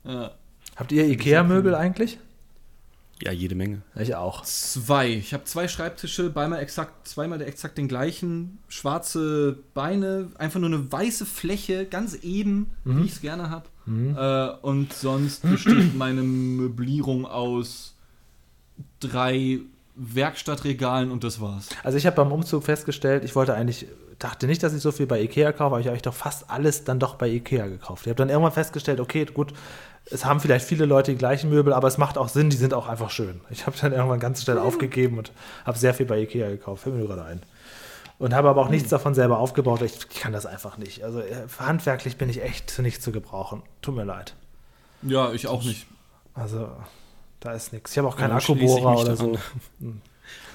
Ja. 0.05 0.33
Habt 0.77 0.93
ihr 0.93 1.07
Ikea-Möbel 1.07 1.75
eigentlich? 1.75 2.19
Ja, 3.23 3.33
jede 3.33 3.55
Menge. 3.55 3.81
Ich 3.99 4.15
auch. 4.15 4.43
Zwei. 4.43 5.09
Ich 5.09 5.33
habe 5.33 5.45
zwei 5.45 5.69
Schreibtische, 5.69 6.31
zweimal 6.33 6.61
exakt, 6.61 7.09
zweimal 7.09 7.41
exakt 7.41 7.79
den 7.79 7.89
gleichen. 7.89 8.59
Schwarze 8.69 9.59
Beine, 9.73 10.29
einfach 10.37 10.61
nur 10.61 10.69
eine 10.69 10.93
weiße 10.93 11.25
Fläche, 11.25 11.87
ganz 11.87 12.15
eben, 12.23 12.71
mhm. 12.85 12.99
wie 12.99 13.07
ich 13.07 13.13
es 13.13 13.21
gerne 13.23 13.49
habe. 13.49 13.69
Mhm. 13.87 14.17
Äh, 14.17 14.49
und 14.61 14.93
sonst 14.93 15.43
besteht 15.43 15.97
meine 15.97 16.23
Möblierung 16.23 17.25
aus 17.25 17.95
drei 19.01 19.61
Werkstattregalen 19.97 21.11
und 21.11 21.25
das 21.25 21.41
war's. 21.41 21.69
Also 21.83 21.97
ich 21.99 22.07
habe 22.07 22.17
beim 22.17 22.31
Umzug 22.31 22.65
festgestellt, 22.65 23.25
ich 23.25 23.35
wollte 23.35 23.55
eigentlich, 23.55 23.87
dachte 24.19 24.47
nicht, 24.47 24.63
dass 24.63 24.75
ich 24.75 24.83
so 24.83 24.93
viel 24.93 25.07
bei 25.07 25.21
Ikea 25.21 25.53
kaufe, 25.53 25.75
aber 25.75 25.81
ich 25.81 25.89
habe 25.89 25.99
doch 25.99 26.15
fast 26.15 26.51
alles 26.51 26.85
dann 26.85 27.01
doch 27.01 27.15
bei 27.15 27.29
Ikea 27.29 27.67
gekauft. 27.67 28.07
Ich 28.07 28.11
habe 28.11 28.19
dann 28.19 28.29
irgendwann 28.29 28.53
festgestellt, 28.53 29.01
okay, 29.01 29.25
gut, 29.25 29.55
es 30.05 30.25
haben 30.25 30.41
vielleicht 30.41 30.67
viele 30.67 30.85
Leute 30.85 31.13
die 31.13 31.19
gleichen 31.19 31.51
Möbel, 31.51 31.73
aber 31.73 31.89
es 31.89 31.99
macht 31.99 32.19
auch 32.19 32.29
Sinn, 32.29 32.51
die 32.51 32.57
sind 32.57 32.75
auch 32.75 32.87
einfach 32.89 33.11
schön. 33.11 33.41
Ich 33.51 33.67
habe 33.67 33.77
dann 33.81 33.93
irgendwann 33.93 34.21
ganz 34.21 34.43
schnell 34.43 34.59
aufgegeben 34.59 35.19
und 35.19 35.33
habe 35.65 35.79
sehr 35.79 35.95
viel 35.95 36.07
bei 36.07 36.21
Ikea 36.21 36.49
gekauft, 36.49 36.83
fällt 36.83 36.95
mir 36.95 37.07
gerade 37.07 37.25
ein. 37.25 37.43
Und 38.19 38.35
habe 38.35 38.49
aber 38.49 38.63
auch 38.63 38.71
nichts 38.71 38.89
davon 38.89 39.15
selber 39.15 39.39
aufgebaut. 39.39 39.83
Ich, 39.83 39.99
ich 40.11 40.21
kann 40.21 40.33
das 40.33 40.47
einfach 40.47 40.79
nicht. 40.79 41.05
Also 41.05 41.21
äh, 41.21 41.47
handwerklich 41.59 42.17
bin 42.17 42.31
ich 42.31 42.43
echt 42.43 42.71
zu 42.71 42.81
nichts 42.81 43.05
zu 43.05 43.13
gebrauchen. 43.13 43.63
Tut 43.83 43.95
mir 43.95 44.05
leid. 44.05 44.35
Ja, 45.03 45.33
ich 45.33 45.49
auch 45.49 45.63
nicht. 45.65 45.87
Also, 46.33 46.71
da 47.41 47.53
ist 47.53 47.73
nichts. 47.73 47.93
Ich 47.93 47.99
habe 47.99 48.09
auch 48.09 48.17
keinen 48.17 48.31
ja, 48.31 48.37
Akkubohrer 48.37 49.01
oder 49.01 49.17
so. 49.17 49.39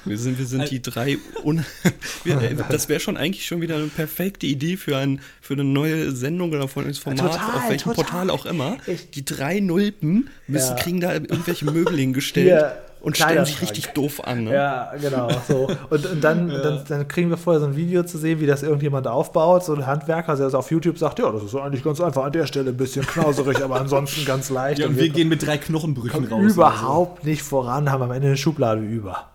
Wir 0.04 0.18
sind, 0.18 0.40
wir 0.40 0.48
sind 0.48 0.72
die 0.72 0.82
drei. 0.82 1.20
wir, 2.24 2.42
äh, 2.42 2.56
das 2.70 2.90
wäre 2.90 3.00
schon 3.00 3.18
eigentlich 3.18 3.46
schon 3.46 3.62
wieder 3.62 3.76
eine 3.76 3.86
perfekte 3.86 4.48
Idee 4.48 4.76
für, 4.76 4.98
ein, 4.98 5.22
für 5.42 5.54
eine 5.54 5.64
neue 5.64 6.12
Sendung 6.12 6.50
oder 6.50 6.68
von 6.68 6.86
uns 6.86 6.98
Format, 6.98 7.34
total, 7.34 7.56
auf 7.56 7.70
welchem 7.70 7.94
total. 7.94 8.04
Portal 8.04 8.30
auch 8.32 8.48
immer. 8.48 8.78
Die 9.14 9.24
drei 9.24 9.60
Nulpen 9.60 10.32
müssen, 10.48 10.76
ja. 10.76 10.82
kriegen 10.82 11.02
da 11.02 11.14
irgendwelche 11.14 11.66
Möbel 11.66 11.96
hingestellt. 11.98 12.48
Ja 12.48 12.78
und 13.02 13.18
stellen 13.18 13.46
sich 13.46 13.62
richtig 13.62 13.88
doof 13.88 14.24
an. 14.24 14.46
Ne? 14.46 14.54
Ja, 14.54 14.94
genau. 15.00 15.30
So. 15.48 15.70
Und, 15.90 16.06
und 16.06 16.24
dann, 16.24 16.50
ja. 16.52 16.60
dann, 16.60 16.84
dann, 16.88 17.08
kriegen 17.08 17.30
wir 17.30 17.38
vorher 17.38 17.60
so 17.60 17.66
ein 17.66 17.76
Video 17.76 18.04
zu 18.04 18.18
sehen, 18.18 18.40
wie 18.40 18.46
das 18.46 18.64
irgendjemand 18.64 19.08
aufbaut, 19.08 19.66
so 19.66 19.74
ein 19.74 19.88
Handwerker, 19.88 20.36
der 20.36 20.46
also 20.46 20.58
auf 20.60 20.70
YouTube 20.72 20.98
sagt, 20.98 21.20
ja, 21.20 21.32
das 21.32 21.44
ist 21.44 21.56
eigentlich 21.56 21.84
ganz 21.84 22.00
einfach, 22.00 22.24
an 22.24 22.32
der 22.32 22.46
Stelle 22.46 22.70
ein 22.70 22.78
bisschen 22.78 23.06
knauserig, 23.06 23.64
aber 23.64 23.80
ansonsten 23.80 24.24
ganz 24.26 24.50
leicht. 24.52 24.80
Ja, 24.80 24.86
und, 24.86 24.92
und 24.92 24.98
wir, 24.98 25.06
wir, 25.06 25.10
gehen 25.10 25.30
mit 25.30 25.46
drei 25.46 25.58
Knochenbrüchen 25.58 26.26
raus. 26.26 26.54
Überhaupt 26.54 27.24
so. 27.24 27.30
nicht 27.30 27.42
voran, 27.42 27.92
haben 27.92 28.04
am 28.04 28.12
Ende 28.12 28.28
eine 28.28 28.38
Schublade 28.38 28.82
über. 28.82 29.30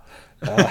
ja, 0.44 0.56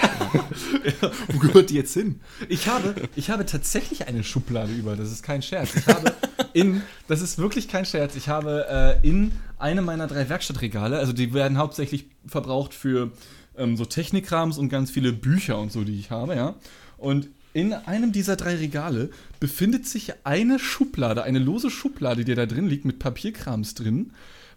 wo 1.28 1.40
gehört 1.40 1.72
die 1.72 1.76
jetzt 1.76 1.94
hin? 1.94 2.22
Ich 2.48 2.68
habe, 2.68 2.96
ich 3.16 3.30
habe 3.30 3.46
tatsächlich 3.46 4.08
eine 4.08 4.24
Schublade 4.24 4.72
über, 4.72 4.96
das 4.96 5.12
ist 5.12 5.24
kein 5.24 5.42
Scherz. 5.42 5.76
Ich 5.76 5.88
habe 5.88 6.14
in, 6.56 6.82
das 7.10 7.22
ist 7.22 7.38
wirklich 7.38 7.68
kein 7.68 7.86
Scherz, 7.86 8.16
ich 8.16 8.30
habe 8.30 8.66
äh, 9.04 9.08
in 9.08 9.34
einem 9.60 9.84
meiner 9.84 10.08
drei 10.08 10.30
Werkstattregale, 10.30 10.98
also 10.98 11.12
die 11.12 11.34
werden 11.34 11.58
hauptsächlich 11.58 12.06
verbraucht 12.26 12.74
für 12.74 13.12
ähm, 13.58 13.76
so 13.76 13.84
Technikrams 13.84 14.58
und 14.58 14.70
ganz 14.70 14.90
viele 14.90 15.12
Bücher 15.12 15.60
und 15.60 15.74
so, 15.74 15.84
die 15.84 16.00
ich 16.00 16.12
habe, 16.12 16.36
ja. 16.36 16.56
Und 16.98 17.28
in 17.52 17.74
einem 17.74 18.14
dieser 18.14 18.38
drei 18.38 18.56
Regale 18.56 19.10
befindet 19.42 19.86
sich 19.86 20.14
eine 20.24 20.58
Schublade, 20.58 21.24
eine 21.24 21.40
lose 21.40 21.70
Schublade, 21.70 22.24
die 22.24 22.36
da 22.36 22.46
drin 22.46 22.68
liegt, 22.68 22.86
mit 22.86 23.00
Papierkrams 23.00 23.76
drin, 23.76 24.12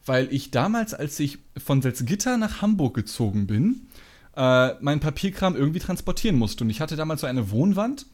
weil 0.07 0.33
ich 0.33 0.53
damals, 0.53 0.95
als 0.95 1.19
ich 1.19 1.39
von 1.57 1.83
Salzgitter 1.83 2.37
nach 2.37 2.63
Hamburg 2.63 2.95
gezogen 2.95 3.49
bin, 3.49 3.89
äh, 4.37 4.75
meinen 4.81 5.01
Papierkram 5.01 5.57
irgendwie 5.57 5.81
transportieren 5.81 6.37
musste. 6.37 6.63
Und 6.63 6.71
ich 6.71 6.81
hatte 6.81 6.95
damals 6.95 7.23
so 7.23 7.27
eine 7.27 7.51
Wohnwand 7.51 8.07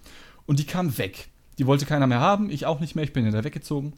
und 0.46 0.58
die 0.58 0.64
kam 0.64 0.96
weg. 0.96 1.28
Die 1.58 1.66
wollte 1.66 1.86
keiner 1.86 2.06
mehr 2.06 2.20
haben, 2.20 2.50
ich 2.50 2.66
auch 2.66 2.80
nicht 2.80 2.94
mehr, 2.94 3.04
ich 3.04 3.12
bin 3.12 3.24
ja 3.24 3.30
da 3.30 3.44
weggezogen 3.44 3.94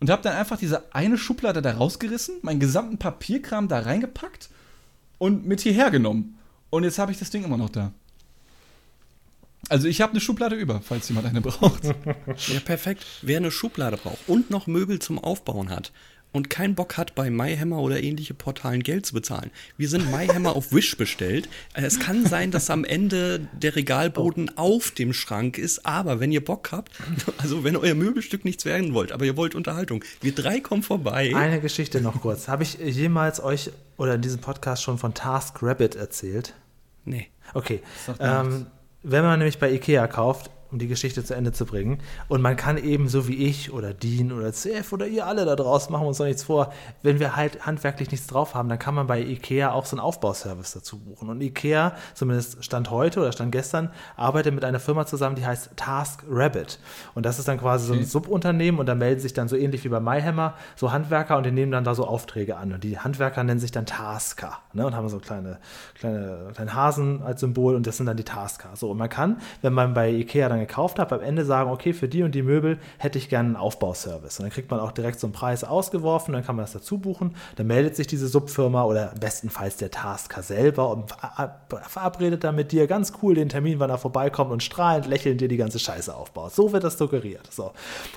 und 0.00 0.10
habe 0.10 0.22
dann 0.22 0.36
einfach 0.36 0.58
diese 0.58 0.94
eine 0.94 1.18
Schublade 1.18 1.62
da 1.62 1.72
rausgerissen, 1.72 2.36
meinen 2.42 2.60
gesamten 2.60 2.98
Papierkram 2.98 3.68
da 3.68 3.80
reingepackt 3.80 4.50
und 5.18 5.46
mit 5.46 5.60
hierher 5.60 5.90
genommen. 5.90 6.38
Und 6.70 6.84
jetzt 6.84 6.98
habe 6.98 7.12
ich 7.12 7.18
das 7.18 7.30
Ding 7.30 7.44
immer 7.44 7.56
noch 7.56 7.70
da. 7.70 7.92
Also 9.68 9.88
ich 9.88 10.00
habe 10.00 10.12
eine 10.12 10.20
Schublade 10.20 10.54
über, 10.54 10.80
falls 10.80 11.08
jemand 11.08 11.26
eine 11.26 11.40
braucht. 11.40 11.84
ja, 11.84 12.60
perfekt. 12.64 13.04
Wer 13.22 13.38
eine 13.38 13.50
Schublade 13.50 13.96
braucht 13.96 14.28
und 14.28 14.50
noch 14.50 14.66
Möbel 14.66 14.98
zum 14.98 15.18
Aufbauen 15.18 15.68
hat, 15.70 15.92
und 16.32 16.50
keinen 16.50 16.74
Bock 16.74 16.96
hat, 16.96 17.14
bei 17.14 17.30
MyHammer 17.30 17.78
oder 17.78 18.02
ähnliche 18.02 18.34
Portalen 18.34 18.82
Geld 18.82 19.06
zu 19.06 19.14
bezahlen. 19.14 19.50
Wir 19.76 19.88
sind 19.88 20.10
MyHammer 20.10 20.54
auf 20.54 20.72
Wish 20.72 20.96
bestellt. 20.96 21.48
Äh, 21.74 21.82
es 21.82 21.98
kann 21.98 22.26
sein, 22.26 22.50
dass 22.50 22.70
am 22.70 22.84
Ende 22.84 23.48
der 23.52 23.76
Regalboden 23.76 24.50
oh. 24.56 24.76
auf 24.78 24.90
dem 24.90 25.12
Schrank 25.12 25.58
ist, 25.58 25.86
aber 25.86 26.20
wenn 26.20 26.32
ihr 26.32 26.44
Bock 26.44 26.70
habt, 26.72 26.92
also 27.38 27.64
wenn 27.64 27.76
euer 27.76 27.94
Möbelstück 27.94 28.44
nichts 28.44 28.64
werden 28.64 28.94
wollt, 28.94 29.12
aber 29.12 29.24
ihr 29.24 29.36
wollt 29.36 29.54
Unterhaltung, 29.54 30.04
wir 30.20 30.34
drei 30.34 30.60
kommen 30.60 30.82
vorbei. 30.82 31.32
Eine 31.34 31.60
Geschichte 31.60 32.00
noch 32.00 32.20
kurz. 32.20 32.48
Habe 32.48 32.62
ich 32.62 32.78
jemals 32.78 33.42
euch 33.42 33.70
oder 33.96 34.14
in 34.14 34.22
diesem 34.22 34.40
Podcast 34.40 34.82
schon 34.82 34.98
von 34.98 35.14
Task 35.14 35.62
Rabbit 35.62 35.96
erzählt? 35.96 36.54
Nee. 37.04 37.28
Okay. 37.54 37.80
Ähm, 38.20 38.66
wenn 39.02 39.24
man 39.24 39.38
nämlich 39.38 39.58
bei 39.58 39.72
Ikea 39.72 40.06
kauft, 40.06 40.50
um 40.70 40.78
die 40.78 40.88
Geschichte 40.88 41.24
zu 41.24 41.34
Ende 41.34 41.52
zu 41.52 41.64
bringen. 41.64 41.98
Und 42.28 42.42
man 42.42 42.56
kann 42.56 42.76
eben 42.78 43.08
so 43.08 43.28
wie 43.28 43.36
ich 43.46 43.72
oder 43.72 43.94
Dean 43.94 44.32
oder 44.32 44.52
CF 44.52 44.92
oder 44.92 45.06
ihr 45.06 45.26
alle 45.26 45.44
da 45.44 45.56
draußen, 45.56 45.92
machen 45.92 46.04
wir 46.04 46.08
uns 46.08 46.18
doch 46.18 46.26
nichts 46.26 46.44
vor, 46.44 46.72
wenn 47.02 47.20
wir 47.20 47.36
halt 47.36 47.66
handwerklich 47.66 48.10
nichts 48.10 48.26
drauf 48.26 48.54
haben, 48.54 48.68
dann 48.68 48.78
kann 48.78 48.94
man 48.94 49.06
bei 49.06 49.20
IKEA 49.20 49.72
auch 49.72 49.86
so 49.86 49.96
einen 49.96 50.00
Aufbauservice 50.00 50.72
dazu 50.72 50.98
buchen. 50.98 51.28
Und 51.28 51.40
IKEA, 51.40 51.94
zumindest 52.14 52.64
Stand 52.64 52.90
heute 52.90 53.20
oder 53.20 53.32
Stand 53.32 53.52
gestern, 53.52 53.90
arbeitet 54.16 54.54
mit 54.54 54.64
einer 54.64 54.80
Firma 54.80 55.06
zusammen, 55.06 55.36
die 55.36 55.46
heißt 55.46 55.70
Task 55.76 56.24
Rabbit. 56.28 56.78
Und 57.14 57.24
das 57.24 57.38
ist 57.38 57.48
dann 57.48 57.58
quasi 57.58 57.86
so 57.86 57.94
ein 57.94 58.04
Subunternehmen 58.04 58.80
und 58.80 58.86
da 58.86 58.94
melden 58.94 59.20
sich 59.20 59.32
dann 59.32 59.48
so 59.48 59.56
ähnlich 59.56 59.84
wie 59.84 59.88
bei 59.88 60.00
MyHammer 60.00 60.54
so 60.76 60.92
Handwerker 60.92 61.36
und 61.36 61.44
die 61.44 61.50
nehmen 61.50 61.72
dann 61.72 61.84
da 61.84 61.94
so 61.94 62.06
Aufträge 62.06 62.56
an. 62.56 62.72
Und 62.72 62.84
die 62.84 62.98
Handwerker 62.98 63.44
nennen 63.44 63.60
sich 63.60 63.72
dann 63.72 63.86
Tasker 63.86 64.58
ne, 64.72 64.86
und 64.86 64.94
haben 64.94 65.08
so 65.08 65.18
kleine, 65.18 65.58
kleine, 65.94 66.50
kleine 66.54 66.74
Hasen 66.74 67.22
als 67.22 67.40
Symbol 67.40 67.74
und 67.74 67.86
das 67.86 67.96
sind 67.96 68.06
dann 68.06 68.16
die 68.16 68.24
Tasker. 68.24 68.70
So, 68.74 68.90
und 68.90 68.98
man 68.98 69.08
kann, 69.08 69.40
wenn 69.62 69.72
man 69.72 69.94
bei 69.94 70.10
IKEA 70.10 70.48
dann 70.48 70.57
dann 70.58 70.66
gekauft 70.66 70.98
habe, 70.98 71.14
am 71.14 71.20
Ende 71.20 71.44
sagen, 71.44 71.70
okay, 71.70 71.92
für 71.92 72.08
die 72.08 72.22
und 72.22 72.34
die 72.34 72.42
Möbel 72.42 72.78
hätte 72.98 73.18
ich 73.18 73.28
gerne 73.28 73.48
einen 73.48 73.56
Aufbauservice. 73.56 74.38
Und 74.38 74.44
dann 74.44 74.52
kriegt 74.52 74.70
man 74.70 74.80
auch 74.80 74.92
direkt 74.92 75.20
so 75.20 75.26
einen 75.26 75.32
Preis 75.32 75.64
ausgeworfen, 75.64 76.34
dann 76.34 76.44
kann 76.44 76.56
man 76.56 76.64
das 76.64 76.72
dazu 76.72 76.98
buchen. 76.98 77.36
Dann 77.56 77.66
meldet 77.66 77.96
sich 77.96 78.06
diese 78.06 78.28
Subfirma 78.28 78.84
oder 78.84 79.12
bestenfalls 79.18 79.76
der 79.76 79.90
Tasker 79.90 80.42
selber 80.42 80.90
und 80.90 81.14
verabredet 81.88 82.44
dann 82.44 82.56
mit 82.56 82.72
dir 82.72 82.86
ganz 82.86 83.12
cool 83.22 83.34
den 83.34 83.48
Termin, 83.48 83.78
wann 83.80 83.90
er 83.90 83.98
vorbeikommt 83.98 84.50
und 84.50 84.62
strahlend 84.62 85.06
lächelnd 85.06 85.40
dir 85.40 85.48
die 85.48 85.56
ganze 85.56 85.78
Scheiße 85.78 86.14
aufbaut. 86.14 86.54
So 86.54 86.72
wird 86.72 86.84
das 86.84 86.98
suggeriert. 86.98 87.52
So. 87.52 87.72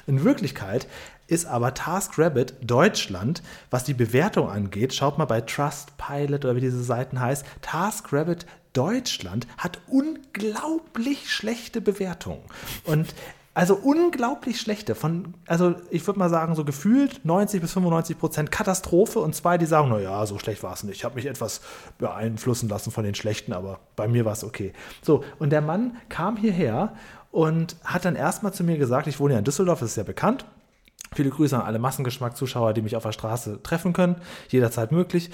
In 0.08 0.24
Wirklichkeit 0.24 0.88
ist 1.32 1.46
aber 1.46 1.74
TaskRabbit 1.74 2.56
Deutschland, 2.62 3.42
was 3.70 3.86
die 3.86 3.94
Bewertung 3.94 4.50
angeht, 4.50 4.94
schaut 4.94 5.18
mal 5.18 5.26
bei 5.26 5.40
Trustpilot 5.40 6.44
oder 6.44 6.56
wie 6.58 6.62
diese 6.62 6.84
Seiten 6.84 7.22
heißt, 7.22 7.46
TaskRabbit 7.62 8.46
Deutschland 8.74 9.48
hat 9.58 9.80
unglaublich 9.88 11.32
schlechte 11.32 11.80
Bewertungen. 11.80 12.42
Und 12.86 13.14
also 13.54 13.76
unglaublich 13.76 14.60
schlechte. 14.60 14.94
Von, 14.94 15.34
also 15.46 15.76
ich 15.90 16.06
würde 16.06 16.20
mal 16.20 16.30
sagen, 16.30 16.56
so 16.56 16.66
gefühlt 16.66 17.24
90 17.24 17.62
bis 17.62 17.74
95 17.74 18.18
Prozent 18.18 18.52
Katastrophe 18.52 19.20
und 19.20 19.34
zwei, 19.34 19.58
die 19.58 19.66
sagen, 19.66 19.90
naja, 19.90 20.26
so 20.26 20.38
schlecht 20.38 20.64
war 20.64 20.74
es 20.74 20.84
nicht. 20.84 20.98
Ich 20.98 21.06
habe 21.06 21.16
mich 21.16 21.26
etwas 21.26 21.62
beeinflussen 21.98 22.68
lassen 22.68 22.92
von 22.92 23.06
den 23.06 23.16
schlechten, 23.16 23.54
aber 23.54 23.80
bei 23.96 24.08
mir 24.08 24.26
war 24.26 24.34
es 24.34 24.44
okay. 24.44 24.74
So, 25.02 25.24
und 25.40 25.52
der 25.52 25.62
Mann 25.62 25.98
kam 26.10 26.36
hierher 26.36 26.94
und 27.32 27.78
hat 27.86 28.04
dann 28.04 28.16
erstmal 28.16 28.54
zu 28.54 28.64
mir 28.66 28.78
gesagt, 28.78 29.08
ich 29.08 29.20
wohne 29.20 29.34
ja 29.34 29.40
in 29.40 29.46
Düsseldorf, 29.46 29.80
das 29.80 29.92
ist 29.92 29.98
ja 29.98 30.04
bekannt. 30.04 30.46
Viele 31.14 31.30
Grüße 31.30 31.58
an 31.58 31.66
alle 31.66 31.78
Massengeschmack-Zuschauer, 31.78 32.74
die 32.74 32.82
mich 32.82 32.96
auf 32.96 33.04
der 33.04 33.12
Straße 33.12 33.62
treffen 33.64 33.92
können, 33.92 34.16
jederzeit 34.48 34.94
möglich. 34.94 35.30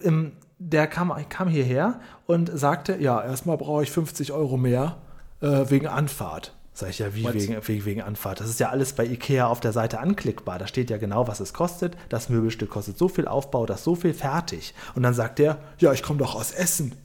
Im, 0.00 0.32
der 0.58 0.88
kam, 0.88 1.14
kam 1.28 1.46
hierher 1.48 2.00
und 2.26 2.50
sagte, 2.52 2.96
ja, 2.98 3.22
erstmal 3.22 3.56
brauche 3.56 3.84
ich 3.84 3.90
50 3.92 4.32
Euro 4.32 4.56
mehr 4.56 4.96
äh, 5.40 5.64
wegen 5.68 5.86
Anfahrt. 5.86 6.56
Sag 6.72 6.90
ich 6.90 6.98
ja, 6.98 7.14
wie 7.14 7.32
wegen, 7.32 7.56
wegen, 7.66 7.84
wegen 7.84 8.02
Anfahrt? 8.02 8.40
Das 8.40 8.48
ist 8.48 8.58
ja 8.58 8.68
alles 8.68 8.94
bei 8.94 9.06
Ikea 9.06 9.46
auf 9.46 9.60
der 9.60 9.72
Seite 9.72 10.00
anklickbar. 10.00 10.58
Da 10.58 10.66
steht 10.66 10.90
ja 10.90 10.98
genau, 10.98 11.28
was 11.28 11.38
es 11.38 11.54
kostet. 11.54 11.96
Das 12.08 12.28
Möbelstück 12.28 12.68
kostet 12.68 12.98
so 12.98 13.08
viel 13.08 13.28
Aufbau, 13.28 13.64
das 13.64 13.84
so 13.84 13.94
viel 13.94 14.12
fertig. 14.12 14.74
Und 14.96 15.04
dann 15.04 15.14
sagt 15.14 15.38
der, 15.38 15.58
ja, 15.78 15.92
ich 15.92 16.02
komme 16.02 16.18
doch 16.18 16.34
aus 16.34 16.50
Essen. 16.50 16.96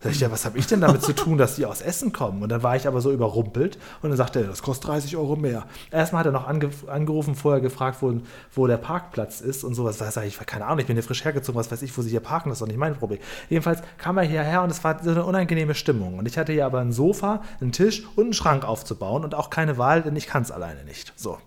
Sag 0.00 0.12
ich, 0.12 0.20
ja, 0.20 0.30
was 0.30 0.44
habe 0.44 0.56
ich 0.58 0.68
denn 0.68 0.80
damit 0.80 1.02
zu 1.02 1.12
tun, 1.12 1.38
dass 1.38 1.56
die 1.56 1.66
aus 1.66 1.80
Essen 1.80 2.12
kommen? 2.12 2.40
Und 2.44 2.50
dann 2.50 2.62
war 2.62 2.76
ich 2.76 2.86
aber 2.86 3.00
so 3.00 3.10
überrumpelt 3.10 3.78
und 4.00 4.10
dann 4.10 4.16
sagte 4.16 4.40
er, 4.40 4.46
das 4.46 4.62
kostet 4.62 4.86
30 4.86 5.16
Euro 5.16 5.34
mehr. 5.34 5.66
Erstmal 5.90 6.20
hat 6.20 6.26
er 6.26 6.32
noch 6.32 6.46
ange 6.46 6.70
angerufen, 6.86 7.34
vorher 7.34 7.60
gefragt, 7.60 7.98
wo, 8.00 8.14
wo 8.54 8.66
der 8.68 8.76
Parkplatz 8.76 9.40
ist 9.40 9.64
und 9.64 9.74
sowas. 9.74 9.98
Da 9.98 10.08
sage 10.12 10.28
ich, 10.28 10.38
keine 10.38 10.66
Ahnung, 10.66 10.78
ich 10.78 10.86
bin 10.86 10.94
hier 10.94 11.02
frisch 11.02 11.24
hergezogen, 11.24 11.58
was 11.58 11.72
weiß 11.72 11.82
ich, 11.82 11.98
wo 11.98 12.02
sie 12.02 12.10
hier 12.10 12.20
parken, 12.20 12.48
das 12.48 12.58
ist 12.58 12.60
doch 12.60 12.68
nicht 12.68 12.78
mein 12.78 12.94
Problem. 12.94 13.18
Jedenfalls 13.48 13.82
kam 13.98 14.18
er 14.18 14.22
hierher 14.22 14.62
und 14.62 14.70
es 14.70 14.84
war 14.84 15.02
so 15.02 15.10
eine 15.10 15.24
unangenehme 15.24 15.74
Stimmung. 15.74 16.18
Und 16.18 16.28
ich 16.28 16.38
hatte 16.38 16.52
hier 16.52 16.66
aber 16.66 16.78
ein 16.78 16.92
Sofa, 16.92 17.42
einen 17.60 17.72
Tisch 17.72 18.06
und 18.14 18.24
einen 18.24 18.34
Schrank 18.34 18.64
aufzubauen 18.64 19.24
und 19.24 19.34
auch 19.34 19.50
keine 19.50 19.78
Wahl, 19.78 20.02
denn 20.02 20.14
ich 20.14 20.28
kann 20.28 20.42
es 20.42 20.52
alleine 20.52 20.84
nicht. 20.84 21.12
So. 21.16 21.38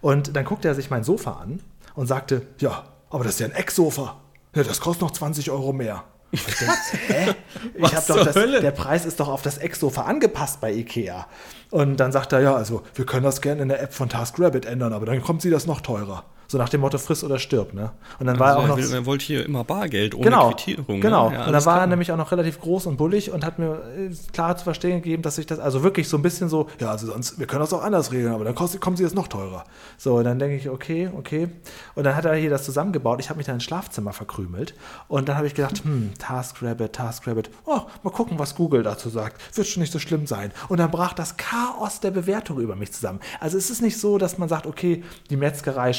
Und 0.00 0.34
dann 0.34 0.46
guckte 0.46 0.66
er 0.66 0.74
sich 0.74 0.88
mein 0.88 1.04
Sofa 1.04 1.32
an 1.32 1.60
und 1.94 2.06
sagte, 2.06 2.40
ja, 2.58 2.84
aber 3.10 3.24
das 3.24 3.34
ist 3.34 3.40
ja 3.40 3.48
ein 3.48 3.52
Ecksofa. 3.52 4.16
Ja, 4.54 4.62
das 4.62 4.80
kostet 4.80 5.02
noch 5.02 5.10
20 5.10 5.50
Euro 5.50 5.74
mehr. 5.74 6.04
Ich 6.32 6.44
denke, 6.44 6.74
hä? 7.08 7.34
Ich 7.74 7.94
hab 7.94 8.06
doch 8.06 8.24
das, 8.24 8.34
der 8.34 8.70
Preis 8.72 9.04
ist 9.04 9.20
doch 9.20 9.28
auf 9.28 9.42
das 9.42 9.58
Ex-Sofa 9.58 10.02
angepasst 10.02 10.60
bei 10.60 10.72
Ikea. 10.72 11.26
Und 11.70 11.98
dann 11.98 12.10
sagt 12.10 12.32
er, 12.32 12.40
ja, 12.40 12.54
also 12.54 12.82
wir 12.94 13.06
können 13.06 13.24
das 13.24 13.40
gerne 13.40 13.62
in 13.62 13.68
der 13.68 13.80
App 13.80 13.94
von 13.94 14.08
TaskRabbit 14.08 14.66
ändern, 14.66 14.92
aber 14.92 15.06
dann 15.06 15.22
kommt 15.22 15.42
sie 15.42 15.50
das 15.50 15.66
noch 15.66 15.80
teurer. 15.80 16.24
So 16.52 16.58
nach 16.58 16.68
dem 16.68 16.82
Motto 16.82 16.98
friss 16.98 17.24
oder 17.24 17.38
stirb, 17.38 17.72
ne? 17.72 17.92
Und 18.18 18.26
dann 18.26 18.38
also 18.38 18.40
war 18.40 18.50
er 18.50 18.58
auch 18.58 18.66
noch. 18.66 18.78
Er 18.78 19.06
wollte 19.06 19.24
hier 19.24 19.46
immer 19.46 19.64
Bargeld 19.64 20.14
ohne 20.14 20.24
genau, 20.24 20.50
Quittierung. 20.50 21.00
Genau. 21.00 21.30
Ne? 21.30 21.36
Ja, 21.36 21.46
und 21.46 21.52
dann 21.54 21.64
war 21.64 21.80
er 21.80 21.86
nämlich 21.86 22.12
auch 22.12 22.18
noch 22.18 22.30
relativ 22.30 22.60
groß 22.60 22.84
und 22.84 22.98
bullig 22.98 23.30
und 23.30 23.42
hat 23.42 23.58
mir 23.58 23.80
äh, 23.96 24.10
klar 24.34 24.54
zu 24.58 24.64
verstehen 24.64 25.00
gegeben, 25.00 25.22
dass 25.22 25.38
ich 25.38 25.46
das, 25.46 25.58
also 25.58 25.82
wirklich 25.82 26.10
so 26.10 26.18
ein 26.18 26.22
bisschen 26.22 26.50
so, 26.50 26.68
ja, 26.78 26.90
also 26.90 27.06
sonst, 27.06 27.38
wir 27.38 27.46
können 27.46 27.60
das 27.60 27.72
auch 27.72 27.82
anders 27.82 28.12
regeln, 28.12 28.34
aber 28.34 28.44
dann 28.44 28.54
kostet, 28.54 28.82
kommen 28.82 28.98
sie 28.98 29.02
jetzt 29.02 29.14
noch 29.14 29.28
teurer. 29.28 29.64
So, 29.96 30.16
und 30.16 30.24
dann 30.24 30.38
denke 30.38 30.56
ich, 30.56 30.68
okay, 30.68 31.08
okay. 31.16 31.48
Und 31.94 32.04
dann 32.04 32.16
hat 32.16 32.26
er 32.26 32.34
hier 32.34 32.50
das 32.50 32.66
zusammengebaut. 32.66 33.18
Ich 33.20 33.30
habe 33.30 33.38
mich 33.38 33.46
dann 33.46 33.54
ins 33.54 33.64
Schlafzimmer 33.64 34.12
verkrümelt. 34.12 34.74
Und 35.08 35.30
dann 35.30 35.38
habe 35.38 35.46
ich 35.46 35.54
gedacht, 35.54 35.82
hm, 35.84 36.12
TaskRabbit, 36.18 36.92
TaskRabbit, 36.92 37.48
oh, 37.64 37.80
mal 38.02 38.10
gucken, 38.10 38.38
was 38.38 38.54
Google 38.56 38.82
dazu 38.82 39.08
sagt. 39.08 39.40
Wird 39.56 39.68
schon 39.68 39.80
nicht 39.80 39.92
so 39.94 39.98
schlimm 39.98 40.26
sein. 40.26 40.52
Und 40.68 40.80
dann 40.80 40.90
brach 40.90 41.14
das 41.14 41.38
Chaos 41.38 42.00
der 42.00 42.10
Bewertung 42.10 42.60
über 42.60 42.76
mich 42.76 42.92
zusammen. 42.92 43.20
Also 43.40 43.56
es 43.56 43.70
ist 43.70 43.80
nicht 43.80 43.98
so, 43.98 44.18
dass 44.18 44.36
man 44.36 44.50
sagt, 44.50 44.66
okay, 44.66 45.02
die 45.30 45.38
Metzgerei 45.38 45.94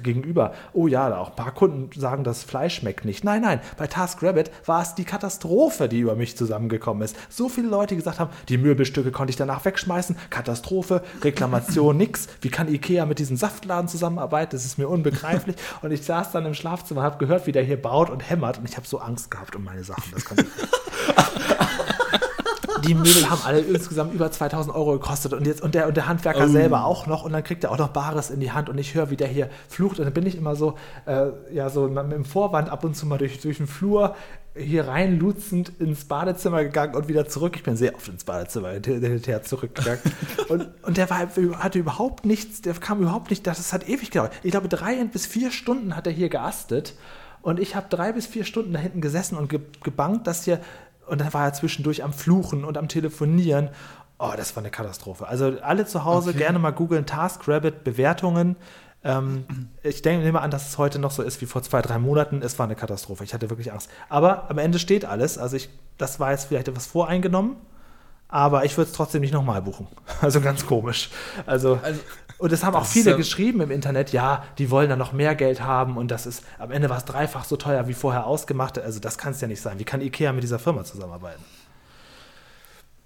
Gegenüber, 0.00 0.54
oh 0.72 0.86
ja, 0.86 1.16
auch 1.18 1.30
ein 1.30 1.36
paar 1.36 1.52
Kunden 1.52 1.88
sagen, 1.98 2.24
das 2.24 2.42
Fleisch 2.42 2.76
schmeckt 2.76 3.04
nicht. 3.04 3.24
Nein, 3.24 3.42
nein, 3.42 3.60
bei 3.76 3.86
TaskRabbit 3.86 4.50
war 4.66 4.82
es 4.82 4.94
die 4.94 5.04
Katastrophe, 5.04 5.88
die 5.88 6.00
über 6.00 6.16
mich 6.16 6.36
zusammengekommen 6.36 7.02
ist. 7.02 7.16
So 7.28 7.48
viele 7.48 7.68
Leute 7.68 7.96
gesagt 7.96 8.18
haben, 8.20 8.30
die 8.48 8.58
Möbelstücke 8.58 9.10
konnte 9.10 9.30
ich 9.30 9.36
danach 9.36 9.64
wegschmeißen, 9.64 10.16
Katastrophe, 10.30 11.02
Reklamation, 11.22 11.96
nix. 12.04 12.28
Wie 12.40 12.50
kann 12.50 12.68
Ikea 12.68 13.06
mit 13.06 13.18
diesem 13.18 13.36
Saftladen 13.36 13.88
zusammenarbeiten? 13.88 14.52
Das 14.52 14.64
ist 14.64 14.78
mir 14.78 14.88
unbegreiflich. 14.88 15.56
Und 15.82 15.90
ich 15.90 16.02
saß 16.02 16.32
dann 16.32 16.46
im 16.46 16.54
Schlafzimmer, 16.54 17.02
habe 17.02 17.18
gehört, 17.18 17.46
wie 17.46 17.52
der 17.52 17.62
hier 17.62 17.80
baut 17.80 18.10
und 18.10 18.28
hämmert 18.28 18.58
und 18.58 18.68
ich 18.68 18.76
habe 18.76 18.86
so 18.86 18.98
Angst 18.98 19.30
gehabt 19.30 19.56
um 19.56 19.64
meine 19.64 19.84
Sachen. 19.84 20.10
Das 20.12 20.24
kann 20.24 20.38
die 22.86 22.94
Möbel 22.94 23.30
haben 23.30 23.40
alle 23.44 23.60
insgesamt 23.60 24.14
über 24.14 24.30
2000 24.30 24.74
Euro 24.74 24.92
gekostet 24.92 25.32
und 25.32 25.46
jetzt 25.46 25.62
und 25.62 25.74
der, 25.74 25.88
und 25.88 25.96
der 25.96 26.08
Handwerker 26.08 26.44
oh. 26.44 26.48
selber 26.48 26.84
auch 26.84 27.06
noch 27.06 27.24
und 27.24 27.32
dann 27.32 27.44
kriegt 27.44 27.64
er 27.64 27.72
auch 27.72 27.78
noch 27.78 27.88
Bares 27.88 28.30
in 28.30 28.40
die 28.40 28.52
Hand 28.52 28.68
und 28.68 28.78
ich 28.78 28.94
höre, 28.94 29.10
wie 29.10 29.16
der 29.16 29.28
hier 29.28 29.50
flucht 29.68 29.98
und 29.98 30.04
dann 30.04 30.14
bin 30.14 30.26
ich 30.26 30.36
immer 30.36 30.56
so, 30.56 30.76
äh, 31.06 31.26
ja, 31.52 31.70
so 31.70 31.88
mit 31.88 32.12
dem 32.12 32.24
Vorwand 32.24 32.70
ab 32.70 32.84
und 32.84 32.96
zu 32.96 33.06
mal 33.06 33.18
durch, 33.18 33.40
durch 33.40 33.58
den 33.58 33.66
Flur 33.66 34.14
hier 34.56 34.86
reinlutzend 34.86 35.72
ins 35.80 36.04
Badezimmer 36.04 36.62
gegangen 36.62 36.94
und 36.94 37.08
wieder 37.08 37.26
zurück. 37.26 37.56
Ich 37.56 37.64
bin 37.64 37.76
sehr 37.76 37.94
oft 37.94 38.08
ins 38.08 38.24
Badezimmer 38.24 38.70
hinterher 38.70 39.42
zurückgegangen. 39.42 40.00
und, 40.48 40.68
und 40.82 40.96
der 40.96 41.10
war, 41.10 41.28
hatte 41.58 41.78
überhaupt 41.78 42.24
nichts, 42.24 42.62
der 42.62 42.74
kam 42.74 43.00
überhaupt 43.00 43.30
nicht, 43.30 43.46
das 43.46 43.72
hat 43.72 43.88
ewig 43.88 44.12
gedauert. 44.12 44.32
Ich 44.44 44.52
glaube, 44.52 44.68
drei 44.68 45.02
bis 45.04 45.26
vier 45.26 45.50
Stunden 45.50 45.96
hat 45.96 46.06
er 46.06 46.12
hier 46.12 46.28
geastet. 46.28 46.94
Und 47.42 47.60
ich 47.60 47.76
habe 47.76 47.88
drei 47.90 48.12
bis 48.12 48.26
vier 48.26 48.44
Stunden 48.44 48.72
da 48.72 48.78
hinten 48.78 49.02
gesessen 49.02 49.36
und 49.36 49.52
gebankt, 49.82 50.26
dass 50.26 50.44
hier 50.44 50.60
und 51.06 51.20
dann 51.20 51.32
war 51.32 51.44
er 51.44 51.52
zwischendurch 51.52 52.02
am 52.02 52.12
Fluchen 52.12 52.64
und 52.64 52.78
am 52.78 52.88
Telefonieren. 52.88 53.70
Oh, 54.18 54.32
das 54.36 54.54
war 54.56 54.62
eine 54.62 54.70
Katastrophe. 54.70 55.26
Also 55.26 55.56
alle 55.62 55.86
zu 55.86 56.04
Hause 56.04 56.30
okay. 56.30 56.38
gerne 56.38 56.58
mal 56.58 56.70
googeln 56.70 57.06
TaskRabbit 57.06 57.84
Bewertungen. 57.84 58.56
Ähm, 59.02 59.44
ich 59.82 60.02
denke 60.02 60.24
nehme 60.24 60.40
an, 60.40 60.50
dass 60.50 60.68
es 60.68 60.78
heute 60.78 60.98
noch 60.98 61.10
so 61.10 61.22
ist 61.22 61.40
wie 61.40 61.46
vor 61.46 61.62
zwei, 61.62 61.82
drei 61.82 61.98
Monaten. 61.98 62.40
Es 62.42 62.58
war 62.58 62.64
eine 62.64 62.76
Katastrophe. 62.76 63.24
Ich 63.24 63.34
hatte 63.34 63.50
wirklich 63.50 63.72
Angst. 63.72 63.90
Aber 64.08 64.50
am 64.50 64.58
Ende 64.58 64.78
steht 64.78 65.04
alles. 65.04 65.36
Also 65.36 65.56
ich, 65.56 65.68
das 65.98 66.20
war 66.20 66.30
jetzt 66.30 66.46
vielleicht 66.46 66.68
etwas 66.68 66.86
voreingenommen 66.86 67.56
aber 68.34 68.64
ich 68.64 68.76
würde 68.76 68.90
es 68.90 68.96
trotzdem 68.96 69.20
nicht 69.20 69.32
nochmal 69.32 69.62
buchen. 69.62 69.86
Also 70.20 70.40
ganz 70.40 70.66
komisch. 70.66 71.10
Also, 71.46 71.78
also 71.82 72.00
und 72.44 72.52
es 72.52 72.62
haben 72.62 72.76
auch 72.76 72.84
viele 72.84 73.12
ja 73.12 73.16
geschrieben 73.16 73.62
im 73.62 73.70
Internet, 73.70 74.12
ja, 74.12 74.44
die 74.58 74.70
wollen 74.70 74.90
dann 74.90 74.98
noch 74.98 75.14
mehr 75.14 75.34
Geld 75.34 75.62
haben 75.62 75.96
und 75.96 76.10
das 76.10 76.26
ist, 76.26 76.44
am 76.58 76.72
Ende 76.72 76.90
war 76.90 76.98
es 76.98 77.06
dreifach 77.06 77.42
so 77.42 77.56
teuer 77.56 77.88
wie 77.88 77.94
vorher 77.94 78.26
ausgemacht. 78.26 78.78
Also 78.78 79.00
das 79.00 79.16
kann 79.16 79.32
es 79.32 79.40
ja 79.40 79.48
nicht 79.48 79.62
sein. 79.62 79.78
Wie 79.78 79.84
kann 79.84 80.02
Ikea 80.02 80.30
mit 80.30 80.42
dieser 80.42 80.58
Firma 80.58 80.84
zusammenarbeiten? 80.84 81.42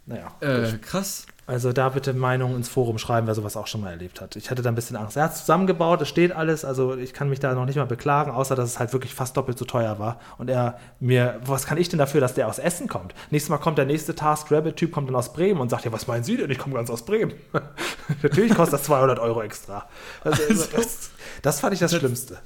Naja. 0.06 0.32
Äh, 0.40 0.78
krass. 0.78 1.24
Also 1.48 1.72
da 1.72 1.88
bitte 1.88 2.12
Meinungen 2.12 2.56
ins 2.56 2.68
Forum 2.68 2.98
schreiben, 2.98 3.26
wer 3.26 3.34
sowas 3.34 3.56
auch 3.56 3.66
schon 3.66 3.80
mal 3.80 3.88
erlebt 3.88 4.20
hat. 4.20 4.36
Ich 4.36 4.50
hatte 4.50 4.60
da 4.60 4.68
ein 4.68 4.74
bisschen 4.74 4.96
Angst. 4.96 5.16
Er 5.16 5.24
hat 5.24 5.32
es 5.32 5.40
zusammengebaut, 5.40 6.02
es 6.02 6.08
steht 6.10 6.30
alles, 6.30 6.62
also 6.62 6.94
ich 6.94 7.14
kann 7.14 7.30
mich 7.30 7.40
da 7.40 7.54
noch 7.54 7.64
nicht 7.64 7.76
mal 7.76 7.86
beklagen, 7.86 8.30
außer 8.32 8.54
dass 8.54 8.68
es 8.68 8.78
halt 8.78 8.92
wirklich 8.92 9.14
fast 9.14 9.34
doppelt 9.34 9.56
so 9.56 9.64
teuer 9.64 9.98
war. 9.98 10.20
Und 10.36 10.50
er 10.50 10.78
mir, 11.00 11.40
was 11.46 11.64
kann 11.64 11.78
ich 11.78 11.88
denn 11.88 11.98
dafür, 11.98 12.20
dass 12.20 12.34
der 12.34 12.48
aus 12.48 12.58
Essen 12.58 12.86
kommt? 12.86 13.14
Nächstes 13.30 13.48
Mal 13.48 13.56
kommt 13.56 13.78
der 13.78 13.86
nächste 13.86 14.14
Task 14.14 14.52
Rabbit 14.52 14.76
Typ 14.76 14.92
kommt 14.92 15.08
dann 15.08 15.16
aus 15.16 15.32
Bremen 15.32 15.58
und 15.58 15.70
sagt 15.70 15.86
ja, 15.86 15.92
was 15.92 16.06
meinen 16.06 16.22
Sie 16.22 16.36
denn? 16.36 16.50
Ich 16.50 16.58
komme 16.58 16.74
ganz 16.74 16.90
aus 16.90 17.02
Bremen. 17.02 17.32
Natürlich 18.22 18.54
kostet 18.54 18.80
das 18.80 18.82
200 18.82 19.18
Euro 19.18 19.40
extra. 19.40 19.86
Also, 20.24 20.42
also 20.50 20.66
das, 20.76 21.10
das 21.40 21.60
fand 21.60 21.72
ich 21.72 21.80
das 21.80 21.94
Schlimmste. 21.94 22.36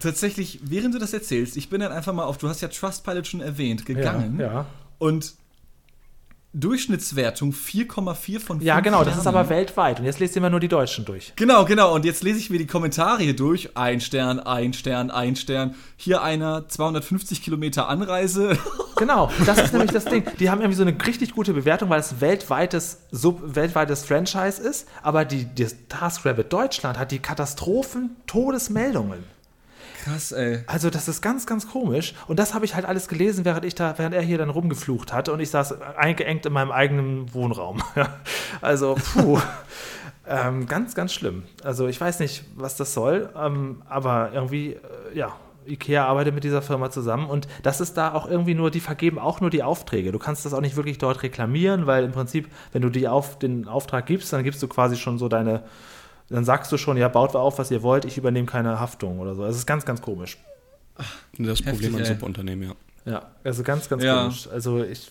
Tatsächlich, 0.00 0.60
während 0.62 0.94
du 0.94 0.98
das 0.98 1.12
erzählst, 1.12 1.58
ich 1.58 1.68
bin 1.68 1.82
dann 1.82 1.92
einfach 1.92 2.14
mal 2.14 2.24
auf, 2.24 2.38
du 2.38 2.48
hast 2.48 2.62
ja 2.62 2.68
Trustpilot 2.68 3.26
schon 3.26 3.42
erwähnt, 3.42 3.84
gegangen. 3.84 4.40
Ja, 4.40 4.46
ja. 4.46 4.66
Und 4.98 5.34
Durchschnittswertung 6.54 7.52
4,4 7.52 8.40
von 8.40 8.58
5 8.58 8.62
Ja, 8.62 8.80
genau, 8.80 9.04
das 9.04 9.18
ist 9.18 9.26
aber 9.26 9.50
weltweit. 9.50 10.00
Und 10.00 10.06
jetzt 10.06 10.18
lese 10.18 10.36
ich 10.36 10.42
mir 10.42 10.48
nur 10.48 10.60
die 10.60 10.68
Deutschen 10.68 11.04
durch. 11.04 11.34
Genau, 11.36 11.66
genau. 11.66 11.94
Und 11.94 12.06
jetzt 12.06 12.22
lese 12.22 12.38
ich 12.38 12.48
mir 12.48 12.56
die 12.58 12.66
Kommentare 12.66 13.22
hier 13.22 13.36
durch. 13.36 13.76
Ein 13.76 14.00
Stern, 14.00 14.40
ein 14.40 14.72
Stern, 14.72 15.10
ein 15.10 15.36
Stern. 15.36 15.74
Hier 15.96 16.22
einer 16.22 16.66
250 16.66 17.42
Kilometer 17.42 17.88
Anreise. 17.88 18.58
Genau, 18.98 19.30
das 19.46 19.62
ist 19.62 19.72
nämlich 19.72 19.92
das 19.92 20.06
Ding. 20.06 20.24
Die 20.40 20.50
haben 20.50 20.60
irgendwie 20.60 20.76
so 20.76 20.82
eine 20.82 20.96
richtig 21.06 21.32
gute 21.32 21.54
Bewertung, 21.54 21.88
weil 21.88 22.00
es 22.00 22.20
weltweites, 22.20 23.02
sub, 23.12 23.54
weltweites 23.54 24.04
Franchise 24.04 24.60
ist. 24.60 24.88
Aber 25.04 25.24
die, 25.24 25.44
die 25.44 25.68
TaskRabbit 25.88 26.52
Deutschland 26.52 26.98
hat 26.98 27.12
die 27.12 27.20
Katastrophen-Todesmeldungen. 27.20 29.22
Krass, 30.04 30.32
ey. 30.32 30.60
Also, 30.66 30.90
das 30.90 31.08
ist 31.08 31.20
ganz, 31.22 31.46
ganz 31.46 31.68
komisch. 31.68 32.14
Und 32.26 32.38
das 32.38 32.54
habe 32.54 32.64
ich 32.64 32.74
halt 32.74 32.84
alles 32.84 33.08
gelesen, 33.08 33.44
während 33.44 33.64
ich 33.64 33.74
da, 33.74 33.94
während 33.98 34.14
er 34.14 34.22
hier 34.22 34.38
dann 34.38 34.50
rumgeflucht 34.50 35.12
hatte 35.12 35.32
und 35.32 35.40
ich 35.40 35.50
saß 35.50 35.80
eingeengt 35.96 36.46
in 36.46 36.52
meinem 36.52 36.70
eigenen 36.70 37.32
Wohnraum. 37.34 37.82
also, 38.60 38.94
puh. 38.94 39.40
ähm, 40.26 40.66
ganz, 40.66 40.94
ganz 40.94 41.12
schlimm. 41.12 41.44
Also, 41.64 41.88
ich 41.88 42.00
weiß 42.00 42.20
nicht, 42.20 42.44
was 42.54 42.76
das 42.76 42.94
soll, 42.94 43.30
ähm, 43.36 43.82
aber 43.88 44.30
irgendwie, 44.32 44.74
äh, 44.74 44.78
ja, 45.14 45.34
IKEA 45.68 46.06
arbeitet 46.06 46.34
mit 46.34 46.44
dieser 46.44 46.62
Firma 46.62 46.90
zusammen 46.90 47.28
und 47.28 47.46
das 47.62 47.80
ist 47.80 47.96
da 47.96 48.14
auch 48.14 48.28
irgendwie 48.28 48.54
nur, 48.54 48.70
die 48.70 48.80
vergeben 48.80 49.18
auch 49.18 49.40
nur 49.40 49.50
die 49.50 49.62
Aufträge. 49.62 50.12
Du 50.12 50.18
kannst 50.18 50.44
das 50.44 50.54
auch 50.54 50.60
nicht 50.60 50.76
wirklich 50.76 50.98
dort 50.98 51.22
reklamieren, 51.22 51.86
weil 51.86 52.04
im 52.04 52.12
Prinzip, 52.12 52.48
wenn 52.72 52.82
du 52.82 52.88
die 52.88 53.06
auf, 53.08 53.38
den 53.38 53.68
Auftrag 53.68 54.06
gibst, 54.06 54.32
dann 54.32 54.44
gibst 54.44 54.62
du 54.62 54.68
quasi 54.68 54.96
schon 54.96 55.18
so 55.18 55.28
deine, 55.28 55.64
dann 56.28 56.44
sagst 56.44 56.70
du 56.72 56.76
schon, 56.76 56.96
ja, 56.96 57.08
baut 57.08 57.34
auf, 57.34 57.58
was 57.58 57.70
ihr 57.70 57.82
wollt, 57.82 58.04
ich 58.04 58.18
übernehme 58.18 58.46
keine 58.46 58.80
Haftung 58.80 59.18
oder 59.18 59.34
so. 59.34 59.44
Es 59.44 59.56
ist 59.56 59.66
ganz, 59.66 59.84
ganz 59.84 60.02
komisch. 60.02 60.38
Das 61.38 61.62
Problem 61.62 61.94
an 61.94 62.04
Subunternehmen, 62.04 62.68
ja. 62.70 62.74
Ja, 63.12 63.30
also 63.44 63.62
ganz, 63.62 63.88
ganz 63.88 64.02
ja. 64.02 64.22
komisch. 64.22 64.48
Also 64.48 64.82
ich, 64.82 65.10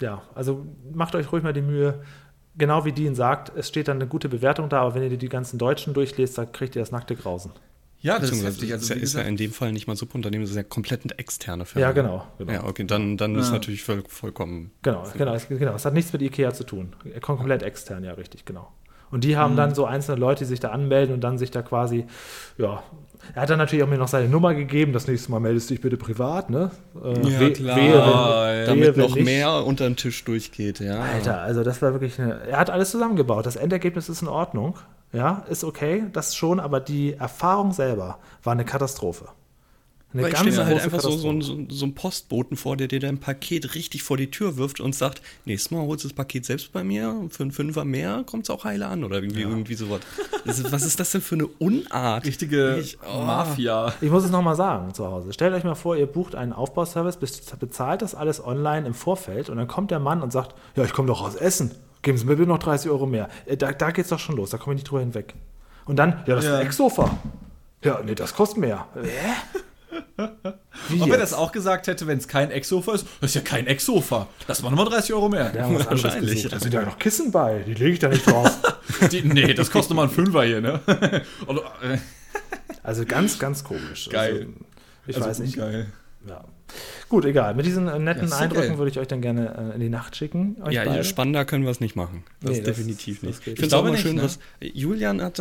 ja, 0.00 0.22
also 0.34 0.64
macht 0.94 1.14
euch 1.14 1.30
ruhig 1.30 1.42
mal 1.42 1.52
die 1.52 1.62
Mühe, 1.62 2.00
genau 2.56 2.84
wie 2.84 2.92
Dean 2.92 3.14
sagt, 3.14 3.52
es 3.56 3.68
steht 3.68 3.88
dann 3.88 3.98
eine 3.98 4.06
gute 4.06 4.28
Bewertung 4.28 4.68
da, 4.68 4.80
aber 4.80 4.94
wenn 4.94 5.10
ihr 5.10 5.16
die 5.16 5.28
ganzen 5.28 5.58
Deutschen 5.58 5.92
durchlest, 5.92 6.38
dann 6.38 6.52
kriegt 6.52 6.76
ihr 6.76 6.82
das 6.82 6.90
nackte 6.90 7.16
Grausen. 7.16 7.52
Ja, 8.00 8.18
das 8.18 8.30
ist 8.30 8.44
heftig. 8.44 8.72
Also, 8.72 8.94
ist, 8.94 9.14
ja, 9.14 9.22
in 9.22 9.36
dem 9.36 9.52
Fall 9.52 9.72
nicht 9.72 9.88
mal 9.88 9.96
Subunternehmen, 9.96 10.44
das 10.44 10.50
ist 10.50 10.56
ja 10.56 10.62
komplett 10.62 11.02
eine 11.02 11.18
externe 11.18 11.64
Firma. 11.64 11.88
Ja, 11.88 11.92
genau. 11.92 12.24
genau. 12.38 12.52
Ja, 12.52 12.64
okay, 12.64 12.84
dann, 12.84 13.16
dann 13.16 13.34
ja. 13.34 13.40
ist 13.40 13.50
natürlich 13.50 13.82
voll, 13.82 14.04
vollkommen. 14.06 14.70
Genau, 14.82 15.02
genau, 15.16 15.36
genau. 15.48 15.74
Es 15.74 15.84
hat 15.84 15.94
nichts 15.94 16.12
mit 16.12 16.22
IKEA 16.22 16.54
zu 16.54 16.64
tun. 16.64 16.94
Komplett 17.20 17.64
extern, 17.64 18.04
ja, 18.04 18.12
richtig, 18.12 18.44
genau. 18.44 18.72
Und 19.10 19.24
die 19.24 19.36
haben 19.36 19.52
mhm. 19.52 19.56
dann 19.56 19.74
so 19.74 19.84
einzelne 19.84 20.18
Leute, 20.18 20.40
die 20.40 20.48
sich 20.48 20.60
da 20.60 20.70
anmelden 20.70 21.14
und 21.14 21.22
dann 21.22 21.38
sich 21.38 21.50
da 21.50 21.62
quasi, 21.62 22.06
ja, 22.56 22.82
er 23.34 23.42
hat 23.42 23.50
dann 23.50 23.58
natürlich 23.58 23.82
auch 23.84 23.88
mir 23.88 23.98
noch 23.98 24.08
seine 24.08 24.28
Nummer 24.28 24.54
gegeben. 24.54 24.92
Das 24.92 25.06
nächste 25.06 25.30
Mal 25.30 25.40
meldest 25.40 25.68
du 25.68 25.74
dich 25.74 25.82
bitte 25.82 25.96
privat, 25.96 26.50
ne? 26.50 26.70
Äh, 27.02 27.28
ja, 27.28 27.50
klar. 27.50 27.76
Wehe, 27.76 27.92
wenn, 27.92 28.66
Damit 28.66 28.96
wehe, 28.96 29.04
noch 29.04 29.14
nicht. 29.14 29.24
mehr 29.24 29.64
unter 29.66 29.84
den 29.84 29.96
Tisch 29.96 30.24
durchgeht, 30.24 30.80
ja. 30.80 31.00
Alter, 31.00 31.40
also 31.40 31.62
das 31.62 31.82
war 31.82 31.92
wirklich 31.92 32.18
eine. 32.20 32.40
Er 32.46 32.58
hat 32.58 32.70
alles 32.70 32.90
zusammengebaut. 32.90 33.44
Das 33.46 33.56
Endergebnis 33.56 34.08
ist 34.08 34.22
in 34.22 34.28
Ordnung. 34.28 34.76
Ja, 35.12 35.44
ist 35.48 35.64
okay, 35.64 36.04
das 36.12 36.34
schon, 36.34 36.60
aber 36.60 36.80
die 36.80 37.14
Erfahrung 37.14 37.72
selber 37.72 38.18
war 38.42 38.52
eine 38.52 38.66
Katastrophe. 38.66 39.26
Eine 40.14 40.22
Weil 40.22 40.32
ich 40.32 40.38
stelle 40.38 40.56
mir 40.56 40.64
halt 40.64 40.80
einfach 40.80 41.00
so, 41.00 41.10
so, 41.10 41.38
so, 41.42 41.66
so 41.68 41.84
einen 41.84 41.94
Postboten 41.94 42.56
vor, 42.56 42.78
der 42.78 42.88
dir 42.88 42.98
dein 42.98 43.18
Paket 43.18 43.74
richtig 43.74 44.02
vor 44.02 44.16
die 44.16 44.30
Tür 44.30 44.56
wirft 44.56 44.80
und 44.80 44.94
sagt, 44.94 45.20
nächstes 45.44 45.70
Mal 45.70 45.82
holst 45.82 46.04
du 46.04 46.08
das 46.08 46.16
Paket 46.16 46.46
selbst 46.46 46.72
bei 46.72 46.82
mir, 46.82 47.26
für 47.28 47.42
einen 47.42 47.52
Fünfer 47.52 47.84
mehr 47.84 48.24
kommt 48.24 48.44
es 48.44 48.50
auch 48.50 48.64
heile 48.64 48.86
an 48.86 49.04
oder 49.04 49.16
irgendwie, 49.16 49.42
ja. 49.42 49.48
irgendwie 49.48 49.74
sowas. 49.74 50.00
Ist, 50.46 50.72
was 50.72 50.82
ist 50.82 50.98
das 50.98 51.10
denn 51.10 51.20
für 51.20 51.34
eine 51.34 51.46
Unart? 51.46 52.24
Richtige 52.24 52.78
ich, 52.78 52.96
oh. 53.02 53.20
Mafia. 53.20 53.92
Ich 54.00 54.10
muss 54.10 54.24
es 54.24 54.30
nochmal 54.30 54.56
sagen 54.56 54.94
zu 54.94 55.06
Hause. 55.06 55.34
Stellt 55.34 55.52
euch 55.52 55.64
mal 55.64 55.74
vor, 55.74 55.94
ihr 55.94 56.06
bucht 56.06 56.34
einen 56.34 56.54
Aufbauservice, 56.54 57.18
bezahlt 57.18 58.00
das 58.00 58.14
alles 58.14 58.42
online 58.42 58.86
im 58.86 58.94
Vorfeld 58.94 59.50
und 59.50 59.58
dann 59.58 59.68
kommt 59.68 59.90
der 59.90 59.98
Mann 59.98 60.22
und 60.22 60.32
sagt, 60.32 60.54
ja, 60.74 60.84
ich 60.84 60.94
komme 60.94 61.08
doch 61.08 61.20
aus 61.20 61.34
Essen, 61.34 61.72
geben 62.00 62.16
Sie 62.16 62.24
mir 62.24 62.36
bitte 62.36 62.48
noch 62.48 62.58
30 62.58 62.90
Euro 62.90 63.04
mehr. 63.04 63.28
Äh, 63.44 63.58
da, 63.58 63.72
da 63.72 63.90
geht's 63.90 64.08
doch 64.08 64.18
schon 64.18 64.36
los, 64.36 64.48
da 64.48 64.56
komme 64.56 64.74
ich 64.74 64.78
nicht 64.78 64.90
drüber 64.90 65.00
hinweg. 65.00 65.34
Und 65.84 65.96
dann, 65.96 66.22
ja, 66.26 66.34
das 66.34 66.46
ja. 66.46 66.52
ist 66.52 66.60
ein 66.60 66.66
Ecksofa. 66.66 67.18
Ja, 67.84 68.00
nee, 68.02 68.14
das 68.14 68.34
kostet 68.34 68.58
mehr. 68.58 68.86
Hä? 68.94 69.58
Wie 70.88 71.00
Ob 71.00 71.10
er 71.10 71.18
das 71.18 71.32
auch 71.32 71.52
gesagt 71.52 71.86
hätte, 71.86 72.06
wenn 72.06 72.18
es 72.18 72.28
kein 72.28 72.50
Ecksofa 72.50 72.94
ist, 72.94 73.06
das 73.20 73.30
ist 73.30 73.34
ja 73.34 73.40
kein 73.40 73.66
Ecksofa. 73.66 74.26
Das 74.46 74.62
waren 74.62 74.74
nochmal 74.74 74.90
30 74.92 75.14
Euro 75.14 75.28
mehr. 75.28 75.52
Ja, 75.54 75.68
wahrscheinlich. 75.90 76.48
Da 76.48 76.58
sind 76.58 76.74
ja 76.74 76.82
noch 76.82 76.98
Kissen 76.98 77.30
bei, 77.30 77.60
die 77.66 77.74
lege 77.74 77.92
ich 77.92 77.98
da 77.98 78.08
nicht 78.08 78.26
drauf. 78.26 78.58
die, 79.12 79.22
nee, 79.22 79.54
das 79.54 79.70
kostet 79.70 79.90
nochmal 79.90 80.06
ein 80.06 80.14
Fünfer 80.14 80.44
hier, 80.44 80.60
ne? 80.60 80.80
also 82.82 83.04
ganz, 83.04 83.38
ganz 83.38 83.64
komisch. 83.64 84.08
Geil. 84.10 84.32
Also, 84.32 84.52
ich 85.06 85.16
also 85.16 85.28
weiß 85.28 85.38
nicht. 85.40 85.56
Geil. 85.56 85.86
Ja. 86.26 86.44
Gut, 87.08 87.24
egal. 87.24 87.54
Mit 87.54 87.64
diesen 87.64 87.88
äh, 87.88 87.98
netten 87.98 88.28
ja, 88.28 88.36
Eindrücken 88.36 88.76
würde 88.76 88.90
ich 88.90 88.98
euch 88.98 89.08
dann 89.08 89.22
gerne 89.22 89.70
äh, 89.72 89.74
in 89.74 89.80
die 89.80 89.88
Nacht 89.88 90.14
schicken. 90.14 90.56
ja, 90.70 90.84
beide. 90.84 91.04
spannender 91.04 91.44
können 91.44 91.64
wir 91.64 91.70
es 91.70 91.80
nicht 91.80 91.96
machen. 91.96 92.22
Das 92.40 92.58
nee, 92.58 92.62
definitiv 92.62 93.20
das, 93.20 93.28
nicht. 93.28 93.40
Das 93.40 93.46
ich 93.46 93.60
finde 93.60 93.66
es 93.66 93.72
auch 93.72 93.84
mal 93.84 93.96
schön, 93.96 94.16
ne? 94.16 94.22
dass 94.22 94.38
Julian 94.60 95.22
hat, 95.22 95.38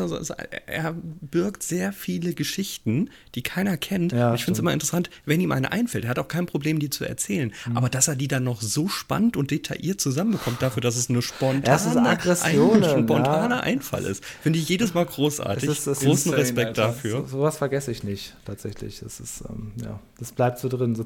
er 0.67 0.95
birgt 1.21 1.63
sehr 1.63 1.91
viele 1.91 2.33
Geschichten, 2.33 3.09
die 3.35 3.41
keiner 3.41 3.75
kennt. 3.75 4.13
Ja, 4.13 4.33
ich 4.33 4.45
finde 4.45 4.53
es 4.53 4.59
immer 4.59 4.71
interessant, 4.71 5.09
wenn 5.25 5.41
ihm 5.41 5.51
eine 5.51 5.71
einfällt. 5.71 6.05
Er 6.05 6.11
hat 6.11 6.19
auch 6.19 6.29
kein 6.29 6.45
Problem, 6.45 6.79
die 6.79 6.89
zu 6.89 7.03
erzählen. 7.03 7.51
Mhm. 7.65 7.77
Aber 7.77 7.89
dass 7.89 8.07
er 8.07 8.15
die 8.15 8.29
dann 8.29 8.45
noch 8.45 8.61
so 8.61 8.87
spannend 8.87 9.35
und 9.35 9.51
detailliert 9.51 9.99
zusammenbekommt, 9.99 10.61
dafür, 10.61 10.81
dass 10.81 10.95
es 10.95 11.09
eine 11.09 11.21
spontane, 11.21 12.09
ein 12.43 12.83
spontaner 12.83 13.63
Einfall 13.63 14.05
ist, 14.05 14.23
finde 14.23 14.59
ich 14.59 14.69
jedes 14.69 14.93
Mal 14.93 15.05
großartig. 15.05 15.67
Das 15.67 15.79
ist, 15.79 15.87
das 15.87 15.99
Großen 15.99 16.33
Respekt 16.33 16.79
Alter. 16.79 16.87
dafür. 16.87 17.21
So, 17.21 17.37
sowas 17.37 17.57
vergesse 17.57 17.91
ich 17.91 18.03
nicht, 18.03 18.35
tatsächlich. 18.45 19.01
Das 19.01 19.19
ist, 19.19 19.43
ähm, 19.49 19.73
ja, 19.83 19.99
das 20.17 20.31
bleibt 20.31 20.59
so 20.59 20.69
drin, 20.69 20.95
so 20.95 21.03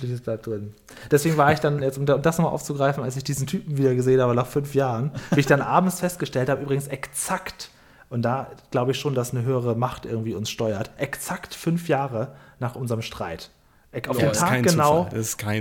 Zwischenmenschliches 0.00 0.20
bleibt 0.20 0.46
drin. 0.46 0.74
Deswegen 1.10 1.36
war 1.36 1.52
ich 1.52 1.60
dann, 1.60 1.82
jetzt, 1.82 1.98
um 1.98 2.06
das 2.06 2.38
nochmal 2.38 2.52
aufzugreifen, 2.52 3.02
als 3.02 3.16
ich 3.16 3.24
diesen 3.24 3.46
Typen 3.46 3.76
wieder 3.76 3.94
gesehen 3.94 4.20
habe, 4.20 4.34
nach 4.34 4.46
fünf 4.46 4.74
Jahren, 4.74 5.12
wie 5.30 5.40
ich 5.40 5.46
dann 5.46 5.60
abends 5.60 6.00
festgestellt 6.00 6.48
habe, 6.48 6.62
übrigens 6.62 6.88
exakt, 6.88 7.70
und 8.08 8.22
da 8.22 8.48
glaube 8.70 8.92
ich 8.92 8.98
schon, 8.98 9.14
dass 9.14 9.32
eine 9.32 9.44
höhere 9.44 9.76
Macht 9.76 10.06
irgendwie 10.06 10.34
uns 10.34 10.50
steuert, 10.50 10.90
exakt 10.96 11.54
fünf 11.54 11.88
Jahre 11.88 12.32
nach 12.58 12.74
unserem 12.74 13.02
Streit. 13.02 13.50
Auf 14.06 14.18
den 14.18 14.32
Tag 14.32 14.62
genau, 14.62 15.08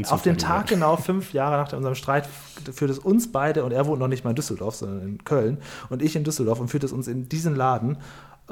auf 0.09 0.21
den 0.21 0.37
Tag 0.37 0.67
genau 0.67 0.97
fünf 0.97 1.33
Jahre 1.33 1.57
nach 1.57 1.73
unserem 1.73 1.95
Streit 1.95 2.29
führt 2.71 2.91
es 2.91 2.99
uns 2.99 3.31
beide 3.31 3.63
und 3.63 3.71
er 3.71 3.87
wohnt 3.87 3.99
noch 3.99 4.07
nicht 4.07 4.23
mal 4.23 4.29
in 4.29 4.35
Düsseldorf, 4.35 4.75
sondern 4.75 5.01
in 5.01 5.23
Köln 5.23 5.57
und 5.89 6.03
ich 6.03 6.15
in 6.15 6.23
Düsseldorf 6.23 6.59
und 6.59 6.67
führt 6.67 6.83
es 6.83 6.91
uns 6.91 7.07
in 7.07 7.27
diesen 7.27 7.55
Laden 7.55 7.97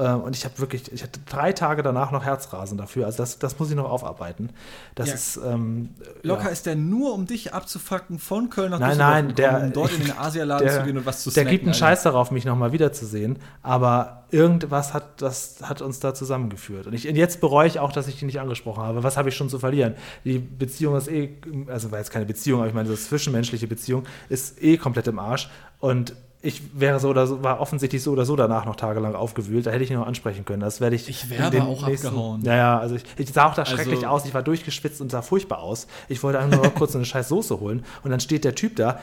und 0.04 0.36
ich 0.36 0.46
habe 0.46 0.60
wirklich, 0.60 0.92
ich 0.92 1.02
hatte 1.02 1.20
drei 1.26 1.54
Tage 1.54 1.82
danach 1.82 2.12
noch 2.12 2.24
Herzrasen 2.24 2.78
dafür. 2.78 3.08
Also 3.08 3.18
das, 3.18 3.40
das 3.40 3.58
muss 3.58 3.70
ich 3.70 3.76
noch 3.76 3.90
aufarbeiten. 3.90 4.52
Das 4.94 5.10
ja. 5.10 5.16
ist 5.16 5.38
ähm, 5.38 5.90
locker 6.22 6.46
ja. 6.46 6.50
ist 6.50 6.68
der 6.68 6.76
nur, 6.76 7.14
um 7.14 7.26
dich 7.26 7.54
abzufacken 7.54 8.20
von 8.20 8.50
Köln 8.52 8.72
nach 8.72 8.80
nein, 8.80 8.90
Düsseldorf, 8.90 9.14
nein, 9.14 9.36
der, 9.36 9.62
um 9.64 9.74
dort 9.74 9.94
in 9.94 10.02
den 10.02 10.18
Asialaden 10.18 10.70
zu 10.70 10.84
gehen 10.84 10.98
und 10.98 11.06
was 11.06 11.24
zu 11.24 11.32
snacken. 11.32 11.46
Der 11.48 11.52
gibt 11.52 11.66
einen 11.66 11.74
Scheiß 11.74 12.04
darauf, 12.04 12.30
mich 12.30 12.46
nochmal 12.46 12.72
wiederzusehen. 12.72 13.40
Aber 13.64 14.26
irgendwas 14.30 14.94
hat, 14.94 15.22
das 15.22 15.58
hat 15.64 15.82
uns 15.82 16.00
da 16.00 16.14
zusammengeführt. 16.14 16.86
Und, 16.88 16.94
ich, 16.94 17.08
und 17.08 17.16
jetzt 17.16 17.42
bereue 17.42 17.68
ich 17.68 17.80
auch, 17.80 17.92
dass 17.92 18.08
ich 18.08 18.20
die 18.20 18.26
nicht 18.26 18.40
angesprochen 18.40 18.84
habe. 18.84 19.04
Was 19.04 19.18
habe 19.18 19.30
ich 19.30 19.36
schon 19.36 19.50
zu 19.50 19.58
verlieren? 19.58 19.96
Die 20.26 20.38
Beziehung 20.38 20.96
ist 20.96 21.08
eh, 21.08 21.38
also 21.68 21.92
war 21.92 22.00
jetzt 22.00 22.12
keine 22.12 22.26
Beziehung, 22.26 22.60
aber 22.60 22.70
ich 22.70 22.76
meine, 22.76 22.90
das 22.90 23.06
zwischenmenschliche 23.06 23.68
Beziehung 23.68 24.06
ist 24.30 24.62
eh 24.62 24.78
komplett 24.78 25.08
im 25.08 25.18
Arsch. 25.18 25.50
Und 25.80 26.16
ich 26.42 26.62
wäre 26.80 27.00
so 27.00 27.10
oder 27.10 27.26
so, 27.26 27.44
war 27.44 27.60
offensichtlich 27.60 28.04
so 28.04 28.12
oder 28.12 28.24
so 28.24 28.36
danach 28.36 28.66
noch 28.66 28.76
tagelang 28.76 29.16
aufgewühlt. 29.16 29.66
Da 29.66 29.72
hätte 29.72 29.84
ich 29.84 29.90
ihn 29.90 29.98
noch 29.98 30.06
ansprechen 30.06 30.46
können. 30.46 30.62
Das 30.62 30.80
werde 30.80 30.96
ich. 30.96 31.10
Ich 31.10 31.30
wäre 31.32 31.48
aber 31.48 31.64
auch 31.64 31.88
nächsten, 31.88 32.08
abgehauen. 32.08 32.42
Naja, 32.44 32.78
also 32.78 32.96
ich, 32.96 33.04
ich, 33.18 33.34
sah 33.34 33.48
auch 33.48 33.56
da 33.56 33.66
schrecklich 33.66 34.06
also, 34.06 34.08
aus. 34.08 34.26
Ich 34.26 34.34
war 34.36 34.44
durchgeschwitzt 34.44 35.02
und 35.02 35.12
sah 35.12 35.24
furchtbar 35.24 35.60
aus. 35.60 35.88
Ich 36.08 36.22
wollte 36.22 36.38
einfach 36.38 36.58
nur 36.58 36.66
noch 36.68 36.76
kurz 36.76 36.96
eine 36.96 37.06
scheiß 37.06 37.28
Soße 37.30 37.60
holen. 37.60 37.84
Und 38.04 38.12
dann 38.12 38.20
steht 38.20 38.44
der 38.44 38.54
Typ 38.54 38.76
da, 38.76 39.00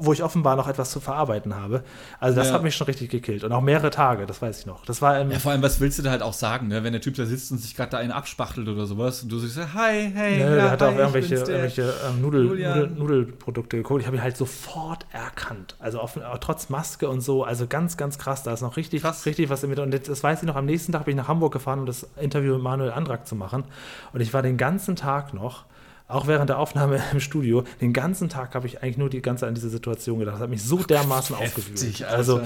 wo 0.00 0.12
ich 0.12 0.22
offenbar 0.22 0.56
noch 0.56 0.68
etwas 0.68 0.90
zu 0.90 1.00
verarbeiten 1.00 1.54
habe. 1.54 1.82
Also 2.20 2.36
das 2.36 2.48
ja. 2.48 2.54
hat 2.54 2.62
mich 2.62 2.74
schon 2.74 2.86
richtig 2.86 3.10
gekillt. 3.10 3.44
Und 3.44 3.52
auch 3.52 3.60
mehrere 3.60 3.90
Tage, 3.90 4.26
das 4.26 4.40
weiß 4.42 4.60
ich 4.60 4.66
noch. 4.66 4.84
Das 4.84 5.02
war 5.02 5.18
ja, 5.18 5.38
vor 5.38 5.52
allem, 5.52 5.62
was 5.62 5.80
willst 5.80 5.98
du 5.98 6.02
da 6.02 6.10
halt 6.10 6.22
auch 6.22 6.32
sagen, 6.32 6.68
ne? 6.68 6.84
wenn 6.84 6.92
der 6.92 7.00
Typ 7.00 7.14
da 7.14 7.26
sitzt 7.26 7.50
und 7.52 7.58
sich 7.58 7.76
gerade 7.76 7.90
da 7.90 7.98
einen 7.98 8.12
abspachtelt 8.12 8.68
oder 8.68 8.86
sowas 8.86 9.22
und 9.22 9.30
du 9.30 9.38
sagst, 9.38 9.74
hi, 9.74 10.10
hey, 10.14 10.40
ja, 10.40 10.54
der 10.54 10.70
hat 10.70 10.82
auch 10.82 10.96
irgendwelche, 10.96 11.36
irgendwelche 11.36 11.92
ähm, 12.08 12.20
Nudel, 12.20 12.44
Nudel, 12.44 12.88
Nudelprodukte 12.88 13.76
geguckt. 13.76 14.00
Ich 14.00 14.06
habe 14.06 14.16
ihn 14.16 14.22
halt 14.22 14.36
sofort 14.36 15.06
erkannt. 15.12 15.76
Also 15.78 16.00
auf, 16.00 16.18
trotz 16.40 16.68
Maske 16.68 17.08
und 17.08 17.20
so, 17.20 17.44
also 17.44 17.66
ganz, 17.66 17.96
ganz 17.96 18.18
krass. 18.18 18.42
Da 18.42 18.52
ist 18.52 18.62
noch 18.62 18.76
richtig, 18.76 19.02
krass. 19.02 19.26
richtig 19.26 19.50
was 19.50 19.62
mit. 19.66 19.78
Und 19.78 20.08
das 20.08 20.22
weiß 20.22 20.40
ich 20.40 20.46
noch, 20.46 20.56
am 20.56 20.66
nächsten 20.66 20.92
Tag 20.92 21.04
bin 21.04 21.12
ich 21.12 21.22
nach 21.22 21.28
Hamburg 21.28 21.52
gefahren, 21.52 21.80
um 21.80 21.86
das 21.86 22.06
Interview 22.20 22.54
mit 22.54 22.62
Manuel 22.62 22.92
Andrak 22.92 23.26
zu 23.26 23.34
machen. 23.34 23.64
Und 24.12 24.20
ich 24.20 24.32
war 24.32 24.42
den 24.42 24.56
ganzen 24.56 24.96
Tag 24.96 25.34
noch 25.34 25.64
auch 26.08 26.26
während 26.26 26.50
der 26.50 26.58
Aufnahme 26.58 27.00
im 27.12 27.20
Studio, 27.20 27.64
den 27.80 27.92
ganzen 27.92 28.28
Tag 28.28 28.54
habe 28.54 28.66
ich 28.66 28.82
eigentlich 28.82 28.98
nur 28.98 29.10
die 29.10 29.22
ganze 29.22 29.40
Zeit 29.40 29.48
an 29.48 29.54
diese 29.54 29.70
Situation 29.70 30.18
gedacht. 30.18 30.36
Das 30.36 30.42
hat 30.42 30.50
mich 30.50 30.62
so 30.62 30.78
dermaßen 30.78 31.34
aufgewühlt. 31.36 32.04
Also, 32.04 32.40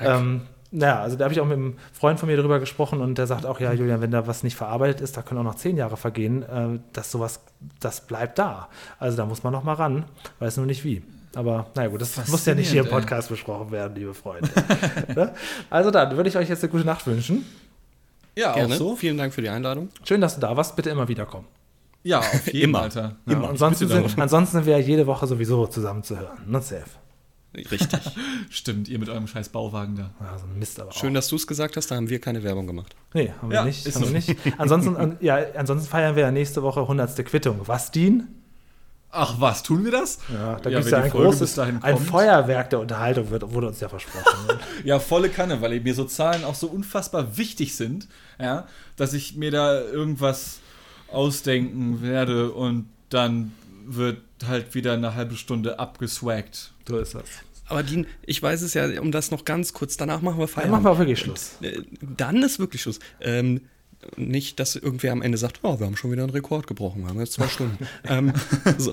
ähm, 0.00 0.42
naja, 0.70 1.02
also 1.02 1.16
da 1.16 1.24
habe 1.24 1.34
ich 1.34 1.40
auch 1.40 1.46
mit 1.46 1.58
einem 1.58 1.76
Freund 1.92 2.18
von 2.18 2.28
mir 2.28 2.36
darüber 2.36 2.58
gesprochen 2.58 3.02
und 3.02 3.18
der 3.18 3.26
sagt 3.26 3.44
auch, 3.44 3.60
ja, 3.60 3.74
Julian, 3.74 4.00
wenn 4.00 4.10
da 4.10 4.26
was 4.26 4.42
nicht 4.42 4.56
verarbeitet 4.56 5.02
ist, 5.02 5.16
da 5.16 5.22
können 5.22 5.40
auch 5.40 5.44
noch 5.44 5.56
zehn 5.56 5.76
Jahre 5.76 5.98
vergehen, 5.98 6.42
äh, 6.42 6.78
dass 6.94 7.10
sowas, 7.10 7.40
das 7.78 8.06
bleibt 8.06 8.38
da. 8.38 8.68
Also 8.98 9.18
da 9.18 9.26
muss 9.26 9.42
man 9.42 9.52
noch 9.52 9.64
mal 9.64 9.74
ran, 9.74 10.04
weiß 10.38 10.56
nur 10.56 10.66
nicht 10.66 10.82
wie. 10.84 11.02
Aber 11.34 11.66
naja 11.74 11.88
gut, 11.88 12.00
das 12.00 12.28
muss 12.28 12.46
ja 12.46 12.54
nicht 12.54 12.70
hier 12.70 12.82
im 12.82 12.88
Podcast 12.88 13.28
ey. 13.28 13.34
besprochen 13.34 13.70
werden, 13.70 13.94
liebe 13.94 14.14
Freunde. 14.14 14.48
Ne? 15.14 15.34
also 15.68 15.90
dann 15.90 16.16
würde 16.16 16.28
ich 16.28 16.36
euch 16.36 16.48
jetzt 16.48 16.62
eine 16.62 16.70
gute 16.70 16.84
Nacht 16.84 17.06
wünschen. 17.06 17.44
Ja, 18.34 18.54
Gerne. 18.54 18.74
auch 18.74 18.78
so. 18.78 18.96
Vielen 18.96 19.18
Dank 19.18 19.34
für 19.34 19.42
die 19.42 19.50
Einladung. 19.50 19.90
Schön, 20.04 20.22
dass 20.22 20.34
du 20.36 20.40
da 20.40 20.56
warst. 20.56 20.74
Bitte 20.74 20.88
immer 20.88 21.08
wiederkommen. 21.08 21.46
Ja, 22.02 22.18
auf 22.18 22.46
jeden 22.46 22.70
Immer. 22.70 22.82
Alter. 22.82 23.16
Ja, 23.26 23.32
Immer. 23.32 23.50
Ansonsten, 23.50 23.88
sind, 23.88 24.18
ansonsten 24.18 24.58
sind 24.58 24.66
wir 24.66 24.78
ja 24.78 24.84
jede 24.84 25.06
Woche 25.06 25.26
sowieso 25.26 25.66
zusammen 25.66 26.02
zu 26.02 26.18
hören. 26.18 26.38
Ne, 26.46 26.60
safe. 26.60 26.84
Richtig. 27.54 27.88
Stimmt, 28.50 28.88
ihr 28.88 28.98
mit 28.98 29.08
eurem 29.08 29.26
scheiß 29.26 29.50
Bauwagen 29.50 29.96
da. 29.96 30.10
Ja, 30.20 30.38
so 30.38 30.46
ein 30.46 30.58
Mist 30.58 30.80
aber 30.80 30.92
Schön, 30.92 31.10
auch. 31.10 31.14
dass 31.14 31.28
du 31.28 31.36
es 31.36 31.46
gesagt 31.46 31.76
hast, 31.76 31.90
da 31.90 31.96
haben 31.96 32.08
wir 32.08 32.20
keine 32.20 32.42
Werbung 32.42 32.66
gemacht. 32.66 32.96
Nee, 33.12 33.32
haben 33.40 33.50
wir 33.50 33.56
ja, 33.56 33.64
nicht. 33.64 33.84
Haben 33.86 34.04
so. 34.04 34.06
wir 34.06 34.10
nicht. 34.10 34.36
Ansonsten, 34.58 35.16
ja, 35.20 35.38
ansonsten 35.54 35.88
feiern 35.88 36.16
wir 36.16 36.22
ja 36.22 36.30
nächste 36.30 36.62
Woche 36.62 36.80
100. 36.80 37.24
Quittung. 37.26 37.60
Was, 37.66 37.90
Dean? 37.90 38.28
Ach 39.14 39.34
was, 39.38 39.62
tun 39.62 39.84
wir 39.84 39.92
das? 39.92 40.20
Ja, 40.32 40.54
da 40.54 40.70
ja, 40.70 40.78
gibt 40.78 40.86
es 40.86 40.90
ja 40.90 41.02
ein 41.02 41.10
großes, 41.10 41.58
ein 41.58 41.98
Feuerwerk 41.98 42.70
der 42.70 42.80
Unterhaltung, 42.80 43.28
wird, 43.28 43.52
wurde 43.52 43.68
uns 43.68 43.78
ja 43.80 43.88
versprochen. 43.88 44.24
Ja, 44.84 44.98
volle 44.98 45.28
Kanne, 45.28 45.60
weil 45.60 45.78
mir 45.80 45.94
so 45.94 46.04
Zahlen 46.04 46.44
auch 46.44 46.54
so 46.54 46.66
unfassbar 46.66 47.36
wichtig 47.36 47.76
sind, 47.76 48.08
ja, 48.40 48.66
dass 48.96 49.12
ich 49.12 49.36
mir 49.36 49.50
da 49.50 49.80
irgendwas 49.80 50.61
ausdenken 51.12 52.02
werde 52.02 52.50
und 52.52 52.88
dann 53.08 53.52
wird 53.84 54.20
halt 54.46 54.74
wieder 54.74 54.94
eine 54.94 55.14
halbe 55.14 55.36
Stunde 55.36 55.78
abgeswaggt. 55.78 56.72
So 56.88 56.98
ist 56.98 57.14
das. 57.14 57.24
Aber 57.66 57.82
Dean, 57.82 58.06
ich 58.26 58.42
weiß 58.42 58.62
es 58.62 58.74
ja, 58.74 59.00
um 59.00 59.12
das 59.12 59.30
noch 59.30 59.44
ganz 59.44 59.72
kurz, 59.72 59.96
danach 59.96 60.20
machen 60.20 60.38
wir 60.38 60.48
Feierabend. 60.48 60.74
Dann 60.74 60.82
machen 60.82 60.84
wir 60.84 60.90
auch 60.92 60.98
wirklich 60.98 61.20
Schluss. 61.20 61.56
Äh, 61.62 61.82
dann 62.00 62.42
ist 62.42 62.58
wirklich 62.58 62.82
Schluss. 62.82 62.98
Ähm, 63.20 63.62
nicht, 64.16 64.58
dass 64.58 64.76
irgendwer 64.76 65.12
am 65.12 65.22
Ende 65.22 65.38
sagt, 65.38 65.60
oh, 65.62 65.78
wir 65.78 65.86
haben 65.86 65.96
schon 65.96 66.10
wieder 66.10 66.22
einen 66.22 66.32
Rekord 66.32 66.66
gebrochen, 66.66 67.02
wir 67.02 67.08
haben 67.08 67.20
jetzt 67.20 67.34
zwei 67.34 67.48
Stunden. 67.48 67.86
ähm, 68.08 68.32
so. 68.78 68.92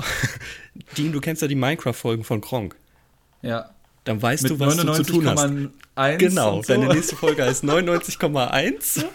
Dean, 0.98 1.12
du 1.12 1.20
kennst 1.20 1.42
ja 1.42 1.48
die 1.48 1.56
Minecraft-Folgen 1.56 2.24
von 2.24 2.42
Kronk. 2.42 2.76
Ja. 3.42 3.72
Dann 4.04 4.22
weißt 4.22 4.44
Mit 4.44 4.52
du, 4.54 4.60
was 4.60 4.78
du 4.78 4.94
zu 4.94 5.04
tun 5.04 5.28
hast. 5.28 6.20
Genau, 6.20 6.62
so. 6.62 6.68
deine 6.68 6.88
nächste 6.88 7.16
Folge 7.16 7.44
heißt 7.44 7.64
99,1. 7.64 9.06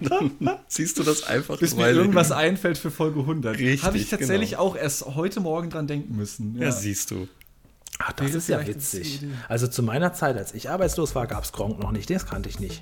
dann 0.00 0.32
siehst 0.68 0.98
du 0.98 1.02
das 1.02 1.24
einfach. 1.24 1.58
Bis 1.58 1.76
mir 1.76 1.90
irgendwas 1.90 2.32
einfällt 2.32 2.78
für 2.78 2.90
Folge 2.90 3.20
100. 3.20 3.58
Richtig, 3.58 3.82
Habe 3.84 3.98
ich 3.98 4.08
tatsächlich 4.08 4.50
genau. 4.50 4.62
auch 4.62 4.76
erst 4.76 5.04
heute 5.06 5.40
Morgen 5.40 5.70
dran 5.70 5.86
denken 5.86 6.16
müssen. 6.16 6.56
Ja, 6.56 6.64
ja 6.64 6.72
siehst 6.72 7.10
du. 7.10 7.28
Ach, 8.02 8.12
das, 8.12 8.28
das 8.28 8.36
ist 8.36 8.48
ja 8.48 8.66
witzig. 8.66 9.20
Also 9.48 9.68
zu 9.68 9.82
meiner 9.82 10.14
Zeit, 10.14 10.38
als 10.38 10.54
ich 10.54 10.70
arbeitslos 10.70 11.14
war, 11.14 11.26
gab 11.26 11.44
es 11.44 11.52
Gronk 11.52 11.78
noch 11.78 11.92
nicht. 11.92 12.08
Das 12.08 12.24
kannte 12.24 12.48
ich 12.48 12.58
nicht. 12.58 12.80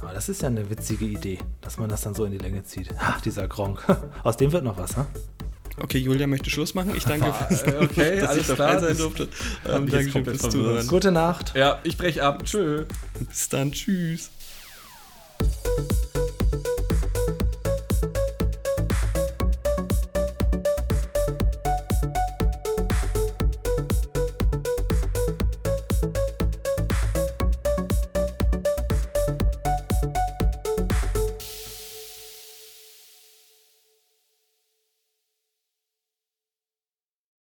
Aber 0.00 0.12
das 0.12 0.28
ist 0.28 0.42
ja 0.42 0.48
eine 0.48 0.68
witzige 0.68 1.04
Idee, 1.04 1.38
dass 1.60 1.78
man 1.78 1.88
das 1.88 2.02
dann 2.02 2.14
so 2.14 2.24
in 2.24 2.32
die 2.32 2.38
Länge 2.38 2.64
zieht. 2.64 2.88
Ach, 2.98 3.20
dieser 3.20 3.46
Gronk. 3.46 3.84
Aus 4.24 4.36
dem 4.36 4.50
wird 4.50 4.64
noch 4.64 4.76
was, 4.76 4.96
ha? 4.96 5.06
Okay, 5.82 5.98
Julia 5.98 6.26
möchte 6.26 6.50
Schluss 6.50 6.74
machen. 6.74 6.94
Ich 6.96 7.04
danke, 7.04 7.26
ah, 7.32 7.46
okay, 7.80 8.20
dass 8.20 8.30
alles 8.30 8.48
ich 8.48 8.56
dabei 8.56 8.78
sein 8.78 8.96
durfte. 8.98 9.28
Ähm, 9.66 9.88
danke 9.88 10.10
schön 10.10 10.24
fürs 10.24 10.48
Zuhören. 10.50 10.86
Gute 10.86 11.12
Nacht. 11.12 11.54
Ja, 11.54 11.78
ich 11.84 11.96
breche 11.96 12.22
ab. 12.22 12.44
Tschö. 12.44 12.84
Bis 13.28 13.48
dann. 13.48 13.72
Tschüss. 13.72 14.30